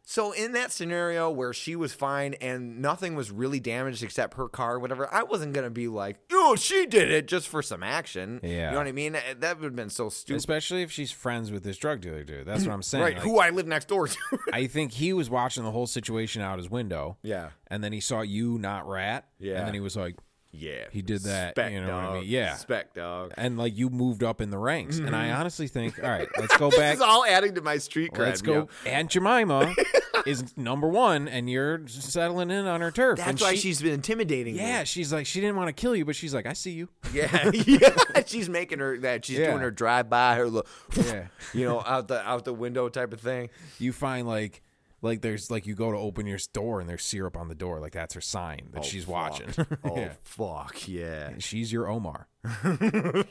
So 0.07 0.33
in 0.33 0.53
that 0.53 0.71
scenario 0.71 1.31
where 1.31 1.55
she 1.55 1.77
was 1.77 1.95
fine 1.95 2.35
and 2.35 2.83
nothing 2.83 3.15
was 3.15 3.31
really 3.31 3.59
damaged 3.59 4.03
except 4.03 4.35
her 4.37 4.49
car, 4.51 4.79
whatever, 4.79 5.09
I 5.13 5.23
wasn't 5.23 5.55
gonna 5.55 5.71
be 5.71 5.89
like, 5.89 6.19
"Oh, 6.31 6.57
she 6.57 6.85
did 6.85 7.11
it 7.11 7.27
just 7.27 7.49
for 7.49 7.63
some 7.63 7.83
action." 7.83 8.39
Yeah. 8.43 8.67
you 8.67 8.71
know 8.73 8.77
what 8.77 8.87
I 8.87 8.93
mean? 8.93 9.15
Eh, 9.15 9.21
that 9.39 9.57
would 9.59 9.65
have 9.65 9.75
been 9.77 9.89
so 9.89 10.11
stupid. 10.11 10.37
Especially 10.37 10.83
if 10.83 10.93
she's 10.93 11.11
friends 11.11 11.51
with 11.51 11.65
this 11.65 11.79
drug 11.79 12.03
dealer 12.03 12.23
dude. 12.23 12.47
That's 12.47 12.67
what 12.67 12.75
I'm 12.75 12.83
saying. 12.83 13.03
right? 13.03 13.15
Like, 13.15 13.23
who 13.25 13.39
I 13.39 13.49
live 13.49 13.67
next 13.67 13.89
door 13.89 14.07
to. 14.09 14.19
I 14.53 14.67
think 14.67 14.93
he 14.93 15.15
was 15.15 15.31
watching 15.31 15.65
the 15.65 15.71
whole 15.71 15.87
situation 15.87 16.43
out 16.43 16.59
his 16.59 16.69
window. 16.69 17.17
Yeah. 17.23 17.49
And 17.69 17.83
then 17.83 17.95
he 17.95 18.01
saw 18.01 18.21
you 18.21 18.59
not 18.59 18.87
rat. 18.87 19.27
Yeah. 19.39 19.57
And 19.57 19.67
then 19.67 19.73
he 19.73 19.81
was 19.81 19.97
like, 19.97 20.17
yeah, 20.57 20.85
He 20.91 21.03
did 21.03 21.23
that, 21.23 21.55
Spec 21.55 21.73
you 21.73 21.81
know 21.81 21.95
what 21.95 22.05
I 22.05 22.15
mean? 22.21 22.25
Yeah. 22.27 22.55
spec 22.57 22.95
dog. 22.95 23.33
and 23.37 23.59
like 23.59 23.77
you 23.77 23.91
moved 23.91 24.23
up 24.23 24.41
in 24.41 24.51
the 24.51 24.59
ranks. 24.59 24.99
And 24.99 25.15
I 25.15 25.31
honestly 25.31 25.69
think, 25.69 26.03
all 26.03 26.09
right, 26.11 26.29
let's 26.39 26.57
go 26.59 26.65
Mm-hmm. 26.69 26.71
This 26.71 26.79
back. 26.81 26.95
is 26.97 27.01
all 27.03 27.25
adding 27.27 27.55
to 27.57 27.61
my 27.61 27.79
street 27.79 28.13
cred. 28.13 28.19
Let's 28.19 28.43
go. 28.43 28.53
know? 28.55 28.69
Aunt 28.87 29.11
Jemima 29.11 29.75
is 30.27 30.57
number 30.57 30.89
one, 30.89 31.29
and 31.29 31.49
you're 31.51 31.87
settling 31.87 32.51
in 32.51 32.67
on 32.67 32.81
her 32.81 32.91
turf. 32.91 33.19
That's 33.19 33.29
and 33.31 33.41
why 33.41 33.53
she- 33.55 33.61
she's 33.61 33.83
been 33.83 33.93
intimidating 33.93 34.55
me. 34.57 34.61
Yeah, 34.61 34.85
she's 34.85 35.13
like 35.13 35.27
she 35.27 35.41
didn't 35.41 35.57
want 35.57 35.69
to 35.69 35.73
kill 35.73 35.95
you, 35.95 36.05
but 36.05 36.17
she's 36.17 36.35
like, 36.35 36.47
I 36.47 36.53
see 36.55 36.71
you. 36.73 36.89
Yeah, 37.13 37.51
yeah. 37.53 37.95
She's 38.27 38.49
making 38.49 38.79
her 38.79 38.99
that. 38.99 39.25
She's 39.25 39.39
Yeah. 39.39 39.51
doing 39.51 39.61
her 39.63 39.71
drive 39.71 40.09
by, 40.09 40.37
her 40.37 40.47
look, 40.49 40.67
Yeah. 40.97 41.27
you 41.53 41.65
know, 41.67 41.81
out 41.85 42.09
the 42.09 42.27
out 42.27 42.45
the 42.45 42.55
window 42.55 42.89
type 42.89 43.13
of 43.13 43.21
thing. 43.21 43.51
You 43.79 43.93
find 43.93 44.27
like 44.27 44.63
like 45.05 45.21
there's 45.21 45.51
like 45.51 45.67
you 45.67 45.75
go 45.75 45.93
to 45.93 45.99
open 45.99 46.27
your 46.27 46.39
door 46.53 46.81
and 46.81 46.89
there's 46.89 47.05
syrup 47.05 47.37
on 47.37 47.49
the 47.49 47.55
door, 47.55 47.81
like 47.81 47.93
that's 47.93 48.15
her 48.15 48.21
sign 48.21 48.69
that 48.73 48.81
Oh, 48.81 48.83
she's 48.83 49.05
fuck. 49.05 49.13
watching. 49.13 49.49
Oh 49.85 49.97
yeah. 49.97 50.13
fuck 50.23 50.89
yeah, 50.89 51.33
She's 51.39 51.73
your 51.73 51.89
Omar. 51.89 52.29
Dude, 52.63 53.27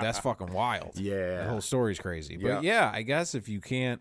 that's 0.00 0.18
fucking 0.18 0.52
wild. 0.52 0.92
Yeah. 0.98 1.44
The 1.44 1.48
whole 1.50 1.60
story's 1.60 1.98
crazy. 1.98 2.36
But 2.36 2.48
Yeah. 2.48 2.60
yeah, 2.62 2.90
I 2.92 3.02
guess 3.02 3.34
if 3.34 3.48
you 3.48 3.60
can't 3.60 4.00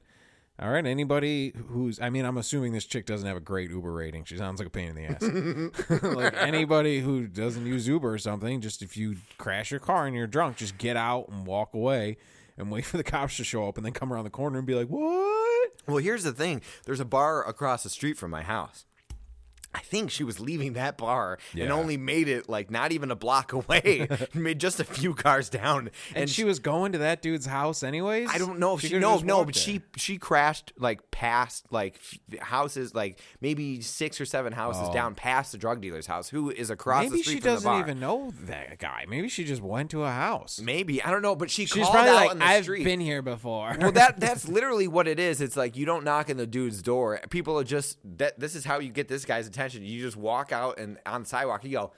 all 0.59 0.71
right, 0.71 0.87
anybody 0.87 1.53
who's 1.67 1.99
I 2.01 2.09
mean, 2.09 2.25
I'm 2.25 2.37
assuming 2.37 2.73
this 2.73 2.85
chick 2.85 3.05
doesn't 3.05 3.27
have 3.27 3.37
a 3.37 3.41
great 3.41 3.69
Uber 3.69 3.91
rating. 3.91 4.23
She 4.25 4.37
sounds 4.37 4.59
like 4.59 4.67
a 4.67 4.71
pain 4.71 4.89
in 4.89 4.95
the 4.95 5.05
ass. 5.05 5.21
like 6.15 6.33
anybody 6.35 6.99
who 6.99 7.27
doesn't 7.27 7.65
use 7.65 7.87
Uber 7.87 8.11
or 8.13 8.17
something, 8.17 8.59
just 8.61 8.81
if 8.81 8.97
you 8.97 9.17
crash 9.37 9.69
your 9.69 9.79
car 9.79 10.07
and 10.07 10.15
you're 10.15 10.25
drunk, 10.27 10.57
just 10.57 10.77
get 10.79 10.97
out 10.97 11.29
and 11.29 11.45
walk 11.45 11.75
away 11.75 12.17
and 12.57 12.71
wait 12.71 12.85
for 12.85 12.97
the 12.97 13.03
cops 13.03 13.37
to 13.37 13.43
show 13.43 13.67
up 13.67 13.77
and 13.77 13.85
then 13.85 13.93
come 13.93 14.11
around 14.11 14.23
the 14.23 14.31
corner 14.31 14.57
and 14.57 14.65
be 14.65 14.73
like, 14.73 14.87
"What?" 14.87 15.46
Well, 15.87 15.97
here's 15.97 16.23
the 16.23 16.33
thing. 16.33 16.61
There's 16.85 16.99
a 16.99 17.05
bar 17.05 17.47
across 17.47 17.83
the 17.83 17.89
street 17.89 18.17
from 18.17 18.31
my 18.31 18.41
house. 18.41 18.85
I 19.77 19.81
think 19.81 20.11
she 20.11 20.23
was 20.23 20.39
leaving 20.39 20.73
that 20.73 20.97
bar 20.97 21.39
and 21.57 21.71
only 21.71 21.97
made 21.97 22.27
it 22.27 22.49
like 22.49 22.71
not 22.71 22.91
even 22.91 23.11
a 23.11 23.15
block 23.15 23.53
away, 23.59 24.07
made 24.33 24.59
just 24.59 24.79
a 24.79 24.83
few 24.83 25.13
cars 25.13 25.49
down. 25.49 25.91
And, 26.13 26.27
she 26.29 26.43
was 26.43 26.59
going 26.59 26.91
to 26.91 26.97
that 26.99 27.21
dude's 27.21 27.45
house 27.45 27.83
anyways. 27.83 28.29
I 28.29 28.37
don't 28.37 28.59
know 28.59 28.75
if 28.75 28.81
she, 28.81 28.89
could've 28.89 29.01
no 29.01 29.17
no, 29.19 29.45
but 29.45 29.55
there. 29.55 29.61
she 29.61 29.81
she 29.95 30.17
crashed 30.17 30.73
like 30.77 31.09
past 31.09 31.71
like 31.71 31.99
houses 32.39 32.93
like 32.93 33.19
maybe 33.39 33.81
six 33.81 34.19
or 34.19 34.25
seven 34.25 34.51
houses 34.51 34.89
down 34.89 35.13
oh. 35.13 35.15
past 35.15 35.51
the 35.53 35.57
drug 35.57 35.79
dealer's 35.79 36.05
house, 36.05 36.27
who 36.27 36.49
is 36.51 36.69
across 36.69 36.97
Oh. 36.97 37.03
Maybe 37.03 37.17
the 37.17 37.23
street 37.23 37.33
she 37.35 37.39
doesn't 37.41 37.79
even 37.79 37.99
know 37.99 38.33
that 38.45 38.79
guy. 38.79 39.05
Maybe 39.07 39.29
she 39.29 39.43
just 39.43 39.61
went 39.61 39.91
to 39.91 40.03
a 40.03 40.09
house. 40.09 40.59
Maybe 40.59 41.03
I 41.03 41.11
don't 41.11 41.21
know, 41.21 41.35
but 41.35 41.51
she 41.51 41.65
She's 41.65 41.83
called 41.83 41.93
probably 41.93 42.11
out 42.11 42.37
like, 42.37 42.41
"I've 42.41 42.63
street. 42.63 42.83
been 42.83 42.99
here 42.99 43.21
before." 43.21 43.75
well, 43.79 43.91
that 43.91 44.19
that's 44.19 44.47
literally 44.47 44.87
what 44.87 45.07
it 45.07 45.19
is. 45.19 45.41
It's 45.41 45.55
like 45.55 45.77
you 45.77 45.85
don't 45.85 46.03
knock 46.03 46.29
on 46.29 46.37
the 46.37 46.47
dude's 46.47 46.81
door. 46.81 47.19
People 47.29 47.59
are 47.59 47.63
just 47.63 47.99
that. 48.17 48.39
This 48.39 48.55
is 48.55 48.65
how 48.65 48.79
you 48.79 48.89
get 48.89 49.07
this 49.07 49.25
guy's 49.25 49.47
attention. 49.47 49.66
You 49.75 50.01
just 50.01 50.17
walk 50.17 50.51
out 50.51 50.79
and 50.79 50.97
on 51.05 51.23
the 51.23 51.27
sidewalk, 51.29 51.63
you 51.63 51.71
go, 51.71 51.91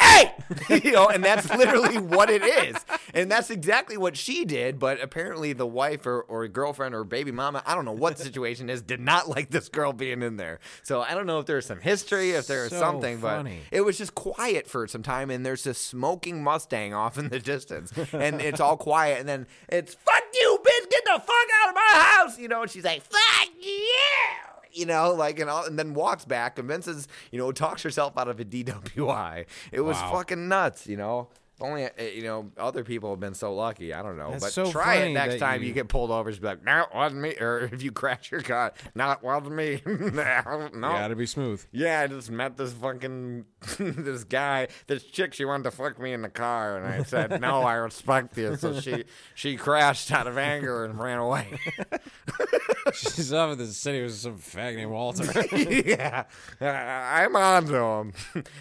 "Hey," 0.00 0.32
you 0.82 0.92
know, 0.92 1.08
and 1.08 1.22
that's 1.24 1.48
literally 1.54 1.98
what 1.98 2.28
it 2.30 2.42
is. 2.42 2.76
And 3.14 3.30
that's 3.30 3.48
exactly 3.50 3.96
what 3.96 4.16
she 4.16 4.44
did. 4.44 4.78
But 4.80 5.00
apparently, 5.00 5.52
the 5.52 5.66
wife 5.66 6.04
or, 6.06 6.20
or 6.22 6.48
girlfriend 6.48 6.94
or 6.96 7.04
baby 7.04 7.30
mama, 7.30 7.62
I 7.64 7.74
don't 7.76 7.84
know 7.84 7.92
what 7.92 8.16
the 8.16 8.24
situation 8.24 8.68
is, 8.68 8.82
did 8.82 8.98
not 9.00 9.28
like 9.28 9.50
this 9.50 9.68
girl 9.68 9.92
being 9.92 10.20
in 10.22 10.36
there. 10.36 10.58
So 10.82 11.00
I 11.00 11.14
don't 11.14 11.26
know 11.26 11.38
if 11.38 11.46
there's 11.46 11.64
some 11.66 11.80
history, 11.80 12.32
if 12.32 12.48
there's 12.48 12.70
So 12.70 12.78
something, 12.80 13.18
funny. 13.18 13.60
but 13.70 13.76
it 13.76 13.82
was 13.82 13.96
just 13.96 14.14
quiet 14.16 14.66
for 14.66 14.88
some 14.88 15.02
time. 15.04 15.30
And 15.30 15.46
there's 15.46 15.62
this 15.62 15.78
smoking 15.78 16.42
Mustang 16.42 16.92
off 16.92 17.16
in 17.18 17.28
the 17.28 17.38
distance, 17.38 17.92
and 18.12 18.40
it's 18.42 18.58
all 18.60 18.76
quiet. 18.76 19.20
And 19.20 19.28
then 19.28 19.46
it's 19.68 19.94
"fuck 19.94 20.22
you, 20.34 20.58
bitch, 20.60 20.90
get 20.90 21.04
the 21.04 21.20
fuck 21.20 21.48
out 21.62 21.68
of 21.68 21.74
my 21.76 21.90
house," 21.94 22.38
you 22.38 22.48
know. 22.48 22.62
And 22.62 22.70
she's 22.70 22.84
like, 22.84 23.02
"Fuck 23.02 23.48
you." 23.60 24.53
You 24.74 24.86
know, 24.86 25.12
like 25.14 25.38
and 25.38 25.48
all, 25.48 25.64
and 25.64 25.78
then 25.78 25.94
walks 25.94 26.24
back, 26.24 26.56
convinces, 26.56 27.06
you 27.30 27.38
know, 27.38 27.52
talks 27.52 27.82
herself 27.82 28.18
out 28.18 28.28
of 28.28 28.40
a 28.40 28.44
DWI. 28.44 29.46
It 29.72 29.80
was 29.82 29.96
Wow. 29.96 30.12
fucking 30.14 30.48
nuts, 30.48 30.86
you 30.86 30.96
know. 30.96 31.28
Only 31.60 31.84
uh, 31.84 31.90
you 32.02 32.22
know, 32.24 32.50
other 32.58 32.82
people 32.82 33.10
have 33.10 33.20
been 33.20 33.34
so 33.34 33.54
lucky. 33.54 33.94
I 33.94 34.02
don't 34.02 34.18
know, 34.18 34.32
That's 34.32 34.44
but 34.44 34.52
so 34.52 34.72
try 34.72 34.96
it 34.96 35.12
next 35.12 35.38
time 35.38 35.62
you... 35.62 35.68
you- 35.68 35.74
get 35.74 35.88
pulled 35.88 36.10
over. 36.10 36.28
Just 36.30 36.42
be 36.42 36.48
like, 36.48 36.64
"No, 36.64 36.80
it 36.82 36.88
wasn't 36.94 37.20
me." 37.22 37.36
Or 37.40 37.70
if 37.72 37.80
you 37.82 37.92
crash 37.92 38.32
your 38.32 38.40
car, 38.42 38.72
not 38.96 39.22
wasn't 39.22 39.54
me." 39.54 39.80
no, 39.86 40.72
Gotta 40.72 41.14
be 41.14 41.26
smooth. 41.26 41.64
yeah, 41.70 42.00
I 42.00 42.06
just 42.08 42.30
met 42.30 42.56
this 42.56 42.72
fucking 42.72 43.44
this 43.78 44.24
guy, 44.24 44.66
this 44.88 45.04
chick. 45.04 45.32
She 45.34 45.44
wanted 45.44 45.64
to 45.64 45.70
fuck 45.70 46.00
me 46.00 46.12
in 46.12 46.22
the 46.22 46.28
car, 46.28 46.76
and 46.76 46.86
I 46.86 47.04
said, 47.04 47.40
"No, 47.40 47.62
I 47.62 47.74
respect 47.74 48.36
you." 48.36 48.56
So 48.56 48.80
she 48.80 49.04
she 49.36 49.56
crashed 49.56 50.10
out 50.10 50.26
of 50.26 50.36
anger 50.36 50.84
and 50.84 50.98
ran 50.98 51.18
away. 51.18 51.46
She's 52.92 53.32
up 53.32 53.52
in 53.52 53.58
the 53.58 53.66
city 53.66 54.02
with 54.02 54.14
some 54.14 54.38
fag 54.38 54.76
named 54.76 54.90
Walter. 54.90 55.24
yeah, 55.56 56.24
Uh, 56.60 56.64
I'm 56.66 57.34
on 57.36 57.64
to 57.66 57.76
him. 57.76 58.12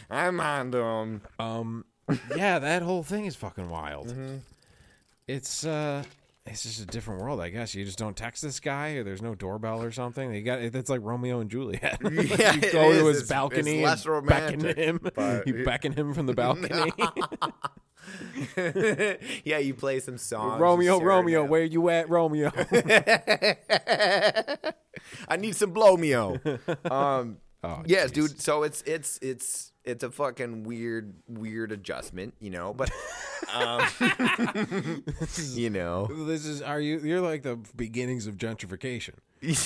I'm 0.09 0.39
on 0.39 0.71
to 0.71 0.77
him. 0.77 1.21
um, 1.39 1.85
yeah, 2.35 2.59
that 2.59 2.81
whole 2.81 3.03
thing 3.03 3.25
is 3.25 3.35
fucking 3.35 3.69
wild. 3.69 4.07
Mm-hmm. 4.09 4.37
It's 5.27 5.65
uh, 5.65 6.03
it's 6.45 6.63
just 6.63 6.81
a 6.81 6.85
different 6.85 7.21
world, 7.21 7.39
I 7.39 7.49
guess. 7.49 7.73
You 7.73 7.85
just 7.85 7.97
don't 7.97 8.17
text 8.17 8.41
this 8.41 8.59
guy, 8.59 8.91
or 8.95 9.03
there's 9.03 9.21
no 9.21 9.35
doorbell 9.35 9.81
or 9.81 9.91
something. 9.91 10.33
You 10.33 10.41
got 10.41 10.59
it's 10.59 10.89
like 10.89 10.99
Romeo 11.03 11.39
and 11.39 11.49
Juliet. 11.49 11.99
Like, 12.03 12.37
Yeah, 12.37 12.53
you 12.53 12.59
it 12.61 12.73
go 12.73 12.91
to 12.91 13.05
his 13.07 13.17
It's- 13.17 13.29
balcony 13.29 13.79
it's 13.81 13.85
less 13.85 14.05
and 14.05 14.27
beckon 14.27 14.59
romantic, 14.59 14.77
him. 14.77 14.99
but- 15.15 15.47
you 15.47 15.63
beckon 15.63 15.93
him 15.93 16.13
from 16.13 16.25
the 16.25 16.33
balcony. 16.43 16.91
yeah, 19.45 19.57
you 19.59 19.73
play 19.73 19.99
some 20.01 20.17
songs. 20.17 20.59
Romeo, 20.59 20.99
Romeo, 20.99 21.45
where 21.45 21.63
you 21.63 21.87
at, 21.89 22.09
Romeo? 22.09 22.51
I 25.27 25.37
need 25.37 25.55
some 25.55 25.73
blowmeo. 25.73 26.91
Um, 26.91 27.37
Oh, 27.65 27.81
yes, 27.85 28.09
jeez. 28.11 28.13
dude. 28.13 28.41
So 28.41 28.63
it's 28.63 28.81
it's 28.81 29.17
it's 29.21 29.71
it's 29.85 30.03
a 30.03 30.11
fucking 30.11 30.63
weird 30.63 31.13
weird 31.27 31.71
adjustment, 31.71 32.33
you 32.39 32.49
know. 32.49 32.73
But 32.73 32.91
um, 33.53 33.81
you 35.51 35.69
know, 35.69 36.07
This 36.25 36.45
is 36.45 36.61
are 36.61 36.79
you? 36.79 36.99
You're 36.99 37.21
like 37.21 37.43
the 37.43 37.59
beginnings 37.75 38.27
of 38.27 38.37
gentrification. 38.37 39.15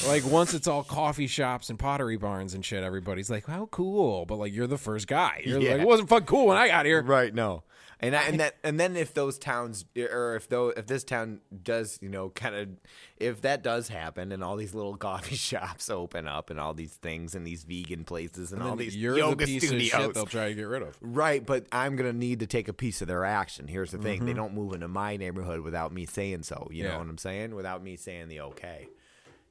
Like 0.08 0.26
once 0.26 0.54
it's 0.54 0.68
all 0.68 0.84
coffee 0.84 1.28
shops 1.28 1.70
and 1.70 1.78
pottery 1.78 2.18
barns 2.18 2.54
and 2.54 2.64
shit, 2.66 2.84
everybody's 2.84 3.30
like, 3.30 3.46
"How 3.46 3.68
cool!" 3.68 4.26
But 4.26 4.38
like 4.38 4.54
you're 4.54 4.68
the 4.68 4.78
first 4.78 5.08
guy. 5.08 5.42
You're 5.46 5.60
Yeah. 5.60 5.74
like, 5.74 5.82
"It 5.82 5.88
wasn't 5.88 6.10
fucking 6.10 6.28
cool 6.28 6.48
when 6.48 6.58
I 6.58 6.68
got 6.68 6.86
here." 6.86 7.02
right? 7.02 7.34
No, 7.34 7.64
and 8.00 8.16
I, 8.16 8.24
and 8.24 8.40
that 8.40 8.56
and 8.64 8.80
then 8.80 8.96
if 8.96 9.14
those 9.14 9.38
towns 9.38 9.86
or 9.98 10.36
if 10.36 10.48
though 10.50 10.70
if 10.70 10.88
this 10.88 11.04
town 11.04 11.40
does 11.64 11.98
you 12.02 12.10
know 12.10 12.30
kind 12.30 12.56
of 12.56 12.70
if 13.18 13.42
that 13.42 13.64
does 13.64 13.88
happen 13.88 14.32
and 14.32 14.44
all 14.44 14.56
these 14.56 14.74
little 14.76 14.96
coffee 14.98 15.36
shops 15.52 15.90
open 15.90 16.28
up 16.28 16.50
and 16.50 16.60
all 16.60 16.74
these 16.74 16.94
things 16.94 17.34
and 17.36 17.46
these 17.46 17.64
vegan 17.64 18.04
places 18.04 18.52
and, 18.52 18.62
all 18.62 18.76
these 18.76 18.96
yoga 18.96 19.36
the 19.36 19.46
piece 19.46 19.66
studios. 19.68 19.94
of 19.94 20.02
shit 20.02 20.14
they'll 20.14 20.26
try 20.26 20.50
to 20.50 20.54
get 20.56 20.64
rid 20.68 20.82
of. 20.84 20.98
Right, 21.02 21.44
but 21.46 21.66
I'm 21.72 21.96
gonna 21.96 22.14
need 22.14 22.40
to 22.42 22.48
take 22.48 22.68
a 22.68 22.74
piece 22.74 23.02
of 23.02 23.08
their 23.08 23.26
action. 23.26 23.68
Here's 23.68 23.92
the 23.92 23.98
thing: 23.98 24.26
they 24.26 24.32
Mm-hmm. 24.32 24.38
don't 24.38 24.54
move 24.54 24.74
into 24.74 24.88
my 24.88 25.18
neighborhood 25.18 25.62
without 25.62 25.92
me 25.94 26.06
saying 26.06 26.44
so. 26.44 26.68
You 26.72 26.84
Yeah. 26.84 26.92
know 26.94 27.00
what 27.00 27.08
I'm 27.10 27.18
saying? 27.18 27.56
Without 27.56 27.84
me 27.84 27.96
saying 27.96 28.28
the 28.28 28.42
okay. 28.42 28.88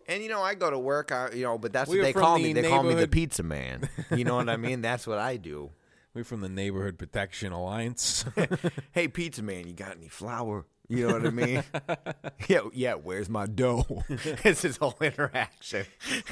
And 0.08 0.22
you 0.22 0.28
know, 0.28 0.42
I 0.42 0.54
go 0.54 0.70
to 0.70 0.78
work. 0.78 1.12
I, 1.12 1.30
you 1.32 1.42
know, 1.44 1.58
but 1.58 1.72
that's 1.72 1.90
We 1.90 1.98
what 1.98 2.04
they 2.04 2.12
call 2.12 2.36
the 2.36 2.44
me. 2.44 2.52
They 2.52 2.68
call 2.68 2.82
me 2.82 2.94
the 2.94 3.08
pizza 3.08 3.42
man. 3.42 3.88
You 4.10 4.24
know 4.24 4.36
what 4.36 4.48
I 4.48 4.56
mean? 4.56 4.80
That's 4.82 5.06
what 5.06 5.18
I 5.18 5.36
do. 5.36 5.70
We're 6.14 6.24
from 6.24 6.40
the 6.40 6.48
Neighborhood 6.48 6.98
Protection 6.98 7.52
Alliance. 7.52 8.24
Hey, 8.92 9.08
pizza 9.08 9.42
man, 9.42 9.66
you 9.66 9.74
got 9.74 9.96
any 9.96 10.08
flour? 10.08 10.64
You 10.88 11.08
know 11.08 11.14
what 11.14 11.26
I 11.26 11.30
mean? 11.30 11.64
yeah, 12.48 12.60
yeah. 12.72 12.94
Where's 12.94 13.28
my 13.28 13.46
dough? 13.46 14.04
it's 14.08 14.62
his 14.62 14.76
whole 14.76 14.94
interaction. 15.00 15.84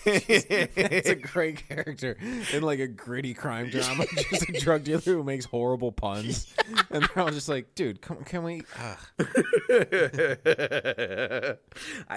it's 0.05 1.09
a 1.09 1.15
great 1.17 1.67
character 1.69 2.17
in 2.53 2.63
like 2.63 2.79
a 2.79 2.87
gritty 2.87 3.35
crime 3.35 3.71
drama. 3.71 4.05
just 4.31 4.49
a 4.49 4.61
drug 4.61 4.85
dealer 4.85 5.01
who 5.01 5.25
makes 5.25 5.45
horrible 5.45 5.91
puns, 5.91 6.55
and 6.91 7.03
they're 7.03 7.25
all 7.25 7.31
just 7.31 7.49
like, 7.49 7.75
"Dude, 7.75 8.01
come, 8.01 8.23
can 8.25 8.45
we?" 8.45 8.63
I, 8.79 8.97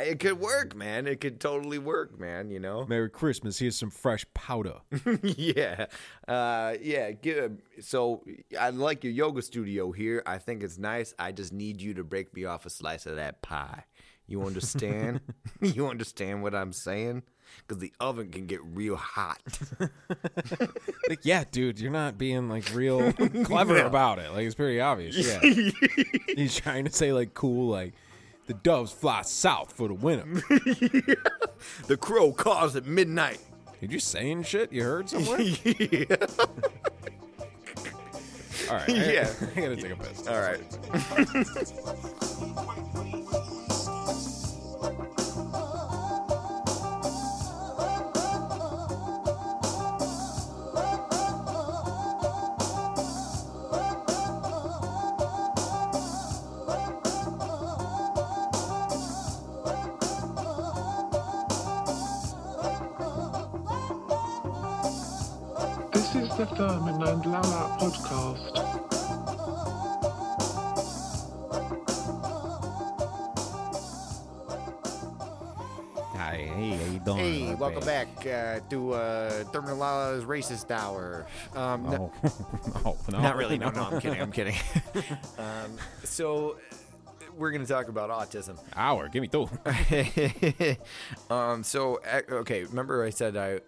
it 0.04 0.20
could 0.20 0.40
work, 0.40 0.76
man. 0.76 1.08
It 1.08 1.20
could 1.20 1.40
totally 1.40 1.80
work, 1.80 2.20
man. 2.20 2.52
You 2.52 2.60
know. 2.60 2.86
Merry 2.86 3.10
Christmas. 3.10 3.58
Here's 3.58 3.78
some 3.78 3.90
fresh 3.90 4.26
powder. 4.36 4.76
yeah, 5.24 5.88
uh, 6.28 6.76
yeah. 6.82 7.12
Good. 7.12 7.64
So 7.82 8.24
I 8.60 8.70
like 8.70 9.04
your 9.04 9.14
yoga 9.14 9.42
studio 9.42 9.92
here. 9.92 10.22
I 10.28 10.38
think 10.38 10.62
it's 10.62 10.78
nice. 10.78 11.16
I 11.18 11.32
just 11.32 11.52
need 11.52 11.82
you 11.82 11.96
to 11.96 12.04
break 12.04 12.27
me 12.34 12.46
off 12.46 12.66
a 12.66 12.70
slice 12.70 13.06
of 13.06 13.16
that 13.16 13.42
pie. 13.42 13.86
You 14.28 14.44
understand? 14.44 15.22
you 15.62 15.88
understand 15.88 16.44
what 16.44 16.54
I'm 16.54 16.74
saying? 16.74 17.24
Because 17.66 17.82
the 17.82 17.94
oven 18.00 18.30
can 18.30 18.46
get 18.46 18.60
real 18.64 18.96
hot. 18.96 19.42
Like, 21.10 21.20
yeah, 21.24 21.46
dude, 21.50 21.80
you're 21.80 21.90
not 21.90 22.18
being 22.18 22.50
like 22.50 22.76
real 22.76 23.14
clever 23.46 23.78
about 23.78 24.20
it. 24.20 24.30
Like, 24.34 24.46
it's 24.46 24.56
pretty 24.56 24.82
obvious. 24.82 25.16
Yeah, 25.16 25.40
he's 26.36 26.54
trying 26.58 26.84
to 26.84 26.92
say 26.92 27.14
like 27.14 27.34
cool, 27.34 27.70
like 27.70 27.94
the 28.48 28.54
doves 28.56 28.92
fly 28.92 29.22
south 29.22 29.72
for 29.72 29.88
the 29.88 29.94
winter. 29.94 30.26
the 31.88 31.98
crow 31.98 32.34
caws 32.34 32.76
at 32.76 32.86
midnight. 32.86 33.40
Did 33.80 33.94
you 33.94 34.00
saying 34.00 34.44
shit 34.44 34.74
you 34.74 34.84
heard 34.84 35.08
somewhere? 35.08 35.40
yeah. 35.40 36.16
All 38.70 38.78
right, 38.78 38.90
Yeah. 38.90 39.30
I 39.56 39.60
gotta 39.62 39.76
take 39.76 39.92
a 39.92 39.96
piss. 39.96 40.28
All 40.28 40.42
right. 40.42 40.62
This 66.38 66.48
the 66.50 66.56
Thurman 66.56 67.02
and 67.02 67.26
Lala 67.26 67.78
podcast. 67.80 69.58
Hi, 76.16 76.50
hey, 76.56 76.70
how 76.72 76.92
you 76.92 77.00
doing? 77.00 77.18
Hey, 77.18 77.44
Okay. 77.44 77.56
welcome 77.56 77.86
back 77.86 78.08
uh, 78.26 78.60
to 78.70 78.94
uh, 78.94 79.44
Thurman 79.46 79.78
Lala's 79.80 80.26
Racist 80.26 80.70
Hour. 80.72 81.26
Um, 81.56 81.84
no- 81.84 82.12
Oh, 82.86 82.98
no, 83.12 83.18
no, 83.18 83.22
Not 83.22 83.36
really. 83.36 83.58
No, 83.58 83.70
no, 83.70 83.84
I'm 83.84 84.00
kidding. 84.02 84.22
I'm 84.22 84.32
kidding. 84.32 84.56
um, 85.38 85.78
so, 86.04 86.58
we're 87.38 87.52
going 87.52 87.66
to 87.66 87.72
talk 87.72 87.88
about 87.88 88.10
autism. 88.10 88.58
Hour, 88.76 89.10
give 89.10 89.22
me 89.22 89.28
two. 89.28 89.48
um, 91.34 91.64
so 91.64 92.00
uh, 92.12 92.22
okay, 92.32 92.64
remember 92.64 93.04
I 93.04 93.12
said 93.12 93.38
I 93.38 93.60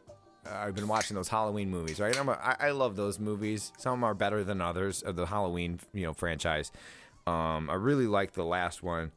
I've 0.52 0.76
been 0.76 0.88
watching 0.88 1.16
those 1.16 1.28
Halloween 1.30 1.70
movies, 1.70 2.00
right? 2.00 2.16
I'm 2.18 2.30
a, 2.30 2.34
I, 2.34 2.68
I 2.68 2.72
love 2.72 2.96
those 2.96 3.20
movies. 3.20 3.72
Some 3.78 4.04
are 4.04 4.14
better 4.14 4.44
than 4.44 4.62
others 4.62 5.02
of 5.02 5.16
the 5.16 5.26
Halloween 5.28 5.80
you 5.94 6.06
know 6.06 6.14
franchise. 6.14 6.72
Um, 7.28 7.70
I 7.70 7.76
really 7.76 8.08
like 8.08 8.34
the 8.34 8.44
last 8.46 8.82
one, 8.82 9.12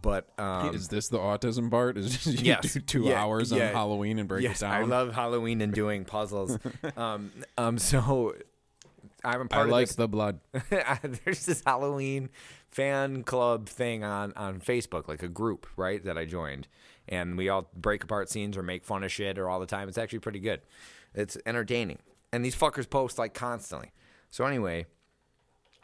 but 0.00 0.28
um, 0.38 0.74
Is 0.74 0.88
this 0.88 1.08
the 1.08 1.18
autism 1.18 1.70
part? 1.70 1.98
Is 1.98 2.12
just 2.16 2.26
you 2.38 2.46
Yes. 2.46 2.72
do 2.72 2.80
two 2.80 3.02
Yeah, 3.04 3.20
hours 3.22 3.52
yeah. 3.52 3.68
on 3.68 3.74
Halloween 3.74 4.18
and 4.18 4.26
break 4.28 4.42
yes, 4.42 4.58
it 4.58 4.64
down? 4.64 4.72
I 4.74 4.82
love 4.84 5.14
Halloween 5.14 5.60
and 5.60 5.74
doing 5.74 6.04
puzzles. 6.04 6.58
um, 6.96 7.30
um, 7.58 7.78
so 7.78 8.34
I'm 9.24 9.42
a 9.42 9.44
I 9.44 9.46
part 9.46 9.66
of 9.66 9.72
like 9.72 9.88
this. 9.88 9.96
the 9.96 10.08
blood. 10.08 10.40
there's 11.02 11.46
this 11.46 11.62
Halloween 11.66 12.30
fan 12.70 13.22
club 13.24 13.68
thing 13.68 14.04
on 14.04 14.32
on 14.34 14.60
Facebook, 14.60 15.08
like 15.08 15.22
a 15.22 15.28
group, 15.28 15.66
right? 15.76 16.02
That 16.04 16.16
I 16.18 16.24
joined, 16.24 16.68
and 17.08 17.36
we 17.36 17.48
all 17.48 17.68
break 17.76 18.04
apart 18.04 18.28
scenes 18.30 18.56
or 18.56 18.62
make 18.62 18.84
fun 18.84 19.04
of 19.04 19.12
shit 19.12 19.38
or 19.38 19.48
all 19.48 19.60
the 19.60 19.66
time. 19.66 19.88
It's 19.88 19.98
actually 19.98 20.20
pretty 20.20 20.40
good. 20.40 20.60
It's 21.14 21.36
entertaining, 21.46 21.98
and 22.32 22.44
these 22.44 22.56
fuckers 22.56 22.88
post 22.88 23.18
like 23.18 23.34
constantly. 23.34 23.92
So 24.30 24.44
anyway. 24.44 24.86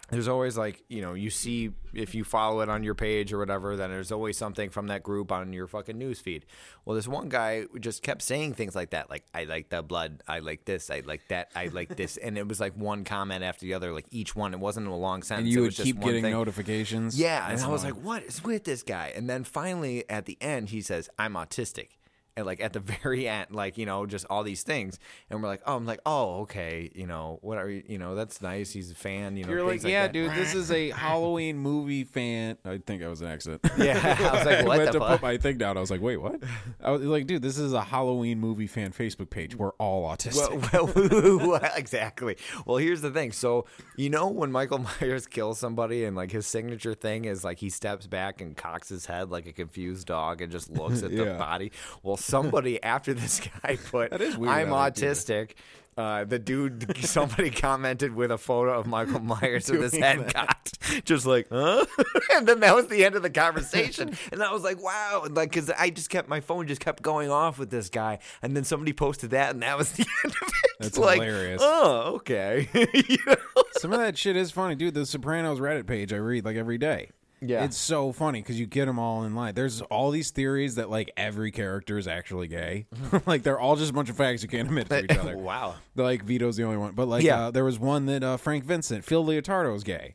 There's 0.09 0.29
always 0.29 0.57
like, 0.57 0.85
you 0.89 1.03
know, 1.03 1.15
you 1.15 1.31
see 1.31 1.73
if 1.93 2.15
you 2.15 2.23
follow 2.23 2.61
it 2.61 2.69
on 2.69 2.85
your 2.85 2.95
page 2.95 3.33
or 3.33 3.39
whatever, 3.39 3.77
then 3.77 3.91
there's 3.91 4.13
always 4.13 4.37
something 4.37 4.71
from 4.71 4.87
that 4.87 5.03
group 5.03 5.33
on 5.33 5.53
your 5.53 5.67
fucking 5.67 5.99
news 5.99 6.21
feed. 6.21 6.47
Well, 6.85 6.95
this 6.95 7.09
one 7.09 7.29
guy 7.29 7.65
just 7.81 8.03
kept 8.03 8.23
saying 8.23 8.55
things 8.55 8.77
like 8.77 8.91
that, 8.91 9.11
like 9.11 9.25
I 9.35 9.45
like 9.45 9.71
the 9.71 9.83
blood, 9.83 10.23
I 10.29 10.39
like 10.39 10.65
this, 10.65 10.91
I 10.91 11.03
like 11.05 11.27
that, 11.29 11.51
I 11.57 11.67
like 11.69 11.97
this, 11.97 12.17
and 12.19 12.39
it 12.39 12.47
was 12.47 12.61
like 12.61 12.75
one 12.75 13.03
comment 13.05 13.43
after 13.43 13.67
the 13.67 13.75
other, 13.75 13.93
like 13.93 14.07
each 14.11 14.37
one. 14.37 14.55
It 14.55 14.61
wasn't 14.61 14.87
a 14.87 14.95
long 14.95 15.23
sentence. 15.23 15.47
And 15.47 15.53
you 15.53 15.63
would 15.63 15.75
keep 15.75 15.99
getting 16.01 16.23
thing. 16.23 16.33
notifications. 16.33 17.19
Yeah, 17.19 17.45
and 17.49 17.59
That's 17.59 17.65
I 17.65 17.69
was 17.69 17.83
like, 17.83 17.95
"What 17.95 18.23
is 18.23 18.45
with 18.45 18.65
this 18.65 18.83
guy?" 18.83 19.13
And 19.17 19.29
then 19.29 19.43
finally, 19.43 20.09
at 20.09 20.27
the 20.27 20.39
end, 20.41 20.69
he 20.69 20.83
says, 20.83 21.09
"I'm 21.19 21.35
autistic." 21.35 21.89
And 22.37 22.45
like 22.45 22.61
at 22.61 22.75
the 22.75 22.81
very 23.03 23.27
end, 23.27 23.47
like 23.51 23.79
you 23.79 23.87
know, 23.87 24.05
just 24.05 24.27
all 24.29 24.43
these 24.43 24.63
things, 24.63 24.99
and 25.31 25.43
we're 25.43 25.49
like, 25.49 25.63
"Oh, 25.67 25.75
I'm 25.75 25.87
like, 25.87 26.01
oh, 26.05 26.41
okay, 26.43 26.91
you 26.95 27.07
know, 27.07 27.39
what 27.41 27.57
are 27.57 27.71
you, 27.71 27.83
you 27.89 27.97
know, 27.99 28.15
that's 28.15 28.43
nice. 28.43 28.71
He's 28.71 28.91
a 28.91 28.95
fan, 28.95 29.37
you 29.39 29.45
know." 29.45 29.51
You're 29.51 29.63
like, 29.63 29.71
things 29.73 29.85
like 29.85 29.93
yeah, 29.93 30.03
that." 30.07 30.13
dude, 30.13 30.33
this 30.33 30.55
is 30.55 30.71
a 30.71 30.91
Halloween 30.91 31.57
movie 31.59 32.05
fan. 32.05 32.59
I 32.65 32.77
think 32.79 33.03
I 33.03 33.09
was 33.09 33.23
an 33.23 33.29
accident. 33.29 33.63
Yeah, 33.79 34.17
I 34.33 34.37
was 34.37 34.45
like, 34.47 34.59
what 34.67 34.79
went 34.79 34.93
the 34.93 34.93
to 34.93 34.99
fuck? 34.99 35.09
put 35.21 35.23
my 35.23 35.37
thing 35.39 35.59
down. 35.59 35.77
I 35.77 35.81
was 35.81 35.91
like, 35.91 36.01
wait, 36.01 36.17
what? 36.19 36.43
I 36.83 36.91
was 36.91 37.03
like, 37.03 37.27
dude, 37.27 37.41
this 37.43 37.57
is 37.59 37.73
a 37.73 37.83
Halloween 37.83 38.39
movie 38.41 38.67
fan 38.67 38.93
Facebook 38.93 39.31
page. 39.31 39.55
We're 39.55 39.73
all 39.73 40.07
autistic. 40.15 40.73
Well, 40.73 40.91
well, 40.95 41.49
well, 41.49 41.71
exactly. 41.77 42.37
Well, 42.67 42.77
here's 42.79 43.01
the 43.01 43.11
thing. 43.11 43.33
So, 43.33 43.65
you 43.97 44.11
know, 44.11 44.29
when 44.29 44.51
Michael 44.53 44.79
Myers 45.01 45.27
kills 45.27 45.59
somebody 45.59 46.05
and 46.05 46.17
like 46.17 46.33
his 46.33 46.47
signature 46.47 46.95
thing 46.95 47.25
is 47.27 47.45
like 47.45 47.59
he 47.59 47.71
steps 47.71 48.07
back 48.07 48.41
and 48.41 48.57
cocks 48.57 48.89
his 48.91 49.07
head 49.07 49.31
like 49.31 49.47
a 49.47 49.53
confused 49.53 50.07
dog 50.07 50.43
and 50.43 50.51
just 50.53 50.71
looks 50.71 51.03
at 51.03 51.11
the 51.11 51.25
Yeah. 51.25 51.39
body. 51.39 51.73
Well, 52.03 52.17
somebody 52.27 52.83
after 52.83 53.15
this 53.15 53.41
guy 53.63 53.77
put, 53.91 54.11
That 54.11 54.21
is 54.21 54.37
weird 54.37 54.53
I'm 54.53 54.69
how 54.69 54.85
they 54.91 54.91
do 54.91 55.01
that. 55.01 55.17
autistic. 55.17 55.51
Uh, 55.99 56.25
the 56.25 56.39
dude, 56.39 56.95
somebody 57.07 57.51
commented 57.51 58.15
with 58.15 58.31
a 58.31 58.37
photo 58.37 58.79
of 58.79 58.87
Michael 58.87 59.21
Myers 59.41 59.71
with 59.71 59.81
his 59.81 59.97
head 59.97 60.31
cocked, 60.35 60.79
just 61.07 61.25
like, 61.25 61.47
huh? 61.51 61.87
and 62.35 62.47
then 62.47 62.61
that 62.61 62.75
was 62.77 62.89
the 62.89 63.03
end 63.03 63.15
of 63.15 63.23
the 63.23 63.31
conversation. 63.31 64.15
and 64.31 64.43
I 64.43 64.53
was 64.53 64.63
like, 64.63 64.83
wow, 64.83 65.23
and, 65.25 65.35
like, 65.35 65.49
because 65.49 65.71
I 65.71 65.89
just 65.89 66.11
kept 66.11 66.29
my 66.29 66.41
phone 66.41 66.67
just 66.67 66.83
kept 66.83 67.03
going 67.03 67.31
off 67.31 67.59
with 67.59 67.71
this 67.71 67.89
guy, 67.89 68.19
and 68.43 68.55
then 68.55 68.63
somebody 68.65 68.93
posted 68.93 69.31
that, 69.31 69.55
and 69.55 69.63
that 69.63 69.79
was 69.79 69.93
the 69.93 70.05
end 70.23 70.35
of 70.35 70.49
it. 70.49 70.71
That's 70.81 70.99
like, 70.99 71.23
hilarious. 71.23 71.63
Oh, 71.65 72.17
okay. 72.17 72.69
You 72.75 73.17
know? 73.27 73.37
Some 73.79 73.95
of 73.95 73.99
that 73.99 74.19
shit 74.19 74.37
is 74.37 74.51
funny, 74.51 74.75
dude. 74.75 74.93
The 74.93 75.07
Sopranos 75.07 75.61
Reddit 75.61 75.87
page 75.87 76.13
I 76.13 76.17
read 76.17 76.45
like 76.45 76.57
every 76.57 76.77
day. 76.77 77.09
Yeah. 77.41 77.65
it's 77.65 77.77
so 77.77 78.13
funny 78.13 78.41
because 78.41 78.59
you 78.59 78.67
get 78.67 78.87
them 78.87 78.99
all 78.99 79.25
in 79.25 79.35
line. 79.35 79.55
There's 79.55 79.83
all 79.83 80.11
these 80.11 80.31
theories 80.31 80.77
that 80.77 80.89
like 80.91 81.11
every 81.17 81.51
character 81.53 81.99
is 81.99 82.09
actually 82.09 82.49
gay. 82.49 82.87
like 83.27 83.43
they're 83.43 83.61
all 83.61 83.77
just 83.77 83.91
a 83.91 83.95
bunch 83.95 84.09
of 84.09 84.17
facts 84.17 84.43
you 84.43 84.49
can't 84.49 84.69
admit 84.69 84.89
to 84.89 85.05
each 85.05 85.11
other. 85.19 85.37
wow. 85.37 85.75
Like 85.95 86.23
Vito's 86.25 86.57
the 86.57 86.65
only 86.65 86.79
one, 86.79 86.93
but 86.93 87.09
like 87.09 87.23
Yeah. 87.25 87.47
uh, 87.47 87.51
there 87.51 87.65
was 87.65 87.79
one 87.79 88.07
that 88.07 88.23
uh, 88.23 88.37
Frank 88.39 88.65
Vincent, 88.65 89.05
Phil 89.05 89.25
Leotardo 89.25 89.75
is 89.77 89.85
gay. 89.85 90.15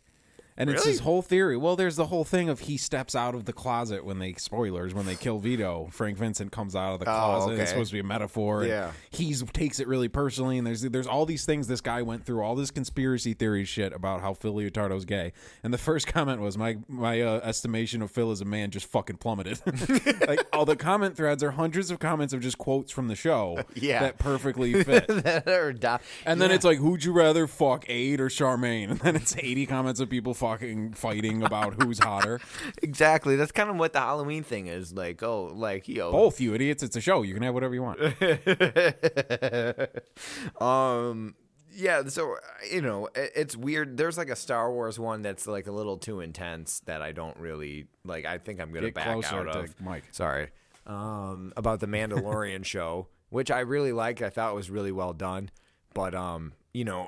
And 0.58 0.70
it's 0.70 0.82
Really? 0.82 0.92
his 0.92 1.00
whole 1.02 1.22
theory. 1.22 1.58
Well, 1.58 1.76
there's 1.76 1.96
the 1.96 2.08
whole 2.08 2.24
thing 2.26 2.50
of 2.50 2.62
he 2.62 2.78
steps 2.78 3.16
out 3.16 3.34
of 3.36 3.46
the 3.46 3.54
closet 3.54 4.06
when 4.06 4.20
they 4.20 4.34
spoilers 4.34 4.94
when 4.94 5.06
they 5.06 5.16
kill 5.16 5.40
Vito. 5.40 5.88
Frank 5.92 6.18
Vincent 6.18 6.52
comes 6.52 6.76
out 6.76 6.94
of 6.94 7.00
the 7.00 7.06
closet. 7.06 7.52
okay. 7.54 7.62
It's 7.62 7.72
supposed 7.72 7.90
to 7.92 7.96
be 7.96 8.00
a 8.00 8.04
metaphor. 8.04 8.66
Yeah. 8.66 8.92
he's 9.10 9.44
takes 9.54 9.80
it 9.80 9.88
really 9.88 10.08
personally. 10.10 10.58
And 10.58 10.68
there's 10.68 10.82
there's 10.82 11.08
all 11.08 11.26
these 11.26 11.46
things 11.46 11.68
this 11.68 11.82
guy 11.82 12.02
went 12.02 12.26
through, 12.26 12.42
all 12.44 12.56
this 12.56 12.70
conspiracy 12.72 13.34
theory 13.34 13.66
shit 13.66 13.94
about 13.94 14.22
how 14.22 14.34
Phil 14.34 14.54
Leotardo's 14.54 15.06
gay. 15.06 15.34
And 15.64 15.74
the 15.74 15.78
first 15.78 16.06
comment 16.14 16.42
was 16.42 16.58
my 16.58 16.78
my 16.88 17.22
uh, 17.22 17.40
estimation 17.44 18.02
of 18.02 18.12
Phil 18.12 18.30
as 18.32 18.42
a 18.42 18.46
man 18.46 18.72
just 18.72 18.86
fucking 18.88 19.18
plummeted. 19.18 19.60
like 20.28 20.46
all 20.54 20.66
the 20.66 20.76
comment 20.76 21.16
threads 21.16 21.42
are 21.44 21.52
hundreds 21.52 21.92
of 21.92 22.00
comments 22.00 22.34
of 22.34 22.42
just 22.42 22.58
quotes 22.58 22.92
from 22.92 23.08
the 23.08 23.16
show 23.16 23.60
Yeah. 23.76 24.02
that 24.02 24.18
perfectly 24.20 24.84
fit. 24.84 25.08
That 25.08 25.48
or 25.48 25.74
die. 25.74 26.00
And 26.26 26.42
then 26.42 26.52
it's 26.52 26.66
like, 26.66 26.78
who'd 26.78 27.04
you 27.04 27.14
rather 27.14 27.48
fuck, 27.48 27.86
Aid 27.90 28.20
or 28.20 28.28
Charmaine? 28.30 28.92
And 28.92 29.00
then 29.00 29.16
it's 29.16 29.36
80 29.38 29.66
comments 29.66 30.00
of 30.00 30.10
people 30.10 30.34
fucking 30.42 30.94
fighting 30.94 31.44
about 31.44 31.82
who's 31.82 32.00
hotter. 32.00 32.40
exactly. 32.84 33.36
That's 33.36 33.52
kind 33.52 33.70
of 33.70 33.76
what 33.78 33.94
the 33.94 34.00
Halloween 34.00 34.44
thing 34.44 34.68
is. 34.68 34.92
Like, 34.92 35.22
oh, 35.22 35.52
like 35.54 35.88
yo, 35.88 36.12
Both, 36.12 36.42
you 36.42 36.56
idiots. 36.56 36.82
It's 36.82 36.96
a 36.96 37.02
show. 37.02 37.22
You 37.22 37.36
can 37.36 37.44
have 37.44 37.54
whatever 37.54 37.76
you 37.76 37.84
want. 37.84 38.00
um 40.62 41.36
yeah 41.74 42.04
so 42.08 42.36
you 42.70 42.82
know 42.82 43.08
it, 43.16 43.32
it's 43.34 43.56
weird 43.56 43.96
there's 43.96 44.18
like 44.18 44.30
a 44.30 44.36
star 44.36 44.74
wars 44.74 45.00
one 45.00 45.22
that's 45.22 45.48
like 45.48 45.68
a 45.68 45.72
little 45.72 45.98
too 45.98 46.20
intense 46.20 46.82
that 46.82 47.02
i 47.02 47.14
don't 47.14 47.38
really 47.38 47.88
like 48.04 48.26
i 48.26 48.38
think 48.38 48.60
i'm 48.60 48.74
gonna 48.74 48.88
Get 48.88 48.96
back 48.96 49.32
out 49.32 49.48
of 49.48 49.74
Mike. 49.80 50.04
sorry 50.12 50.50
um 50.86 51.54
about 51.56 51.80
the 51.80 51.88
mandalorian 51.88 52.66
show 52.66 53.08
which 53.30 53.50
i 53.50 53.62
really 53.62 53.94
liked 53.94 54.22
i 54.22 54.30
thought 54.30 54.54
was 54.54 54.70
really 54.70 54.92
well 54.92 55.14
done 55.14 55.50
but 55.94 56.14
um 56.14 56.52
you 56.74 56.86
know 56.86 57.08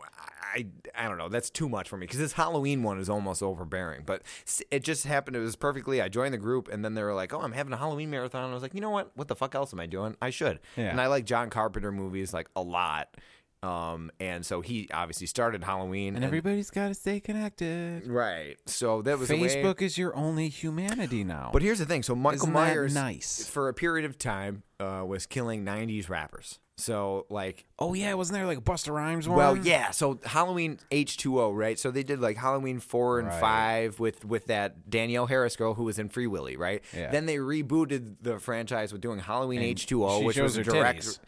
I, 0.55 0.67
I 0.95 1.07
don't 1.07 1.17
know. 1.17 1.29
That's 1.29 1.49
too 1.49 1.67
much 1.67 1.89
for 1.89 1.97
me 1.97 2.05
because 2.05 2.19
this 2.19 2.33
Halloween 2.33 2.83
one 2.83 2.99
is 2.99 3.09
almost 3.09 3.41
overbearing. 3.41 4.03
But 4.05 4.21
it 4.69 4.83
just 4.83 5.05
happened. 5.05 5.35
It 5.35 5.39
was 5.39 5.55
perfectly. 5.55 5.99
I 6.01 6.09
joined 6.09 6.33
the 6.33 6.37
group, 6.37 6.69
and 6.71 6.85
then 6.85 6.93
they 6.93 7.01
were 7.01 7.15
like, 7.15 7.33
"Oh, 7.33 7.41
I'm 7.41 7.53
having 7.53 7.73
a 7.73 7.77
Halloween 7.77 8.11
marathon." 8.11 8.43
And 8.43 8.51
I 8.51 8.53
was 8.53 8.61
like, 8.61 8.75
"You 8.75 8.81
know 8.81 8.91
what? 8.91 9.11
What 9.15 9.27
the 9.27 9.35
fuck 9.35 9.55
else 9.55 9.73
am 9.73 9.79
I 9.79 9.87
doing? 9.87 10.15
I 10.21 10.29
should." 10.29 10.59
Yeah. 10.77 10.91
And 10.91 11.01
I 11.01 11.07
like 11.07 11.25
John 11.25 11.49
Carpenter 11.49 11.91
movies 11.91 12.33
like 12.33 12.49
a 12.55 12.61
lot. 12.61 13.15
Um, 13.63 14.11
and 14.19 14.45
so 14.45 14.59
he 14.59 14.89
obviously 14.93 15.25
started 15.25 15.63
Halloween, 15.63 16.17
And 16.17 16.25
everybody's 16.25 16.69
got 16.69 16.89
to 16.89 16.93
stay 16.93 17.21
connected. 17.21 18.05
right. 18.07 18.57
So 18.65 19.01
that 19.03 19.17
was 19.17 19.29
Facebook 19.29 19.81
is 19.81 19.97
your 19.97 20.13
only 20.17 20.49
humanity 20.49 21.23
now. 21.23 21.49
But 21.53 21.61
here's 21.61 21.79
the 21.79 21.85
thing. 21.85 22.03
So 22.03 22.13
Michael 22.13 22.41
Isn't 22.41 22.51
Myers, 22.53 22.93
nice? 22.93 23.47
for 23.47 23.69
a 23.69 23.73
period 23.73 24.03
of 24.05 24.17
time, 24.17 24.63
uh, 24.81 25.03
was 25.07 25.25
killing 25.25 25.63
'90s 25.63 26.09
rappers. 26.09 26.59
So 26.77 27.27
like, 27.29 27.65
oh, 27.77 27.93
yeah. 27.93 28.13
Wasn't 28.15 28.33
there 28.35 28.45
like 28.47 28.57
a 28.57 28.61
Busta 28.61 28.91
Rhymes 28.93 29.27
one? 29.27 29.37
well, 29.37 29.55
yeah. 29.55 29.91
So 29.91 30.19
Halloween 30.25 30.79
H2O, 30.91 31.55
right? 31.55 31.77
So 31.77 31.91
they 31.91 32.03
did 32.03 32.19
like 32.19 32.37
Halloween 32.37 32.79
four 32.79 33.19
and 33.19 33.27
Right. 33.27 33.39
five 33.39 33.99
with 33.99 34.25
with 34.25 34.47
that 34.47 34.89
Danielle 34.89 35.27
Harris 35.27 35.55
girl 35.55 35.75
who 35.75 35.83
was 35.83 35.99
in 35.99 36.09
Free 36.09 36.27
Willy, 36.27 36.57
right? 36.57 36.83
Yeah. 36.95 37.11
Then 37.11 37.25
they 37.27 37.35
rebooted 37.37 38.15
the 38.21 38.39
franchise 38.39 38.91
with 38.91 39.01
doing 39.01 39.19
Halloween 39.19 39.61
H2O, 39.61 40.19
she 40.19 40.25
which 40.25 40.35
shows 40.35 40.57
was 40.57 40.67
a 40.67 40.71
her 40.71 40.77
direct. 40.79 41.03
titties. 41.05 41.19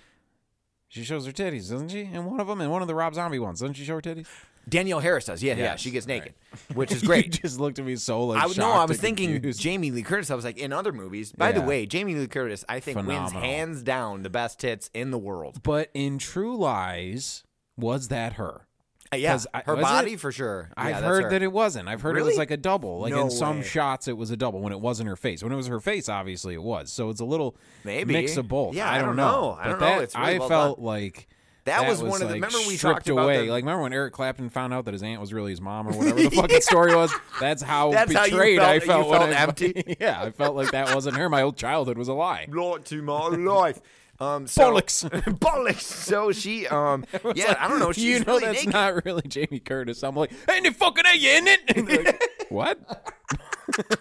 She 0.95 1.03
shows 1.03 1.25
her 1.25 1.33
titties, 1.33 1.69
doesn't 1.69 1.89
she? 1.89 2.03
In 2.03 2.23
one 2.23 2.39
of 2.39 2.47
them, 2.47 2.61
in 2.61 2.69
one 2.69 2.81
of 2.81 2.87
the 2.87 2.95
Rob 2.95 3.13
Zombie 3.13 3.37
ones, 3.37 3.59
doesn't 3.59 3.73
she 3.73 3.83
show 3.83 3.95
her 3.95 4.01
titties? 4.01 4.27
Danielle 4.69 5.01
Harris 5.01 5.25
does, 5.25 5.43
yeah, 5.43 5.53
yeah. 5.55 5.75
She 5.75 5.91
gets 5.91 6.07
naked, 6.07 6.33
right. 6.53 6.61
which 6.77 6.91
is 6.93 7.01
you 7.01 7.07
great. 7.09 7.33
just 7.33 7.59
looked 7.59 7.79
at 7.79 7.85
me 7.85 7.97
so 7.97 8.23
like 8.27 8.41
I 8.41 8.47
no, 8.55 8.71
I 8.71 8.85
was 8.85 8.97
thinking 8.97 9.33
confused. 9.33 9.59
Jamie 9.59 9.91
Lee 9.91 10.03
Curtis. 10.03 10.31
I 10.31 10.35
was 10.35 10.45
like, 10.45 10.57
in 10.57 10.71
other 10.71 10.93
movies. 10.93 11.33
By 11.33 11.51
the 11.51 11.61
way, 11.61 11.85
Jamie 11.85 12.15
Lee 12.15 12.27
Curtis, 12.27 12.63
I 12.69 12.79
think 12.79 13.05
wins 13.05 13.33
hands 13.33 13.83
down 13.83 14.23
the 14.23 14.29
best 14.29 14.57
tits 14.57 14.89
in 14.93 15.11
the 15.11 15.17
world. 15.17 15.61
But 15.63 15.91
in 15.93 16.17
True 16.17 16.55
Lies, 16.55 17.43
was 17.75 18.07
that 18.07 18.33
her? 18.33 18.65
Uh, 19.13 19.17
yeah, 19.17 19.37
I- 19.53 19.61
her 19.65 19.75
was 19.75 19.81
it? 19.81 19.83
body 19.83 20.15
for 20.15 20.31
sure. 20.31 20.69
I've 20.75 20.93
that's 20.95 21.05
heard 21.05 21.31
that 21.31 21.41
it 21.43 21.51
wasn't. 21.51 21.87
I've 21.87 22.01
heard 22.01 22.17
it 22.17 22.23
was 22.23 22.37
like 22.37 22.51
a 22.51 22.57
double. 22.57 22.99
Like 23.01 23.11
No 23.13 23.21
in 23.25 23.31
some 23.31 23.57
way. 23.59 23.63
shots, 23.63 24.07
it 24.07 24.17
was 24.17 24.31
a 24.31 24.37
double 24.37 24.59
when 24.61 24.73
it 24.73 24.79
wasn't 24.79 25.09
her 25.09 25.15
face. 25.15 25.43
When 25.43 25.51
it 25.51 25.55
was 25.55 25.67
her 25.67 25.79
face, 25.79 26.09
obviously 26.09 26.53
it 26.55 26.63
was. 26.63 26.91
So 26.91 27.09
it's 27.09 27.21
a 27.21 27.25
little 27.25 27.55
Maybe. 27.83 28.13
mix 28.13 28.35
of 28.37 28.47
both. 28.47 28.73
Yeah, 28.75 28.89
I 28.89 28.95
I 28.95 28.97
don't 28.99 29.07
don't 29.09 29.15
know. 29.17 29.31
know. 29.51 29.57
I 29.61 29.67
don't 29.69 29.79
know. 29.79 29.99
It's 29.99 30.15
really 30.15 30.35
I 30.35 30.37
well 30.39 30.49
felt 30.49 30.77
done. 30.77 30.85
like 30.85 31.27
That 31.65 31.87
was 31.87 32.01
one 32.01 32.13
of 32.13 32.19
the- 32.19 32.25
like, 32.25 32.33
remember 32.35 32.57
we 32.67 32.77
stripped 32.77 32.81
talked 33.05 33.09
about 33.09 33.23
away. 33.25 33.45
the- 33.45 33.51
Like 33.51 33.63
remember 33.63 33.83
when 33.83 33.93
Eric 33.93 34.13
Clapton 34.13 34.49
found 34.49 34.73
out 34.73 34.85
that 34.85 34.93
his 34.93 35.03
aunt 35.03 35.21
was 35.21 35.33
really 35.33 35.51
his 35.51 35.61
mom 35.61 35.87
or 35.87 35.91
whatever 35.97 36.21
the 36.21 36.29
fucking 36.31 36.61
story 36.61 36.95
was. 36.95 37.13
That's 37.39 37.61
how 37.61 37.91
That's 37.91 38.11
how 38.13 38.25
betrayed 38.25 38.57
felt- 38.59 38.69
I 38.69 38.79
felt. 38.79 39.09
felt 39.11 39.23
I- 39.29 39.33
empty? 39.33 39.95
yeah, 39.99 40.21
I 40.21 40.31
felt 40.31 40.55
like 40.55 40.71
that 40.71 40.93
wasn't 40.95 41.15
her. 41.17 41.29
My 41.29 41.41
whole 41.41 41.53
childhood 41.53 41.97
was 41.97 42.07
a 42.07 42.13
lie. 42.13 42.47
Lot 42.49 42.85
to 42.85 43.01
my 43.01 43.27
life. 43.29 43.79
Um, 44.19 44.47
so, 44.47 44.71
Bollocks. 44.71 45.09
bollocks. 45.39 45.81
So 45.81 46.31
she, 46.31 46.67
um, 46.67 47.05
yeah, 47.35 47.55
I 47.59 47.67
don't 47.67 47.79
know. 47.79 47.91
She's 47.91 48.03
you 48.03 48.19
know 48.19 48.25
really 48.33 48.45
that's 48.45 48.59
naked. 48.59 48.73
not 48.73 49.05
really 49.05 49.23
Jamie 49.27 49.59
Curtis. 49.59 50.03
I'm 50.03 50.15
like, 50.15 50.31
ain't 50.49 50.65
it 50.65 50.75
fucking 50.75 51.03
a 51.05 51.17
you 51.17 51.31
in 51.31 51.47
it? 51.47 51.61
Like, 52.47 52.51
what? 52.51 53.13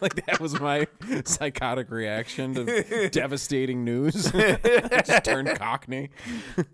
like 0.02 0.26
that 0.26 0.38
was 0.38 0.60
my 0.60 0.86
psychotic 1.24 1.90
reaction 1.90 2.54
to 2.54 3.08
devastating 3.08 3.84
news. 3.84 4.30
Just 4.30 5.24
turned 5.24 5.48
Cockney. 5.58 6.10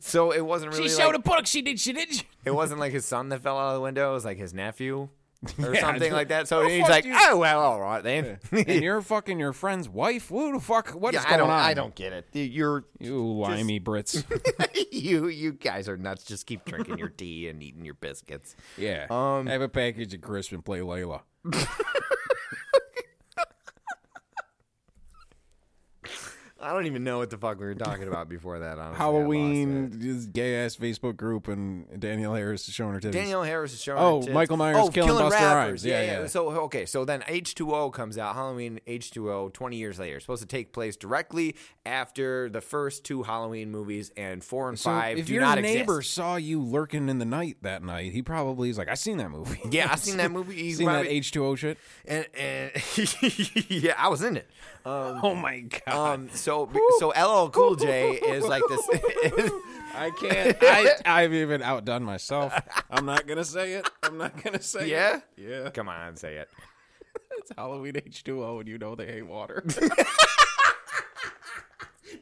So 0.01 0.32
it 0.32 0.45
wasn't 0.45 0.72
really. 0.72 0.88
she 0.88 0.95
like, 0.97 1.05
showed 1.05 1.14
a 1.14 1.20
book. 1.20 1.47
She 1.47 1.62
did. 1.62 1.78
She 1.78 1.93
did. 1.93 2.24
It 2.45 2.51
wasn't 2.51 2.80
like 2.80 2.93
his 2.93 3.05
son 3.05 3.28
that 3.28 3.41
fell 3.41 3.57
out 3.57 3.68
of 3.68 3.74
the 3.76 3.80
window. 3.80 4.11
It 4.11 4.14
was 4.14 4.24
like 4.24 4.38
his 4.38 4.53
nephew 4.53 5.09
or 5.62 5.74
Yeah, 5.74 5.80
something 5.80 6.12
like 6.12 6.28
that. 6.28 6.49
So 6.49 6.66
he's 6.66 6.88
like, 6.88 7.05
you. 7.05 7.14
oh 7.16 7.38
well, 7.38 7.61
all 7.61 7.80
right 7.80 8.03
then. 8.03 8.38
and 8.53 8.82
you're 8.82 9.01
fucking 9.01 9.38
your 9.38 9.53
friend's 9.53 9.88
wife. 9.88 10.28
Who 10.28 10.53
the 10.53 10.61
fuck? 10.61 10.91
What 10.91 11.14
is 11.14 11.22
Yeah, 11.22 11.26
I 11.28 11.30
going 11.36 11.41
don't. 11.41 11.51
on? 11.51 11.59
I 11.61 11.74
don't 11.74 11.95
get 11.95 12.12
it. 12.12 12.26
You're 12.32 12.84
You 12.99 13.24
limey 13.24 13.80
Brits. 13.80 14.22
you. 14.93 15.28
You 15.28 15.53
guys 15.53 15.88
are 15.88 15.97
nuts. 15.97 16.24
Just 16.24 16.47
keep 16.47 16.64
drinking 16.64 16.99
your 16.99 17.09
tea 17.09 17.49
and 17.49 17.62
eating 17.62 17.84
your 17.84 17.95
biscuits. 17.95 18.55
Yeah. 18.76 19.07
Um, 19.09 19.47
Have 19.47 19.62
a 19.62 19.68
package 19.68 20.12
of 20.14 20.20
crisp 20.20 20.53
and 20.53 20.64
play 20.64 20.80
Layla. 20.80 21.20
I 26.63 26.73
don't 26.73 26.87
even 26.87 27.05
know 27.05 27.19
what 27.19 27.31
the 27.31 27.39
fuck 27.39 27.59
we 27.59 27.67
were 27.67 27.75
talking 27.75 28.07
about 28.07 28.29
before 28.29 28.59
that. 28.59 28.79
Honestly, 28.79 28.83
I 28.83 28.87
lost 28.89 28.95
it. 28.95 28.99
Halloween, 28.99 30.31
gay 30.33 30.65
ass 30.65 30.77
Facebook 30.77 31.17
group, 31.17 31.49
and 31.49 31.87
Danielle 31.99 32.35
Harris 32.35 32.69
is 32.69 32.75
showing 32.75 32.93
her 32.95 33.01
titties. 33.01 33.13
Danielle 33.13 33.43
Harris 33.45 33.73
is 33.73 33.83
showing. 33.83 33.99
Oh, 33.99 34.17
her 34.17 34.23
tits. 34.25 34.35
Michael 34.35 34.57
Myers 34.59 34.77
oh, 34.79 34.89
killing 34.91 35.13
Busta 35.13 35.31
rappers. 35.31 35.55
Rhymes. 35.55 35.85
Yeah, 35.87 36.03
yeah. 36.03 36.27
So 36.27 36.51
okay, 36.63 36.85
so 36.87 37.05
then 37.05 37.25
H 37.27 37.55
two 37.55 37.75
O 37.75 37.91
comes 37.91 38.19
out. 38.19 38.35
Halloween 38.35 38.81
H 38.87 39.11
two 39.11 39.31
O. 39.33 39.49
Twenty 39.49 39.77
years 39.77 39.99
later, 39.99 40.17
It's 40.17 40.25
supposed 40.25 40.43
to 40.43 40.49
take 40.49 40.73
place 40.73 40.97
directly 40.97 41.57
after 41.87 42.51
the 42.51 42.61
first 42.61 43.05
two 43.05 43.23
Halloween 43.23 43.71
movies, 43.71 44.13
and 44.17 44.45
four 44.45 44.69
and 44.69 44.79
So 44.79 44.91
five 44.91 45.19
if 45.19 45.27
do 45.27 45.33
your 45.35 45.43
not 45.43 45.59
neighbor 45.61 45.99
exist. 45.99 46.15
saw 46.15 46.37
you 46.37 46.61
lurking 46.63 47.09
in 47.09 47.19
the 47.19 47.25
night 47.25 47.57
that 47.63 47.83
night, 47.83 48.13
he 48.13 48.23
probably 48.23 48.69
is 48.71 48.77
like, 48.77 48.89
"I 48.89 48.95
seen 48.95 49.17
that 49.17 49.31
movie." 49.31 49.61
Yeah, 49.71 49.89
I 49.91 49.97
seen 49.97 50.19
that 50.19 50.31
movie. 50.31 50.57
He 50.57 50.73
seen 50.75 50.87
that 50.87 51.07
H 51.07 51.33
two 51.33 51.45
O 51.45 51.55
shit. 51.57 51.79
and 52.07 52.27
and 52.39 52.71
yeah, 53.71 53.95
I 53.97 54.09
was 54.09 54.23
in 54.23 54.37
it. 54.37 54.49
Oh 54.85 55.35
my 55.35 55.61
god! 55.61 56.15
Um, 56.15 56.29
so 56.33 56.50
so 56.51 56.69
so 56.99 57.09
LL 57.11 57.51
Cool 57.51 57.77
J 57.77 58.13
is 58.15 58.45
like 58.45 58.63
this. 58.69 58.89
I 59.95 60.11
can't. 60.11 60.57
I 60.61 60.95
I've 61.07 61.33
even 61.33 61.63
outdone 61.63 62.03
myself. 62.03 62.53
I'm 62.91 63.07
not 63.07 63.27
gonna 63.27 63.45
say 63.45 63.75
it. 63.75 63.89
I'm 64.03 64.19
not 64.19 64.43
gonna 64.43 64.63
say 64.63 64.89
yeah, 64.89 65.17
it. 65.17 65.23
Yeah. 65.37 65.63
Yeah. 65.65 65.71
Come 65.71 65.89
on, 65.89 66.17
say 66.17 66.37
it. 66.37 66.49
It's 67.39 67.53
Halloween 67.57 67.97
H 67.97 68.25
two 68.25 68.45
O, 68.45 68.59
and 68.59 68.69
you 68.69 68.79
know 68.79 68.95
they 68.95 69.07
hate 69.07 69.27
water. 69.27 69.65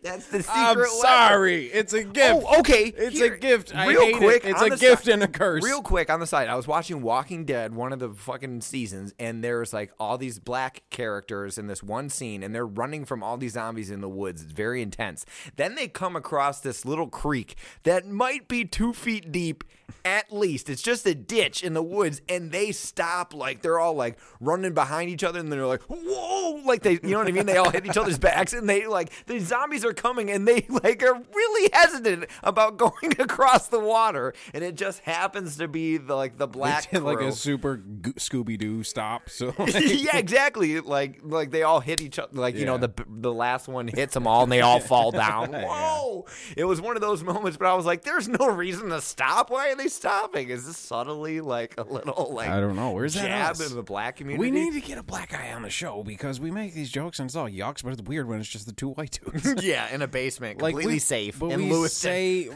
That's 0.03 0.26
the 0.28 0.43
secret. 0.43 0.55
I'm 0.57 0.76
weapon. 0.78 0.93
sorry. 1.01 1.66
It's 1.66 1.93
a 1.93 2.05
gift. 2.05 2.45
Oh, 2.47 2.61
okay. 2.61 2.84
It's 2.97 3.18
Here, 3.18 3.34
a 3.34 3.39
gift. 3.39 3.74
I 3.74 3.89
real 3.89 4.16
quick, 4.16 4.45
it. 4.45 4.51
It's 4.51 4.62
a 4.62 4.70
gift 4.76 5.05
side- 5.05 5.14
and 5.14 5.22
a 5.22 5.28
curse. 5.28 5.64
Real 5.64 5.82
quick 5.82 6.11
on 6.11 6.20
the 6.20 6.26
side, 6.26 6.49
I 6.49 6.55
was 6.57 6.66
watching 6.66 7.03
Walking 7.03 7.45
Dead, 7.45 7.74
one 7.74 7.93
of 7.93 7.99
the 7.99 8.11
fucking 8.11 8.61
seasons, 8.62 9.14
and 9.18 9.43
there's 9.43 9.72
like 9.72 9.93
all 9.99 10.18
these 10.18 10.39
black 10.39 10.82
characters 10.91 11.59
in 11.59 11.66
this 11.66 11.82
one 11.82 12.09
scene, 12.09 12.43
and 12.43 12.55
they're 12.55 12.66
running 12.66 13.05
from 13.05 13.22
all 13.22 13.36
these 13.36 13.53
zombies 13.53 13.91
in 13.91 14.01
the 14.01 14.09
woods. 14.09 14.43
It's 14.43 14.53
very 14.53 14.82
intense. 14.82 15.24
Then 15.57 15.74
they 15.74 15.89
come 15.89 16.16
across 16.16 16.61
this 16.61 16.84
little 16.84 17.09
creek 17.09 17.57
that 17.84 18.07
might 18.07 18.49
be 18.49 18.64
two 18.64 18.93
feet 18.93 19.32
deep 19.32 19.64
at 20.05 20.32
least. 20.32 20.68
It's 20.70 20.82
just 20.82 21.07
a 21.07 21.14
ditch 21.14 21.62
in 21.62 21.74
the 21.74 21.82
woods, 21.82 22.20
and 22.28 22.51
they 22.53 22.72
stop 22.72 23.34
like 23.34 23.62
they're 23.62 23.78
all 23.78 23.95
like 23.95 24.18
running 24.41 24.74
behind 24.74 25.11
each 25.11 25.24
other, 25.24 25.39
and 25.39 25.53
they're 25.53 25.66
like, 25.66 25.82
"Whoa!" 25.82 26.62
Like 26.64 26.82
they, 26.82 26.93
you 26.93 27.11
know 27.11 27.18
what 27.18 27.28
I 27.28 27.32
mean? 27.32 27.47
They 27.47 27.57
all 27.57 27.70
hit 27.70 27.86
each 27.86 27.97
other's 27.97 28.18
backs, 28.18 28.53
and 28.53 28.68
they 28.68 28.86
like 28.86 29.11
the 29.26 29.39
zombies 29.39 29.84
are 29.84 29.93
coming, 29.93 30.30
and 30.30 30.47
they 30.47 30.66
like 30.68 31.03
are 31.03 31.14
really 31.14 31.70
hesitant 31.72 32.26
about 32.43 32.76
going 32.76 33.14
across 33.18 33.68
the 33.68 33.80
water, 33.80 34.34
and 34.55 34.64
it 34.64 34.74
just 34.74 35.01
happens 35.01 35.57
to 35.59 35.68
be 35.68 35.97
the 35.97 36.14
like 36.14 36.39
the 36.39 36.47
black 36.47 36.91
did 36.91 37.03
like 37.03 37.20
a 37.20 37.32
super 37.32 37.78
Scooby 37.78 38.59
Doo 38.59 38.82
stop. 38.82 39.30
So 39.30 39.55
like, 39.59 39.74
yeah, 39.74 40.16
exactly. 40.16 40.80
Like, 40.80 41.20
like 41.22 41.51
they 41.51 41.62
all 41.62 41.80
hit 41.80 42.01
each 42.01 42.18
other. 42.18 42.30
Like, 42.32 42.57
you 42.57 42.66
know, 42.66 42.78
the 42.78 42.93
the 43.09 43.32
last 43.32 43.68
one 43.68 43.89
hits 43.89 44.14
them 44.14 44.26
all, 44.26 44.43
and 44.45 44.53
they 44.53 44.61
all 44.61 44.80
fall 44.89 45.11
down. 45.11 45.53
Whoa! 45.53 46.26
It 46.57 46.64
was 46.64 46.80
one 46.80 46.97
of 46.97 47.03
those 47.03 47.22
moments, 47.22 47.57
but 47.57 47.66
I 47.66 47.74
was 47.74 47.86
like, 47.86 48.03
"There's 48.03 48.28
no 48.28 48.49
reason 48.51 48.89
to 48.91 49.01
stop. 49.01 49.51
Why 49.51 49.68
they 49.79 49.89
stopping? 49.89 50.51
Is 50.51 50.66
this 50.66 50.76
subtly 50.76 51.41
like 51.41 51.74
a 51.79 51.83
little 51.85 52.33
like 52.33 52.49
I 52.49 52.61
don't 52.61 52.76
know. 52.76 52.91
Where's 52.91 53.14
that 53.14 53.22
jab 53.29 53.53
us? 53.53 53.61
into 53.62 53.74
the 53.74 53.83
black 53.83 54.16
community? 54.16 54.51
we 54.51 54.51
need 54.51 54.74
to 54.74 54.87
get 54.87 54.99
a 54.99 55.03
black 55.03 55.31
guy 55.31 55.53
on 55.53 55.62
the 55.62 55.70
show 55.70 56.03
because 56.03 56.41
we 56.41 56.51
make 56.51 56.74
these 56.74 56.91
jokes 56.91 57.18
and 57.18 57.29
it's 57.29 57.37
all 57.37 57.49
yucks, 57.49 57.83
but 57.83 57.93
it's 57.93 58.03
weird 58.03 58.29
when 58.29 58.41
it's 58.41 58.49
just 58.49 58.66
the 58.66 58.72
two 58.72 58.91
white 58.91 59.18
dudes. 59.24 59.62
yeah, 59.64 59.93
in 59.95 60.03
a 60.03 60.09
basement, 60.09 60.61
like 60.61 60.72
completely 60.72 60.95
we, 60.95 60.99
safe. 60.99 61.39
But 61.39 61.53
in 61.53 61.62
we 61.62 61.72
Lewiston. 61.72 62.11
say 62.11 62.49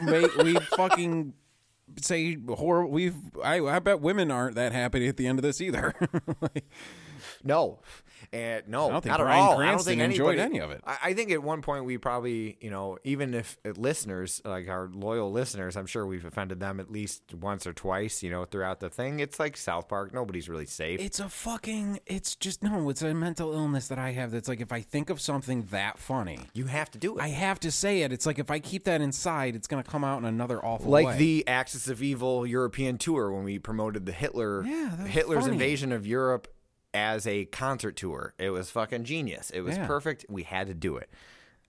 we 0.43 0.55
fucking 0.77 1.35
say 2.01 2.37
horrible. 2.49 2.91
We've 2.91 3.17
I, 3.43 3.61
I 3.61 3.79
bet 3.79 4.01
women 4.01 4.31
aren't 4.31 4.57
that 4.57 4.73
happy 4.73 5.09
at 5.09 5.17
the 5.17 5.27
end 5.27 5.39
of 5.39 5.43
this 5.43 5.61
either. 5.61 5.95
Like, 6.41 6.65
No. 7.45 7.79
And 8.33 8.67
no, 8.67 8.87
I 8.87 8.91
don't 8.93 9.03
think 9.03 9.11
not 9.11 9.21
at 9.21 9.27
all. 9.27 9.33
I 9.33 9.47
don't 9.49 9.57
Cranston 9.59 9.99
think 9.99 10.11
enjoyed 10.13 10.39
any 10.39 10.59
of 10.59 10.71
it. 10.71 10.81
I, 10.87 10.99
I 11.03 11.13
think 11.15 11.31
at 11.31 11.43
one 11.43 11.61
point 11.61 11.85
we 11.85 11.99
probably, 11.99 12.57
you 12.63 12.71
know, 12.71 12.97
even 13.05 13.35
if 13.35 13.59
uh, 13.67 13.73
listeners, 13.77 14.41
like 14.45 14.69
our 14.69 14.89
loyal 14.93 15.31
listeners, 15.31 15.77
I'm 15.77 15.85
sure 15.87 16.07
we've 16.07 16.25
offended 16.25 16.59
them 16.59 16.81
at 16.81 16.91
least 16.91 17.35
once 17.35 17.67
or 17.67 17.75
twice, 17.75 18.23
you 18.23 18.31
know, 18.31 18.47
throughout 18.47 18.81
the 18.81 18.89
thing. 18.89 19.21
It's 19.21 19.39
like 19.39 19.57
South 19.59 19.87
Park. 19.89 20.15
Nobody's 20.15 20.49
really 20.49 20.65
safe. 20.65 20.99
it's 21.01 21.21
a 21.21 21.29
fucking. 21.29 22.01
It's 22.07 22.35
just 22.35 22.63
no. 22.63 22.89
It's 22.89 23.03
a 23.03 23.13
mental 23.13 23.53
illness 23.53 23.89
that 23.89 23.99
I 23.99 24.13
have. 24.13 24.31
That's 24.31 24.49
like 24.49 24.61
if 24.63 24.73
I 24.73 24.81
think 24.81 25.11
of 25.11 25.21
something 25.21 25.65
that 25.71 25.99
funny, 25.99 26.41
you 26.55 26.65
have 26.67 26.91
to 26.93 26.99
do 26.99 27.19
it. 27.19 27.23
I 27.23 27.29
have 27.29 27.61
to 27.61 27.71
say 27.71 28.01
it. 28.03 28.13
It's 28.13 28.25
like 28.25 28.39
if 28.39 28.51
I 28.51 28.59
keep 28.61 28.85
that 28.85 29.03
inside, 29.03 29.55
it's 29.57 29.67
gonna 29.67 29.83
come 29.83 30.05
out 30.05 30.19
in 30.21 30.25
another 30.25 30.65
awful 30.65 30.91
way. 30.91 31.03
like 31.05 31.13
way. 31.15 31.19
the 31.19 31.49
Axis 31.49 31.87
of 31.89 32.03
Evil 32.03 32.47
European 32.47 32.97
tour 32.97 33.31
when 33.31 33.45
we 33.45 33.59
promoted 33.59 34.07
the 34.07 34.13
Hitler 34.13 34.65
Yeah, 34.65 35.07
Hitler's 35.07 35.41
funny. 35.43 35.53
invasion 35.53 35.93
of 35.93 36.07
Europe 36.07 36.49
as 36.95 37.27
a 37.27 37.45
concert 37.47 37.97
tour. 37.97 38.35
It 38.39 38.51
was 38.51 38.71
fucking 38.71 39.05
genius. 39.05 39.51
It 39.51 39.61
was 39.63 39.77
Yeah. 39.77 39.87
perfect. 39.87 40.27
We 40.29 40.43
had 40.43 40.67
to 40.67 40.75
do 40.75 40.97
it. 40.97 41.09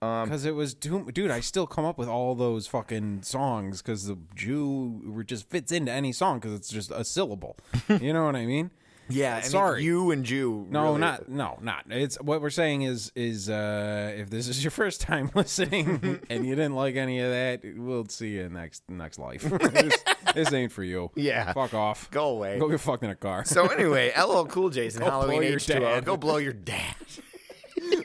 Um, 0.02 0.24
because 0.28 0.44
it 0.44 0.54
was, 0.54 0.74
too, 0.74 1.10
dude, 1.12 1.30
I 1.30 1.40
still 1.40 1.66
come 1.66 1.86
up 1.86 1.96
with 1.96 2.08
all 2.08 2.34
those 2.34 2.66
fucking 2.66 3.22
songs 3.22 3.80
because 3.80 4.06
the 4.06 4.18
Jew 4.34 5.22
just 5.26 5.48
fits 5.48 5.72
into 5.72 5.90
any 5.90 6.12
song 6.12 6.40
because 6.40 6.52
it's 6.52 6.68
just 6.68 6.90
a 6.90 7.04
syllable. 7.04 7.56
you 7.88 8.12
know 8.12 8.24
what 8.26 8.36
I 8.36 8.44
mean? 8.44 8.70
Yeah, 9.08 9.36
and 9.36 9.44
Sorry. 9.44 9.82
you 9.84 10.10
and 10.12 10.24
Jew. 10.24 10.66
No, 10.70 10.84
really- 10.84 11.00
not 11.00 11.28
no, 11.28 11.58
not. 11.60 11.84
It's 11.90 12.16
what 12.20 12.40
we're 12.40 12.48
saying 12.50 12.82
is 12.82 13.12
is 13.14 13.50
uh 13.50 14.14
if 14.16 14.30
this 14.30 14.48
is 14.48 14.64
your 14.64 14.70
first 14.82 15.00
time 15.02 15.30
listening 15.34 16.20
and 16.30 16.46
you 16.46 16.54
didn't 16.54 16.74
like 16.74 16.96
any 16.96 17.20
of 17.20 17.30
that, 17.30 17.60
we'll 17.76 18.06
see 18.08 18.28
you 18.30 18.48
next 18.48 18.82
next 18.88 19.18
life. 19.18 19.42
this, 19.72 20.04
this 20.34 20.52
ain't 20.52 20.72
for 20.72 20.82
you. 20.82 21.10
Yeah. 21.16 21.52
fuck 21.52 21.74
off. 21.74 22.10
Go 22.10 22.28
away. 22.30 22.58
Go 22.58 22.68
get 22.68 22.80
fucked 22.80 23.04
in 23.04 23.10
a 23.10 23.14
car. 23.14 23.44
So 23.44 23.66
anyway, 23.66 24.12
LL 24.18 24.44
Cool 24.44 24.70
J's 24.70 24.96
Go 24.96 25.04
Halloween 25.04 25.40
blow 25.40 25.48
your 25.48 25.58
H2O. 25.58 25.80
dad. 25.80 26.04
Go 26.04 26.16
blow 26.16 26.36
your 26.38 26.52
dad. 26.54 26.94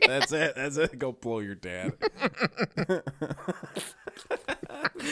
That's 0.06 0.32
it. 0.34 0.56
That's 0.56 0.78
it. 0.78 1.00
Go 1.00 1.12
blow 1.14 1.40
your 1.40 1.56
dad. 1.56 1.94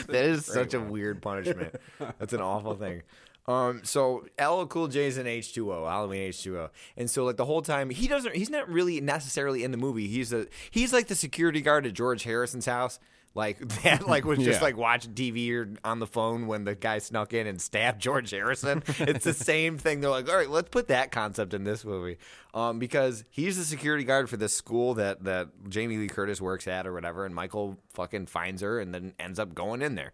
That 0.08 0.26
is 0.26 0.46
such 0.46 0.74
a 0.74 0.80
weird 0.80 1.22
punishment. 1.22 1.76
That's 2.20 2.34
an 2.34 2.42
awful 2.42 2.76
thing. 2.76 3.04
Um, 3.48 3.82
so 3.86 4.26
LL 4.38 4.66
Cool 4.66 4.90
J's 4.90 5.18
in 5.18 5.26
H2O, 5.26 5.88
Halloween 5.90 6.30
H2O, 6.32 6.70
and 6.98 7.10
so 7.10 7.24
like 7.24 7.38
the 7.38 7.46
whole 7.46 7.62
time 7.62 7.90
he 7.90 8.08
doesn't, 8.08 8.36
he's 8.36 8.50
not 8.50 8.68
really 8.70 9.00
necessarily 9.00 9.64
in 9.64 9.72
the 9.72 9.78
movie. 9.78 10.08
He's 10.08 10.34
a 10.34 10.48
he's 10.70 10.92
like 10.92 11.08
the 11.08 11.16
security 11.16 11.62
guard 11.62 11.86
at 11.86 11.94
George 11.94 12.24
Harrison's 12.24 12.66
house, 12.66 13.00
like 13.36 13.60
that, 13.84 14.06
like 14.06 14.26
was 14.26 14.40
just 14.40 14.60
Yeah. 14.60 14.66
like 14.66 14.76
watching 14.76 15.14
TV 15.14 15.50
or 15.54 15.70
on 15.86 16.00
the 16.00 16.08
phone 16.08 16.48
when 16.48 16.66
the 16.66 16.76
guy 16.76 16.98
snuck 16.98 17.34
in 17.34 17.48
and 17.48 17.62
stabbed 17.62 18.02
George 18.08 18.32
Harrison. 18.32 18.84
it's 19.00 19.24
the 19.24 19.34
same 19.34 19.78
thing. 19.78 20.02
They're 20.02 20.10
like, 20.10 20.28
all 20.30 20.36
right, 20.36 20.50
let's 20.50 20.68
put 20.70 20.90
that 20.90 21.12
concept 21.14 21.54
in 21.54 21.64
this 21.64 21.86
movie, 21.86 22.18
um, 22.54 22.80
because 22.80 23.24
he's 23.30 23.56
the 23.58 23.64
security 23.64 24.04
guard 24.04 24.30
for 24.30 24.36
this 24.36 24.54
school 24.54 24.96
that 24.96 25.24
that 25.24 25.48
Jamie 25.70 25.96
Lee 25.96 26.08
Curtis 26.10 26.42
works 26.42 26.68
at 26.68 26.86
or 26.86 26.92
whatever, 26.92 27.26
and 27.26 27.34
Michael 27.34 27.78
fucking 27.94 28.26
finds 28.26 28.62
her 28.62 28.78
and 28.82 28.94
then 28.94 29.14
ends 29.18 29.40
up 29.40 29.56
going 29.56 29.82
in 29.82 29.96
there. 29.96 30.12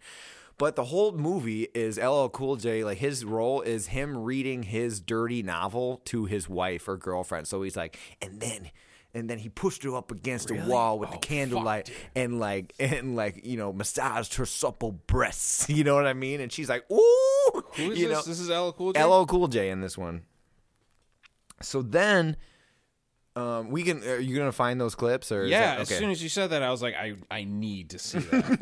But 0.58 0.76
the 0.76 0.86
whole 0.86 1.12
movie 1.12 1.64
is 1.74 1.98
LL 1.98 2.28
Cool 2.28 2.58
J. 2.58 2.84
Like 2.84 3.00
his 3.00 3.26
role 3.26 3.62
is 3.62 3.88
him 3.88 4.18
reading 4.18 4.64
his 4.64 5.00
dirty 5.00 5.42
novel 5.44 6.02
to 6.06 6.26
his 6.26 6.48
wife 6.48 6.88
or 6.88 6.98
girlfriend. 6.98 7.48
So 7.48 7.64
he's 7.64 7.76
like, 7.76 7.98
and 8.22 8.40
then, 8.40 8.70
and 9.14 9.30
then 9.30 9.40
he 9.40 9.50
pushed 9.50 9.84
her 9.84 9.96
up 9.96 10.12
against 10.12 10.52
a 10.52 10.56
wall 10.56 11.00
with 11.00 11.10
the 11.10 11.18
oh, 11.18 11.20
candlelight 11.20 11.92
and 12.16 12.40
like, 12.40 12.74
and 12.80 13.16
like, 13.16 13.46
you 13.46 13.58
know, 13.58 13.74
massaged 13.74 14.36
her 14.36 14.46
supple 14.46 14.92
breasts. 14.92 15.68
You 15.74 15.84
know 15.84 15.96
what 15.96 16.06
I 16.06 16.14
mean? 16.14 16.40
And 16.40 16.52
she's 16.52 16.70
like, 16.70 16.90
ooh, 16.92 17.64
Who 17.74 17.92
is 17.92 18.00
you 18.00 18.08
this? 18.08 18.18
know, 18.18 18.22
this 18.22 18.40
is 18.40 18.50
LL 18.50 18.72
Cool 18.72 18.94
J. 18.94 19.04
LL 19.04 19.26
Cool 19.26 19.48
J 19.48 19.70
in 19.70 19.82
this 19.82 19.98
one. 19.98 20.22
So 21.62 21.82
then, 21.82 22.38
um, 23.36 23.70
we 23.70 23.84
can. 23.84 24.04
Are 24.04 24.20
you 24.20 24.38
gonna 24.38 24.52
find 24.52 24.80
those 24.80 24.96
clips 24.96 25.32
or? 25.32 25.46
Yeah, 25.46 25.76
that- 25.76 25.80
as 25.82 25.90
soon 25.90 26.12
as 26.12 26.22
you 26.22 26.30
said 26.30 26.52
that, 26.52 26.62
I 26.64 26.70
was 26.72 26.82
like, 26.82 26.94
I 26.96 27.16
I 27.32 27.44
need 27.46 27.90
to 27.92 28.00
see 28.00 28.20
that. 28.32 28.58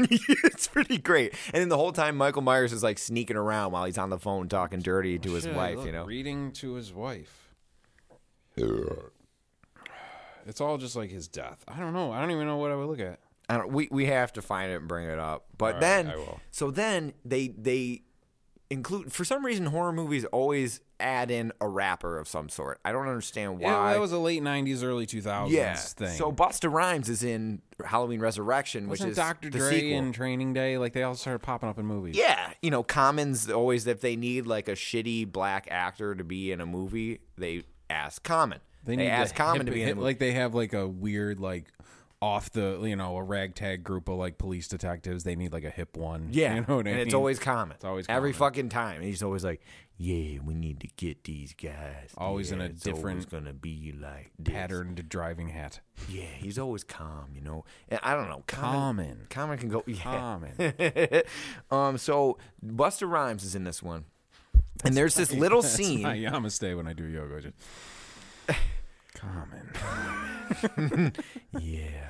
it's 0.45 0.67
pretty 0.67 0.97
great. 0.97 1.34
And 1.53 1.61
then 1.61 1.69
the 1.69 1.78
whole 1.78 1.91
time, 1.91 2.15
Michael 2.15 2.41
Myers 2.41 2.72
is 2.74 2.82
like 2.84 2.97
sneaking 2.97 3.36
around 3.38 3.72
while 3.74 3.86
he's 3.86 3.97
on 3.97 4.09
the 4.09 4.17
phone 4.19 4.47
talking 4.49 4.80
dirty 4.80 5.19
to 5.19 5.32
his 5.33 5.43
Shit, 5.43 5.55
wife. 5.55 5.78
look, 5.78 5.86
You 5.87 5.91
know, 5.91 6.05
reading 6.05 6.51
to 6.54 6.74
his 6.75 6.93
wife. 6.93 7.54
It's 10.47 10.59
all 10.59 10.78
just 10.79 10.95
like 10.95 11.12
his 11.12 11.28
death. 11.28 11.63
I 11.67 11.79
don't 11.79 11.93
know. 11.93 12.12
I 12.12 12.20
don't 12.20 12.32
even 12.32 12.47
know 12.47 12.58
what 12.58 12.71
I 12.71 12.75
would 12.75 12.87
look 12.87 13.00
at. 13.00 13.20
I 13.47 13.58
don't. 13.58 13.71
We 13.71 13.87
we 13.91 14.05
have 14.08 14.33
to 14.33 14.41
find 14.41 14.71
it 14.71 14.75
and 14.75 14.87
bring 14.87 15.08
it 15.08 15.20
up. 15.20 15.45
But 15.58 15.66
All 15.66 15.71
right, 15.74 15.79
then, 15.82 16.08
I 16.08 16.16
will. 16.16 16.39
so 16.50 16.71
then 16.71 17.13
they 17.24 17.50
they 17.50 18.01
include 18.70 19.12
for 19.13 19.24
some 19.25 19.45
reason 19.45 19.67
horror 19.67 19.91
movies 19.93 20.25
always 20.25 20.79
add 21.01 21.32
in 21.32 21.51
a 21.59 21.67
rapper 21.67 22.17
of 22.17 22.28
some 22.28 22.49
sort. 22.49 22.79
I 22.86 22.91
don't 22.91 23.07
understand 23.07 23.59
why. 23.59 23.69
Yeah, 23.71 23.93
that 23.93 23.99
was 23.99 24.11
a 24.11 24.17
late 24.17 24.41
'90s, 24.41 24.83
early 24.83 25.05
2000s 25.05 25.49
yeah. 25.49 25.75
thing. 25.75 26.17
So 26.17 26.32
Busta 26.32 26.71
Rhymes 26.71 27.09
is 27.09 27.23
in 27.23 27.61
Halloween 27.83 28.19
Resurrection, 28.19 28.83
which 28.87 28.99
wasn't 28.99 29.11
is 29.11 29.17
Dr. 29.17 29.49
the 29.49 29.57
Dre 29.57 29.79
sequel. 29.79 29.97
in 29.97 30.11
Training 30.13 30.53
Day? 30.53 30.78
Like 30.78 30.93
they 30.93 31.03
all 31.03 31.15
started 31.15 31.39
popping 31.39 31.69
up 31.69 31.79
in 31.79 31.86
movies. 31.86 32.15
Yeah, 32.17 32.53
you 32.61 32.71
know, 32.71 32.83
Common's 32.83 33.49
always 33.49 33.87
if 33.87 34.01
they 34.01 34.15
need 34.15 34.47
like 34.47 34.67
a 34.67 34.73
shitty 34.73 35.32
black 35.32 35.67
actor 35.71 36.15
to 36.15 36.23
be 36.23 36.51
in 36.51 36.61
a 36.61 36.65
movie, 36.65 37.19
they 37.37 37.63
ask 37.89 38.23
Common. 38.23 38.59
They, 38.83 38.95
need 38.95 39.09
ask 39.09 39.36
Common 39.36 39.57
hip- 39.57 39.65
to 39.67 39.71
be 39.73 39.82
in 39.82 39.86
a 39.86 39.87
hip- 39.89 39.95
movie. 39.97 40.05
like 40.05 40.19
they 40.19 40.32
have 40.32 40.55
like 40.55 40.73
a 40.73 40.87
weird 40.87 41.39
like 41.39 41.65
off 42.21 42.51
the 42.51 42.79
you 42.83 42.95
know 42.95 43.17
a 43.17 43.23
ragtag 43.23 43.83
group 43.83 44.07
of 44.07 44.15
like 44.17 44.37
police 44.37 44.67
detectives. 44.67 45.23
They 45.23 45.35
need 45.35 45.51
like 45.53 45.63
a 45.63 45.69
hip 45.71 45.97
one. 45.97 46.29
yeah, 46.31 46.55
you 46.55 46.61
know 46.67 46.75
what 46.77 46.87
I 46.87 46.91
and 46.91 46.97
mean? 46.99 47.07
it's 47.07 47.13
always 47.15 47.39
Common. 47.39 47.75
It's 47.75 47.85
always 47.85 48.05
every 48.09 48.31
Common. 48.33 48.49
fucking 48.51 48.69
time. 48.69 48.95
And 48.97 49.05
he's 49.05 49.23
always 49.23 49.43
like, 49.43 49.61
"Yeah, 49.97 50.39
we 50.43 50.53
need 50.53 50.79
to 50.81 50.87
get 50.97 51.23
these 51.23 51.53
guys." 51.55 52.11
Always 52.17 52.51
in 52.51 52.59
Yeah, 52.59 52.65
a 52.65 52.69
it's 52.69 52.83
different 52.83 53.29
gonna 53.31 53.53
be 53.53 53.93
like 53.99 54.31
this. 54.37 54.53
patterned 54.53 55.09
driving 55.09 55.49
hat. 55.49 55.79
Yeah, 56.09 56.25
he's 56.37 56.59
always 56.59 56.83
calm, 56.83 57.29
you 57.33 57.41
know. 57.41 57.65
And 57.89 57.99
I 58.03 58.13
don't 58.13 58.29
know, 58.29 58.43
Common. 58.47 59.25
Common 59.29 59.57
can 59.57 59.69
go. 59.69 59.83
Yeah. 59.87 60.03
Common. 60.03 60.53
um. 61.71 61.97
So 61.97 62.37
Busta 62.63 63.09
Rhymes 63.09 63.43
is 63.43 63.55
in 63.55 63.63
this 63.63 63.81
one, 63.81 64.05
and 64.83 64.93
there's 64.95 65.15
this 65.15 65.33
little 65.33 65.63
scene. 65.75 66.03
my 66.03 66.17
namaste 66.17 66.75
when 66.77 66.87
I 66.87 66.93
do 66.93 67.05
yoga. 67.05 67.51
Common 69.21 71.13
Yeah. 71.59 72.07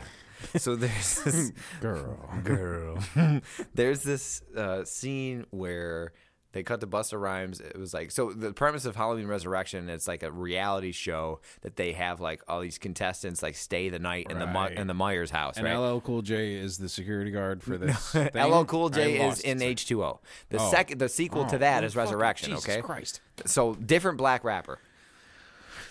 So 0.58 0.76
there's 0.76 1.22
this 1.24 1.52
girl. 1.82 2.18
girl. 2.44 2.98
there's 3.76 4.02
this 4.04 4.42
uh, 4.58 4.84
scene 4.86 5.46
where 5.52 6.14
they 6.54 6.64
cut 6.64 6.82
to 6.82 6.88
Busta 6.88 7.20
Rhymes. 7.22 7.60
It 7.62 7.78
was 7.78 7.94
like 7.94 8.12
so. 8.12 8.32
The 8.32 8.52
premise 8.52 8.86
of 8.86 8.96
Halloween 8.96 9.28
Resurrection, 9.28 9.88
it's 9.90 10.08
like 10.08 10.24
a 10.24 10.32
reality 10.32 10.92
show 10.92 11.40
that 11.62 11.76
they 11.76 11.94
have 11.94 12.20
like 12.20 12.42
all 12.48 12.60
these 12.60 12.78
contestants 12.78 13.42
like 13.44 13.56
stay 13.56 13.90
the 13.90 14.00
night 14.00 14.28
in 14.30 14.40
the 14.40 14.74
in 14.80 14.88
the 14.88 14.94
Myers 14.94 15.30
house. 15.32 15.58
And 15.58 15.66
right? 15.66 15.78
LL 15.78 16.00
Cool 16.00 16.24
J 16.24 16.56
is 16.56 16.78
the 16.80 16.90
security 16.90 17.32
guard 17.32 17.62
for 17.64 17.78
this. 17.78 18.12
thing? 18.12 18.30
LL 18.36 18.64
Cool 18.66 18.90
J 18.90 19.26
is 19.28 19.40
in. 19.42 19.62
H 19.62 19.86
two 19.86 20.04
O. 20.04 20.20
The 20.50 20.58
Oh. 20.60 20.72
second, 20.72 20.98
the 21.00 21.08
sequel 21.10 21.46
to 21.46 21.56
Oh, 21.56 21.60
that 21.60 21.84
oh, 21.84 21.86
is 21.88 21.96
Resurrection. 21.96 22.50
Jesus 22.50 22.66
okay, 22.68 22.82
Christ. 22.82 23.22
so 23.46 23.76
different 23.76 24.18
black 24.18 24.44
rapper. 24.44 24.80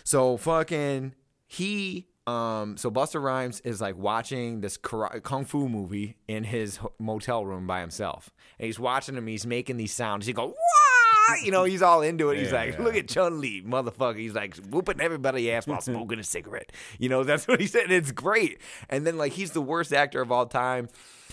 So 0.05 0.36
fucking 0.36 1.14
he 1.47 2.06
um 2.27 2.77
so 2.77 2.90
Busta 2.90 3.20
Rhymes 3.20 3.60
is 3.60 3.81
like 3.81 3.97
watching 3.97 4.60
this 4.60 4.77
kara- 4.77 5.20
kung 5.20 5.44
fu 5.44 5.68
movie 5.68 6.16
in 6.28 6.44
his 6.44 6.78
motel 6.98 7.44
room 7.44 7.66
by 7.66 7.81
himself. 7.81 8.31
And 8.59 8.66
he's 8.66 8.78
watching 8.78 9.16
him, 9.16 9.27
he's 9.27 9.47
making 9.47 9.77
these 9.78 9.93
sounds. 9.93 10.27
He 10.27 10.32
go, 10.32 10.47
"Wah!" 10.48 11.35
You 11.44 11.51
know, 11.51 11.64
he's 11.64 11.81
all 11.82 12.02
into 12.02 12.31
it. 12.31 12.39
He's 12.39 12.48
Yeah, 12.51 12.55
like, 12.59 12.72
yeah. 12.74 12.82
"Look 12.82 12.97
at 12.97 13.09
Chun 13.09 13.40
Li, 13.40 13.62
motherfucker." 13.62 14.18
He's 14.18 14.35
like 14.35 14.56
whooping 14.68 15.01
everybody 15.01 15.51
ass 15.51 15.66
while 15.66 15.81
smoking 15.93 16.18
a 16.18 16.24
cigarette. 16.24 16.72
You 16.98 17.09
know, 17.09 17.24
that's 17.24 17.48
what 17.48 17.60
he 17.60 17.66
said. 17.66 17.90
It's 17.90 18.12
great. 18.12 18.59
And 18.89 19.06
then 19.06 19.16
like 19.16 19.32
he's 19.32 19.52
the 19.52 19.62
worst 19.62 19.93
actor 19.93 20.20
of 20.20 20.31
all 20.31 20.47
time. 20.47 20.89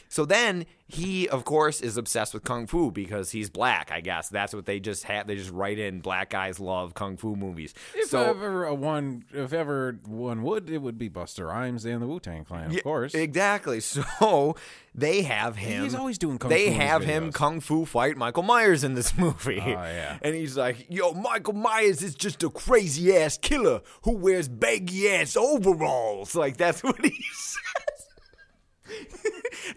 So 0.10 0.26
then 0.26 0.66
he, 0.88 1.28
of 1.28 1.44
course, 1.44 1.82
is 1.82 1.98
obsessed 1.98 2.34
with 2.34 2.44
kung 2.46 2.66
fu 2.66 2.92
because 2.92 3.32
he's 3.32 3.50
black. 3.50 3.92
I 3.92 4.00
guess 4.02 4.30
that's 4.30 4.54
what 4.54 4.66
they 4.66 4.80
just 4.80 5.04
have. 5.04 5.28
They 5.28 5.36
just 5.36 5.52
write 5.52 5.80
in 5.80 6.00
black 6.00 6.30
guys 6.30 6.60
love 6.60 6.94
kung 6.94 7.18
fu 7.18 7.36
movies. 7.36 7.74
If 7.94 8.10
so 8.10 8.22
ever 8.24 8.74
one, 8.74 9.26
if 9.34 9.52
ever 9.54 10.00
one 10.06 10.44
would, 10.44 10.70
it 10.70 10.78
would 10.78 10.98
be 10.98 11.10
Busta 11.10 11.46
Rhymes 11.48 11.84
and 11.86 12.02
the 12.02 12.08
Wu 12.08 12.20
Tang 12.20 12.46
Clan, 12.46 12.68
of 12.68 12.74
Yeah, 12.74 12.82
course. 12.82 13.14
exactly. 13.14 13.82
So 14.18 14.56
they 14.96 15.22
have 15.24 15.58
him. 15.58 15.84
He's 15.84 15.94
always 15.94 16.18
doing 16.18 16.38
kung 16.40 16.50
They 16.50 16.68
fu 16.70 16.74
have 16.76 17.04
him 17.04 17.32
kung 17.32 17.60
fu 17.60 17.86
fight 17.86 18.16
Michael 18.18 18.44
Myers 18.44 18.84
in 18.84 18.94
this 18.96 19.16
movie. 19.18 19.60
Oh, 19.62 19.70
yeah. 19.72 20.18
And 20.22 20.34
he's 20.36 20.56
like, 20.58 20.88
"Yo, 20.90 21.12
Michael 21.14 21.54
Myers 21.54 22.02
is 22.02 22.16
just 22.16 22.42
a 22.44 22.50
crazy 22.50 23.16
ass 23.16 23.38
killer 23.38 23.82
who 24.04 24.14
wears 24.16 24.48
baggy 24.48 25.10
ass 25.10 25.36
overalls." 25.36 26.34
Like 26.36 26.58
that's 26.58 26.82
what 26.84 27.04
he 27.04 27.12
says. 27.34 27.97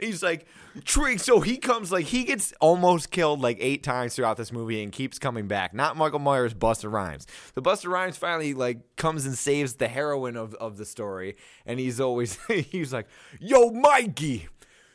He's 0.01 0.23
like, 0.23 0.47
Trick. 0.85 1.19
So 1.19 1.41
he 1.41 1.57
comes 1.57 1.91
like 1.91 2.07
he 2.07 2.25
gets 2.25 2.53
almost 2.61 3.11
killed 3.11 3.41
like 3.41 3.57
eight 3.61 3.83
times 3.83 4.15
throughout 4.15 4.37
this 4.37 4.53
movie 4.53 4.83
and 4.83 4.93
keeps 4.93 5.19
coming 5.19 5.49
back. 5.49 5.75
Not 5.75 5.97
Michael 5.97 6.21
Myers, 6.21 6.55
Busta 6.55 6.91
Rhymes. 6.91 7.27
The 7.55 7.63
Busta 7.63 7.89
Rhymes 7.89 8.17
finally 8.17 8.55
like 8.55 8.97
comes 8.97 9.27
and 9.27 9.35
saves 9.35 9.75
the 9.75 9.89
heroine 9.89 10.37
of, 10.37 10.55
of 10.55 10.77
the 10.77 10.85
story, 10.85 11.37
and 11.67 11.81
he's 11.81 12.01
always 12.01 12.39
he's 12.49 12.93
like, 12.93 13.09
"Yo, 13.41 13.71
Mikey." 13.71 14.49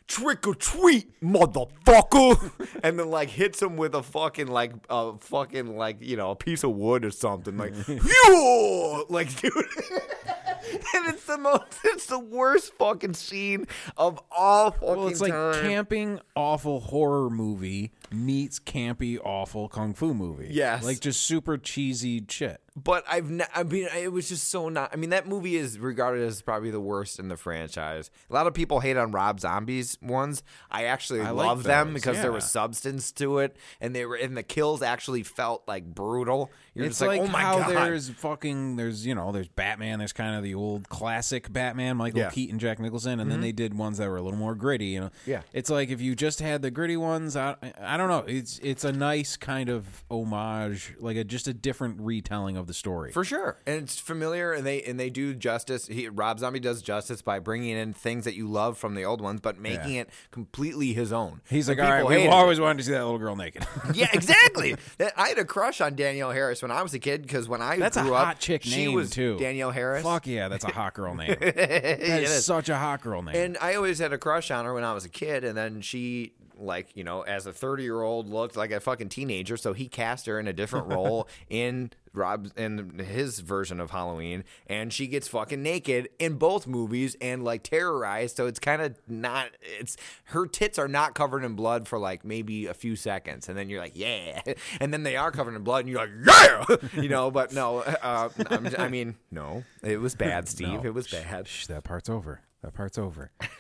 Trick 0.08 0.46
or 0.46 0.54
treat, 0.54 1.20
motherfucker, 1.22 2.52
and 2.84 3.00
then 3.00 3.10
like 3.10 3.30
hits 3.30 3.62
him 3.62 3.76
with 3.76 3.96
a 3.96 4.04
fucking 4.04 4.48
like 4.48 4.74
a 4.90 5.18
fucking 5.18 5.78
like 5.78 5.98
you 6.00 6.16
know 6.16 6.32
a 6.32 6.36
piece 6.36 6.64
of 6.64 6.72
wood 6.72 7.04
or 7.04 7.10
something 7.12 7.58
like 7.58 7.74
yo 7.88 9.06
like 9.10 9.36
dude, 9.42 9.52
and 9.54 11.08
it's 11.08 11.26
the 11.26 11.38
most 11.40 11.80
it's 11.86 12.06
the 12.06 12.20
worst 12.20 12.74
fucking 12.76 13.14
scene 13.16 13.66
of 13.98 14.20
all 14.32 14.72
fucking 14.72 14.88
well, 14.88 15.08
it's 15.08 15.22
like 15.22 15.32
time. 15.32 15.62
camping 15.64 16.20
awful 16.36 16.82
horror 16.82 17.30
movie 17.30 17.92
meets 18.12 18.60
campy 18.60 19.18
awful 19.24 19.68
kung 19.68 19.94
fu 19.96 20.14
movie. 20.14 20.50
Yes. 20.52 20.84
like 20.84 21.00
just 21.00 21.22
super 21.22 21.58
cheesy 21.58 22.24
shit. 22.30 22.62
But 22.78 23.06
I've, 23.08 23.30
ne- 23.32 23.46
I 23.56 23.64
mean, 23.64 23.88
it 23.98 24.12
was 24.12 24.28
just 24.28 24.50
so 24.50 24.68
not. 24.68 24.90
I 24.92 24.98
mean, 24.98 25.12
that 25.12 25.28
movie 25.28 25.56
is 25.56 25.80
regarded 25.80 26.24
as 26.28 26.42
probably 26.42 26.72
the 26.72 26.82
worst 26.82 27.20
in 27.20 27.30
the 27.30 27.38
franchise. 27.38 28.12
A 28.30 28.34
lot 28.34 28.48
of 28.48 28.54
people 28.54 28.82
hate 28.82 28.98
on 28.98 29.12
Rob 29.12 29.40
Zombie's 29.40 29.98
ones. 30.02 30.44
I 30.70 30.84
actually 30.84 31.22
I 31.22 31.30
like 31.30 31.48
love 31.48 31.64
them 31.64 31.94
those, 31.94 32.02
because 32.02 32.22
there 32.22 32.34
was 32.34 32.44
substance 32.44 33.14
to 33.14 33.40
it, 33.40 33.56
and 33.80 33.96
they 33.96 34.06
were, 34.06 34.16
and 34.16 34.36
the 34.36 34.44
kills 34.44 34.82
actually 34.82 35.24
felt 35.24 35.64
like 35.70 35.86
brutal. 35.86 36.52
You're 36.74 36.88
it's 36.88 37.00
just 37.00 37.08
like, 37.08 37.22
like, 37.22 37.30
oh 37.30 37.32
my 37.32 37.40
how 37.40 37.60
god. 37.60 37.70
there's 37.70 38.10
fucking 38.10 38.76
there's 38.76 39.06
you 39.06 39.16
know 39.16 39.32
there's 39.32 39.48
Batman 39.48 40.00
there's 40.00 40.12
kind 40.12 40.36
of 40.36 40.44
the 40.44 40.56
old 40.56 40.90
classic 40.90 41.50
Batman 41.54 41.96
Michael 41.96 42.20
Yeah. 42.20 42.26
Mm-hmm. 42.26 42.34
Keaton 42.34 42.60
Jack 42.60 42.80
Nicholson 42.80 43.22
and 43.22 43.32
then 43.32 43.40
they 43.40 43.54
did 43.54 43.78
ones 43.78 43.98
that 44.00 44.10
were 44.10 44.18
a 44.18 44.22
little 44.22 44.38
more 44.38 44.56
gritty 44.56 44.88
you 44.88 45.00
know 45.00 45.10
Yeah. 45.26 45.44
it's 45.54 45.70
like 45.70 45.90
if 45.90 46.02
you 46.02 46.16
just 46.16 46.42
had 46.42 46.62
the 46.62 46.72
gritty 46.72 46.98
ones 46.98 47.38
I, 47.38 47.56
I 47.80 47.96
don't 47.96 48.10
know 48.10 48.26
it's 48.28 48.60
it's 48.62 48.84
a 48.84 48.92
nice 48.92 49.38
kind 49.38 49.70
of 49.70 50.04
homage 50.12 50.96
like 51.00 51.16
a 51.16 51.24
just 51.24 51.48
a 51.48 51.54
different 51.54 52.02
retelling 52.02 52.58
of 52.58 52.65
the 52.68 52.74
story 52.74 53.12
For 53.12 53.24
sure, 53.24 53.58
and 53.66 53.84
it's 53.84 54.00
familiar, 54.00 54.54
and 54.54 54.66
they 54.66 54.82
and 54.84 55.00
they 55.00 55.10
do 55.10 55.34
justice. 55.34 55.88
He, 55.88 56.08
Rob 56.10 56.40
Zombie 56.40 56.60
does 56.60 56.82
justice 56.82 57.22
by 57.22 57.40
bringing 57.40 57.78
in 57.78 57.94
things 57.94 58.26
that 58.26 58.36
you 58.36 58.48
love 58.48 58.78
from 58.78 58.96
the 58.96 59.04
old 59.06 59.22
ones, 59.22 59.40
but 59.42 59.60
making 59.60 59.96
it 59.96 60.10
completely 60.32 60.94
his 60.94 61.12
own. 61.14 61.42
he's 61.50 61.68
like 61.70 61.80
all 61.80 61.90
right 61.90 62.06
we've 62.06 62.30
always 62.30 62.60
wanted 62.60 62.78
to 62.80 62.84
see 62.84 62.92
that 62.92 63.04
little 63.04 63.18
girl 63.20 63.36
naked 63.36 63.66
yeah, 63.94 64.10
exactly. 64.14 64.76
That 64.98 65.14
I 65.18 65.30
had 65.30 65.40
a 65.40 65.46
crush 65.46 65.82
on 65.82 65.96
Danielle 65.96 66.32
Harris 66.32 66.62
when 66.62 66.72
I 66.72 66.82
was 66.82 66.94
a 66.94 67.00
kid 67.00 67.22
because 67.22 67.48
when 67.50 67.62
I 67.62 67.78
That's 67.78 67.98
a 67.98 68.02
grew 68.02 68.14
up, 68.14 68.26
hot 68.26 68.40
chick 68.40 68.64
she 68.64 68.86
name, 68.88 68.94
was 68.96 69.10
too. 69.10 69.38
Danielle 69.40 69.72
Harris. 69.72 70.04
fuck 70.04 70.26
yeah 70.28 70.48
that's 70.48 70.64
a 70.66 70.72
hot 70.72 70.94
girl 70.94 71.16
name 71.16 71.36
that 71.40 72.00
is. 72.24 72.46
such 72.46 72.70
a 72.70 72.78
hot 72.78 73.02
girl 73.02 73.22
name 73.22 73.36
And 73.36 73.58
I 73.62 73.76
always 73.76 74.00
had 74.00 74.14
a 74.14 74.18
crush 74.18 74.52
on 74.52 74.66
her 74.66 74.74
when 74.74 74.84
I 74.84 74.94
was 74.94 75.06
a 75.06 75.10
kid, 75.10 75.44
and 75.44 75.58
then 75.58 75.82
she, 75.82 76.34
like, 76.58 76.96
you 76.96 77.04
know, 77.04 77.22
as 77.22 77.46
a 77.46 77.54
30 77.54 77.84
year 77.84 78.02
old, 78.02 78.30
looked 78.30 78.56
like 78.56 78.72
a 78.72 78.80
fucking 78.80 79.10
teenager. 79.10 79.58
So 79.58 79.74
he 79.74 79.88
cast 79.88 80.26
her 80.26 80.40
in 80.40 80.48
a 80.48 80.54
different 80.54 80.88
role 80.88 81.28
in 81.50 81.92
Rob 82.16 82.48
in 82.56 83.00
his 83.00 83.40
version 83.40 83.80
of 83.80 83.92
Halloween, 83.92 84.44
and 84.68 84.92
she 84.92 85.08
gets 85.08 85.28
fucking 85.28 85.62
naked 85.62 86.10
in 86.20 86.36
both 86.36 86.66
movies 86.68 87.16
and 87.22 87.44
like 87.44 87.64
terrorized. 87.64 88.38
So 88.38 88.48
it's 88.48 88.60
kind 88.60 88.82
of 88.82 88.96
not. 89.08 89.50
It's 89.62 89.98
her 90.26 90.46
tits 90.46 90.80
are 90.80 90.88
not 90.88 91.14
covered 91.14 91.44
in 91.44 91.56
blood 91.56 91.88
for 91.88 92.00
like 92.00 92.24
maybe 92.26 92.68
a 92.68 92.74
few 92.74 92.96
seconds, 92.96 93.50
and 93.50 93.58
then 93.58 93.70
you're 93.70 93.82
like, 93.82 93.96
yeah, 93.96 94.42
and 94.80 94.94
then 94.94 95.04
they 95.04 95.16
are 95.18 95.32
covered 95.32 95.56
in 95.56 95.64
blood, 95.64 95.86
and 95.86 95.90
you're 95.90 96.00
like, 96.00 96.12
yeah, 96.26 96.76
you 97.02 97.10
know. 97.10 97.32
But 97.32 97.54
no, 97.54 97.80
uh, 97.80 98.30
I'm, 98.50 98.68
I 98.78 98.88
mean, 98.88 99.16
no, 99.32 99.64
it 99.84 100.00
was 100.00 100.16
bad, 100.16 100.48
Steve. 100.48 100.84
No. 100.84 100.90
It 100.90 100.94
was 100.94 101.08
bad. 101.08 101.48
Shh, 101.48 101.68
that 101.68 101.84
part's 101.84 102.10
over 102.10 102.42
that 102.66 102.74
part's 102.74 102.98
over 102.98 103.32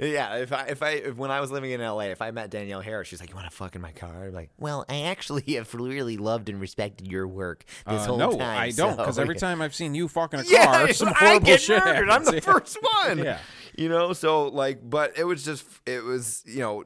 yeah, 0.00 0.36
if 0.36 0.52
I 0.52 0.66
if 0.68 0.82
I 0.82 0.90
if 0.90 1.16
when 1.16 1.30
I 1.30 1.40
was 1.40 1.50
living 1.50 1.70
in 1.70 1.80
LA, 1.80 2.00
if 2.10 2.20
I 2.22 2.30
met 2.30 2.50
Danielle 2.50 2.80
Harris, 2.80 3.08
she's 3.08 3.20
like, 3.20 3.30
"You 3.30 3.36
want 3.36 3.48
to 3.50 3.56
fuck 3.56 3.74
in 3.74 3.80
my 3.82 3.92
car?" 3.92 4.24
I'm 4.26 4.32
like, 4.32 4.50
"Well, 4.58 4.84
I 4.88 5.02
actually 5.02 5.42
have 5.54 5.72
really 5.74 6.16
loved 6.16 6.48
and 6.48 6.60
respected 6.60 7.06
your 7.06 7.26
work 7.28 7.64
this 7.86 8.02
Uh, 8.02 8.06
whole 8.06 8.18
no, 8.18 8.30
time." 8.32 8.58
I 8.58 8.70
don't, 8.70 8.92
so- 8.92 8.96
because 8.96 9.18
every 9.18 9.34
time 9.46 9.62
I've 9.62 9.74
seen 9.74 9.94
you 9.94 10.08
fucking 10.08 10.40
a 10.40 10.44
car, 10.44 10.52
yeah, 10.86 10.92
some 10.92 11.08
I 11.08 11.12
horrible 11.14 11.46
get 11.46 11.60
shit 11.60 11.84
murdered. 11.84 12.10
I'm 12.10 12.24
the 12.24 12.32
happens. 12.34 12.44
first 12.44 12.78
one. 13.04 13.18
Yeah. 13.18 13.38
you 13.76 13.88
know. 13.88 14.12
So 14.12 14.48
like, 14.48 14.78
but 14.88 15.16
it 15.18 15.24
was 15.24 15.44
just 15.44 15.64
it 15.86 16.02
was 16.04 16.42
you 16.46 16.60
know. 16.60 16.84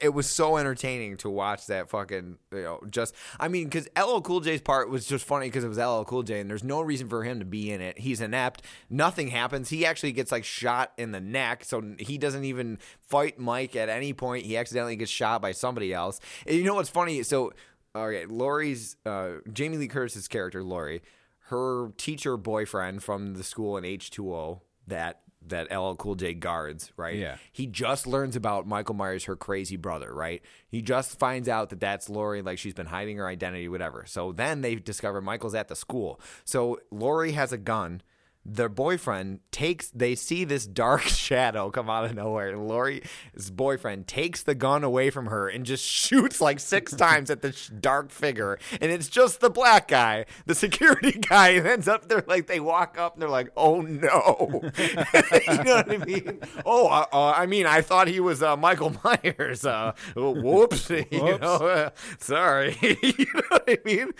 It 0.00 0.10
was 0.10 0.28
so 0.28 0.56
entertaining 0.56 1.18
to 1.18 1.28
watch 1.28 1.66
that 1.66 1.90
fucking, 1.90 2.38
you 2.52 2.62
know, 2.62 2.80
just, 2.88 3.14
I 3.38 3.48
mean, 3.48 3.64
because 3.64 3.86
LL 3.98 4.20
Cool 4.20 4.40
J's 4.40 4.62
part 4.62 4.88
was 4.88 5.06
just 5.06 5.26
funny 5.26 5.46
because 5.46 5.62
it 5.62 5.68
was 5.68 5.76
LL 5.76 6.04
Cool 6.04 6.22
J 6.22 6.40
and 6.40 6.48
there's 6.48 6.64
no 6.64 6.80
reason 6.80 7.08
for 7.08 7.22
him 7.22 7.38
to 7.38 7.44
be 7.44 7.70
in 7.70 7.82
it. 7.82 7.98
He's 7.98 8.22
inept. 8.22 8.62
Nothing 8.88 9.28
happens. 9.28 9.68
He 9.68 9.84
actually 9.84 10.12
gets 10.12 10.32
like 10.32 10.44
shot 10.44 10.92
in 10.96 11.12
the 11.12 11.20
neck. 11.20 11.64
So 11.64 11.82
he 11.98 12.16
doesn't 12.16 12.44
even 12.44 12.78
fight 13.00 13.38
Mike 13.38 13.76
at 13.76 13.90
any 13.90 14.14
point. 14.14 14.46
He 14.46 14.56
accidentally 14.56 14.96
gets 14.96 15.10
shot 15.10 15.42
by 15.42 15.52
somebody 15.52 15.92
else. 15.92 16.18
And 16.46 16.56
you 16.56 16.64
know 16.64 16.76
what's 16.76 16.88
funny? 16.88 17.22
So, 17.22 17.52
okay, 17.94 18.24
Laurie's, 18.24 18.96
uh, 19.04 19.32
Jamie 19.52 19.76
Lee 19.76 19.88
Curtis's 19.88 20.28
character, 20.28 20.64
Laurie, 20.64 21.02
her 21.48 21.90
teacher 21.98 22.38
boyfriend 22.38 23.02
from 23.02 23.34
the 23.34 23.44
school 23.44 23.76
in 23.76 23.84
H2O 23.84 24.60
that 24.86 25.20
that 25.48 25.74
LL 25.74 25.94
Cool 25.94 26.14
J 26.14 26.34
guards, 26.34 26.92
right? 26.96 27.16
Yeah. 27.16 27.36
He 27.52 27.66
just 27.66 28.06
learns 28.06 28.36
about 28.36 28.66
Michael 28.66 28.94
Myers, 28.94 29.24
her 29.24 29.36
crazy 29.36 29.76
brother, 29.76 30.12
right? 30.12 30.42
He 30.68 30.82
just 30.82 31.18
finds 31.18 31.48
out 31.48 31.70
that 31.70 31.80
that's 31.80 32.08
Laurie, 32.08 32.42
like 32.42 32.58
she's 32.58 32.74
been 32.74 32.86
hiding 32.86 33.18
her 33.18 33.26
identity, 33.26 33.68
whatever. 33.68 34.04
So 34.06 34.32
then 34.32 34.60
they 34.60 34.76
discover 34.76 35.20
Michael's 35.20 35.54
at 35.54 35.68
the 35.68 35.76
school. 35.76 36.20
So 36.44 36.80
Laurie 36.90 37.32
has 37.32 37.52
a 37.52 37.58
gun. 37.58 38.02
Their 38.46 38.68
boyfriend 38.68 39.40
takes, 39.50 39.88
they 39.88 40.14
see 40.14 40.44
this 40.44 40.66
dark 40.66 41.02
shadow 41.02 41.70
come 41.70 41.88
out 41.88 42.04
of 42.04 42.14
nowhere. 42.14 42.50
And 42.50 42.68
Laurie's 42.68 43.50
boyfriend 43.50 44.06
takes 44.06 44.42
the 44.42 44.54
gun 44.54 44.84
away 44.84 45.10
from 45.10 45.26
her 45.26 45.48
and 45.48 45.64
just 45.64 45.84
shoots 46.04 46.40
like 46.40 46.60
six 46.60 46.92
times 46.96 47.30
at 47.30 47.42
this 47.42 47.68
dark 47.68 48.10
figure. 48.10 48.58
And 48.80 48.90
it's 48.90 49.08
just 49.08 49.40
the 49.40 49.50
black 49.50 49.88
guy, 49.88 50.26
the 50.46 50.54
security 50.54 51.18
guy. 51.18 51.50
And 51.50 51.66
ends 51.66 51.88
up 51.88 52.08
there, 52.08 52.24
like, 52.26 52.46
they 52.46 52.60
walk 52.60 52.98
up 52.98 53.14
and 53.14 53.22
they're 53.22 53.28
like, 53.28 53.50
oh 53.56 53.80
no. 53.80 54.60
you 54.78 55.64
know 55.64 55.76
what 55.76 55.90
I 55.90 55.98
mean? 56.04 56.40
Oh, 56.66 56.88
uh, 56.88 57.06
uh, 57.12 57.32
I 57.36 57.46
mean, 57.46 57.66
I 57.66 57.80
thought 57.80 58.08
he 58.08 58.20
was 58.20 58.42
uh, 58.42 58.56
Michael 58.56 58.94
Myers. 59.04 59.64
Uh, 59.64 59.92
whoops. 60.16 60.90
you 60.90 61.06
know, 61.10 61.36
uh, 61.38 61.90
sorry. 62.18 62.76
you 62.82 63.26
know 63.34 63.42
what 63.48 63.64
I 63.68 63.78
mean? 63.84 64.10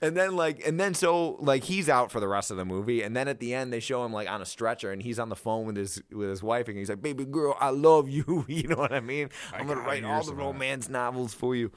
And 0.00 0.16
then, 0.16 0.36
like, 0.36 0.66
and 0.66 0.80
then 0.80 0.94
so, 0.94 1.36
like, 1.40 1.64
he's 1.64 1.88
out 1.88 2.10
for 2.10 2.20
the 2.20 2.28
rest 2.28 2.50
of 2.50 2.56
the 2.56 2.64
movie. 2.64 3.02
And 3.02 3.16
then 3.16 3.28
at 3.28 3.40
the 3.40 3.54
end, 3.54 3.73
they 3.74 3.80
show 3.80 4.04
him, 4.04 4.12
like, 4.12 4.30
on 4.30 4.40
a 4.40 4.46
stretcher 4.46 4.92
and 4.92 5.02
he's 5.02 5.18
on 5.18 5.28
the 5.28 5.36
phone 5.36 5.66
with 5.66 5.76
his 5.76 6.00
with 6.12 6.28
his 6.30 6.42
wife. 6.42 6.68
And 6.68 6.78
he's 6.78 6.88
like, 6.88 7.02
baby 7.02 7.24
girl, 7.24 7.56
I 7.60 7.70
love 7.70 8.08
you. 8.08 8.44
you 8.48 8.68
know 8.68 8.76
what 8.76 8.92
I 8.92 9.00
mean? 9.00 9.28
I'm 9.52 9.66
going 9.66 9.78
to 9.78 9.84
write 9.84 10.04
all 10.04 10.22
the 10.22 10.30
of 10.32 10.36
that. 10.38 10.42
romance 10.42 10.88
novels 10.88 11.34
for 11.34 11.54
you. 11.56 11.70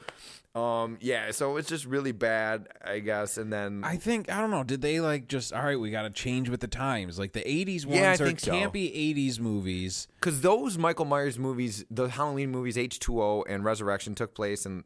Um, 0.56 0.98
yeah, 1.02 1.30
so 1.32 1.58
it's 1.58 1.70
just 1.70 1.86
really 1.86 2.12
bad, 2.14 2.68
I 2.84 2.98
guess. 3.00 3.38
And 3.38 3.54
then 3.54 3.84
I 3.84 3.98
think 3.98 4.32
I 4.32 4.40
don't 4.42 4.50
know. 4.50 4.64
Did 4.64 4.82
they 4.82 5.00
like 5.00 5.28
just 5.28 5.54
all 5.54 5.62
right? 5.64 5.80
We 5.80 5.92
got 5.92 6.04
to 6.04 6.10
change 6.10 6.50
with 6.50 6.62
the 6.62 6.68
times. 6.68 7.20
Like 7.20 7.34
the 7.34 7.42
'80s 7.44 7.86
ones 7.86 8.00
Yeah, 8.00 8.10
I 8.10 8.14
are 8.14 8.18
think 8.18 8.40
so. 8.40 8.52
campy 8.54 8.92
'80s 9.16 9.40
movies. 9.40 10.08
because 10.20 10.42
those 10.42 10.76
Michael 10.78 11.06
Myers 11.06 11.38
movies, 11.38 11.86
the 11.92 12.08
Halloween 12.10 12.50
movies, 12.50 12.76
H2O 12.76 13.44
and 13.48 13.64
Resurrection 13.64 14.16
took 14.16 14.34
place 14.34 14.66
in 14.66 14.84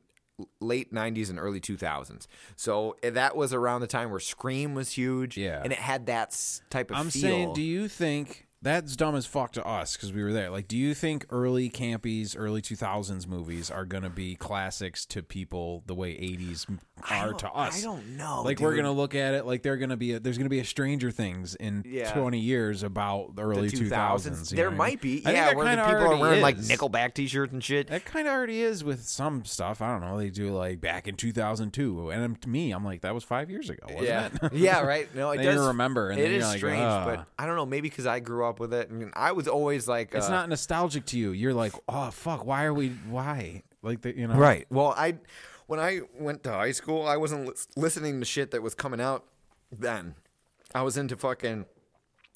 late 0.60 0.94
90s 0.94 1.30
and 1.30 1.40
early 1.40 1.60
2000s. 1.60 2.28
So 2.56 2.96
eh, 3.04 3.10
that 3.12 3.36
was 3.36 3.54
around 3.54 3.82
the 3.82 3.88
time 3.88 4.12
where 4.12 4.20
Scream 4.20 4.74
was 4.76 4.92
huge. 4.92 5.38
Yeah. 5.38 5.62
And 5.64 5.72
it 5.72 5.80
had 5.80 6.08
that 6.08 6.38
type 6.70 6.92
of 6.92 6.98
I'm 6.98 7.10
feel. 7.10 7.22
saying, 7.22 7.54
do 7.54 7.62
you 7.62 7.88
think 7.88 8.48
that's 8.62 8.96
dumb 8.96 9.16
as 9.16 9.26
fuck 9.26 9.54
to 9.54 9.66
us 9.66 9.96
because 9.96 10.14
we 10.14 10.24
were 10.24 10.34
there? 10.34 10.50
Like, 10.50 10.68
do 10.68 10.78
you 10.78 10.94
think 10.94 11.26
early 11.30 11.70
campies, 11.70 12.36
early 12.38 12.62
2000s 12.62 13.28
movies 13.28 13.72
are 13.72 13.86
gonna 13.86 14.10
be 14.10 14.36
classics 14.36 15.06
to 15.08 15.24
people 15.24 15.84
the 15.88 15.96
way 15.96 16.12
80s 16.14 16.68
are 17.10 17.34
to 17.34 17.50
us? 17.52 17.80
I 17.80 17.82
don't 17.82 18.18
know, 18.18 18.44
Like, 18.44 18.60
we're 18.60 18.76
gonna 18.76 18.92
look 18.92 19.16
at 19.16 19.34
it 19.34 19.46
like 19.46 19.64
they're 19.64 19.78
gonna 19.78 19.98
be 19.98 20.14
a, 20.14 20.20
there's 20.20 20.38
gonna 20.38 20.50
be 20.50 20.60
a 20.60 20.66
Stranger 20.66 21.10
Things 21.12 21.56
in 21.56 21.84
Yeah. 21.88 22.12
20 22.14 22.40
years 22.40 22.84
about 22.84 23.36
the 23.36 23.42
early 23.44 23.70
2000s. 23.70 24.52
you 24.52 24.56
There 24.58 24.70
know 24.70 24.78
might 24.78 25.02
be. 25.02 25.24
I 25.26 25.32
Yeah, 25.32 25.54
where 25.56 25.76
the 25.76 25.82
people 25.84 26.14
are 26.14 26.18
wearing 26.18 26.42
like. 26.42 26.58
Nickelback 26.58 27.14
t 27.16 27.28
shirts 27.28 27.52
and 27.54 27.64
shit. 27.64 27.88
That 27.88 28.06
kind 28.06 28.28
of 28.28 28.34
already 28.34 28.62
is 28.62 28.84
with 28.84 29.04
some 29.04 29.44
stuff. 29.46 29.82
I 29.82 29.92
don't 29.92 30.02
know. 30.02 30.18
They 30.20 30.30
do 30.30 30.56
like 30.56 30.80
back 30.80 31.08
in 31.08 31.16
2002, 31.16 32.12
and 32.12 32.40
to 32.42 32.50
me, 32.50 32.72
I'm 32.72 32.86
like, 32.86 33.02
that 33.02 33.14
was 33.14 33.24
five 33.24 33.50
years 33.50 33.70
ago, 33.70 33.84
wasn't 33.90 34.04
yeah, 34.04 34.30
it? 34.44 34.54
yeah, 34.54 34.82
right. 34.82 35.14
No, 35.16 35.36
does 35.36 35.56
you 35.56 35.68
remember, 35.68 36.10
and 36.12 36.20
it 36.20 36.32
is 36.32 36.44
like, 36.44 36.58
strange, 36.60 36.80
"Ah." 36.82 37.06
but 37.06 37.26
I 37.40 37.46
don't 37.46 37.56
know. 37.56 37.66
Maybe 37.66 37.90
because 37.90 38.06
I 38.06 38.20
grew 38.20 38.46
up 38.46 38.51
with 38.60 38.74
it. 38.74 38.90
And 38.90 39.12
I 39.16 39.32
was 39.32 39.48
always 39.48 39.88
like, 39.88 40.14
it's 40.14 40.28
uh, 40.28 40.32
not 40.32 40.50
nostalgic 40.50 41.06
to 41.08 41.18
you. 41.18 41.32
You're 41.32 41.54
like, 41.54 41.74
oh 41.88 42.12
fuck, 42.12 42.46
why 42.46 42.64
are 42.66 42.74
we? 42.74 42.90
Why? 43.10 43.64
Like 43.82 44.02
the, 44.02 44.16
you 44.16 44.28
know, 44.28 44.36
Right. 44.36 44.66
Well, 44.70 44.94
I 44.98 45.16
when 45.68 45.80
I 45.80 46.02
went 46.20 46.44
to 46.44 46.52
high 46.52 46.72
school, 46.74 47.08
I 47.08 47.18
wasn't 47.18 47.46
lis- 47.48 47.68
listening 47.76 48.20
to 48.20 48.26
shit 48.26 48.52
that 48.52 48.62
was 48.62 48.76
coming 48.76 49.00
out 49.02 49.26
then. 49.72 50.16
I 50.76 50.82
was 50.84 50.98
into 50.98 51.16
fucking 51.18 51.66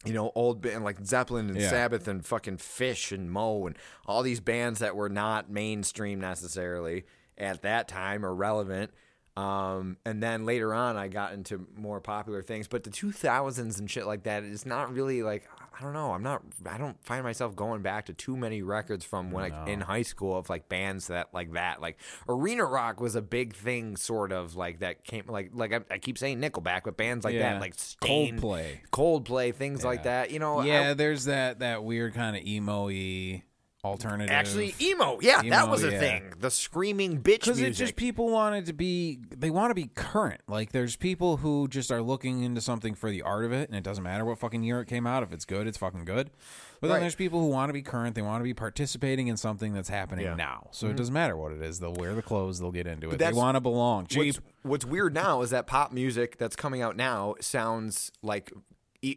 you 0.03 0.13
know, 0.13 0.31
old 0.35 0.61
band 0.61 0.83
like 0.83 1.03
Zeppelin 1.03 1.49
and 1.49 1.59
Yeah. 1.59 1.69
Sabbath 1.69 2.07
and 2.07 2.23
fucking 2.23 2.57
Phish 2.57 3.11
and 3.11 3.31
Moe 3.31 3.65
and 3.65 3.75
all 4.05 4.21
these 4.21 4.39
bands 4.39 4.79
that 4.79 4.95
were 4.95 5.09
not 5.09 5.49
mainstream 5.49 6.19
necessarily 6.19 7.05
at 7.39 7.63
that 7.63 7.87
time 7.87 8.23
or 8.23 8.33
relevant. 8.35 8.91
Um, 9.35 9.97
and 10.05 10.21
then 10.21 10.45
later 10.45 10.73
on, 10.73 10.95
I 10.95 11.07
got 11.07 11.33
into 11.33 11.67
more 11.75 11.99
popular 11.99 12.41
things. 12.43 12.67
But 12.67 12.83
the 12.83 12.89
2000s 12.91 13.79
and 13.79 13.89
shit 13.89 14.05
like 14.05 14.23
that 14.23 14.43
is 14.43 14.65
not 14.65 14.93
really 14.93 15.23
like 15.23 15.47
I 15.77 15.83
don't 15.83 15.91
know. 15.93 16.11
I'm 16.11 16.23
not. 16.23 16.41
I 16.65 16.77
don't 16.77 16.95
find 17.03 17.23
myself 17.23 17.53
going 17.55 17.81
back 17.81 18.05
to 18.05 18.13
too 18.13 18.37
many 18.37 18.61
records 18.61 19.03
from 19.03 19.31
when 19.31 19.51
I, 19.51 19.67
in 19.69 19.81
high 19.81 20.03
school 20.03 20.37
of 20.37 20.49
like 20.49 20.69
bands 20.69 21.07
that 21.07 21.33
like 21.33 21.51
that. 21.53 21.81
Like 21.81 21.97
arena 22.29 22.63
rock 22.63 23.01
was 23.01 23.15
a 23.15 23.21
big 23.21 23.53
thing, 23.53 23.97
sort 23.97 24.31
of 24.31 24.55
like 24.55 24.79
that 24.79 25.03
came 25.03 25.25
like 25.27 25.51
like 25.53 25.73
I, 25.73 25.81
I 25.91 25.97
keep 25.97 26.17
saying 26.17 26.39
Nickelback, 26.39 26.83
but 26.85 26.95
bands 26.95 27.25
like 27.25 27.33
Yeah. 27.33 27.53
that 27.53 27.61
like 27.61 27.73
Staind, 27.75 28.41
Coldplay. 28.41 28.79
Coldplay, 28.91 29.53
things 29.53 29.83
like 29.83 30.03
that. 30.03 30.31
You 30.31 30.39
know, 30.39 30.59
I- 30.59 30.65
Yeah, 30.65 30.93
there's 30.93 31.25
that 31.25 31.59
that 31.59 31.83
weird 31.83 32.13
kind 32.13 32.37
of 32.37 32.43
emo-y 32.45 33.43
alternative. 33.85 34.31
Actually, 34.31 34.75
emo. 34.81 35.19
Yeah, 35.21 35.41
that 35.49 35.69
was 35.69 35.83
a 35.83 35.91
yeah. 35.91 35.99
thing. 35.99 36.33
The 36.39 36.51
screaming 36.51 37.21
bitch 37.21 37.41
because 37.41 37.59
it's 37.59 37.77
just 37.77 37.95
people 37.95 38.29
wanted 38.29 38.65
to 38.65 38.73
be 38.73 39.19
they 39.29 39.49
want 39.49 39.69
to 39.71 39.75
be 39.75 39.89
current 39.95 40.41
like 40.47 40.71
there's 40.71 40.95
people 40.95 41.37
who 41.37 41.67
just 41.67 41.91
are 41.91 42.01
looking 42.01 42.43
into 42.43 42.61
something 42.61 42.95
for 42.95 43.09
the 43.09 43.21
art 43.21 43.45
of 43.45 43.51
it 43.51 43.69
and 43.69 43.77
it 43.77 43.83
doesn't 43.83 44.03
matter 44.03 44.25
what 44.25 44.37
fucking 44.39 44.63
year 44.63 44.81
it 44.81 44.87
came 44.87 45.05
out 45.07 45.23
if 45.23 45.31
it's 45.31 45.45
good 45.45 45.67
it's 45.67 45.77
fucking 45.77 46.05
good 46.05 46.29
but 46.81 46.87
then 46.87 46.95
Right. 46.95 46.99
there's 47.01 47.15
people 47.15 47.39
who 47.39 47.47
want 47.47 47.69
to 47.69 47.73
be 47.73 47.81
current 47.81 48.15
they 48.15 48.21
want 48.21 48.41
to 48.41 48.43
be 48.43 48.53
participating 48.53 49.27
in 49.27 49.37
something 49.37 49.73
that's 49.73 49.89
happening 49.89 50.25
Yeah. 50.25 50.31
Mm-hmm. 50.31 50.37
now 50.37 50.67
so 50.71 50.87
it 50.87 50.95
doesn't 50.95 51.13
matter 51.13 51.35
what 51.37 51.51
it 51.51 51.61
is 51.61 51.79
they'll 51.79 51.93
wear 51.93 52.13
the 52.15 52.21
clothes 52.21 52.59
they'll 52.59 52.71
get 52.71 52.87
into 52.87 53.09
it 53.11 53.17
they 53.17 53.31
want 53.31 53.55
to 53.55 53.61
belong 53.61 54.07
cheap 54.07 54.35
What's, 54.35 54.39
what's 54.63 54.85
weird 54.85 55.13
now 55.13 55.41
is 55.41 55.49
that 55.51 55.67
pop 55.67 55.91
music 55.91 56.37
that's 56.37 56.55
coming 56.55 56.81
out 56.81 56.95
now 56.95 57.35
sounds 57.41 58.11
like, 58.21 58.51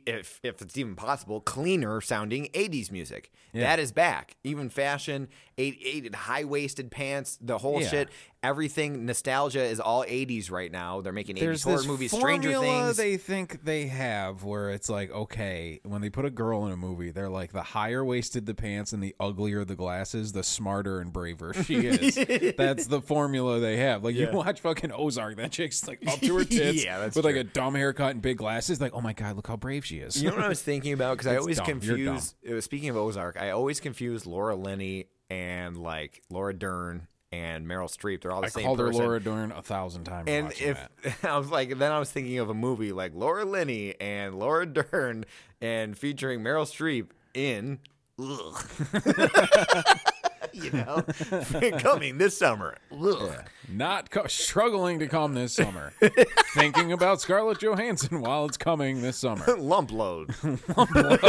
if 0.07 0.41
if 0.43 0.61
it's 0.63 0.77
even 0.77 0.97
possible, 0.97 1.41
cleaner 1.41 2.01
sounding 2.01 2.49
'80s 2.55 2.91
music. 2.91 3.31
That 3.55 3.79
is 3.79 3.93
back. 3.93 4.37
Even 4.45 4.69
fashion, 4.69 5.29
eight, 5.59 6.15
high 6.15 6.45
waisted 6.45 6.91
pants, 6.91 7.37
the 7.41 7.59
whole 7.59 7.81
Yeah. 7.83 7.89
shit. 7.89 8.09
Everything 8.41 9.05
nostalgia 9.05 9.65
is 9.65 9.81
all 9.81 10.05
'80s 10.05 10.49
right 10.49 10.71
now. 10.71 11.01
They're 11.01 11.13
making 11.13 11.37
'80s 11.39 11.65
horror 11.65 11.83
movies, 11.83 12.13
Stranger 12.13 12.57
Things. 12.61 12.97
they 12.97 13.17
think 13.17 13.65
they 13.65 13.89
have 13.89 14.45
where 14.45 14.71
it's 14.71 14.89
like 14.89 15.11
okay 15.11 15.81
when 15.83 16.01
they 16.03 16.09
put 16.09 16.25
a 16.25 16.31
girl 16.31 16.65
in 16.67 16.71
a 16.73 16.77
movie 16.77 17.11
they're 17.11 17.29
like 17.29 17.51
the 17.53 17.63
higher 17.63 18.05
waisted 18.05 18.47
the 18.47 18.55
pants 18.55 18.93
and 18.93 19.03
the 19.03 19.13
uglier 19.19 19.65
the 19.65 19.75
glasses 19.75 20.31
the 20.31 20.45
smarter 20.45 21.01
and 21.01 21.13
braver 21.13 21.53
she 21.53 21.75
is 21.87 22.15
that's 22.57 22.87
the 22.87 23.01
formula 23.01 23.59
they 23.59 23.77
have 23.79 24.05
like 24.05 24.15
you 24.15 24.29
watch 24.33 24.61
fucking 24.61 24.93
ozark 24.93 25.37
that 25.37 25.51
chick's 25.51 25.89
like 25.89 25.99
up 26.07 26.21
to 26.21 26.37
her 26.39 26.45
tits 26.45 26.85
Yeah, 26.85 27.05
with 27.07 27.25
like 27.25 27.35
a 27.35 27.43
dumb 27.45 27.75
haircut 27.75 28.13
and 28.13 28.23
big 28.23 28.37
glasses 28.39 28.81
like 28.81 28.95
oh 28.95 29.01
my 29.01 29.15
god 29.15 29.35
look 29.35 29.49
how 29.49 29.57
brave 29.57 29.85
she 29.85 29.99
is 29.99 30.23
You 30.23 30.31
know 30.31 30.37
what 30.37 30.45
I 30.45 30.49
was 30.49 30.63
thinking 30.63 30.93
about? 30.93 31.19
Because 31.19 31.27
I 31.33 31.37
always 31.41 31.57
dumb. 31.57 31.67
Confuse. 31.67 32.37
It 32.43 32.55
was 32.55 32.65
speaking 32.65 32.89
of 32.91 32.97
Ozark. 32.97 33.37
I 33.37 33.51
always 33.51 33.81
confuse 33.81 34.27
Laura 34.27 34.55
Linney 34.55 35.07
and 35.31 35.77
like 35.77 36.23
Laura 36.31 36.55
Dern 36.55 37.07
and 37.31 37.67
Meryl 37.67 37.95
Streep. 37.95 38.23
They're 38.23 38.33
all 38.33 38.41
the 38.41 38.47
I 38.47 38.51
same 38.51 38.65
called 38.65 38.79
her. 38.79 38.93
Laura 38.93 39.21
Dern 39.21 39.53
a 39.53 39.63
thousand 39.63 40.05
times 40.05 40.29
And 40.29 40.53
if. 40.59 40.89
I 41.25 41.39
was 41.39 41.51
like, 41.51 41.79
then 41.79 41.93
I 41.93 41.99
was 41.99 42.11
thinking 42.11 42.39
of 42.39 42.49
a 42.49 42.55
movie 42.55 42.93
like 42.93 43.13
Laura 43.15 43.45
Linney 43.45 43.95
and 44.01 44.39
Laura 44.39 44.67
Dern 44.67 45.25
and 45.61 45.97
featuring 45.97 46.41
Meryl 46.41 46.65
Streep 46.65 47.11
in. 47.35 47.79
You 50.55 50.71
know, 50.73 51.03
coming 51.79 52.19
this 52.19 52.37
summer. 52.37 52.77
Ugh. 52.93 53.45
not 53.69 54.11
co- 54.11 54.27
struggling 54.27 54.99
to 54.99 55.07
come 55.07 55.35
this 55.35 55.53
summer 55.55 55.93
thinking 56.55 56.93
about 56.93 57.21
Scarlett 57.21 57.61
Johansson 57.61 58.21
while 58.21 58.45
it's 58.47 58.57
coming 58.57 59.03
this 59.03 59.17
summer 59.19 59.45
Lump 59.59 59.93
load. 59.93 60.35
lump 60.77 60.95
load. 60.95 61.23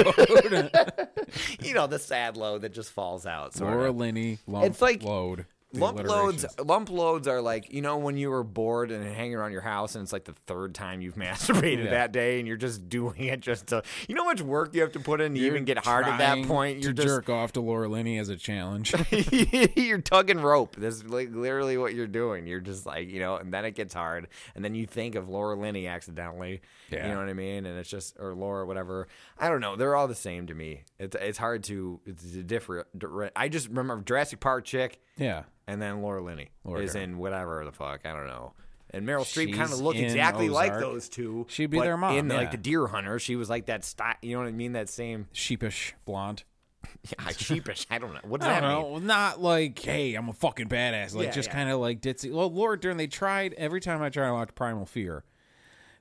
you 1.62 1.74
know, 1.74 1.88
the 1.88 2.00
sad 2.00 2.38
load 2.38 2.62
that 2.62 2.74
just 2.74 2.92
falls 2.92 3.26
out. 3.26 3.60
Laura 3.60 3.90
of. 3.90 3.96
Linney 3.98 4.40
lump 4.48 4.66
It's 4.66 4.82
like 4.82 5.04
load 5.04 5.46
Lump 5.72 6.02
loads, 6.04 6.46
lump 6.64 6.90
loads 6.90 7.28
are 7.28 7.42
like 7.42 7.72
you 7.72 7.82
know 7.84 7.98
when 8.00 8.18
you 8.18 8.32
were 8.32 8.44
bored 8.44 8.90
and 8.90 9.06
hanging 9.06 9.36
around 9.36 9.52
your 9.52 9.62
house 9.62 9.94
and 9.94 10.02
it's 10.02 10.12
like 10.12 10.24
the 10.24 10.34
third 10.48 10.74
time 10.74 11.00
you've 11.02 11.14
masturbated 11.16 11.84
Yeah. 11.86 11.90
that 11.92 12.12
day 12.12 12.40
and 12.40 12.48
you're 12.48 12.58
just 12.58 12.90
doing 12.90 13.26
it 13.26 13.40
just 13.40 13.68
to 13.68 13.84
you 14.08 14.16
know 14.16 14.24
how 14.24 14.30
much 14.30 14.42
work 14.42 14.74
you 14.74 14.82
have 14.82 14.94
to 14.94 15.00
put 15.00 15.22
in 15.22 15.36
to 15.36 15.40
You're 15.40 15.52
even 15.52 15.66
get 15.66 15.78
hard 15.78 16.06
at 16.08 16.18
that 16.18 16.48
point. 16.48 16.82
You're 16.82 16.94
to 16.94 17.04
just 17.04 17.08
jerk 17.08 17.30
off 17.30 17.52
to 17.54 17.62
Laura 17.62 17.88
Linney 17.88 18.18
as 18.18 18.30
a 18.30 18.36
challenge. 18.36 18.94
you're 19.76 20.02
tugging 20.02 20.40
rope. 20.40 20.76
That's 20.76 21.04
like 21.04 21.30
literally 21.36 21.78
what 21.78 21.94
you're 21.94 22.08
doing. 22.08 22.48
You're 22.48 22.62
just 22.62 22.88
like 22.88 23.08
you 23.10 23.20
know, 23.20 23.36
and 23.36 23.54
then 23.54 23.64
it 23.66 23.76
gets 23.76 23.94
hard, 23.94 24.28
and 24.56 24.66
then 24.66 24.74
you 24.74 24.88
think 24.88 25.14
of 25.14 25.30
Laura 25.30 25.56
Linney 25.56 25.86
accidentally. 25.88 26.62
Yeah. 26.92 27.08
You 27.08 27.14
know 27.14 27.20
what 27.20 27.30
I 27.30 27.34
mean? 27.34 27.66
And 27.66 27.78
it's 27.78 27.90
just 27.90 28.18
or 28.20 28.34
Laura, 28.34 28.66
whatever. 28.66 29.08
I 29.38 29.50
don't 29.50 29.62
know. 29.62 29.76
They're 29.76 29.96
all 29.96 30.08
the 30.08 30.16
same 30.16 30.48
to 30.48 30.54
me. 30.54 30.84
It's 30.98 31.16
it's 31.20 31.38
hard 31.38 31.64
to 31.66 32.00
it's 32.06 32.24
a 32.36 32.44
different. 32.44 32.88
I 33.36 33.50
just 33.50 33.68
remember 33.70 34.02
Jurassic 34.04 34.40
Park 34.40 34.66
chick. 34.66 35.00
yeah. 35.18 35.44
and 35.68 35.82
then 35.82 36.02
Laura 36.02 36.22
Linney 36.24 36.50
Laura 36.64 36.82
is 36.82 36.94
Dern. 36.94 37.04
in 37.04 37.18
whatever 37.18 37.64
the 37.66 37.72
fuck 37.72 38.02
I 38.06 38.14
don't 38.14 38.28
know. 38.28 38.54
And 38.92 39.08
Meryl 39.08 39.22
Streep 39.22 39.52
kind 39.54 39.66
of 39.66 39.70
She's 39.70 39.82
look 39.82 39.96
in 39.98 40.06
exactly 40.06 40.50
like 40.50 40.74
those 40.80 41.10
two. 41.10 41.46
She'd 41.48 41.68
be 41.68 41.78
but 41.78 41.84
their 41.84 41.96
mom, 41.98 42.18
in 42.18 42.28
like 42.28 42.50
the 42.50 42.58
Deer 42.58 42.88
Hunter. 42.88 43.20
She 43.20 43.36
was 43.36 43.48
like 43.48 43.68
that 43.68 43.86
style. 43.86 44.16
You 44.24 44.34
know 44.34 44.40
what 44.40 44.48
I 44.48 44.52
mean? 44.52 44.72
That 44.72 44.90
same 44.90 45.28
Sheepish 45.32 45.94
blonde. 46.06 46.44
yeah, 47.20 47.30
sheepish. 47.38 47.86
I 47.92 48.00
don't 48.00 48.14
know. 48.16 48.22
What 48.24 48.42
does 48.42 48.50
I 48.50 48.54
that 48.54 48.62
don't 48.62 48.94
mean? 48.94 49.02
know. 49.02 49.14
Not 49.14 49.40
like, 49.42 49.78
hey, 49.78 50.16
I'm 50.16 50.30
a 50.30 50.34
fucking 50.34 50.70
badass. 50.70 51.14
Like 51.14 51.26
Yeah, 51.28 51.32
just 51.34 51.50
yeah. 51.50 51.54
kind 51.54 51.70
of 51.70 51.80
like 51.80 52.02
ditzy. 52.02 52.32
Well, 52.34 52.52
Laura 52.52 52.80
Dern, 52.80 52.98
they 52.98 53.06
tried 53.06 53.54
every 53.56 53.80
time 53.82 54.02
I 54.02 54.10
try 54.10 54.26
to 54.28 54.34
watch 54.34 54.56
Primal 54.56 54.86
Fear. 54.88 55.24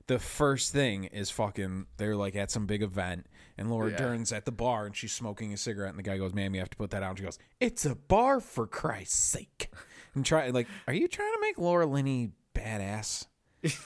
The 0.09 0.17
first 0.17 0.73
thing 0.73 1.03
is 1.03 1.29
fucking. 1.29 1.85
They're 1.97 2.15
like 2.15 2.35
at 2.35 2.49
some 2.49 2.65
big 2.65 2.81
event, 2.81 3.27
And 3.59 3.69
Laura 3.69 3.95
Dern's 3.95 4.31
at 4.31 4.45
the 4.45 4.51
bar 4.51 4.87
and 4.87 4.95
she's 4.95 5.11
smoking 5.11 5.53
a 5.53 5.57
cigarette, 5.57 5.91
and 5.91 5.99
the 5.99 6.03
guy 6.03 6.17
goes, 6.17 6.33
"Ma'am, 6.33 6.55
you 6.55 6.59
have 6.61 6.69
to 6.71 6.77
put 6.77 6.89
that 6.89 7.03
out." 7.03 7.11
And 7.11 7.19
she 7.19 7.25
goes, 7.25 7.37
"It's 7.59 7.85
a 7.85 7.93
bar 7.93 8.39
for 8.39 8.65
Christ's 8.65 9.19
sake." 9.19 9.71
And 10.15 10.25
try 10.25 10.49
like, 10.49 10.67
are 10.87 10.93
you 10.93 11.07
trying 11.07 11.31
to 11.31 11.39
make 11.41 11.59
Laura 11.59 11.85
Linney 11.85 12.31
badass? 12.55 13.27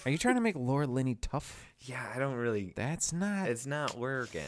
Are 0.05 0.09
you 0.09 0.17
trying 0.17 0.35
to 0.35 0.41
make 0.41 0.55
Laura 0.55 0.87
Linney 0.87 1.15
tough? 1.15 1.73
Yeah, 1.79 2.09
I 2.15 2.19
don't 2.19 2.35
really. 2.35 2.71
That's 2.73 3.11
not. 3.11 3.49
It's 3.49 3.65
not 3.65 3.97
working. 3.97 4.41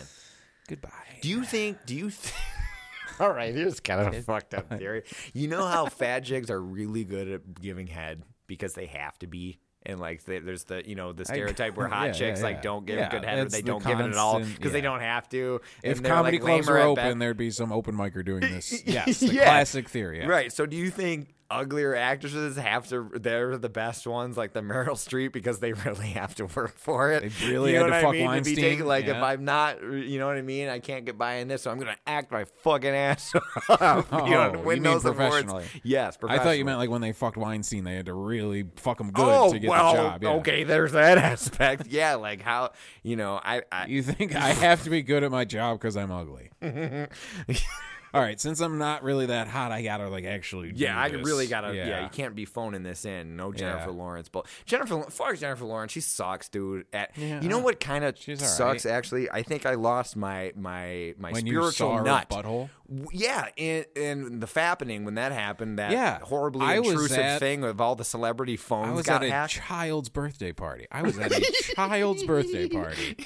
goodbye. 0.69 1.19
Do 1.21 1.27
you 1.27 1.43
think? 1.43 1.79
Do 1.85 1.93
you 1.93 2.09
think? 2.09 2.35
All 3.19 3.33
right, 3.33 3.53
here's 3.53 3.81
kind 3.81 4.07
of 4.07 4.13
a 4.13 4.21
fucked 4.21 4.53
up 4.53 4.69
theory. 4.69 5.03
You 5.33 5.49
know 5.49 5.65
how 5.65 5.87
fat 5.87 6.21
jigs 6.21 6.49
are 6.49 6.61
really 6.61 7.03
good 7.03 7.27
at 7.29 7.61
giving 7.61 7.87
head 7.87 8.23
because 8.47 8.73
they 8.73 8.85
have 8.85 9.19
to 9.19 9.27
be, 9.27 9.59
and 9.85 9.99
like 9.99 10.23
they, 10.25 10.39
there's 10.39 10.63
the 10.63 10.87
you 10.87 10.95
know 10.95 11.13
the 11.13 11.25
stereotype 11.25 11.75
where 11.77 11.87
hot 11.89 12.07
yeah, 12.07 12.11
chicks 12.13 12.39
yeah, 12.39 12.45
like 12.45 12.55
yeah. 12.57 12.61
don't 12.61 12.85
give 12.85 12.97
Yeah, 12.97 13.09
good 13.09 13.25
head 13.25 13.39
or 13.39 13.49
they 13.49 13.61
the 13.61 13.67
don't 13.67 13.83
give 13.85 13.99
it 13.99 14.05
at 14.09 14.15
all 14.15 14.39
because 14.39 14.71
they 14.71 14.81
don't 14.81 15.01
have 15.01 15.29
to. 15.29 15.61
if 15.83 16.01
comedy 16.03 16.39
like, 16.39 16.45
clubs 16.45 16.67
were 16.67 16.79
open, 16.79 17.19
there'd 17.19 17.37
be 17.37 17.51
some 17.51 17.71
open 17.71 17.95
micer 17.95 18.23
doing 18.25 18.41
this. 18.41 18.83
Yes, 18.85 19.19
the 19.19 19.27
Yeah. 19.27 19.43
classic 19.43 19.89
theory. 19.89 20.19
Yeah. 20.19 20.27
Right. 20.27 20.51
So 20.51 20.65
do 20.65 20.75
you 20.77 20.89
think 20.89 21.34
uglier 21.51 21.95
actresses 21.95 22.57
have 22.57 22.87
to 22.89 23.09
they're 23.13 23.57
the 23.57 23.69
best 23.69 24.07
ones 24.07 24.35
like 24.35 24.53
the 24.53 24.61
Meryl 24.61 24.95
Streep 24.95 25.31
because 25.31 25.59
they 25.59 25.73
really 25.85 26.07
have 26.09 26.35
to 26.35 26.45
work 26.47 26.77
for 26.77 27.11
it? 27.11 27.21
They 27.21 27.47
really 27.47 27.73
you 27.73 27.79
know 27.79 27.85
had 27.85 27.87
to 27.87 27.93
what 27.93 28.01
fuck 28.01 28.09
I 28.09 28.11
mean? 28.11 28.21
To 28.21 28.21
be 28.21 28.25
Weinstein? 28.27 28.55
taken, 28.55 28.85
like 28.87 29.05
if 29.05 29.15
I'm 29.17 29.45
not 29.45 29.81
you 29.81 30.19
know 30.19 30.27
what 30.27 30.37
I 30.37 30.41
mean, 30.41 30.67
I 30.69 30.79
can't 30.79 31.05
get 31.05 31.17
by 31.17 31.35
in 31.35 31.47
this, 31.47 31.61
so 31.63 31.71
I'm 31.71 31.77
gonna 31.79 31.97
act 32.07 32.31
my 32.31 32.45
fucking 32.45 32.89
ass 32.93 33.33
off. 33.69 34.07
Oh, 34.11 34.25
you 34.25 34.31
know, 34.31 34.61
win 34.65 34.83
those 34.83 35.05
awards. 35.05 35.17
professionally? 35.17 35.65
Yes, 35.83 36.17
I 36.27 36.37
thought 36.39 36.57
you 36.57 36.65
meant 36.65 36.77
like 36.79 36.89
when 36.89 37.01
they 37.01 37.11
fucked 37.11 37.37
Weinstein, 37.37 37.83
they 37.83 37.95
had 37.95 38.05
to 38.07 38.13
really 38.13 38.65
fuck 38.77 38.99
him 38.99 39.11
good 39.11 39.25
Oh 39.25 39.51
to 39.51 39.59
get 39.59 39.69
well, 39.69 39.91
the 39.93 39.97
job. 39.97 40.23
Yeah. 40.23 40.29
okay. 40.35 40.63
There's 40.63 40.91
that 40.93 41.17
aspect. 41.17 41.87
Yeah, 41.87 42.15
like 42.15 42.41
how 42.41 42.71
you 43.03 43.15
know 43.15 43.39
I, 43.43 43.63
I 43.71 43.85
You 43.87 44.01
think 44.03 44.35
I 44.35 44.49
have 44.49 44.83
to 44.83 44.89
be 44.89 45.01
good 45.01 45.23
at 45.23 45.31
my 45.31 45.45
job 45.45 45.79
because 45.79 45.95
I'm 45.97 46.11
ugly? 46.11 46.49
All 48.15 48.21
right, 48.21 48.39
since 48.39 48.59
I'm 48.61 48.77
not 48.77 49.03
really 49.03 49.25
that 49.27 49.47
hot, 49.47 49.71
I 49.71 49.81
gotta 49.83 50.07
like 50.09 50.25
actually. 50.25 50.71
Yeah, 50.75 50.97
I 50.99 51.09
this. 51.09 51.25
really 51.25 51.47
gotta. 51.47 51.75
Yeah. 51.75 52.03
you 52.03 52.09
can't 52.09 52.33
be 52.35 52.45
phoning 52.45 52.83
this 52.83 53.05
in. 53.05 53.35
No 53.35 53.51
Jennifer 53.51 53.89
Yeah. 53.91 53.95
Lawrence, 53.97 54.29
but 54.29 54.47
Jennifer, 54.65 55.03
fuck 55.09 55.37
Jennifer 55.37 55.65
Lawrence. 55.65 55.91
She 55.91 56.01
sucks, 56.01 56.49
dude. 56.49 56.85
At, 56.93 57.11
Yeah. 57.17 57.41
you 57.41 57.49
know 57.49 57.59
uh, 57.59 57.63
what 57.63 57.79
kind 57.79 58.03
of 58.05 58.17
sucks? 58.17 58.85
right. 58.85 58.93
Actually, 58.93 59.29
I 59.29 59.43
think 59.43 59.65
I 59.65 59.73
lost 59.75 60.15
my 60.15 60.51
my 60.55 61.13
my 61.17 61.31
When 61.31 61.45
spiritual 61.45 62.01
nut. 62.03 62.29
butthole? 62.29 62.69
Yeah, 63.11 63.47
and, 63.57 63.85
and 63.95 64.41
the 64.41 64.45
fappening 64.45 65.05
when 65.05 65.15
that 65.15 65.31
happened, 65.31 65.79
that 65.79 65.91
Yeah, 65.91 66.19
horribly 66.19 66.65
I 66.67 66.75
intrusive 66.75 67.17
at- 67.17 67.39
thing 67.39 67.63
of 67.63 67.81
all 67.81 67.95
the 67.95 68.03
celebrity 68.05 68.57
phones 68.57 68.89
I 68.89 68.91
was 68.91 69.05
got 69.07 69.23
at 69.23 69.29
a 69.29 69.31
hacked. 69.31 69.53
child's 69.53 70.09
birthday 70.09 70.51
party. 70.51 70.85
I 70.91 71.01
was 71.01 71.17
at 71.17 71.31
a 71.31 71.41
child's 71.75 72.23
birthday 72.23 72.67
party. 72.69 73.17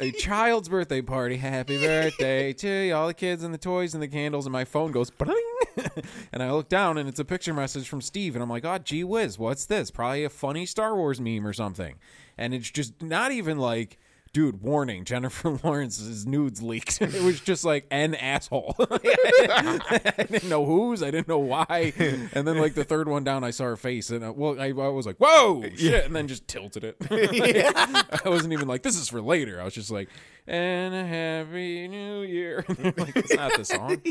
A 0.00 0.12
child's 0.12 0.70
birthday 0.70 1.02
party. 1.02 1.36
Happy 1.36 1.76
birthday 1.78 2.54
to 2.54 2.68
you, 2.86 2.94
all 2.94 3.06
the 3.06 3.12
kids 3.14 3.42
and 3.44 3.52
the 3.52 3.58
toys 3.58 3.92
and 3.92 4.02
the 4.02 4.08
candles. 4.16 4.46
And 4.46 4.52
my 4.52 4.64
phone 4.64 4.92
goes, 4.92 5.12
and 6.32 6.42
I 6.42 6.50
look 6.50 6.68
down 6.68 6.96
and 6.96 7.08
it's 7.08 7.18
a 7.18 7.24
picture 7.24 7.52
message 7.52 7.88
from 7.88 8.00
Steve. 8.00 8.34
And 8.34 8.42
I'm 8.42 8.50
like, 8.50 8.64
oh, 8.64 8.78
gee 8.78 9.04
whiz, 9.04 9.38
what's 9.38 9.66
this? 9.66 9.90
Probably 9.90 10.24
a 10.24 10.30
funny 10.30 10.64
Star 10.64 10.96
Wars 10.96 11.20
meme 11.20 11.46
or 11.46 11.52
something. 11.52 11.96
And 12.38 12.54
it's 12.54 12.70
just 12.70 13.02
not 13.02 13.32
even 13.32 13.58
like. 13.58 13.98
Dude, 14.36 14.62
warning, 14.62 15.06
Jennifer 15.06 15.58
Lawrence's 15.64 16.26
nudes 16.26 16.60
leaked. 16.60 17.00
It 17.16 17.22
was 17.22 17.40
just 17.40 17.64
like 17.64 17.86
an 17.90 18.14
asshole. 18.14 18.74
I 18.78 20.26
didn't 20.30 20.50
know 20.50 20.66
whose, 20.66 21.02
I 21.02 21.10
didn't 21.10 21.26
know 21.28 21.38
why. 21.38 21.94
And 22.34 22.46
then 22.46 22.58
like 22.58 22.74
the 22.74 22.84
third 22.84 23.08
one 23.08 23.24
down, 23.24 23.44
I 23.44 23.50
saw 23.50 23.64
her 23.64 23.78
face, 23.78 24.10
and 24.10 24.22
uh, 24.22 24.34
well, 24.36 24.60
I, 24.60 24.66
I 24.66 24.88
was 24.88 25.06
like, 25.06 25.16
"Whoa, 25.16 25.64
shit!" 25.74 26.04
And 26.04 26.14
then 26.14 26.28
just 26.28 26.46
tilted 26.48 26.84
it. 26.84 26.96
I 27.10 28.28
wasn't 28.28 28.52
even 28.52 28.68
like, 28.68 28.82
"This 28.82 28.98
is 28.98 29.08
for 29.08 29.22
later." 29.22 29.58
I 29.58 29.64
was 29.64 29.72
just 29.72 29.90
like, 29.90 30.10
"And 30.46 30.94
a 30.94 31.06
happy 31.06 31.88
new 31.88 32.20
year." 32.20 32.62
like 32.68 33.16
it's 33.16 33.34
not 33.34 33.56
the 33.56 33.64
song. 33.64 34.02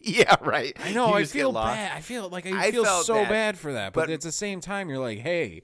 yeah, 0.00 0.34
right. 0.40 0.74
I 0.82 0.94
know. 0.94 1.08
You 1.08 1.14
I 1.16 1.24
feel 1.24 1.52
bad. 1.52 1.92
I 1.94 2.00
feel 2.00 2.30
like 2.30 2.46
I, 2.46 2.68
I 2.68 2.70
feel 2.70 2.86
so 2.86 3.16
bad. 3.16 3.28
bad. 3.28 3.58
for 3.58 3.74
that, 3.74 3.92
but, 3.92 4.06
But- 4.06 4.10
at 4.14 4.22
the 4.22 4.32
same 4.32 4.62
time, 4.62 4.88
you're 4.88 4.98
like, 4.98 5.18
"Hey, 5.18 5.60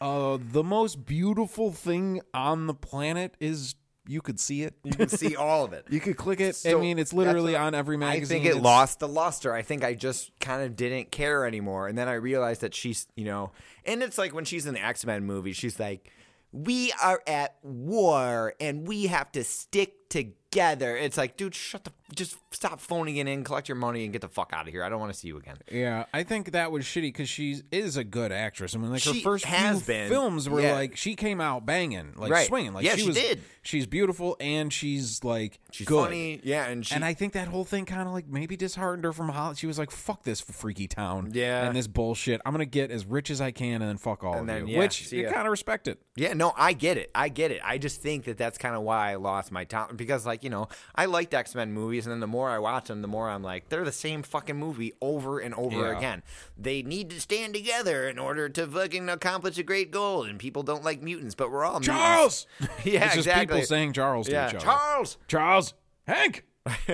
uh, 0.00 0.38
the 0.40 0.62
most 0.64 1.04
beautiful 1.06 1.72
thing 1.72 2.20
on 2.34 2.66
the 2.66 2.74
planet 2.74 3.34
is." 3.40 3.74
You 4.10 4.22
could 4.22 4.40
see 4.40 4.62
it. 4.62 4.72
You 4.84 4.92
can 4.92 5.10
see 5.10 5.36
all 5.36 5.66
of 5.66 5.74
it. 5.74 5.84
You 5.90 6.00
could 6.00 6.16
click 6.16 6.40
it. 6.40 6.58
I 6.66 6.72
mean, 6.76 6.98
it's 6.98 7.12
literally 7.12 7.54
on 7.54 7.74
every 7.74 7.98
magazine. 7.98 8.38
I 8.38 8.40
think 8.40 8.46
it 8.46 8.56
It's- 8.56 8.64
lost 8.64 9.00
the 9.00 9.08
luster. 9.08 9.52
I 9.52 9.60
think 9.60 9.84
I 9.84 9.92
just 9.92 10.30
kind 10.40 10.62
of 10.62 10.76
didn't 10.76 11.10
care 11.10 11.44
anymore. 11.44 11.88
And 11.88 11.98
then 11.98 12.08
I 12.08 12.14
realized 12.14 12.62
that 12.62 12.74
she's, 12.74 13.06
you 13.16 13.26
know, 13.26 13.52
and 13.84 14.02
it's 14.02 14.16
like 14.16 14.32
when 14.32 14.46
she's 14.46 14.64
in 14.64 14.72
the 14.72 14.82
X 14.82 15.04
Men 15.04 15.24
movie, 15.24 15.52
she's 15.52 15.78
like, 15.78 16.10
we 16.52 16.90
are 17.02 17.20
at 17.26 17.56
war 17.62 18.54
and 18.58 18.88
we 18.88 19.08
have 19.08 19.30
to 19.32 19.44
stick 19.44 19.92
together. 20.08 20.96
It's 20.96 21.16
like, 21.16 21.36
dude, 21.36 21.54
shut 21.54 21.84
the, 21.84 21.92
just 22.14 22.36
stop 22.50 22.80
phoning 22.80 23.16
it 23.18 23.28
in, 23.28 23.44
collect 23.44 23.68
your 23.68 23.76
money, 23.76 24.04
and 24.04 24.12
get 24.12 24.22
the 24.22 24.28
fuck 24.28 24.50
out 24.54 24.66
of 24.66 24.72
here. 24.72 24.82
I 24.82 24.88
don't 24.88 24.98
want 25.00 25.12
to 25.12 25.18
see 25.18 25.28
you 25.28 25.36
again. 25.36 25.56
Yeah, 25.70 26.06
I 26.14 26.22
think 26.22 26.52
that 26.52 26.72
was 26.72 26.84
shitty 26.84 27.02
because 27.02 27.28
she 27.28 27.60
is 27.70 27.96
a 27.98 28.04
good 28.04 28.32
actress. 28.32 28.74
I 28.74 28.78
mean, 28.78 28.90
like 28.90 29.02
her 29.04 29.12
first 29.14 29.44
has 29.44 29.82
few 29.82 29.86
been. 29.94 30.08
films 30.08 30.48
were 30.48 30.60
Yeah. 30.62 30.72
like 30.74 30.96
she 30.96 31.14
came 31.16 31.40
out 31.40 31.66
banging, 31.66 32.14
like 32.16 32.30
Right. 32.32 32.46
swinging, 32.46 32.72
like 32.72 32.84
Yeah, 32.84 32.94
she 32.94 33.02
she 33.02 33.06
was. 33.08 33.16
did. 33.16 33.42
She's 33.62 33.86
beautiful 33.86 34.34
and 34.40 34.72
she's 34.72 35.22
like 35.22 35.60
She's 35.72 35.86
good. 35.86 36.04
funny, 36.04 36.40
yeah, 36.42 36.64
and 36.68 36.86
she, 36.86 36.94
and 36.94 37.04
I 37.04 37.12
think 37.12 37.34
that 37.34 37.48
whole 37.48 37.64
thing 37.66 37.84
kind 37.84 38.08
of 38.08 38.14
like 38.14 38.26
maybe 38.26 38.56
disheartened 38.56 39.04
her 39.04 39.12
from 39.12 39.28
Hollywood. 39.28 39.58
She 39.58 39.66
was 39.66 39.78
like, 39.78 39.90
"Fuck 39.90 40.22
this 40.22 40.40
freaky 40.40 40.88
town, 40.88 41.32
Yeah. 41.34 41.66
and 41.66 41.76
this 41.76 41.86
bullshit. 41.86 42.40
I'm 42.46 42.52
gonna 42.54 42.64
get 42.64 42.90
as 42.90 43.04
rich 43.04 43.28
as 43.30 43.42
I 43.42 43.50
can, 43.50 43.82
and 43.82 43.90
then 43.90 43.98
fuck 43.98 44.24
all 44.24 44.32
And 44.38 44.40
of 44.42 44.46
then, 44.46 44.66
you." 44.68 44.74
yeah, 44.74 44.78
Which 44.78 45.06
see 45.08 45.18
you 45.18 45.24
ya. 45.24 45.32
kind 45.32 45.46
of 45.46 45.50
respect 45.50 45.86
it. 45.86 46.00
Yeah, 46.16 46.32
no, 46.32 46.54
I 46.56 46.72
get 46.72 46.96
it. 46.96 47.10
I 47.14 47.28
get 47.28 47.50
it. 47.50 47.60
I 47.62 47.76
just 47.76 48.00
think 48.00 48.24
that 48.24 48.38
that's 48.38 48.56
kind 48.56 48.74
of 48.74 48.80
why 48.80 49.12
I 49.12 49.16
lost 49.16 49.52
my 49.52 49.64
time 49.64 49.97
because, 49.98 50.24
like, 50.24 50.42
you 50.42 50.48
know, 50.48 50.68
I 50.94 51.04
liked 51.04 51.34
X 51.34 51.54
Men 51.54 51.72
movies, 51.72 52.06
and 52.06 52.12
then 52.12 52.20
the 52.20 52.26
more 52.26 52.48
I 52.48 52.58
watch 52.58 52.86
them, 52.88 53.02
the 53.02 53.08
more 53.08 53.28
I'm 53.28 53.42
like, 53.42 53.68
they're 53.68 53.84
the 53.84 53.92
same 53.92 54.22
fucking 54.22 54.56
movie 54.56 54.94
over 55.02 55.38
and 55.40 55.52
over 55.54 55.90
Yeah. 55.92 55.98
again. 55.98 56.22
They 56.56 56.80
need 56.82 57.10
to 57.10 57.20
stand 57.20 57.52
together 57.52 58.08
in 58.08 58.18
order 58.18 58.48
to 58.48 58.66
fucking 58.66 59.10
accomplish 59.10 59.58
a 59.58 59.62
great 59.62 59.90
goal, 59.90 60.22
and 60.22 60.38
people 60.38 60.62
don't 60.62 60.82
like 60.84 61.02
mutants, 61.02 61.34
but 61.34 61.50
we're 61.50 61.64
all 61.66 61.80
Charles. 61.80 62.46
mutants. 62.60 62.86
yeah, 62.86 63.04
it's 63.04 63.14
just 63.16 63.26
exactly. 63.26 63.56
people 63.56 63.66
saying 63.66 63.92
Charles 63.92 64.26
to 64.28 64.32
yeah, 64.32 64.48
each 64.48 64.54
other. 64.54 64.64
Charles. 64.64 65.18
Charles, 65.28 65.74
Hank. 66.06 66.44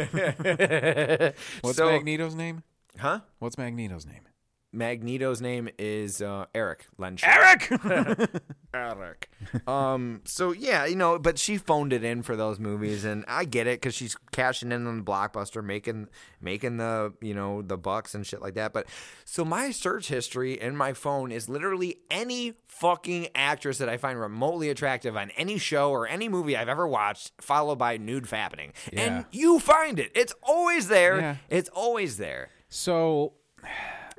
What's 1.60 1.76
So- 1.76 1.86
Magneto's 1.86 2.34
name? 2.34 2.62
Huh? 2.98 3.20
What's 3.38 3.58
Magneto's 3.58 4.06
name? 4.06 4.22
Magneto's 4.74 5.40
name 5.40 5.68
is 5.78 6.20
uh, 6.20 6.46
Eric 6.54 6.86
Lench. 6.98 7.22
Eric. 7.24 7.70
Eric. 8.74 9.30
Um. 9.68 10.20
So 10.24 10.52
yeah, 10.52 10.84
you 10.84 10.96
know, 10.96 11.18
but 11.18 11.38
she 11.38 11.56
phoned 11.58 11.92
it 11.92 12.02
in 12.02 12.22
for 12.22 12.34
those 12.36 12.58
movies, 12.58 13.04
and 13.04 13.24
I 13.28 13.44
get 13.44 13.66
it 13.66 13.80
because 13.80 13.94
she's 13.94 14.16
cashing 14.32 14.72
in 14.72 14.86
on 14.86 14.98
the 14.98 15.04
blockbuster, 15.04 15.62
making 15.64 16.08
making 16.40 16.78
the 16.78 17.14
you 17.20 17.34
know 17.34 17.62
the 17.62 17.76
bucks 17.76 18.14
and 18.14 18.26
shit 18.26 18.42
like 18.42 18.54
that. 18.54 18.72
But 18.72 18.86
so 19.24 19.44
my 19.44 19.70
search 19.70 20.08
history 20.08 20.60
in 20.60 20.76
my 20.76 20.92
phone 20.92 21.30
is 21.30 21.48
literally 21.48 21.98
any 22.10 22.54
fucking 22.66 23.28
actress 23.36 23.78
that 23.78 23.88
I 23.88 23.96
find 23.96 24.18
remotely 24.18 24.68
attractive 24.70 25.16
on 25.16 25.30
any 25.36 25.58
show 25.58 25.90
or 25.90 26.08
any 26.08 26.28
movie 26.28 26.56
I've 26.56 26.68
ever 26.68 26.88
watched, 26.88 27.30
followed 27.40 27.76
by 27.76 27.96
nude 27.96 28.24
fappening, 28.24 28.72
Yeah. 28.92 29.00
and 29.02 29.24
you 29.30 29.60
find 29.60 30.00
it. 30.00 30.10
It's 30.16 30.34
always 30.42 30.88
there. 30.88 31.20
Yeah. 31.20 31.36
It's 31.48 31.68
always 31.68 32.16
there. 32.16 32.48
So 32.68 33.34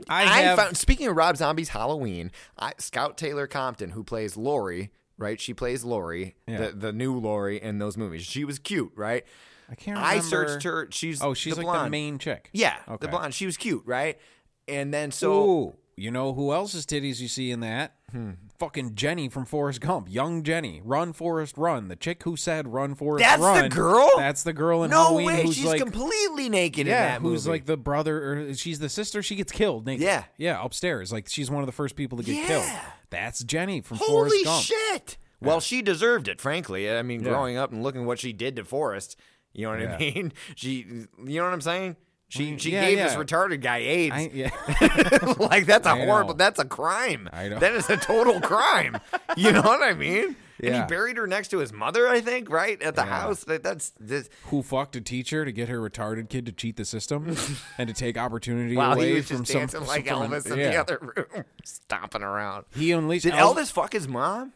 I 0.10 0.24
I, 0.24 0.42
have 0.42 0.58
found 0.60 0.78
speaking 0.78 1.08
of 1.08 1.16
Rob 1.16 1.38
Zombie's 1.38 1.70
Halloween, 1.70 2.32
I, 2.58 2.74
Scout 2.78 3.18
Taylor 3.18 3.48
Compton, 3.48 3.92
who 3.92 4.04
plays 4.04 4.36
Laurie, 4.38 4.92
right? 5.18 5.40
She 5.40 5.54
plays 5.54 5.84
Laurie, 5.84 6.36
Yeah. 6.48 6.58
the 6.68 6.72
the 6.72 6.94
new 6.94 7.18
Laurie 7.18 7.62
in 7.62 7.78
those 7.80 7.98
movies. 7.98 8.24
She 8.24 8.44
was 8.46 8.60
cute, 8.60 8.92
right? 8.96 9.26
I 9.70 9.76
can't 9.76 9.98
Remember. 9.98 10.18
I 10.18 10.20
searched 10.20 10.64
her. 10.64 10.88
She's 10.92 11.22
Oh, 11.24 11.34
she's 11.34 11.54
the 11.56 11.62
like 11.62 11.66
blonde. 11.66 11.86
the 11.88 11.90
main 11.90 12.18
chick. 12.20 12.50
Yeah, 12.54 12.78
Okay. 12.88 12.98
the 13.06 13.08
blonde. 13.08 13.34
She 13.34 13.46
was 13.46 13.58
cute, 13.58 13.84
right? 13.86 14.20
And 14.68 14.94
then 14.94 15.12
so 15.12 15.34
Ooh, 15.50 15.76
you 15.98 16.12
know 16.12 16.34
who 16.34 16.52
else's 16.54 16.86
titties 16.86 17.20
you 17.20 17.28
see 17.28 17.52
in 17.52 17.62
that? 17.62 17.96
Hmm. 18.12 18.32
Fucking 18.60 18.96
Jenny 18.96 19.28
from 19.30 19.46
Forrest 19.46 19.82
Gump, 19.82 20.08
young 20.10 20.44
Jenny, 20.44 20.82
run 20.84 21.12
Forrest 21.14 21.58
run. 21.58 21.88
The 21.90 21.96
chick 21.96 22.24
who 22.24 22.36
said 22.38 22.68
run 22.74 22.96
Forrest 22.96 23.24
that's 23.24 23.42
run. 23.42 23.64
the 23.64 23.70
girl. 23.70 24.10
That's 24.18 24.44
the 24.44 24.54
girl 24.54 24.84
in 24.84 24.92
no 24.92 25.04
Halloween 25.04 25.26
way, 25.28 25.44
who's 25.44 25.56
she's 25.56 25.66
like 25.66 25.82
completely 25.82 26.48
naked 26.50 26.88
yeah, 26.88 26.94
in 26.94 27.12
that 27.14 27.22
who's 27.22 27.46
movie. 27.46 27.58
like 27.58 27.66
the 27.66 27.76
brother 27.78 28.48
or 28.50 28.54
she's 28.54 28.80
the 28.80 28.90
sister. 28.90 29.22
She 29.22 29.36
gets 29.36 29.52
killed 29.52 29.86
naked. 29.86 30.04
Yeah. 30.04 30.24
yeah, 30.38 30.64
upstairs. 30.64 31.12
Like 31.12 31.28
she's 31.28 31.52
one 31.52 31.62
of 31.64 31.68
the 31.68 31.74
first 31.74 31.96
people 31.96 32.18
to 32.20 32.24
get 32.24 32.36
Yeah. 32.36 32.48
killed. 32.48 32.70
That's 33.10 33.44
Jenny 33.44 33.82
from 33.82 33.98
Holy 33.98 34.44
Forrest 34.44 34.46
Gump. 34.46 34.66
Holy 34.66 35.00
shit! 35.00 35.18
Well, 35.42 35.60
she 35.60 35.82
deserved 35.82 36.28
it, 36.28 36.40
frankly. 36.42 36.90
I 36.90 37.02
mean, 37.02 37.22
Yeah. 37.24 37.30
growing 37.30 37.58
up 37.58 37.72
and 37.72 37.84
looking 37.84 38.06
what 38.06 38.20
she 38.20 38.32
did 38.34 38.56
to 38.56 38.64
Forrest, 38.64 39.18
you 39.54 39.66
know 39.66 39.72
what 39.78 39.92
I 39.92 39.98
mean? 39.98 40.34
She, 40.56 40.86
you 40.88 41.08
know 41.40 41.44
what 41.44 41.54
I'm 41.54 41.62
saying? 41.62 41.98
She 42.28 42.58
she 42.58 42.72
Yeah, 42.72 42.86
gave 42.86 42.98
yeah. 42.98 43.08
this 43.08 43.16
retarded 43.16 43.62
guy 43.62 43.78
AIDS. 43.78 44.16
I, 44.16 44.32
yeah. 44.34 45.34
like 45.40 45.66
that's 45.68 45.86
a 45.86 45.92
I 45.92 46.00
know. 46.00 46.06
horrible. 46.06 46.34
That's 46.34 46.60
a 46.60 46.66
crime. 46.66 47.30
I 47.32 47.48
know. 47.50 47.60
That 47.60 47.74
is 47.74 47.90
a 47.90 47.98
total 47.98 48.42
crime. 48.42 48.98
You 49.38 49.52
know 49.52 49.62
what 49.64 49.84
I 49.84 49.94
mean? 49.94 50.38
And 50.64 50.74
he 50.76 50.82
buried 50.88 51.18
her 51.18 51.28
next 51.28 51.50
to 51.50 51.58
his 51.58 51.74
mother. 51.74 52.08
I 52.08 52.22
think 52.22 52.50
right 52.50 52.82
at 52.82 52.96
the 52.96 53.02
Yeah. 53.04 53.08
house. 53.22 53.44
That, 53.44 53.64
that's 53.64 53.92
this. 54.00 54.30
who 54.46 54.64
fucked 54.64 54.96
a 54.96 55.02
teacher 55.02 55.44
to 55.44 55.52
get 55.52 55.68
her 55.68 55.78
retarded 55.80 56.30
kid 56.30 56.46
to 56.46 56.54
cheat 56.54 56.78
the 56.78 56.86
system 56.86 57.36
and 57.78 57.90
to 57.90 57.94
take 57.94 58.18
opportunity 58.18 58.78
While 58.78 58.94
away 58.94 59.10
he 59.10 59.14
was 59.16 59.28
from 59.28 59.40
just 59.44 59.52
some 59.52 59.60
dancing 59.62 59.86
like 59.86 60.08
from 60.08 60.22
an- 60.22 60.32
Elvis 60.32 60.50
in 60.52 60.58
yeah. 60.60 60.72
the 60.72 60.78
other 60.78 61.00
room, 61.36 61.44
stomping 61.66 62.22
around. 62.24 62.64
He 62.74 62.94
unleashed. 62.94 63.26
Did 63.26 63.34
Elvis 63.34 63.70
fuck 63.72 63.92
his 63.92 64.08
mom? 64.08 64.54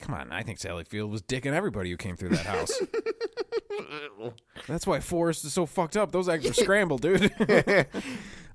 Come 0.00 0.14
on, 0.14 0.32
I 0.32 0.42
think 0.42 0.58
Sally 0.58 0.82
Field 0.84 1.10
was 1.12 1.22
dicking 1.22 1.52
everybody 1.54 1.90
who 1.90 1.96
came 1.96 2.16
through 2.16 2.30
that 2.30 2.44
house. 2.46 2.72
That's 4.66 4.86
why 4.86 5.00
Forrest 5.00 5.44
is 5.44 5.52
so 5.52 5.66
fucked 5.66 5.96
up. 5.96 6.12
Those 6.12 6.28
eggs 6.28 6.48
are 6.48 6.54
scrambled, 6.62 7.02
dude. 7.02 7.30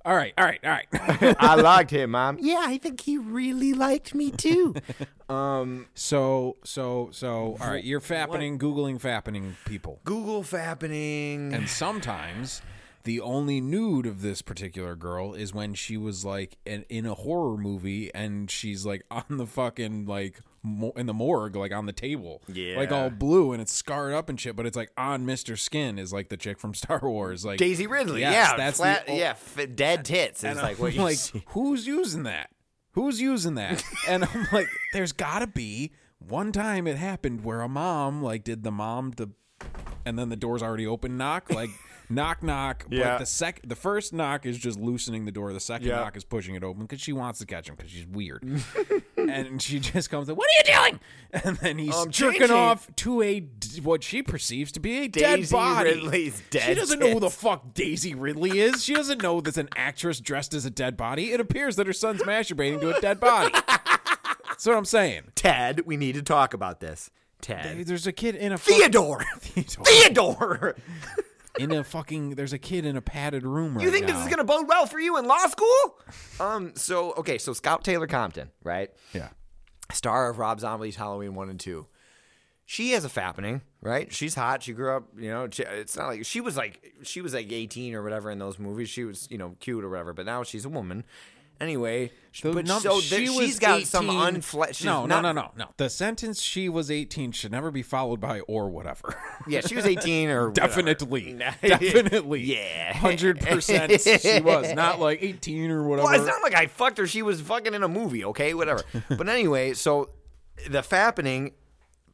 all 0.05 0.15
right, 0.15 0.33
all 0.37 0.45
right, 0.45 0.59
all 0.63 0.69
right. 0.69 0.87
I 1.39 1.55
liked 1.55 1.91
him, 1.91 2.11
mom. 2.11 2.37
Yeah, 2.39 2.63
I 2.65 2.77
think 2.77 3.01
he 3.01 3.17
really 3.17 3.73
liked 3.73 4.13
me 4.15 4.31
too. 4.31 4.75
um, 5.29 5.87
so, 5.93 6.57
so, 6.63 7.09
so, 7.11 7.57
all 7.61 7.69
right. 7.71 7.83
You're 7.83 8.01
fappening, 8.01 8.57
googling 8.57 8.99
fappening 8.99 9.53
people, 9.65 9.99
Google 10.03 10.43
fappening. 10.43 11.53
and 11.53 11.69
sometimes 11.69 12.61
the 13.03 13.19
only 13.19 13.59
nude 13.59 14.05
of 14.05 14.21
this 14.21 14.41
particular 14.41 14.95
girl 14.95 15.33
is 15.33 15.53
when 15.53 15.73
she 15.73 15.97
was 15.97 16.23
like 16.23 16.57
in, 16.65 16.85
in 16.89 17.05
a 17.05 17.13
horror 17.15 17.57
movie 17.57 18.13
and 18.13 18.49
she's 18.51 18.85
like 18.85 19.03
on 19.09 19.23
the 19.29 19.47
fucking 19.47 20.05
like 20.05 20.39
mo- 20.63 20.93
in 20.95 21.05
the 21.05 21.13
morgue, 21.13 21.55
like 21.55 21.71
on 21.73 21.85
the 21.85 21.93
table, 21.93 22.41
Yeah. 22.47 22.77
like 22.77 22.91
all 22.91 23.09
blue 23.09 23.51
and 23.53 23.61
it's 23.61 23.73
scarred 23.73 24.13
up 24.13 24.29
and 24.29 24.39
shit. 24.39 24.55
But 24.55 24.65
it's 24.65 24.77
like 24.77 24.91
on 24.97 25.25
Mister 25.25 25.55
Skin 25.57 25.97
is 25.99 26.11
like 26.13 26.29
the 26.29 26.37
chick 26.37 26.59
from 26.59 26.73
Star 26.73 26.99
Wars, 27.01 27.43
like 27.45 27.57
Daisy 27.59 27.87
Ridley. 27.87 28.21
Yes, 28.21 28.33
yeah, 28.51 28.57
that's 28.57 28.77
the 28.77 28.83
flat, 28.83 29.05
yeah, 29.09 29.31
f- 29.31 29.67
dead 29.75 30.05
tits. 30.05 30.43
And 30.43 30.53
It's 30.53 30.61
like 30.61 30.79
what 30.79 30.93
like, 30.95 31.17
see. 31.17 31.43
who's 31.47 31.87
using 31.87 32.23
that? 32.23 32.49
Who's 32.93 33.21
using 33.21 33.55
that? 33.55 33.83
and 34.07 34.23
I'm 34.25 34.47
like, 34.51 34.67
there's 34.93 35.11
got 35.13 35.39
to 35.39 35.47
be 35.47 35.91
one 36.19 36.51
time 36.51 36.87
it 36.87 36.97
happened 36.97 37.43
where 37.43 37.61
a 37.61 37.69
mom 37.69 38.21
like 38.21 38.43
did 38.43 38.63
the 38.63 38.71
mom 38.71 39.11
the, 39.17 39.29
and 40.05 40.19
then 40.19 40.29
the 40.29 40.35
door's 40.35 40.61
already 40.61 40.85
open. 40.87 41.17
Knock 41.17 41.49
like. 41.51 41.69
Knock 42.13 42.43
knock. 42.43 42.85
Yeah. 42.89 43.13
But 43.13 43.19
the 43.19 43.25
sec 43.25 43.61
the 43.65 43.75
first 43.75 44.13
knock 44.13 44.45
is 44.45 44.57
just 44.57 44.79
loosening 44.79 45.25
the 45.25 45.31
door. 45.31 45.53
The 45.53 45.59
second 45.59 45.87
Yeah. 45.87 45.95
knock 45.97 46.17
is 46.17 46.23
pushing 46.23 46.55
it 46.55 46.63
open 46.63 46.83
because 46.83 47.01
she 47.01 47.13
wants 47.13 47.39
to 47.39 47.45
catch 47.45 47.69
him 47.69 47.75
because 47.75 47.91
she's 47.91 48.05
weird. 48.07 48.43
and 49.17 49.61
she 49.61 49.79
just 49.79 50.09
comes 50.09 50.29
in, 50.29 50.35
What 50.35 50.47
are 50.47 50.57
you 50.73 50.77
doing? 50.89 50.99
And 51.43 51.57
then 51.57 51.77
he's 51.77 51.95
Um, 51.95 52.09
jerking 52.11 52.51
off 52.51 52.93
to 52.97 53.21
a 53.21 53.39
d- 53.39 53.81
what 53.81 54.03
she 54.03 54.21
perceives 54.21 54.71
to 54.73 54.79
be 54.79 54.99
a 55.03 55.07
dead 55.07 55.37
Daisy 55.37 55.53
body. 55.55 55.91
Ridley's 55.91 56.41
She 56.51 56.73
doesn't 56.73 56.99
know 56.99 57.11
who 57.13 57.19
the 57.19 57.27
tits. 57.29 57.41
fuck 57.41 57.73
Daisy 57.73 58.13
Ridley 58.13 58.59
is. 58.59 58.83
She 58.83 58.93
doesn't 58.93 59.21
know 59.21 59.39
that's 59.41 59.57
an 59.57 59.69
actress 59.75 60.19
dressed 60.19 60.53
as 60.53 60.65
a 60.65 60.69
dead 60.69 60.97
body. 60.97 61.31
It 61.31 61.39
appears 61.39 61.75
that 61.77 61.87
her 61.87 61.93
son's 61.93 62.21
masturbating 62.23 62.81
to 62.81 62.95
a 62.95 62.99
dead 63.01 63.19
body. 63.19 63.53
That's 63.53 64.65
what 64.65 64.75
I'm 64.77 64.85
saying. 64.85 65.23
Ted, 65.35 65.85
we 65.85 65.97
need 65.97 66.15
to 66.15 66.21
talk 66.21 66.53
about 66.53 66.79
this. 66.81 67.09
Ted. 67.41 67.87
There's 67.87 68.05
a 68.05 68.11
kid 68.11 68.35
in 68.35 68.51
a 68.51 68.57
fuck- 68.57 68.75
Theodore. 68.77 69.25
Theodore. 69.45 70.75
Theodore. 71.55 71.75
in 71.75 71.81
a 71.81 71.83
fucking. 71.83 72.29
There's 72.35 72.53
a 72.53 72.57
kid 72.59 72.85
in 72.85 72.95
a 72.97 73.01
padded 73.01 73.43
room 73.45 73.75
right 73.75 73.83
You 73.83 73.91
think 73.91 74.07
now. 74.07 74.13
this 74.13 74.23
is 74.23 74.29
gonna 74.29 74.43
bode 74.43 74.67
well 74.67 74.85
for 74.85 74.99
you 74.99 75.17
in 75.17 75.25
law 75.25 75.45
school? 75.47 75.99
Um. 76.39 76.73
So 76.75 77.13
okay. 77.13 77.37
So 77.37 77.53
Scout 77.53 77.83
Taylor 77.83 78.07
Compton, 78.07 78.49
right? 78.63 78.89
Yeah. 79.13 79.29
Star 79.91 80.29
of 80.29 80.39
Rob 80.39 80.59
Zombie's 80.59 80.95
Halloween 80.95 81.35
one 81.35 81.49
and 81.49 81.59
two. 81.59 81.87
She 82.65 82.91
has 82.91 83.03
a 83.03 83.09
fappening, 83.09 83.61
right? 83.81 84.13
She's 84.13 84.33
hot. 84.33 84.63
She 84.63 84.71
grew 84.71 84.95
up, 84.95 85.03
you 85.17 85.29
know. 85.29 85.49
She, 85.51 85.63
it's 85.63 85.97
not 85.97 86.07
like 86.07 86.23
she 86.25 86.39
was 86.39 86.55
like 86.55 86.93
she 87.03 87.19
was 87.21 87.33
like 87.33 87.51
eighteen 87.51 87.93
or 87.95 88.01
whatever 88.03 88.31
in 88.31 88.39
those 88.39 88.57
movies. 88.59 88.89
She 88.89 89.03
was, 89.03 89.27
you 89.29 89.37
know, 89.37 89.57
cute 89.59 89.83
or 89.83 89.89
whatever. 89.89 90.13
But 90.13 90.25
now 90.25 90.43
she's 90.43 90.63
a 90.63 90.69
woman. 90.69 91.03
Anyway, 91.61 92.11
The 92.41 92.51
but 92.53 92.65
num- 92.65 92.81
so 92.81 92.99
she 92.99 93.29
was 93.29 93.37
she's 93.37 93.59
got 93.59 93.83
some 93.83 94.09
18 94.09 94.19
unfledged. 94.35 94.83
No, 94.83 95.05
no, 95.05 95.21
no, 95.21 95.31
no, 95.31 95.51
no. 95.55 95.67
The 95.77 95.89
sentence 95.91 96.41
"she 96.41 96.67
was 96.69 96.89
18" 96.89 97.31
should 97.33 97.51
never 97.51 97.69
be 97.69 97.83
followed 97.83 98.19
by 98.19 98.39
"or 98.41 98.67
whatever." 98.69 99.15
Yeah, 99.47 99.61
she 99.61 99.75
was 99.75 99.85
eighteen 99.85 100.29
or. 100.29 100.51
Definitely, 100.53 101.33
definitely, 101.61 102.41
Yeah. 102.55 102.93
hundred 102.93 103.39
percent. 103.41 104.01
She 104.01 104.41
was 104.41 104.73
not 104.73 104.99
like 104.99 105.21
18 105.21 105.69
or 105.69 105.83
whatever. 105.87 106.07
Well, 106.07 106.15
it's 106.19 106.25
not 106.27 106.41
like 106.41 106.55
I 106.55 106.65
fucked 106.67 106.97
her. 106.97 107.05
She 107.05 107.21
was 107.21 107.39
fucking 107.41 107.73
in 107.75 107.83
a 107.83 107.87
movie, 107.87 108.25
okay? 108.25 108.53
Whatever. 108.55 108.81
but 109.09 109.29
anyway, 109.29 109.73
so 109.73 110.09
the 110.69 110.81
fappening 110.81 111.51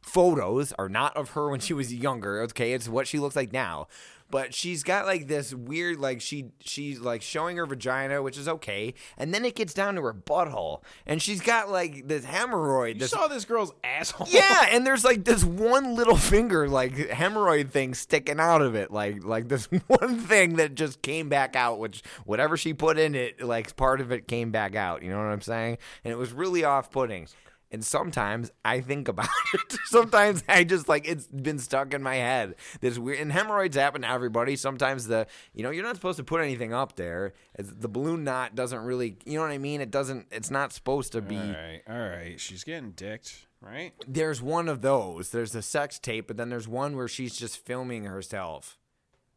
photos 0.02 0.72
are 0.78 0.88
not 0.88 1.16
of 1.16 1.30
her 1.30 1.50
when 1.50 1.60
she 1.60 1.72
was 1.74 1.92
younger, 1.92 2.42
okay? 2.42 2.72
It's 2.72 2.88
what 2.88 3.06
she 3.06 3.18
looks 3.18 3.36
like 3.36 3.52
now. 3.52 3.88
But 4.30 4.52
she's 4.52 4.82
got 4.82 5.06
like 5.06 5.26
this 5.26 5.54
weird, 5.54 5.98
like 5.98 6.20
she 6.20 6.50
she's 6.60 7.00
like 7.00 7.22
showing 7.22 7.56
her 7.56 7.64
vagina, 7.64 8.22
which 8.22 8.36
is 8.36 8.46
okay, 8.46 8.92
and 9.16 9.32
then 9.32 9.44
it 9.46 9.54
gets 9.54 9.72
down 9.72 9.94
to 9.94 10.02
her 10.02 10.12
butthole, 10.12 10.82
and 11.06 11.22
she's 11.22 11.40
got 11.40 11.70
like 11.70 12.08
this 12.08 12.26
hemorrhoid. 12.26 12.94
you 12.94 13.00
This, 13.00 13.10
saw 13.12 13.26
this 13.26 13.46
girl's 13.46 13.72
asshole. 13.82 14.26
yeah, 14.30 14.66
and 14.70 14.86
there's 14.86 15.02
like 15.04 15.24
this 15.24 15.44
one 15.72 15.94
little 15.94 16.16
finger, 16.16 16.68
like 16.68 16.94
hemorrhoid 16.94 17.70
thing 17.70 17.94
sticking 17.94 18.38
out 18.38 18.60
of 18.60 18.74
it, 18.74 18.90
like 18.90 19.24
like 19.24 19.48
this 19.48 19.64
one 19.86 20.18
thing 20.18 20.56
that 20.56 20.74
just 20.74 21.00
came 21.00 21.30
back 21.30 21.56
out, 21.56 21.78
which 21.78 22.02
whatever 22.26 22.56
she 22.58 22.74
put 22.74 22.98
in 22.98 23.14
it, 23.14 23.42
like 23.42 23.74
part 23.76 24.00
of 24.02 24.12
it 24.12 24.28
came 24.28 24.50
back 24.50 24.74
out. 24.76 25.02
You 25.02 25.08
know 25.08 25.16
what 25.16 25.24
I'm 25.32 25.40
saying? 25.40 25.78
And 26.04 26.12
it 26.12 26.16
was 26.16 26.32
really 26.32 26.64
off-putting. 26.64 27.28
And 27.70 27.84
sometimes 27.84 28.50
I 28.64 28.80
think 28.80 29.08
about 29.08 29.28
it. 29.54 29.78
sometimes 29.86 30.42
I 30.48 30.64
just 30.64 30.88
like 30.88 31.06
it's 31.06 31.26
been 31.26 31.58
stuck 31.58 31.92
in 31.92 32.02
my 32.02 32.16
head. 32.16 32.54
This 32.80 32.98
weird 32.98 33.18
and 33.20 33.30
hemorrhoids 33.30 33.76
happen 33.76 34.02
to 34.02 34.10
everybody. 34.10 34.56
Sometimes 34.56 35.06
the 35.06 35.26
you 35.52 35.62
know 35.62 35.70
you're 35.70 35.84
not 35.84 35.94
supposed 35.94 36.16
to 36.16 36.24
put 36.24 36.40
anything 36.40 36.72
up 36.72 36.96
there. 36.96 37.34
It's, 37.58 37.70
the 37.70 37.88
balloon 37.88 38.24
knot 38.24 38.54
doesn't 38.54 38.80
really 38.80 39.18
you 39.26 39.34
know 39.34 39.42
what 39.42 39.50
I 39.50 39.58
mean. 39.58 39.80
It 39.80 39.90
doesn't. 39.90 40.28
It's 40.30 40.50
not 40.50 40.72
supposed 40.72 41.12
to 41.12 41.20
be. 41.20 41.36
All 41.36 41.42
right, 41.42 41.82
all 41.88 42.08
right. 42.08 42.40
She's 42.40 42.64
getting 42.64 42.92
dicked, 42.92 43.46
right? 43.60 43.92
There's 44.06 44.40
one 44.40 44.68
of 44.68 44.80
those. 44.80 45.30
There's 45.30 45.54
a 45.54 45.62
sex 45.62 45.98
tape, 45.98 46.26
but 46.26 46.38
then 46.38 46.48
there's 46.48 46.68
one 46.68 46.96
where 46.96 47.08
she's 47.08 47.36
just 47.36 47.64
filming 47.66 48.04
herself 48.04 48.78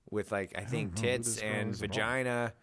with 0.09 0.31
like 0.31 0.53
I 0.57 0.61
think 0.61 0.93
oh, 0.97 1.01
tits 1.01 1.37
and 1.37 1.75
vagina. 1.75 2.53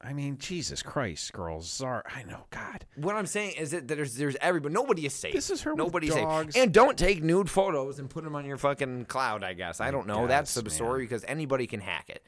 I 0.00 0.12
mean, 0.12 0.36
Jesus 0.38 0.82
Christ, 0.82 1.32
girls. 1.32 1.68
Sorry, 1.70 2.02
I 2.14 2.22
know. 2.22 2.44
God, 2.50 2.84
What 2.96 3.16
I'm 3.16 3.26
saying 3.26 3.54
is 3.58 3.70
that 3.70 3.88
there's 3.88 4.14
there's 4.14 4.36
everybody. 4.40 4.74
Nobody 4.74 5.06
is 5.06 5.14
safe. 5.14 5.32
This 5.32 5.48
is 5.50 5.62
her 5.62 5.74
Nobody's 5.74 6.12
safe. 6.12 6.54
And 6.54 6.72
don't 6.72 6.98
take 6.98 7.22
nude 7.22 7.48
photos 7.50 7.98
and 7.98 8.08
put 8.10 8.22
them 8.24 8.36
on 8.36 8.44
your 8.44 8.58
fucking 8.58 9.06
cloud. 9.06 9.42
I 9.42 9.54
guess 9.54 9.80
I 9.80 9.90
don't 9.90 10.06
know. 10.06 10.20
guess, 10.20 10.28
That's 10.28 10.54
the 10.54 10.62
man. 10.64 10.70
story 10.70 11.04
because 11.04 11.24
anybody 11.26 11.66
can 11.66 11.80
hack 11.80 12.10
it, 12.10 12.22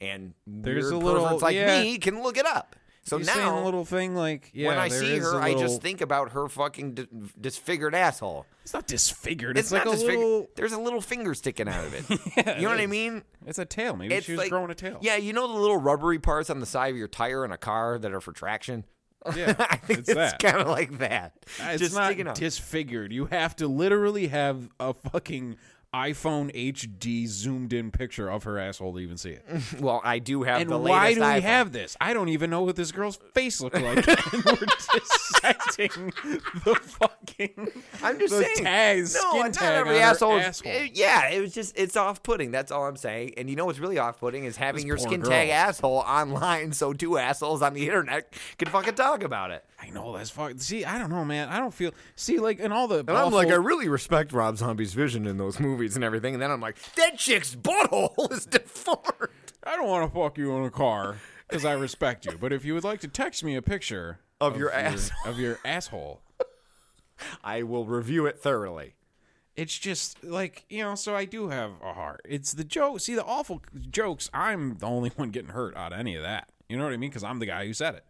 and 0.00 0.32
There's 0.46 0.84
weird 0.90 0.94
a 1.02 1.06
little- 1.06 1.38
like 1.40 1.54
yeah. 1.54 1.82
me 1.82 1.98
can 1.98 2.22
look 2.22 2.38
it 2.38 2.46
up. 2.46 2.74
So 3.02 3.16
you 3.16 3.24
saying 3.24 3.38
a 3.38 3.42
now. 3.50 3.64
little 3.64 3.84
thing 3.84 4.14
like 4.14 4.50
yeah, 4.52 4.68
when 4.68 4.78
I 4.78 4.88
see 4.88 5.18
her, 5.18 5.34
a 5.38 5.42
I 5.42 5.48
little- 5.48 5.62
just 5.62 5.80
think 5.82 6.00
about 6.00 6.32
her 6.32 6.48
fucking 6.48 6.94
di- 6.94 7.06
disfigured 7.40 7.94
asshole. 7.94 8.46
it's 8.62 8.74
not 8.74 8.86
disfigured. 8.86 9.56
It's, 9.56 9.68
It's, 9.68 9.72
like 9.72 9.84
not 9.86 9.94
a 9.94 9.96
disfigured. 9.96 10.18
little. 10.18 10.46
There's 10.54 10.72
a 10.72 10.80
little 10.80 11.00
finger 11.00 11.34
sticking 11.34 11.66
out 11.68 11.84
of 11.84 11.94
it. 11.94 12.20
Yeah, 12.36 12.56
you 12.56 12.62
know 12.64 12.68
it 12.68 12.74
what 12.76 12.80
I 12.80 12.86
mean? 12.86 13.22
It's 13.46 13.58
a 13.58 13.64
tail. 13.64 13.96
Maybe 13.96 14.14
It's 14.14 14.26
she 14.26 14.32
was 14.32 14.38
like- 14.40 14.50
growing 14.50 14.70
a 14.70 14.74
tail. 14.74 14.98
Yeah, 15.00 15.16
you 15.16 15.32
know 15.32 15.48
the 15.48 15.58
little 15.58 15.78
rubbery 15.78 16.18
parts 16.18 16.50
on 16.50 16.60
the 16.60 16.66
side 16.66 16.90
of 16.92 16.96
your 16.96 17.08
tire 17.08 17.44
in 17.44 17.52
a 17.52 17.58
car 17.58 17.98
that 17.98 18.12
are 18.12 18.20
for 18.20 18.32
traction. 18.32 18.84
Yeah, 19.36 19.54
I 19.58 19.76
think 19.76 19.98
it's 20.00 20.08
it's, 20.08 20.32
kind 20.42 20.56
of 20.56 20.68
like 20.68 20.96
that. 20.98 21.34
It's 21.58 21.82
Just 21.82 21.94
not 21.94 22.34
disfigured. 22.36 23.12
You 23.12 23.26
have 23.26 23.54
to 23.56 23.68
literally 23.68 24.28
have 24.28 24.70
a 24.80 24.94
fucking 24.94 25.56
iPhone 25.94 26.54
HD 26.54 27.26
zoomed 27.26 27.72
in 27.72 27.90
picture 27.90 28.28
of 28.30 28.44
her 28.44 28.58
asshole 28.58 28.92
to 28.92 28.98
even 29.00 29.16
see 29.16 29.30
it. 29.30 29.44
well, 29.80 30.00
I 30.04 30.20
do 30.20 30.44
have 30.44 30.60
and 30.60 30.70
the 30.70 30.78
latest. 30.78 30.90
why 30.90 31.14
do 31.14 31.20
we 31.20 31.26
iPhone. 31.26 31.42
have 31.42 31.72
this? 31.72 31.96
I 32.00 32.12
don't 32.14 32.28
even 32.28 32.48
know 32.50 32.62
what 32.62 32.76
this 32.76 32.92
girl's 32.92 33.16
face 33.34 33.60
looked 33.60 33.74
like. 33.80 34.06
and 34.32 34.44
we're 34.44 34.56
dissecting 34.56 36.12
the 36.64 36.76
fucking 36.76 37.68
I'm 38.02 38.18
just 38.18 38.34
the 38.36 38.44
saying. 38.44 38.56
tags, 38.56 39.14
no, 39.14 39.30
skin 39.30 39.40
not 39.40 39.52
tag 39.54 39.74
every 39.80 39.98
asshole. 39.98 40.38
asshole. 40.38 40.70
it- 40.72 40.92
yeah, 40.96 41.28
it 41.30 41.40
was 41.40 41.52
just 41.52 41.76
it's 41.76 41.96
off-putting. 41.96 42.50
That's 42.52 42.70
all 42.70 42.84
I'm 42.86 42.96
saying. 42.96 43.34
And 43.36 43.50
you 43.50 43.56
know 43.56 43.64
what's 43.66 43.78
really 43.80 43.98
off-putting 43.98 44.44
is 44.44 44.56
having 44.56 44.82
This 44.82 44.86
your 44.86 44.98
skin 44.98 45.20
girl. 45.20 45.30
tag 45.30 45.48
asshole 45.50 45.98
online, 46.06 46.72
so 46.72 46.92
two 46.92 47.18
assholes 47.18 47.62
on 47.62 47.74
the 47.74 47.86
internet 47.86 48.32
can 48.58 48.68
fucking 48.68 48.94
talk 48.94 49.22
about 49.24 49.50
it. 49.50 49.64
I 49.82 49.88
know 49.90 50.16
that's 50.16 50.30
fuck. 50.30 50.52
See, 50.58 50.84
I 50.84 50.98
don't 50.98 51.10
know, 51.10 51.24
man. 51.24 51.48
I 51.48 51.58
don't 51.58 51.72
feel. 51.72 51.92
See, 52.14 52.38
like 52.38 52.58
in 52.60 52.70
all 52.70 52.86
the. 52.86 52.98
And 52.98 53.10
I'm 53.10 53.32
like, 53.32 53.48
I 53.48 53.54
really 53.54 53.88
respect 53.88 54.32
Rob 54.32 54.58
Zombie's 54.58 54.92
vision 54.94 55.26
in 55.26 55.38
those 55.38 55.58
movies 55.58 55.94
and 55.96 56.04
everything. 56.04 56.34
And 56.34 56.42
then 56.42 56.50
I'm 56.50 56.60
like, 56.60 56.76
that 56.96 57.18
chick's 57.18 57.56
butthole 57.56 58.30
is 58.32 58.44
deformed. 58.46 59.30
I 59.64 59.76
don't 59.76 59.88
want 59.88 60.12
to 60.12 60.18
fuck 60.20 60.36
you 60.38 60.54
in 60.56 60.64
a 60.64 60.70
car 60.70 61.16
because 61.48 61.64
I 61.64 61.72
respect 61.72 62.26
you. 62.26 62.36
But 62.38 62.52
if 62.52 62.64
you 62.64 62.74
would 62.74 62.84
like 62.84 63.00
to 63.00 63.08
text 63.08 63.42
me 63.42 63.56
a 63.56 63.62
picture 63.62 64.20
Of 64.40 64.58
your 64.58 64.70
ass, 64.70 65.10
of 65.24 65.38
your 65.38 65.58
asshole, 65.64 66.20
I 67.42 67.62
will 67.62 67.84
review 67.86 68.26
it 68.26 68.38
thoroughly. 68.38 68.94
it's 69.56 69.78
just 69.78 70.22
like 70.24 70.64
you 70.68 70.82
know. 70.84 70.94
So 70.94 71.14
I 71.14 71.24
do 71.24 71.48
have 71.48 71.72
a 71.82 71.92
heart. 71.94 72.20
It's 72.28 72.52
the 72.52 72.64
joke. 72.64 73.00
See 73.00 73.14
the 73.14 73.24
awful 73.24 73.62
jokes. 73.90 74.28
I'm 74.34 74.76
the 74.78 74.86
only 74.86 75.10
one 75.16 75.30
getting 75.30 75.50
hurt 75.50 75.76
out 75.76 75.92
of 75.92 75.98
any 75.98 76.16
of 76.16 76.22
that. 76.22 76.48
You 76.68 76.76
know 76.76 76.84
what 76.84 76.92
I 76.92 76.98
mean? 76.98 77.10
Because 77.10 77.24
I'm 77.24 77.38
the 77.38 77.46
guy 77.46 77.66
who 77.66 77.72
said 77.72 77.94
it. 77.96 78.04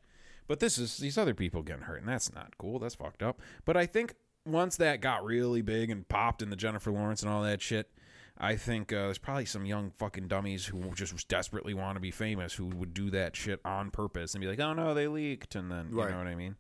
But 0.51 0.59
this 0.59 0.79
is 0.79 0.97
these 0.97 1.17
other 1.17 1.33
people 1.33 1.63
getting 1.63 1.85
hurt, 1.85 2.01
and 2.01 2.09
that's 2.09 2.35
not 2.35 2.59
cool. 2.59 2.81
That's 2.81 2.97
fucked 2.97 3.23
up. 3.23 3.41
But 3.65 3.77
I 3.77 3.87
think 3.87 4.17
once 4.45 4.77
that 4.79 5.01
got 5.01 5.25
really 5.25 5.63
big 5.63 5.91
and 5.91 6.09
popped 6.09 6.43
in 6.43 6.51
the 6.51 6.57
Jennifer 6.57 6.91
Lawrence 6.91 7.23
and 7.23 7.31
all 7.31 7.45
that 7.45 7.63
shit, 7.63 7.89
I 8.37 8.57
think 8.57 8.93
uh, 8.93 8.97
there's 8.97 9.19
probably 9.19 9.45
some 9.45 9.65
young 9.65 9.93
fucking 9.93 10.27
dummies 10.27 10.67
who 10.67 10.91
just 10.93 11.29
desperately 11.29 11.73
want 11.73 11.95
to 11.95 12.01
be 12.01 12.11
famous 12.11 12.53
who 12.55 12.67
would 12.67 12.93
do 12.93 13.11
that 13.11 13.37
shit 13.37 13.61
on 13.65 13.93
purpose 13.93 14.35
and 14.35 14.41
be 14.43 14.49
like, 14.49 14.59
"Oh 14.59 14.73
no, 14.73 14.93
they 14.93 15.07
leaked," 15.07 15.55
and 15.55 15.71
then 15.71 15.91
you 15.91 15.97
know 15.99 16.19
what 16.19 16.27
I 16.27 16.35
mean. 16.35 16.57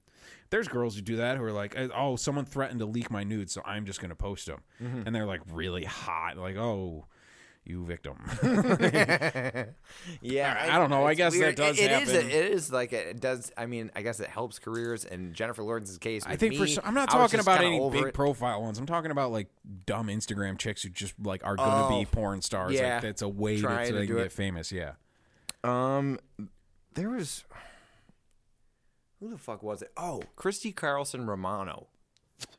There's 0.50 0.68
girls 0.68 0.94
who 0.94 1.00
do 1.02 1.16
that 1.16 1.36
who 1.36 1.42
are 1.42 1.50
like, 1.50 1.74
"Oh, 1.76 2.14
someone 2.14 2.44
threatened 2.44 2.78
to 2.78 2.86
leak 2.86 3.10
my 3.10 3.24
nudes, 3.24 3.52
so 3.54 3.60
I'm 3.66 3.86
just 3.86 4.00
gonna 4.00 4.14
post 4.14 4.46
them," 4.46 4.60
Mm-hmm. 4.80 5.02
and 5.04 5.12
they're 5.16 5.26
like 5.26 5.40
really 5.50 5.82
hot, 5.82 6.36
like, 6.36 6.54
"Oh." 6.56 7.06
You 7.64 7.84
victim. 7.84 8.16
yeah, 10.20 10.66
I 10.70 10.78
don't 10.78 10.90
know. 10.90 11.04
I 11.04 11.14
guess 11.14 11.38
that 11.38 11.56
does 11.56 11.78
It- 11.78 11.90
it 11.90 12.02
is. 12.02 12.12
A, 12.12 12.18
it 12.26 12.52
is 12.52 12.72
like 12.72 12.92
a, 12.92 13.10
it 13.10 13.20
does. 13.20 13.52
I 13.56 13.66
mean, 13.66 13.90
I 13.94 14.02
guess 14.02 14.20
it 14.20 14.28
helps 14.28 14.58
careers. 14.58 15.04
And 15.04 15.34
Jennifer 15.34 15.62
Lawrence's 15.62 15.98
case. 15.98 16.24
I 16.26 16.36
think 16.36 16.54
for 16.56 16.62
me, 16.64 16.70
some, 16.70 16.84
I'm 16.86 16.94
not 16.94 17.10
talking 17.10 17.40
about 17.40 17.60
any 17.62 17.78
big 17.90 18.06
it. 18.08 18.14
profile 18.14 18.62
ones. 18.62 18.78
I'm 18.78 18.86
talking 18.86 19.10
about 19.10 19.30
like 19.32 19.48
dumb 19.86 20.08
Instagram 20.08 20.58
chicks 20.58 20.82
who 20.82 20.88
just 20.88 21.14
like 21.22 21.44
are 21.44 21.56
gonna 21.56 21.94
Oh, 21.94 21.98
be 22.00 22.06
porn 22.06 22.42
stars. 22.42 22.72
yeah. 22.74 22.94
Like 22.94 23.02
that's 23.02 23.22
a 23.22 23.28
way 23.28 23.56
to, 23.56 23.62
so 23.62 23.68
to 23.68 23.92
they 23.92 24.06
do 24.06 24.14
can 24.14 24.16
it. 24.18 24.22
get 24.24 24.32
famous. 24.32 24.72
Yeah. 24.72 24.92
Um, 25.62 26.18
there 26.94 27.10
was 27.10 27.44
who 29.20 29.28
the 29.28 29.38
fuck 29.38 29.62
was 29.62 29.82
it? 29.82 29.92
Oh, 29.96 30.22
Christy 30.34 30.72
Carlson 30.72 31.26
Romano, 31.26 31.88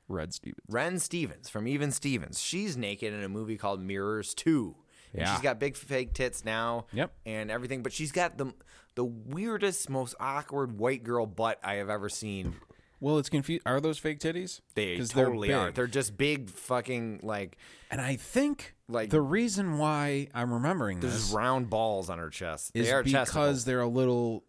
Red 0.07 0.33
Stevens. 0.33 0.61
Ren 0.69 0.99
Stevens 0.99 1.49
from 1.49 1.67
Even 1.67 1.91
Stevens. 1.91 2.39
She's 2.39 2.77
naked 2.77 3.13
in 3.13 3.23
a 3.23 3.29
movie 3.29 3.57
called 3.57 3.81
Mirrors 3.81 4.33
Two. 4.35 4.75
And 5.13 5.21
Yeah. 5.21 5.33
she's 5.33 5.41
got 5.41 5.59
big 5.59 5.75
fake 5.75 6.13
tits 6.13 6.43
now. 6.45 6.85
Yep. 6.93 7.11
and 7.25 7.51
everything, 7.51 7.83
but 7.83 7.93
she's 7.93 8.11
got 8.11 8.37
the 8.37 8.53
the 8.95 9.05
weirdest, 9.05 9.89
most 9.89 10.15
awkward 10.19 10.77
white 10.77 11.03
girl 11.03 11.25
butt 11.25 11.59
I 11.63 11.75
have 11.75 11.89
ever 11.89 12.09
seen. 12.09 12.55
Well, 12.99 13.17
it's 13.17 13.29
confused. 13.29 13.63
Are 13.65 13.79
those 13.81 13.97
fake 13.97 14.19
titties? 14.19 14.59
They 14.75 14.97
totally 14.99 15.47
they're 15.47 15.57
are. 15.59 15.71
They're 15.71 15.87
just 15.87 16.17
big, 16.17 16.49
fucking 16.49 17.21
like 17.23 17.57
And 17.89 17.99
I 18.01 18.15
think 18.17 18.75
Like- 18.87 19.09
the 19.09 19.21
reason 19.21 19.77
why 19.77 20.27
I'm 20.35 20.53
remembering 20.53 20.99
there's 20.99 21.13
this 21.13 21.31
round 21.31 21.69
balls 21.69 22.09
on 22.09 22.17
her 22.19 22.29
chest. 22.29 22.71
is 22.73 22.87
they 22.87 22.93
are 22.93 23.01
because 23.03 23.63
they're 23.65 23.81
a 23.81 23.87
little, 23.87 24.43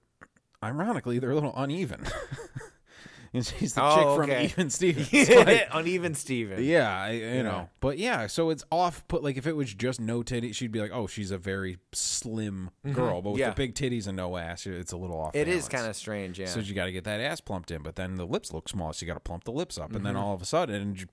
ironically, 0.63 1.19
they're 1.19 1.31
a 1.31 1.35
little 1.35 1.55
uneven. 1.57 2.05
and 3.35 3.45
she's 3.47 3.75
the 3.75 3.83
Oh, 3.83 3.97
chick 3.97 4.07
okay. 4.31 4.49
from 4.49 4.61
Even 4.63 4.71
Stevens. 4.71 5.29
Like, 5.31 5.69
uneven 5.73 6.15
Steven. 6.15 6.63
yeah, 6.63 6.95
I, 7.03 7.11
you 7.13 7.43
know, 7.43 7.69
but 7.81 7.99
yeah, 7.99 8.27
so 8.27 8.51
it's 8.51 8.65
off. 8.71 9.07
Put 9.09 9.23
like 9.23 9.37
if 9.37 9.47
it 9.47 9.57
was 9.57 9.73
just 9.73 10.01
no 10.01 10.23
titties, 10.23 10.55
she'd 10.55 10.73
be 10.73 10.81
like, 10.81 10.91
oh, 10.93 11.07
she's 11.07 11.31
a 11.31 11.39
very 11.39 11.79
slim 11.93 12.71
girl. 12.93 13.23
But 13.23 13.31
with 13.33 13.41
Mm-hmm. 13.41 13.41
Yeah. 13.41 13.49
the 13.51 13.57
big 13.57 13.75
titties 13.75 14.07
and 14.07 14.17
no 14.17 14.37
ass, 14.37 14.67
it's 14.67 14.93
a 14.93 14.97
little 14.97 15.19
off. 15.19 15.35
It 15.35 15.49
is 15.49 15.55
balance. 15.55 15.69
kind 15.69 15.87
of 15.87 15.97
strange, 15.97 16.39
yeah. 16.39 16.47
So 16.47 16.61
you 16.61 16.75
got 16.75 16.85
to 16.87 16.93
get 16.93 17.05
that 17.05 17.21
ass 17.21 17.41
plumped 17.41 17.71
in, 17.71 17.83
but 17.83 17.97
then 17.97 18.17
the 18.17 18.27
lips 18.27 18.53
look 18.53 18.69
small, 18.69 18.93
so 18.93 19.05
you 19.05 19.07
got 19.07 19.15
to 19.15 19.21
plump 19.21 19.45
the 19.45 19.53
lips 19.53 19.79
up, 19.79 19.87
and 19.91 19.97
Mm-hmm. 19.97 20.05
then 20.05 20.17
all 20.17 20.35
of 20.35 20.43
a 20.43 20.47
sudden, 20.47 20.95
you- 20.97 21.07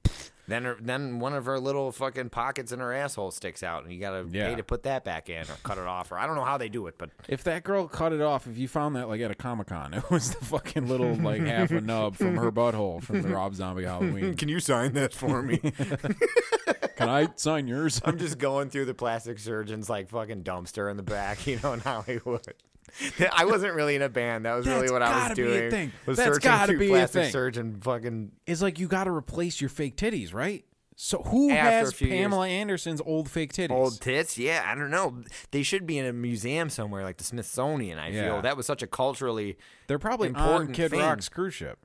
Then, 0.49 0.63
her, 0.65 0.77
then 0.81 1.19
one 1.19 1.34
of 1.34 1.45
her 1.45 1.59
little 1.59 1.91
fucking 1.91 2.30
pockets 2.31 2.71
in 2.71 2.80
her 2.80 2.91
asshole 2.91 3.31
sticks 3.31 3.63
out, 3.63 3.84
and 3.84 3.93
you 3.93 3.99
gotta 3.99 4.26
Yeah. 4.30 4.49
pay 4.49 4.55
to 4.55 4.63
put 4.63 4.84
that 4.84 5.03
back 5.05 5.30
in 5.30 5.43
or 5.43 5.55
cut 5.63 5.77
it 5.77 5.85
off, 5.88 6.11
or 6.11 6.17
I 6.17 6.26
don't 6.27 6.35
know 6.35 6.43
how 6.43 6.57
they 6.57 6.67
do 6.69 6.88
it, 6.88 6.95
but 6.97 7.11
If 7.27 7.43
that 7.45 7.63
girl 7.63 7.88
cut 7.88 8.11
it 8.13 8.21
off, 8.21 8.47
if 8.47 8.57
you 8.57 8.67
found 8.67 8.95
that 8.95 9.07
like 9.07 9.21
at 9.21 9.31
a 9.31 9.35
comic 9.35 9.67
con, 9.67 9.93
it 9.93 10.09
was 10.11 10.34
the 10.35 10.43
fucking 10.45 10.88
little 10.88 11.13
like 11.15 11.41
half 11.41 11.71
a 11.71 11.80
nub 11.81 12.15
from 12.17 12.35
her 12.38 12.51
butthole 12.51 13.01
from 13.01 13.21
the 13.21 13.30
Rob 13.30 13.55
Zombie 13.55 13.84
Halloween. 13.85 14.35
can 14.35 14.49
you 14.49 14.59
sign 14.59 14.93
that 14.93 15.13
for 15.13 15.41
me? 15.43 15.59
Can 16.95 17.07
I 17.07 17.30
sign 17.38 17.67
yours? 17.69 18.01
I'm 18.03 18.17
just 18.17 18.38
going 18.39 18.69
through 18.69 18.84
the 18.84 18.93
plastic 18.93 19.39
surgeon's 19.39 19.89
like 19.89 20.09
fucking 20.09 20.43
dumpster 20.43 20.91
in 20.91 20.97
the 20.97 21.03
back, 21.03 21.47
you 21.47 21.57
know, 21.63 21.71
in 21.71 21.80
Hollywood. 21.80 22.53
I 23.32 23.45
wasn't 23.45 23.74
really 23.76 23.95
in 23.95 24.02
a 24.02 24.10
band. 24.10 24.45
That 24.45 24.53
was 24.56 24.68
really 24.68 24.91
what 24.91 25.02
I 25.02 25.30
was 25.30 25.36
be 25.38 25.44
a 25.44 25.45
doing. 25.48 25.72
thing. 25.72 25.91
Was 26.06 26.18
That's 26.18 26.36
searching 26.36 26.49
gotta 26.52 26.78
be 26.78 26.88
a 26.88 26.90
plastic 26.90 27.24
thing. 27.24 27.32
surgeon 27.32 27.80
fucking 27.82 28.32
Is 28.45 28.61
like 28.61 28.80
you 28.80 28.88
got 28.88 29.06
to 29.06 29.11
replace 29.11 29.60
your 29.61 29.70
fake 29.70 29.95
titties, 29.98 30.34
right? 30.34 30.66
So 31.02 31.20
who 31.24 31.48
has 31.49 31.94
few 31.94 32.07
years. 32.10 32.20
Pamela 32.20 32.48
Anderson's 32.49 32.99
old 33.06 33.30
fake 33.30 33.53
titties? 33.53 33.70
old 33.72 34.02
tits. 34.02 34.38
Yeah, 34.38 34.64
I 34.66 34.76
don't 34.76 34.90
know. 34.91 35.24
They 35.52 35.64
should 35.64 35.86
be 35.86 35.98
in 35.98 36.06
a 36.06 36.11
museum 36.11 36.70
somewhere, 36.70 37.03
like 37.03 37.16
the 37.16 37.24
Smithsonian. 37.24 37.98
I 37.98 38.10
Yeah. 38.10 38.24
feel 38.26 38.41
that 38.41 38.57
was 38.57 38.66
such 38.66 38.84
a 38.84 38.88
culturally 38.88 39.57
They're 39.88 39.98
probably 39.98 40.28
important 40.28 40.72
on 40.72 40.76
Kid 40.76 40.91
thing. 40.91 40.99
Rock's 40.99 41.30
cruise 41.30 41.53
ship. 41.53 41.80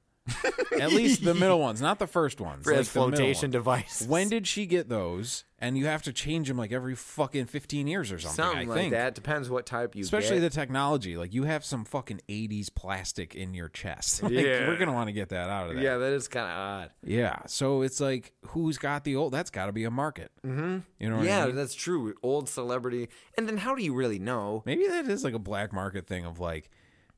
At 0.80 0.92
least 0.92 1.22
the 1.24 1.34
middle 1.34 1.60
ones, 1.60 1.80
not 1.82 1.98
the 1.98 2.06
first 2.06 2.40
ones. 2.40 2.64
for 2.64 2.70
like 2.70 2.78
his 2.78 2.88
flotation 2.88 3.50
device. 3.50 4.04
When 4.08 4.28
did 4.28 4.46
she 4.46 4.66
get 4.66 4.88
those? 4.88 5.44
And 5.58 5.78
you 5.78 5.86
have 5.86 6.02
to 6.02 6.12
change 6.12 6.48
them 6.48 6.58
like 6.58 6.72
every 6.72 6.94
fucking 6.94 7.46
15 7.46 7.86
years 7.86 8.12
or 8.12 8.18
something, 8.18 8.36
something 8.36 8.68
I 8.68 8.70
like 8.70 8.78
think. 8.78 8.92
that 8.92 9.14
depends 9.14 9.48
what 9.48 9.64
type 9.64 9.94
you 9.96 10.02
Especially 10.02 10.36
get. 10.36 10.40
the 10.40 10.50
technology. 10.50 11.16
Like 11.16 11.32
you 11.32 11.44
have 11.44 11.64
some 11.64 11.84
fucking 11.86 12.20
80s 12.28 12.74
plastic 12.74 13.34
in 13.34 13.54
your 13.54 13.68
chest. 13.68 14.22
Like, 14.22 14.32
Yeah. 14.32 14.68
We're 14.68 14.76
going 14.76 14.88
to 14.88 14.92
want 14.92 15.08
to 15.08 15.12
get 15.12 15.30
that 15.30 15.48
out 15.48 15.68
of 15.68 15.74
there. 15.74 15.82
yeah, 15.84 15.96
that 15.96 16.12
is 16.12 16.28
kind 16.28 16.46
of 16.50 16.56
odd. 16.56 16.90
Yeah. 17.02 17.38
So 17.46 17.80
it's 17.82 17.98
like, 18.00 18.32
who's 18.48 18.76
got 18.76 19.04
the 19.04 19.16
old? 19.16 19.32
That's 19.32 19.50
got 19.50 19.66
to 19.66 19.72
be 19.72 19.84
a 19.84 19.90
market. 19.90 20.30
Mm-hmm. 20.46 20.78
You 20.98 21.08
know 21.10 21.16
what 21.18 21.26
yeah, 21.26 21.44
I 21.44 21.46
mean? 21.46 21.56
that's 21.56 21.74
true. 21.74 22.14
Old 22.22 22.48
celebrity, 22.48 23.08
and 23.38 23.48
then 23.48 23.56
how 23.58 23.74
do 23.74 23.82
you 23.82 23.94
really 23.94 24.18
know? 24.18 24.62
Maybe 24.66 24.86
that 24.88 25.06
is 25.08 25.24
like 25.24 25.34
a 25.34 25.38
black 25.38 25.72
market 25.72 26.06
thing 26.06 26.24
of 26.26 26.40
like, 26.40 26.70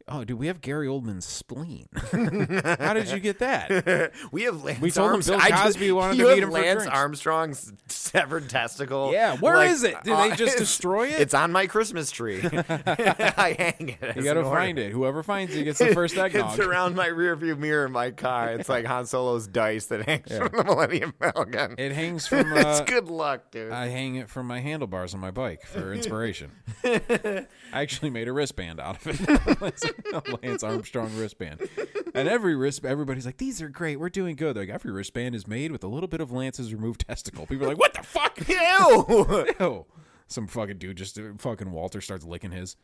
oh, 0.09 0.25
dude, 0.25 0.39
we 0.39 0.47
have 0.47 0.61
Gary 0.61 0.87
Oldman's 0.87 1.25
spleen. 1.25 1.89
How 2.81 2.95
did 2.95 3.09
you 3.11 3.19
get 3.21 3.39
that? 3.41 4.13
We 4.33 4.43
have 4.45 4.63
Lance 4.63 4.81
We 4.81 4.91
told 4.91 5.13
him 5.15 5.21
Bill 5.21 5.41
I 5.41 5.49
just- 5.51 5.63
Cosby 5.63 5.93
wanted 5.93 6.17
to 6.19 6.25
meet 6.29 6.43
him 6.43 6.49
for 6.51 6.55
Lance 6.55 6.83
drinks. 6.83 6.97
Armstrong's 6.99 7.73
severed 7.89 8.49
testicle. 8.49 9.13
Yeah, 9.13 9.37
where 9.37 9.55
where 9.57 9.67
is 9.67 9.83
it? 9.85 9.97
Did 10.05 10.17
they 10.17 10.35
just 10.37 10.59
destroy 10.59 11.09
it? 11.09 11.21
It's 11.21 11.35
on 11.35 11.53
my 11.53 11.67
Christmas 11.67 12.11
tree. 12.11 12.41
I 12.43 13.55
hang 13.59 13.97
it. 14.01 14.17
You 14.17 14.23
got 14.23 14.35
to 14.35 14.45
find 14.45 14.79
it. 14.79 14.93
Whoever 14.93 15.23
finds 15.23 15.55
it 15.55 15.65
gets 15.65 15.79
the 15.79 15.95
first 15.95 16.17
eggnog. 16.17 16.51
It's 16.59 16.59
around 16.67 16.95
my 16.97 17.09
rearview 17.09 17.57
mirror 17.59 17.87
in 17.87 17.93
my 17.93 18.11
car. 18.11 18.53
It's 18.53 18.69
like 18.69 18.85
Han 18.87 19.07
Solo's 19.07 19.47
dice 19.47 19.87
that 19.87 20.03
hangs 20.07 20.37
from 20.37 20.51
the 20.57 20.65
Millennium 20.65 21.15
Falcon. 21.19 21.75
It 21.79 21.93
hangs 21.93 22.27
from. 22.27 22.53
it's 22.53 22.81
Uh, 22.81 22.85
good 22.85 23.09
luck, 23.09 23.51
dude. 23.51 23.73
I 23.73 23.89
hang 23.89 24.17
it 24.17 24.29
from 24.29 24.47
my 24.47 24.61
handlebars 24.61 25.15
on 25.15 25.21
my 25.21 25.31
bike 25.31 25.65
for 25.67 25.93
inspiration. 25.93 26.51
I 26.85 27.47
actually 27.73 28.11
made 28.11 28.29
a 28.29 28.33
wristband 28.33 28.81
out 28.81 29.05
of 29.05 29.07
it. 29.07 29.96
Lance 30.43 30.63
Armstrong 30.63 31.11
wristband. 31.17 31.69
And 32.15 32.29
every 32.29 32.55
wrist, 32.55 32.85
everybody's 32.85 33.27
like, 33.27 33.37
"These 33.39 33.61
are 33.63 33.69
great. 33.69 33.99
We're 34.01 34.09
doing 34.09 34.37
good." 34.37 34.57
Like 34.57 34.69
every 34.69 34.91
wristband 34.93 35.35
is 35.35 35.47
made 35.47 35.73
with 35.73 35.85
a 35.85 35.89
little 35.89 36.09
bit 36.09 36.21
of 36.21 36.31
Lance's 36.33 36.73
removed 36.73 37.07
testicle. 37.07 37.47
People 37.47 37.67
are 37.67 37.71
like, 37.71 37.79
"What 37.79 37.95
the 37.95 38.03
fuck?" 38.03 38.39
Ew! 38.49 39.47
Ew. 39.61 39.87
Some 40.29 40.47
fucking 40.49 40.79
dude 40.79 40.97
just 40.97 41.21
fucking 41.39 41.71
Walter 41.71 42.01
starts 42.01 42.25
licking 42.25 42.51
his. 42.51 42.77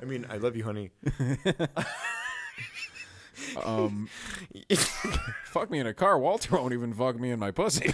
I 0.00 0.04
mean, 0.04 0.26
I 0.30 0.36
love 0.36 0.56
you, 0.56 0.62
honey. 0.62 0.90
Um, 3.64 4.08
fuck 5.44 5.70
me 5.70 5.78
in 5.78 5.86
a 5.86 5.94
car. 5.94 6.18
Walter 6.18 6.56
won't 6.56 6.72
even 6.72 6.92
fuck 6.92 7.18
me 7.18 7.30
in 7.30 7.38
my 7.38 7.50
pussy. 7.50 7.92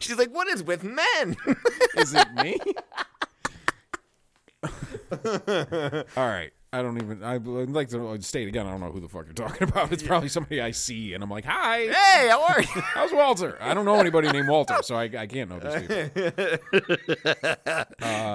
She's 0.00 0.18
like, 0.18 0.30
what 0.34 0.48
is 0.48 0.62
with 0.62 0.82
men? 0.84 1.36
Is 1.96 2.14
it 2.14 2.32
me? 2.34 2.58
All 6.16 6.26
right. 6.28 6.50
I 6.72 6.82
don't 6.82 6.96
even. 7.00 7.22
I- 7.22 7.34
I'd 7.36 7.70
like 7.70 7.88
to 7.90 8.20
state 8.20 8.48
again. 8.48 8.66
I 8.66 8.72
don't 8.72 8.80
know 8.80 8.90
who 8.90 8.98
the 8.98 9.08
fuck 9.08 9.26
you're 9.26 9.32
talking 9.32 9.68
about. 9.68 9.92
It's 9.92 10.02
probably 10.02 10.28
somebody 10.28 10.60
I 10.60 10.72
see, 10.72 11.14
and 11.14 11.22
I'm 11.22 11.30
like, 11.30 11.44
"Hi, 11.44 11.82
hey, 11.82 12.28
how 12.28 12.42
are 12.42 12.60
you? 12.60 12.66
how's 12.80 13.12
Walter?" 13.12 13.56
I 13.60 13.74
don't 13.74 13.84
know 13.84 13.94
anybody 13.94 14.28
named 14.32 14.48
Walter, 14.48 14.78
so 14.82 14.96
I, 14.96 15.04
I 15.04 15.26
can't 15.28 15.48
know 15.50 15.60
these 15.60 15.86
people. 15.86 16.58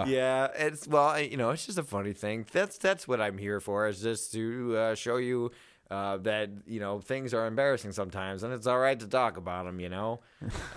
yeah, 0.07 0.47
it's 0.57 0.87
well, 0.87 1.19
you 1.19 1.35
know, 1.35 1.49
it's 1.49 1.65
just 1.65 1.77
a 1.77 1.83
funny 1.83 2.13
thing. 2.13 2.45
That's 2.51 2.77
that's 2.77 3.07
what 3.09 3.19
I'm 3.19 3.37
here 3.37 3.59
for. 3.59 3.87
Is 3.87 4.01
just 4.01 4.31
to 4.33 4.75
uh, 4.77 4.95
show 4.95 5.17
you 5.17 5.51
uh, 5.91 6.17
that 6.17 6.51
you 6.67 6.79
know 6.79 6.99
things 6.99 7.33
are 7.33 7.47
embarrassing 7.47 7.91
sometimes, 7.91 8.43
and 8.43 8.53
it's 8.53 8.67
all 8.67 8.77
right 8.77 8.99
to 8.99 9.07
talk 9.07 9.37
about 9.37 9.65
them. 9.65 9.79
You 9.79 9.89
know, 9.89 10.19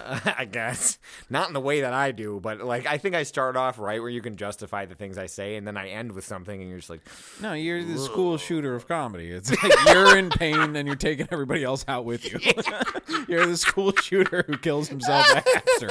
uh, 0.03 0.21
I 0.39 0.47
guess 0.47 0.99
not 1.29 1.49
in 1.49 1.55
the 1.55 1.61
way 1.61 1.83
that 1.83 1.93
I 1.93 2.13
do, 2.13 2.41
but 2.41 2.63
like 2.63 2.87
I 2.87 2.97
think 2.97 3.15
I 3.15 3.25
start 3.25 3.57
off 3.57 3.79
right 3.79 4.01
where 4.01 4.11
you 4.11 4.23
can 4.23 4.37
justify 4.37 4.87
the 4.87 4.95
things 4.95 5.19
I 5.19 5.27
say, 5.27 5.57
and 5.57 5.67
then 5.67 5.77
I 5.77 5.89
end 5.91 6.13
with 6.13 6.25
something, 6.25 6.59
and 6.59 6.71
you're 6.71 6.79
just 6.79 6.89
like, 6.89 7.07
No, 7.43 7.53
you're 7.53 7.85
the 7.85 7.99
school 7.99 8.39
shooter 8.39 8.75
of 8.75 8.89
comedy. 8.89 9.31
It's 9.31 9.51
like 9.51 9.73
you're 9.89 10.17
in 10.17 10.31
pain 10.31 10.77
and 10.77 10.87
you're 10.87 10.97
taking 10.97 11.29
everybody 11.31 11.63
else 11.63 11.85
out 11.89 12.07
with 12.07 12.25
you. 12.33 12.41
you're 13.29 13.45
the 13.47 13.57
school 13.59 13.93
shooter 13.97 14.45
who 14.47 14.57
kills 14.57 14.89
himself 14.89 15.27
after. 15.37 15.89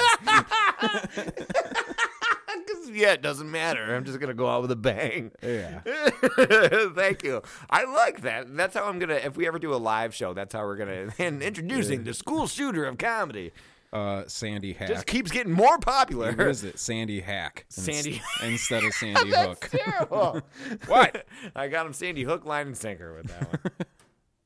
Yeah, 2.92 3.12
it 3.12 3.22
doesn't 3.22 3.50
matter. 3.50 3.94
I'm 3.94 4.04
just 4.04 4.18
gonna 4.20 4.34
go 4.34 4.48
out 4.48 4.62
with 4.62 4.70
a 4.70 4.76
bang. 4.76 5.32
Yeah. 5.42 5.80
Thank 6.94 7.22
you. 7.24 7.42
I 7.70 7.84
like 7.84 8.22
that. 8.22 8.54
That's 8.56 8.74
how 8.74 8.84
I'm 8.84 8.98
gonna. 8.98 9.14
If 9.14 9.36
we 9.36 9.46
ever 9.46 9.58
do 9.58 9.74
a 9.74 9.76
live 9.76 10.14
show, 10.14 10.34
that's 10.34 10.54
how 10.54 10.64
we're 10.64 10.76
gonna. 10.76 11.08
And 11.18 11.42
introducing 11.42 12.04
the 12.04 12.14
school 12.14 12.46
shooter 12.46 12.84
of 12.84 12.98
comedy 12.98 13.52
Uh, 13.92 14.24
Sandy 14.26 14.72
Hack. 14.72 14.88
just 14.88 15.06
keeps 15.06 15.30
getting 15.30 15.52
more 15.52 15.78
popular. 15.78 16.32
What 16.32 16.46
is 16.48 16.64
it? 16.64 16.78
Sandy 16.78 17.20
Hack. 17.20 17.66
Sandy- 17.70 18.22
instead 18.42 18.84
of 18.84 18.92
Sandy 18.94 19.30
Hook. 19.30 19.68
Terrible. 19.70 20.40
What? 20.86 21.26
I 21.54 21.68
got 21.68 21.86
him 21.86 21.92
Sandy 21.92 22.22
hook, 22.22 22.44
line, 22.46 22.68
and 22.68 22.76
sinker 22.76 23.14
with 23.14 23.26
that 23.28 23.60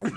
one. 0.00 0.12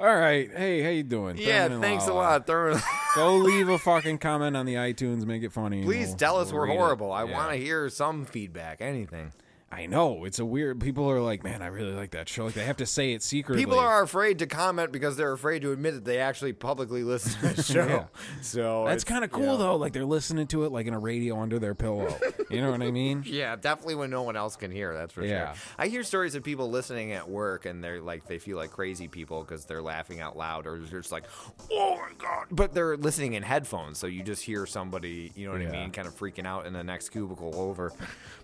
All 0.00 0.06
right. 0.06 0.50
Hey, 0.50 0.82
how 0.82 0.88
you 0.90 1.02
doing? 1.02 1.36
yeah, 1.36 1.62
Thurman 1.68 1.72
and 1.74 1.82
thanks 1.82 2.06
a 2.06 2.12
Lala. 2.14 2.22
lot. 2.22 2.46
Thurman. 2.46 2.80
Go 3.14 3.36
leave 3.36 3.68
a 3.68 3.78
fucking 3.78 4.18
comment 4.18 4.56
on 4.56 4.64
the 4.66 4.74
iTunes. 4.74 5.24
Make 5.26 5.42
it 5.42 5.52
funny. 5.52 5.78
and 5.78 5.86
Please 5.86 6.08
we'll- 6.08 6.16
tell 6.16 6.38
us 6.38 6.50
we'll 6.50 6.62
we're 6.62 6.68
read 6.68 6.74
it. 6.74 6.78
horrible. 6.78 7.12
I 7.12 7.24
Yeah. 7.24 7.32
want 7.32 7.50
to 7.52 7.56
hear 7.58 7.88
some 7.90 8.24
feedback. 8.24 8.80
Anything. 8.80 9.32
I 9.74 9.86
know 9.86 10.26
it's 10.26 10.38
a 10.38 10.44
weird. 10.44 10.80
People 10.80 11.10
are 11.10 11.20
like, 11.20 11.42
man, 11.42 11.62
I 11.62 11.68
really 11.68 11.92
like 11.94 12.10
that 12.10 12.28
show. 12.28 12.44
Like 12.44 12.54
they 12.54 12.64
have 12.64 12.76
to 12.76 12.86
say 12.86 13.14
it 13.14 13.22
secretly. 13.22 13.64
People 13.64 13.78
are 13.78 14.02
afraid 14.02 14.38
to 14.40 14.46
comment 14.46 14.92
because 14.92 15.16
they're 15.16 15.32
afraid 15.32 15.62
to 15.62 15.72
admit 15.72 15.94
that 15.94 16.04
they 16.04 16.18
actually 16.18 16.52
publicly 16.52 17.02
listen 17.02 17.40
to 17.40 17.56
the 17.56 17.62
show. 17.72 17.86
Yeah. 17.86 18.04
So 18.42 18.84
That's 18.86 19.02
kind 19.04 19.24
of 19.24 19.32
cool 19.32 19.56
though. 19.56 19.76
Like 19.76 19.94
they're 19.94 20.04
listening 20.04 20.46
to 20.48 20.64
it 20.64 20.72
like 20.72 20.86
in 20.86 20.92
a 20.92 20.98
radio 20.98 21.40
under 21.40 21.58
their 21.58 21.74
pillow. 21.74 22.14
you 22.50 22.60
know 22.60 22.70
what 22.70 22.82
I 22.82 22.90
mean? 22.90 23.24
Yeah, 23.32 23.56
definitely 23.56 23.94
when 23.94 24.10
no 24.10 24.22
one 24.24 24.36
else 24.36 24.56
can 24.56 24.70
hear. 24.70 24.92
That's 24.92 25.12
for 25.14 25.24
Yeah. 25.24 25.54
sure. 25.54 25.62
I 25.78 25.88
hear 25.88 26.02
stories 26.02 26.34
of 26.34 26.42
people 26.44 26.68
listening 26.70 27.12
at 27.12 27.26
work 27.28 27.64
and 27.64 27.82
they're 27.82 28.02
like 28.02 28.26
they 28.26 28.38
feel 28.38 28.58
like 28.58 28.70
crazy 28.72 29.08
people 29.08 29.42
because 29.42 29.64
they're 29.64 29.80
laughing 29.80 30.20
out 30.20 30.36
loud 30.36 30.66
or 30.66 30.78
they're 30.78 31.00
just 31.00 31.12
like, 31.12 31.24
oh 31.72 31.96
my 31.96 32.12
god, 32.18 32.46
but 32.50 32.74
they're 32.74 32.96
listening 32.98 33.32
in 33.32 33.42
headphones, 33.42 33.98
so 33.98 34.06
you 34.06 34.22
just 34.22 34.42
hear 34.42 34.66
somebody, 34.66 35.32
you 35.34 35.46
know 35.46 35.52
what. 35.52 35.62
I 35.62 35.70
mean, 35.70 35.90
kind 35.92 36.06
of 36.06 36.14
freaking 36.14 36.46
out 36.46 36.66
in 36.66 36.74
the 36.74 36.84
next 36.84 37.08
cubicle 37.08 37.54
over. 37.56 37.90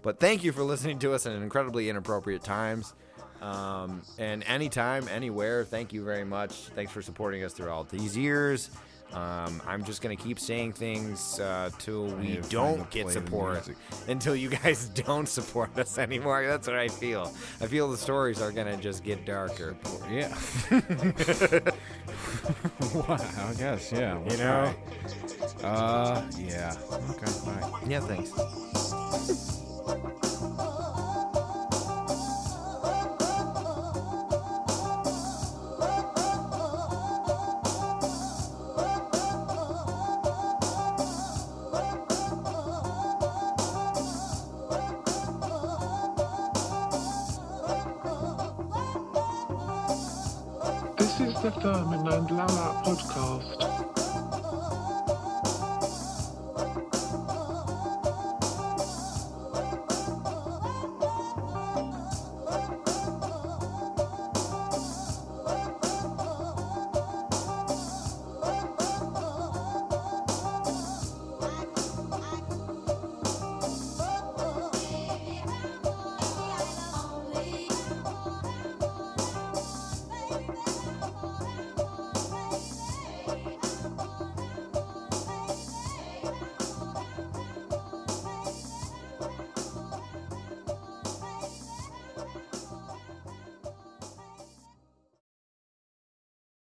But 0.00 0.20
thank 0.20 0.42
you 0.42 0.52
for 0.52 0.62
listening 0.62 0.98
to 1.00 1.12
us 1.12 1.17
in 1.26 1.42
incredibly 1.42 1.88
inappropriate 1.88 2.42
times. 2.42 2.94
Um, 3.40 4.02
and 4.18 4.42
anytime, 4.44 5.06
anywhere, 5.08 5.64
thank 5.64 5.92
you 5.92 6.04
very 6.04 6.24
much. 6.24 6.52
Thanks 6.74 6.90
for 6.92 7.02
supporting 7.02 7.44
us 7.44 7.52
through 7.52 7.70
all 7.70 7.84
these 7.84 8.16
years. 8.16 8.70
Um, 9.12 9.62
I'm 9.66 9.84
just 9.84 10.02
gonna 10.02 10.16
keep 10.16 10.38
saying 10.38 10.74
things 10.74 11.40
uh, 11.40 11.70
till 11.78 12.08
we 12.08 12.28
need 12.28 12.34
to 12.36 12.42
find 12.42 12.50
don't 12.50 12.90
get 12.90 13.08
support 13.08 13.70
until 14.06 14.36
you 14.36 14.50
guys 14.50 14.88
don't 14.94 15.26
support 15.26 15.78
us 15.78 15.96
anymore. 15.96 16.46
That's 16.46 16.66
what 16.66 16.76
I 16.76 16.88
feel. 16.88 17.32
I 17.62 17.66
feel 17.66 17.90
the 17.90 17.96
stories 17.96 18.42
are 18.42 18.52
gonna 18.52 18.76
just 18.76 19.04
get 19.04 19.24
darker. 19.24 19.76
Yeah. 20.10 20.28
wow. 22.94 23.16
I 23.18 23.54
guess. 23.56 23.90
Yeah. 23.92 24.22
You 24.30 24.36
know? 24.36 24.74
Uh. 25.62 26.22
Yeah. 26.38 26.76
Okay. 27.10 27.32
Bye. 27.46 27.80
Yeah, 27.86 28.00
thanks. 28.00 29.64
This 50.98 51.20
is 51.20 51.42
the 51.42 51.50
Thurman 51.50 52.06
and 52.08 52.30
Lala 52.30 52.82
podcast. 52.84 53.67